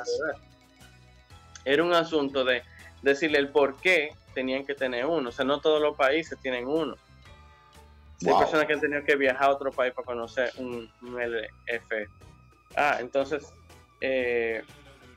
Era 1.66 1.84
un 1.84 1.94
asunto 1.94 2.44
de 2.44 2.64
decirle 3.04 3.38
el 3.40 3.50
por 3.50 3.78
qué 3.80 4.10
tenían 4.34 4.66
que 4.66 4.76
tener 4.76 5.06
uno. 5.06 5.30
O 5.30 5.32
sea, 5.32 5.46
no 5.46 5.60
todos 5.62 5.82
los 5.82 5.96
países 5.96 6.38
tienen 6.40 6.68
uno. 6.68 6.96
Sí, 8.18 8.30
Hay 8.30 8.36
personas 8.36 8.66
que 8.68 8.74
han 8.74 8.80
tenido 8.80 9.04
que 9.04 9.16
viajar 9.16 9.44
a 9.44 9.52
otro 9.52 9.72
país 9.72 9.94
para 9.94 10.06
conocer 10.06 10.52
un, 10.58 10.90
un 11.02 11.20
LF. 11.22 12.10
Ah, 12.76 12.98
entonces, 13.00 13.54
eh, 14.02 14.64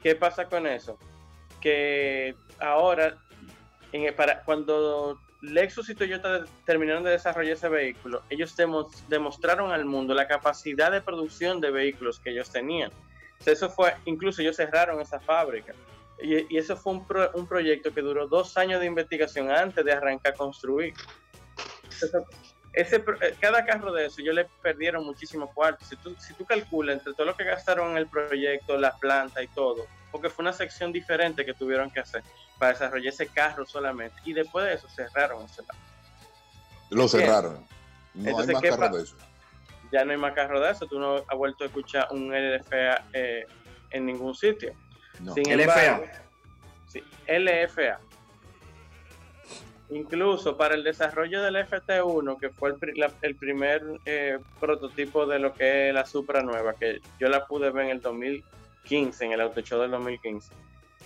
¿qué 0.02 0.14
pasa 0.14 0.47
con 0.48 0.66
eso? 0.66 0.98
Que 1.60 2.34
ahora, 2.59 3.16
en 3.93 4.05
el- 4.05 4.14
para, 4.14 4.43
cuando 4.43 5.20
Lexus 5.40 5.88
y 5.90 5.94
Toyota 5.94 6.44
terminaron 6.64 7.05
de 7.05 7.10
desarrollar 7.10 7.52
ese 7.52 7.68
vehículo, 7.68 8.22
ellos 8.30 8.56
demo- 8.56 8.90
demostraron 9.09 9.70
al 9.72 9.84
mundo 9.84 10.12
la 10.14 10.26
capacidad 10.26 10.90
de 10.90 11.01
producción 11.01 11.60
de 11.60 11.70
vehículos 11.70 12.18
que 12.18 12.30
ellos 12.30 12.51
tenían. 12.51 12.90
O 13.38 13.43
sea, 13.43 13.52
eso 13.52 13.68
fue, 13.70 13.94
incluso 14.06 14.43
ellos 14.43 14.56
cerraron 14.56 15.01
esa 15.01 15.20
fábrica. 15.20 15.74
Y, 16.20 16.55
y 16.55 16.59
eso 16.59 16.76
fue 16.76 16.94
un, 16.94 17.06
pro- 17.06 17.30
un 17.34 17.47
proyecto 17.47 17.93
que 17.93 18.01
duró 18.01 18.26
dos 18.26 18.56
años 18.56 18.80
de 18.80 18.86
investigación 18.86 19.51
antes 19.51 19.84
de 19.84 19.93
arrancar 19.93 20.32
a 20.32 20.36
construir. 20.36 20.94
Eso- 21.88 22.24
ese, 22.72 22.97
eh, 22.97 23.34
cada 23.40 23.64
carro 23.64 23.90
de 23.93 24.06
eso, 24.06 24.20
yo 24.22 24.32
le 24.34 24.47
perdieron 24.62 25.05
muchísimo 25.05 25.51
cuarto. 25.55 25.82
Si 25.84 25.97
tú, 25.97 26.14
si 26.18 26.34
tú 26.34 26.44
calculas 26.44 26.98
entre 26.98 27.14
todo 27.14 27.26
lo 27.26 27.34
que 27.34 27.44
gastaron 27.44 27.93
en 27.93 27.97
el 27.98 28.09
proyecto, 28.09 28.76
la 28.76 28.94
planta 28.98 29.43
y 29.43 29.48
todo, 29.48 29.86
porque 30.12 30.28
fue 30.28 30.43
una 30.43 30.52
sección 30.52 30.93
diferente 30.93 31.44
que 31.47 31.55
tuvieron 31.55 31.90
que 31.90 32.01
hacer 32.01 32.22
para 32.59 32.72
desarrollar 32.72 33.09
ese 33.12 33.28
carro 33.28 33.64
solamente. 33.66 34.16
Y 34.24 34.34
después 34.34 34.66
de 34.66 34.74
eso 34.74 34.88
cerraron 34.88 35.44
ese 35.47 35.62
lado. 35.62 35.80
Lo 36.90 37.09
cerraron. 37.09 37.66
No 38.14 38.28
Entonces, 38.30 38.48
hay 38.48 38.55
más 38.55 38.62
¿qué 38.62 38.68
carros 38.68 38.88
pa- 38.90 38.97
de 38.97 39.02
eso. 39.02 39.16
ya 39.93 40.05
no 40.05 40.12
hay 40.12 40.18
más 40.18 40.32
carro 40.34 40.60
de 40.60 40.70
eso, 40.70 40.86
tú 40.86 40.98
no 40.98 41.16
has 41.16 41.36
vuelto 41.38 41.64
a 41.64 41.66
escuchar 41.68 42.09
un 42.10 42.32
LFA 42.34 43.06
eh, 43.14 43.47
en 43.90 44.05
ningún 44.06 44.34
sitio. 44.34 44.72
No. 45.20 45.32
Sin 45.34 45.44
LFA. 45.44 45.62
embargo, 45.97 46.06
sí, 46.88 47.02
LFA. 47.28 47.98
Incluso 49.88 50.56
para 50.56 50.74
el 50.74 50.82
desarrollo 50.82 51.43
del 51.43 51.56
FT1, 51.56 52.38
que 52.40 52.51
fue 52.51 52.70
el, 52.70 52.74
pri- 52.76 52.97
la- 52.98 53.12
el 53.22 53.36
primer 53.36 53.82
eh, 54.05 54.38
prototipo 54.59 55.26
de 55.26 55.38
lo 55.38 55.55
que 55.55 55.88
es 55.88 55.94
la 55.94 56.05
Supra 56.05 56.43
nueva, 56.43 56.74
que 56.74 57.01
yo 57.20 57.28
la 57.28 57.47
pude 57.47 57.70
ver 57.70 57.84
en 57.84 57.90
el 57.93 58.01
2015, 58.01 59.24
en 59.26 59.32
el 59.32 59.40
Auto 59.40 59.60
Show 59.60 59.80
del 59.80 59.93
2015. 59.93 60.52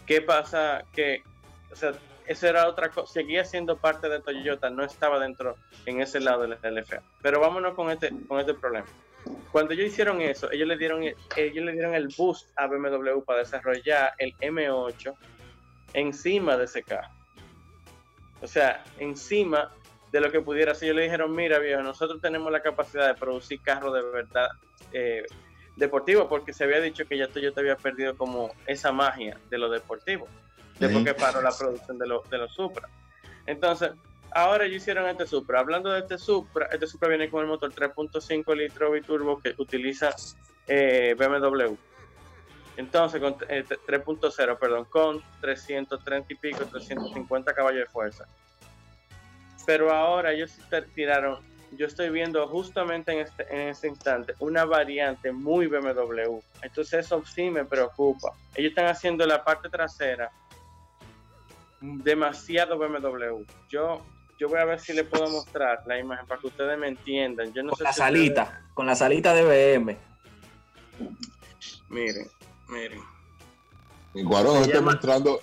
¿Qué 0.07 0.23
pasa? 0.23 0.83
Que, 0.95 1.23
o 1.71 1.77
sea, 1.77 1.93
eso 2.27 2.47
era 2.47 2.69
otra 2.69 2.89
cosa, 2.89 3.13
seguía 3.13 3.45
siendo 3.45 3.77
parte 3.77 4.09
de 4.09 4.21
Toyota, 4.21 4.71
no 4.71 4.83
estaba 4.83 5.19
dentro 5.19 5.57
en 5.85 6.01
ese 6.01 6.19
lado 6.21 6.47
del 6.47 6.57
LFA. 6.63 7.03
Pero 7.21 7.39
vámonos 7.39 7.75
con 7.75 7.91
este, 7.91 8.11
con 8.29 8.41
este 8.41 8.55
problema. 8.55 8.87
Cuando 9.53 9.73
ellos 9.75 9.87
hicieron 9.87 10.21
eso, 10.21 10.51
ellos 10.53 10.69
le 10.69 10.77
dieron, 10.77 11.03
ellos 11.03 11.65
le 11.65 11.73
dieron 11.73 11.95
el 11.95 12.09
boost 12.17 12.51
a 12.57 12.67
BMW 12.67 13.21
para 13.25 13.41
desarrollar 13.41 14.13
el 14.19 14.33
M8 14.41 15.15
encima 15.95 16.57
de 16.57 16.65
ese 16.65 16.83
carro. 16.85 17.09
O 18.41 18.47
sea, 18.47 18.85
encima 18.99 19.71
de 20.13 20.21
lo 20.21 20.31
que 20.31 20.41
pudiera 20.41 20.75
ser. 20.75 20.87
Ellos 20.87 20.97
le 20.97 21.03
dijeron, 21.05 21.33
mira 21.35 21.59
viejo, 21.59 21.83
nosotros 21.83 22.21
tenemos 22.21 22.51
la 22.51 22.63
capacidad 22.63 23.07
de 23.09 23.15
producir 23.15 23.61
carros 23.61 23.93
de 23.95 24.03
verdad 24.03 24.49
eh, 24.93 25.25
deportivos, 25.77 26.27
porque 26.29 26.53
se 26.53 26.65
había 26.65 26.81
dicho 26.81 27.05
que 27.07 27.17
ya 27.19 27.29
Toyota 27.29 27.61
había 27.61 27.77
perdido 27.77 28.17
como 28.17 28.53
esa 28.67 28.93
magia 28.93 29.37
de 29.51 29.59
lo 29.59 29.69
deportivo, 29.69 30.27
después 30.79 31.05
que 31.05 31.15
paró 31.15 31.43
la 31.43 31.57
producción 31.57 31.99
de, 31.99 32.07
lo- 32.07 32.23
de 32.31 32.39
los 32.39 32.53
Supra. 32.53 32.89
Entonces, 33.47 33.91
ahora 34.33 34.65
ellos 34.65 34.83
hicieron 34.83 35.09
este 35.09 35.27
Supra. 35.27 35.61
Hablando 35.61 35.91
de 35.91 36.01
este 36.01 36.19
Supra, 36.19 36.69
este 36.73 36.87
Supra 36.87 37.09
viene 37.09 37.31
con 37.31 37.43
el 37.43 37.49
motor 37.49 37.73
3.5 37.73 38.57
litros 38.57 38.93
biturbo 38.93 39.41
que 39.41 39.55
utiliza 39.59 40.15
eh, 40.67 41.15
BMW. 41.19 41.75
Entonces, 42.77 43.21
con 43.21 43.37
eh, 43.49 43.65
3.0, 43.65 44.59
perdón, 44.59 44.85
con 44.87 45.23
330 45.41 46.33
y 46.33 46.37
pico, 46.37 46.65
350 46.65 47.53
caballos 47.53 47.81
de 47.81 47.87
fuerza. 47.87 48.27
Pero 49.67 49.93
ahora 49.93 50.33
ellos 50.33 50.57
tiraron, 50.95 51.41
yo 51.73 51.87
estoy 51.87 52.11
viendo 52.11 52.47
justamente 52.49 53.13
en 53.13 53.19
este, 53.21 53.47
en 53.55 53.69
este 53.69 53.89
instante 53.89 54.35
una 54.39 54.65
variante 54.65 55.31
muy 55.31 55.67
BMW. 55.67 56.41
Entonces 56.63 57.07
eso 57.07 57.23
sí 57.27 57.51
me 57.51 57.65
preocupa. 57.65 58.33
Ellos 58.55 58.71
están 58.71 58.87
haciendo 58.87 59.27
la 59.27 59.45
parte 59.45 59.69
trasera 59.69 60.31
demasiado 61.81 62.79
BMW. 62.79 63.45
Yo, 63.69 64.05
yo 64.41 64.49
voy 64.49 64.59
a 64.59 64.65
ver 64.65 64.81
si 64.81 64.95
le 64.95 65.05
puedo 65.05 65.29
mostrar 65.29 65.83
la 65.87 65.99
imagen 65.99 66.27
para 66.27 66.41
que 66.41 66.47
ustedes 66.47 66.79
me 66.79 66.89
entiendan. 66.89 67.53
Yo 67.53 67.63
no 67.63 67.69
Con 67.71 67.79
sé 67.79 67.85
la 67.85 67.93
si 67.93 68.01
ustedes- 68.01 68.17
salita, 68.19 68.65
con 68.73 68.87
la 68.87 68.97
salita 68.97 69.35
de 69.35 69.43
BM. 69.45 69.99
Miren, 71.91 72.29
miren. 72.69 73.01
Y 74.15 74.23
Guarón 74.23 74.63
está 74.63 74.75
llama- 74.77 74.93
mostrando. 74.93 75.41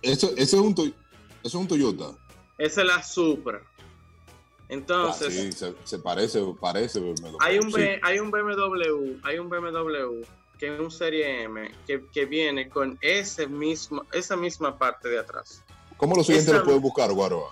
Eso, 0.00 0.30
eso, 0.36 0.36
es 0.36 0.52
un, 0.54 0.74
Toy- 0.74 0.94
eso 1.42 1.48
es 1.48 1.54
un 1.54 1.66
Toyota. 1.68 2.12
Esa 2.56 2.82
es 2.82 2.86
la 2.86 3.02
Supra. 3.02 3.60
Ah, 3.64 4.66
Entonces, 4.68 5.34
sí, 5.34 5.52
se, 5.52 5.74
se 5.84 5.98
parece, 5.98 6.40
parece. 6.60 7.00
BMW. 7.00 7.36
hay 7.40 7.58
un, 7.58 7.70
Sí. 7.72 7.78
B- 7.80 8.00
hay 8.02 8.18
un 8.20 8.30
BMW, 8.30 9.18
hay 9.24 9.38
un 9.38 9.48
BMW 9.48 10.22
que 10.58 10.72
es 10.74 10.80
un 10.80 10.90
Serie 10.90 11.42
M 11.42 11.70
que, 11.86 12.06
que 12.12 12.26
viene 12.26 12.68
con 12.68 12.96
ese 13.00 13.46
mismo, 13.48 14.04
esa 14.12 14.36
misma 14.36 14.78
parte 14.78 15.08
de 15.08 15.18
atrás. 15.18 15.62
¿Cómo 16.04 16.16
los 16.16 16.26
siguientes 16.26 16.52
lo 16.52 16.62
pueden 16.62 16.82
buscar, 16.82 17.10
Guaroa? 17.10 17.50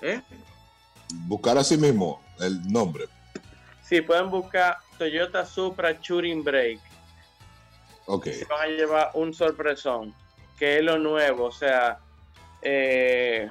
¿Eh? 0.00 0.18
Buscar 1.26 1.58
así 1.58 1.76
mismo 1.76 2.22
el 2.40 2.66
nombre. 2.72 3.04
Sí, 3.82 4.00
pueden 4.00 4.30
buscar 4.30 4.78
Toyota 4.96 5.44
Supra 5.44 5.94
Touring 6.00 6.42
Brake. 6.42 6.80
Ok. 8.06 8.24
Se 8.28 8.46
van 8.46 8.62
a 8.62 8.66
llevar 8.68 9.10
un 9.12 9.34
sorpresón, 9.34 10.14
que 10.58 10.78
es 10.78 10.82
lo 10.82 10.96
nuevo, 10.96 11.44
o 11.44 11.52
sea, 11.52 11.98
eh, 12.62 13.50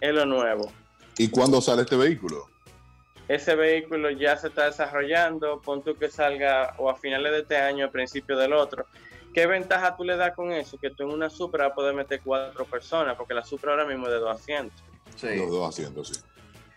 es 0.00 0.14
lo 0.14 0.24
nuevo. 0.24 0.72
¿Y 1.18 1.28
cuándo 1.28 1.60
sale 1.60 1.82
este 1.82 1.96
vehículo? 1.96 2.46
Ese 3.28 3.54
vehículo 3.54 4.10
ya 4.12 4.38
se 4.38 4.48
está 4.48 4.64
desarrollando, 4.64 5.60
pon 5.60 5.82
tú 5.82 5.94
que 5.94 6.08
salga 6.08 6.74
o 6.78 6.88
a 6.88 6.96
finales 6.96 7.32
de 7.32 7.40
este 7.40 7.58
año, 7.58 7.84
a 7.84 7.90
principios 7.90 8.38
del 8.38 8.54
otro. 8.54 8.86
¿Qué 9.38 9.46
ventaja 9.46 9.96
tú 9.96 10.02
le 10.02 10.16
das 10.16 10.34
con 10.34 10.50
eso? 10.50 10.76
Que 10.78 10.90
tú 10.90 11.04
en 11.04 11.10
una 11.10 11.30
Supra 11.30 11.66
vas 11.66 11.72
a 11.72 11.74
poder 11.76 11.94
meter 11.94 12.20
cuatro 12.24 12.64
personas, 12.64 13.16
porque 13.16 13.34
la 13.34 13.44
Supra 13.44 13.70
ahora 13.70 13.84
mismo 13.86 14.06
es 14.06 14.12
de 14.14 14.18
200. 14.18 14.82
Los 15.22 15.48
dos 15.52 15.68
haciendo, 15.68 16.04
sí. 16.04 16.20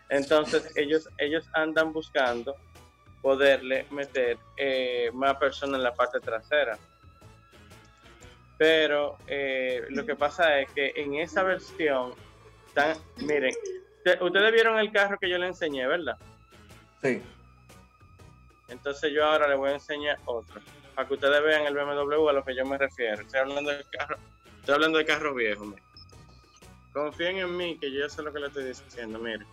Entonces 0.09 0.71
ellos, 0.75 1.09
ellos 1.17 1.49
andan 1.53 1.91
buscando 1.91 2.55
poderle 3.19 3.87
meter 3.89 4.37
eh, 4.57 5.09
más 5.11 5.37
personas 5.37 5.77
en 5.77 5.83
la 5.85 5.93
parte 5.95 6.19
trasera. 6.19 6.77
Pero 8.59 9.17
eh, 9.25 9.81
lo 9.89 10.05
que 10.05 10.15
pasa 10.15 10.59
es 10.59 10.71
que 10.71 10.93
en 10.97 11.15
esa 11.15 11.41
versión, 11.41 12.13
están, 12.67 12.95
miren, 13.25 13.55
te- 14.03 14.23
ustedes 14.23 14.53
vieron 14.53 14.77
el 14.77 14.91
carro 14.91 15.17
que 15.19 15.27
yo 15.31 15.39
le 15.39 15.47
enseñé, 15.47 15.87
¿verdad? 15.87 16.15
Sí. 17.01 17.23
Entonces 18.67 19.11
yo 19.11 19.25
ahora 19.25 19.47
les 19.47 19.57
voy 19.57 19.71
a 19.71 19.73
enseñar 19.73 20.19
otro, 20.25 20.61
para 20.95 21.07
que 21.07 21.13
ustedes 21.15 21.43
vean 21.43 21.65
el 21.65 21.73
BMW 21.73 22.29
a 22.29 22.33
lo 22.33 22.43
que 22.43 22.55
yo 22.55 22.65
me 22.65 22.77
refiero. 22.77 23.21
Estoy 23.21 23.39
hablando 23.39 23.71
del 23.71 23.85
carro, 23.89 24.17
estoy 24.59 24.75
hablando 24.75 24.97
de 24.97 25.05
carro 25.05 25.33
viejo. 25.33 25.65
miren. 25.65 25.83
Confíen 26.93 27.37
en 27.37 27.55
mí, 27.55 27.77
que 27.79 27.91
yo 27.91 28.09
sé 28.09 28.21
lo 28.21 28.33
que 28.33 28.39
le 28.39 28.47
estoy 28.47 28.65
diciendo, 28.65 29.17
miren. 29.19 29.47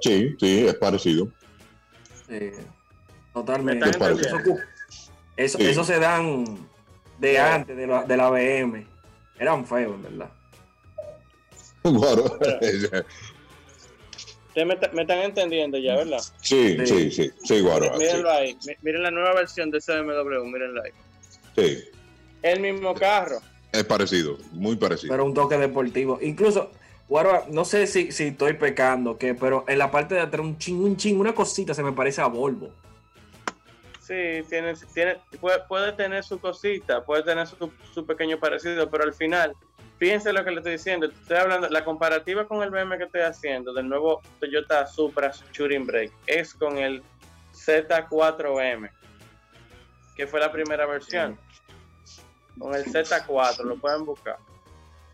Sí, 0.00 0.36
sí, 0.38 0.66
es 0.66 0.74
parecido. 0.74 1.28
Sí, 2.28 2.50
totalmente. 3.32 3.84
¿Me 3.86 3.90
están 3.92 4.18
Eso, 5.36 5.58
Sí. 5.58 5.66
eso 5.66 5.84
se 5.84 5.98
dan 5.98 6.68
de 7.18 7.38
antes 7.38 7.76
de 7.76 7.86
la, 7.86 8.04
de 8.04 8.16
la 8.16 8.30
BM. 8.30 8.86
Eran 9.38 9.66
feos, 9.66 9.94
en 9.94 10.02
verdad. 10.02 10.30
Guaro. 11.84 12.38
Ustedes 14.54 14.68
me, 14.68 14.88
me 14.92 15.02
están 15.02 15.18
entendiendo 15.18 15.78
ya, 15.78 15.96
¿verdad? 15.96 16.20
Sí, 16.40 16.76
sí, 16.86 17.10
sí, 17.10 17.32
sí, 17.42 17.60
Guaro. 17.60 17.96
Mírenlo 17.98 18.30
ahí, 18.30 18.56
mi- 18.64 18.74
miren 18.82 19.02
la 19.02 19.10
nueva 19.10 19.34
versión 19.34 19.68
de 19.70 19.78
ese 19.78 20.00
BMW, 20.00 20.44
mírenlo 20.44 20.80
ahí. 20.80 20.90
Sí, 21.56 21.84
El 22.40 22.60
mismo 22.60 22.94
carro. 22.94 23.40
es 23.72 23.82
parecido, 23.84 24.38
muy 24.52 24.76
parecido. 24.76 25.12
Pero 25.12 25.24
un 25.24 25.34
toque 25.34 25.58
deportivo. 25.58 26.20
Incluso, 26.22 26.70
Guarua, 27.08 27.46
no 27.50 27.64
sé 27.64 27.88
si, 27.88 28.12
si 28.12 28.28
estoy 28.28 28.52
pecando, 28.52 29.18
que, 29.18 29.34
pero 29.34 29.64
en 29.66 29.76
la 29.78 29.90
parte 29.90 30.14
de 30.14 30.20
atrás, 30.20 30.40
un 30.46 30.56
ching, 30.56 30.80
un 30.80 30.96
ching, 30.96 31.18
una 31.18 31.34
cosita 31.34 31.74
se 31.74 31.82
me 31.82 31.90
parece 31.92 32.20
a 32.20 32.26
Volvo. 32.26 32.70
Sí, 34.00 34.42
tiene, 34.48 34.74
tiene, 34.92 35.16
puede, 35.40 35.60
puede 35.68 35.92
tener 35.94 36.22
su 36.22 36.38
cosita, 36.38 37.04
puede 37.04 37.24
tener 37.24 37.46
su, 37.48 37.72
su 37.92 38.06
pequeño 38.06 38.38
parecido, 38.38 38.88
pero 38.88 39.02
al 39.02 39.14
final, 39.14 39.52
fíjense 40.04 40.34
lo 40.34 40.44
que 40.44 40.50
le 40.50 40.58
estoy 40.58 40.72
diciendo. 40.72 41.06
Estoy 41.06 41.38
hablando, 41.38 41.66
la 41.70 41.82
comparativa 41.82 42.46
con 42.46 42.62
el 42.62 42.68
BM 42.68 42.98
que 42.98 43.04
estoy 43.04 43.22
haciendo 43.22 43.72
del 43.72 43.88
nuevo 43.88 44.20
Toyota 44.38 44.86
Supra 44.86 45.32
Touring 45.56 45.86
Brake 45.86 46.12
es 46.26 46.52
con 46.52 46.76
el 46.76 47.02
Z4M, 47.54 48.90
que 50.14 50.26
fue 50.26 50.40
la 50.40 50.52
primera 50.52 50.84
versión. 50.84 51.38
Con 52.58 52.74
el 52.74 52.84
Z4, 52.84 53.64
lo 53.64 53.76
pueden 53.76 54.04
buscar. 54.04 54.36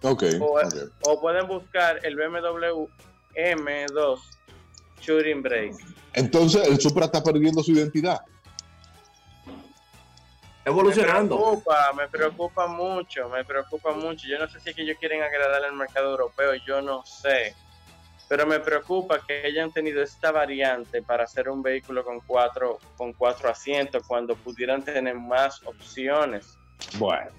Ok, 0.03 0.25
O, 0.41 0.61
o 1.03 1.21
pueden 1.21 1.47
buscar 1.47 2.05
el 2.05 2.17
BMW 2.17 2.89
M2 3.37 4.21
Touring 5.07 5.43
Brake. 5.43 5.77
Entonces 6.15 6.67
el 6.67 6.81
Supra 6.81 7.05
está 7.05 7.23
perdiendo 7.23 7.63
su 7.63 7.71
identidad. 7.71 8.19
Evolucionando. 10.65 11.37
Me 11.37 11.43
preocupa, 11.43 11.93
me 11.97 12.09
preocupa 12.09 12.67
mucho, 12.67 13.29
me 13.29 13.45
preocupa 13.45 13.93
mucho. 13.93 14.27
Yo 14.29 14.39
no 14.39 14.49
sé 14.49 14.61
si 14.61 14.71
es 14.71 14.77
que 14.77 14.83
ellos 14.83 14.97
quieren 14.99 15.23
agradar 15.23 15.65
al 15.65 15.75
mercado 15.75 16.11
europeo, 16.11 16.55
yo 16.67 16.83
no 16.83 17.05
sé. 17.05 17.55
Pero 18.29 18.47
me 18.47 18.61
preocupa 18.61 19.21
que 19.27 19.43
hayan 19.45 19.73
tenido 19.73 20.03
esta 20.03 20.31
variante 20.31 21.03
para 21.03 21.25
hacer 21.25 21.49
un 21.49 21.63
vehículo 21.63 22.05
con 22.05 22.21
cuatro, 22.21 22.79
con 22.97 23.13
cuatro 23.13 23.49
asientos 23.49 24.05
cuando 24.07 24.37
pudieran 24.37 24.85
tener 24.85 25.17
más 25.17 25.61
opciones. 25.65 26.57
Bueno. 26.99 27.31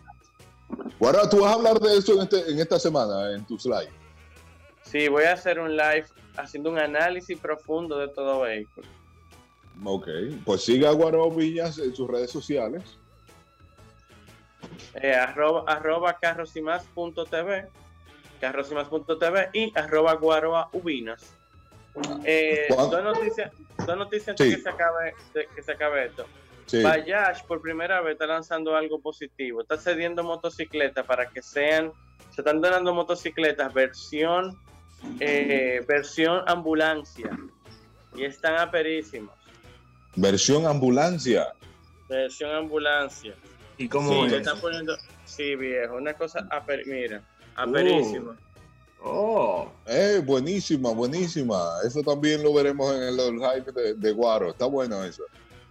Guaro, 1.00 1.30
tú 1.30 1.42
vas 1.42 1.52
a 1.52 1.56
hablar 1.56 1.80
de 1.80 1.98
eso 1.98 2.14
en, 2.14 2.22
este, 2.22 2.52
en 2.52 2.60
esta 2.60 2.80
semana, 2.80 3.34
en 3.34 3.46
tu 3.46 3.58
slide. 3.58 3.90
Sí, 4.84 5.08
voy 5.08 5.24
a 5.24 5.34
hacer 5.34 5.60
un 5.60 5.78
live 5.78 6.06
haciendo 6.36 6.70
un 6.70 6.80
análisis 6.80 7.38
profundo 7.40 7.98
de 7.98 8.10
todo 8.10 8.42
vehículo. 8.42 8.88
Ok, 9.84 10.08
pues 10.46 10.64
siga 10.64 10.90
a 10.90 10.94
Guaro 10.94 11.30
Villas 11.32 11.78
en 11.80 11.96
sus 11.96 12.10
redes 12.10 12.30
sociales. 12.30 12.84
Eh, 14.96 15.14
arroba, 15.14 15.64
arroba 15.68 16.18
carrosimás.tv 16.20 17.68
carrosimás.tv 18.42 19.50
y 19.54 19.72
arroba 19.78 20.14
guaroa 20.16 20.70
ubinas. 20.74 21.36
Eh, 22.26 22.68
dos 22.70 23.04
noticias, 23.04 23.52
dos 23.86 23.98
noticias 23.98 24.30
antes 24.30 24.56
que 24.56 24.62
se 24.62 24.70
acabe, 24.70 25.14
que 25.56 25.62
se 25.62 25.72
acabe 25.72 26.06
esto. 26.06 26.26
Sí. 26.66 26.82
Bayash 26.82 27.44
por 27.44 27.62
primera 27.62 28.02
vez 28.02 28.14
está 28.14 28.26
lanzando 28.26 28.76
algo 28.76 29.00
positivo. 29.00 29.62
Está 29.62 29.78
cediendo 29.78 30.24
motocicletas 30.24 31.06
para 31.06 31.30
que 31.30 31.42
sean, 31.42 31.92
se 32.34 32.42
están 32.42 32.62
donando 32.62 32.94
motocicletas 32.94 33.74
versión, 33.74 34.58
eh, 35.20 35.84
versión 35.88 36.44
ambulancia. 36.48 37.30
y 38.16 38.26
están 38.26 38.58
aperísimos. 38.58 39.36
Versión 40.16 40.66
ambulancia. 40.66 41.54
Versión 42.10 42.54
ambulancia. 42.54 43.36
¿Y 43.82 43.88
cómo 43.90 44.10
Sí, 44.12 44.20
es? 44.26 44.32
le 44.32 44.38
están 44.38 44.60
poniendo, 44.60 44.96
sí, 45.26 45.56
viejo, 45.56 45.96
una 45.96 46.14
cosa, 46.14 46.48
aper, 46.52 46.86
mira, 46.86 47.22
aperísima. 47.56 48.38
Oh, 49.04 49.72
Eh, 49.88 50.22
buenísima, 50.24 50.92
buenísima. 50.92 51.58
Eso 51.84 52.04
también 52.04 52.44
lo 52.44 52.54
veremos 52.54 52.96
en 52.96 53.02
el, 53.02 53.20
el 53.20 53.40
hype 53.40 53.72
de, 53.72 53.94
de 53.96 54.12
Guaro. 54.12 54.52
Está 54.52 54.66
bueno 54.66 55.04
eso. 55.04 55.24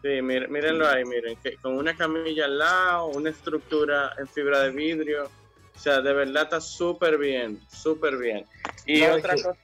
Sí, 0.03 0.21
miren, 0.23 0.51
mírenlo 0.51 0.89
ahí, 0.89 1.05
miren, 1.05 1.37
que 1.43 1.57
con 1.59 1.77
una 1.77 1.95
camilla 1.97 2.47
al 2.47 2.59
lado, 2.59 3.07
una 3.07 3.31
estructura 3.31 4.13
en 4.19 4.27
fibra 4.27 4.63
de 4.63 4.71
vidrio, 4.71 5.25
o 5.27 5.79
sea, 5.79 6.01
de 6.01 6.13
verdad 6.13 6.45
está 6.45 6.61
súper 6.61 7.19
bien, 7.19 7.61
súper 7.71 8.17
bien. 8.17 8.45
Y 8.87 9.01
¿Sabes 9.01 9.19
otra 9.19 9.35
cosa, 9.35 9.55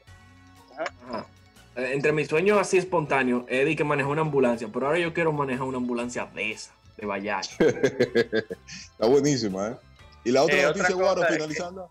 Ajá. 0.78 1.26
Eh, 1.74 1.90
Entre 1.94 2.12
mis 2.12 2.28
sueños 2.28 2.58
así 2.60 2.76
espontáneos, 2.78 3.44
Eddie 3.48 3.74
que 3.76 3.82
maneja 3.84 4.08
una 4.08 4.20
ambulancia, 4.22 4.68
pero 4.72 4.86
ahora 4.86 4.98
yo 4.98 5.12
quiero 5.12 5.32
manejar 5.32 5.64
una 5.66 5.78
ambulancia 5.78 6.26
de 6.34 6.52
esa, 6.52 6.72
de 6.96 7.06
Bayash. 7.06 7.56
Está 7.60 9.06
buenísima, 9.06 9.68
¿eh? 9.68 9.76
Y 10.24 10.32
la 10.32 10.42
otra 10.42 10.56
Eh, 10.56 10.62
noticia, 10.64 10.94
Guaro, 10.94 11.22
finalizando. 11.24 11.90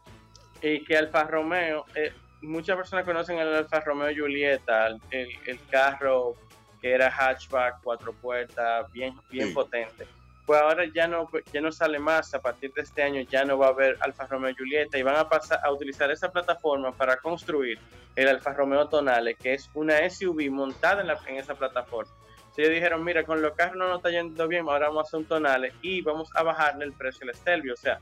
y 0.62 0.84
que 0.84 0.98
Alfa 0.98 1.24
Romeo, 1.24 1.86
eh, 1.96 2.12
muchas 2.42 2.76
personas 2.76 3.06
conocen 3.06 3.38
el 3.40 3.54
Alfa 3.54 3.80
Romeo 3.82 4.14
Julieta, 4.16 4.88
el, 4.88 5.00
el- 5.12 5.30
el 5.46 5.60
carro 5.70 6.36
que 6.82 6.92
era 6.94 7.10
hatchback, 7.10 7.78
cuatro 7.84 8.14
puertas, 8.14 8.92
bien, 8.92 9.16
bien 9.32 9.48
Sí. 9.50 9.54
potente. 9.54 10.06
Pues 10.46 10.62
ahora 10.62 10.84
ya 10.94 11.08
no, 11.08 11.28
ya 11.52 11.60
no 11.62 11.72
sale 11.72 11.98
más, 11.98 12.32
a 12.36 12.40
partir 12.42 12.72
de 12.74 12.84
este 12.84 13.02
año 13.02 13.22
ya 13.22 13.44
no 13.46 13.58
va 13.58 13.68
a 13.68 13.70
haber 13.70 13.98
Alfa 14.02 14.28
Romeo 14.28 14.54
Julieta 14.56 14.96
y 14.98 15.02
van 15.02 15.16
a 15.16 15.28
pasar 15.28 15.60
a 15.64 15.72
utilizar 15.72 16.12
esa 16.12 16.32
plataforma 16.32 16.92
para 16.92 17.18
construir 17.18 17.80
el 18.16 18.28
Alfa 18.28 18.54
Romeo 18.54 18.88
Tonale, 18.88 19.34
que 19.36 19.56
es 19.56 19.68
una 19.74 20.08
SUV 20.08 20.52
montada 20.52 21.02
en, 21.02 21.08
la- 21.08 21.20
en 21.28 21.38
esa 21.38 21.56
plataforma. 21.56 22.12
Entonces 22.56 22.72
ellos 22.72 22.76
dijeron, 22.76 23.04
mira, 23.04 23.26
con 23.26 23.42
los 23.42 23.54
carros 23.54 23.76
no 23.76 23.90
nos 23.90 23.98
está 23.98 24.12
yendo 24.12 24.48
bien, 24.48 24.66
ahora 24.70 24.88
vamos 24.88 25.04
a 25.04 25.08
hacer 25.08 25.20
un 25.20 25.26
Tonale 25.26 25.74
y 25.82 26.02
vamos 26.02 26.30
a 26.36 26.42
bajarle 26.42 26.86
el 26.86 26.94
precio 26.94 27.28
al 27.28 27.36
Stelvio. 27.36 27.74
O 27.74 27.78
sea, 27.78 28.00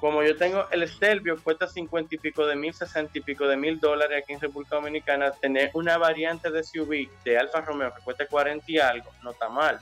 como 0.00 0.22
yo 0.22 0.34
tengo 0.34 0.66
el 0.70 0.88
Stelvio, 0.88 1.36
cuesta 1.42 1.66
50 1.66 2.14
y 2.14 2.18
pico 2.18 2.46
de 2.46 2.56
mil, 2.56 2.72
60 2.72 3.18
y 3.18 3.20
pico 3.20 3.46
de 3.46 3.58
mil 3.58 3.78
dólares 3.78 4.22
aquí 4.22 4.32
en 4.32 4.40
República 4.40 4.76
Dominicana, 4.76 5.30
tener 5.32 5.70
una 5.74 5.98
variante 5.98 6.50
de 6.50 6.64
SUV 6.64 7.10
de 7.22 7.38
Alfa 7.38 7.60
Romeo 7.60 7.92
que 7.94 8.02
cueste 8.02 8.26
40 8.26 8.64
y 8.66 8.78
algo, 8.78 9.10
no 9.22 9.32
está 9.32 9.50
mal. 9.50 9.78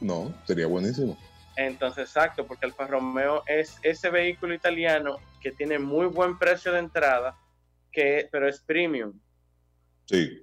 No, 0.00 0.32
sería 0.46 0.68
buenísimo. 0.68 1.18
Entonces, 1.56 2.04
exacto, 2.06 2.46
porque 2.46 2.66
Alfa 2.66 2.86
Romeo 2.86 3.42
es 3.48 3.80
ese 3.82 4.10
vehículo 4.10 4.54
italiano 4.54 5.16
que 5.40 5.50
tiene 5.50 5.80
muy 5.80 6.06
buen 6.06 6.38
precio 6.38 6.70
de 6.70 6.78
entrada, 6.78 7.36
que, 7.90 8.28
pero 8.30 8.48
es 8.48 8.60
premium. 8.60 9.12
Sí. 10.06 10.40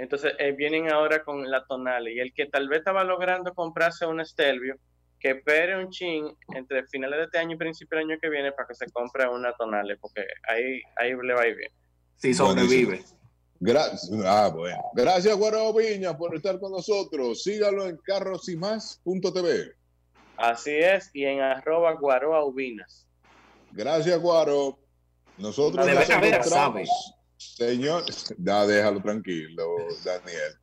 Entonces, 0.00 0.32
eh, 0.38 0.52
vienen 0.52 0.90
ahora 0.90 1.22
con 1.22 1.50
la 1.50 1.62
Tonale. 1.66 2.14
Y 2.14 2.20
el 2.20 2.32
que 2.32 2.46
tal 2.46 2.68
vez 2.68 2.78
estaba 2.78 3.04
logrando 3.04 3.52
comprarse 3.52 4.06
un 4.06 4.24
Stelvio, 4.24 4.76
que 5.18 5.32
espere 5.32 5.76
un 5.76 5.90
chin 5.90 6.26
entre 6.54 6.86
finales 6.86 7.18
de 7.18 7.24
este 7.26 7.38
año 7.38 7.54
y 7.54 7.58
principio 7.58 7.98
del 7.98 8.08
año 8.08 8.18
que 8.18 8.30
viene 8.30 8.50
para 8.52 8.66
que 8.66 8.74
se 8.74 8.86
compre 8.86 9.28
una 9.28 9.52
Tonale, 9.52 9.98
porque 9.98 10.24
ahí, 10.48 10.80
ahí 10.96 11.12
le 11.22 11.34
va 11.34 11.42
a 11.42 11.48
ir 11.48 11.56
bien. 11.56 11.70
Si 12.16 12.32
sobrevive. 12.32 13.02
Gracias. 13.60 14.10
Ah, 14.24 14.50
bueno. 14.50 14.82
Gracias, 14.94 15.36
Guaro 15.36 15.70
Viña, 15.74 16.16
por 16.16 16.34
estar 16.34 16.58
con 16.58 16.72
nosotros. 16.72 17.42
Sígalo 17.42 17.86
en 17.86 17.98
carrosymas.tv. 17.98 19.74
Así 20.38 20.76
es, 20.76 21.10
y 21.12 21.26
en 21.26 21.42
arroba 21.42 21.92
guaroa 21.92 22.42
ubinas. 22.46 23.06
Gracias, 23.72 24.18
Guaro. 24.18 24.78
Nosotros 25.36 25.86
nos 25.86 26.08
encontramos. 26.08 26.88
Señor, 27.40 28.04
ya 28.38 28.66
déjalo 28.66 29.00
tranquilo, 29.00 29.66
Daniel. 30.04 30.54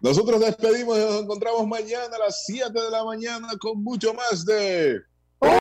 Nosotros 0.00 0.40
despedimos 0.40 0.98
y 0.98 1.00
nos 1.00 1.22
encontramos 1.22 1.66
mañana 1.66 2.16
a 2.16 2.18
las 2.18 2.44
7 2.46 2.72
de 2.72 2.90
la 2.90 3.04
mañana 3.04 3.48
con 3.60 3.82
mucho 3.82 4.12
más 4.14 4.44
de 4.44 5.00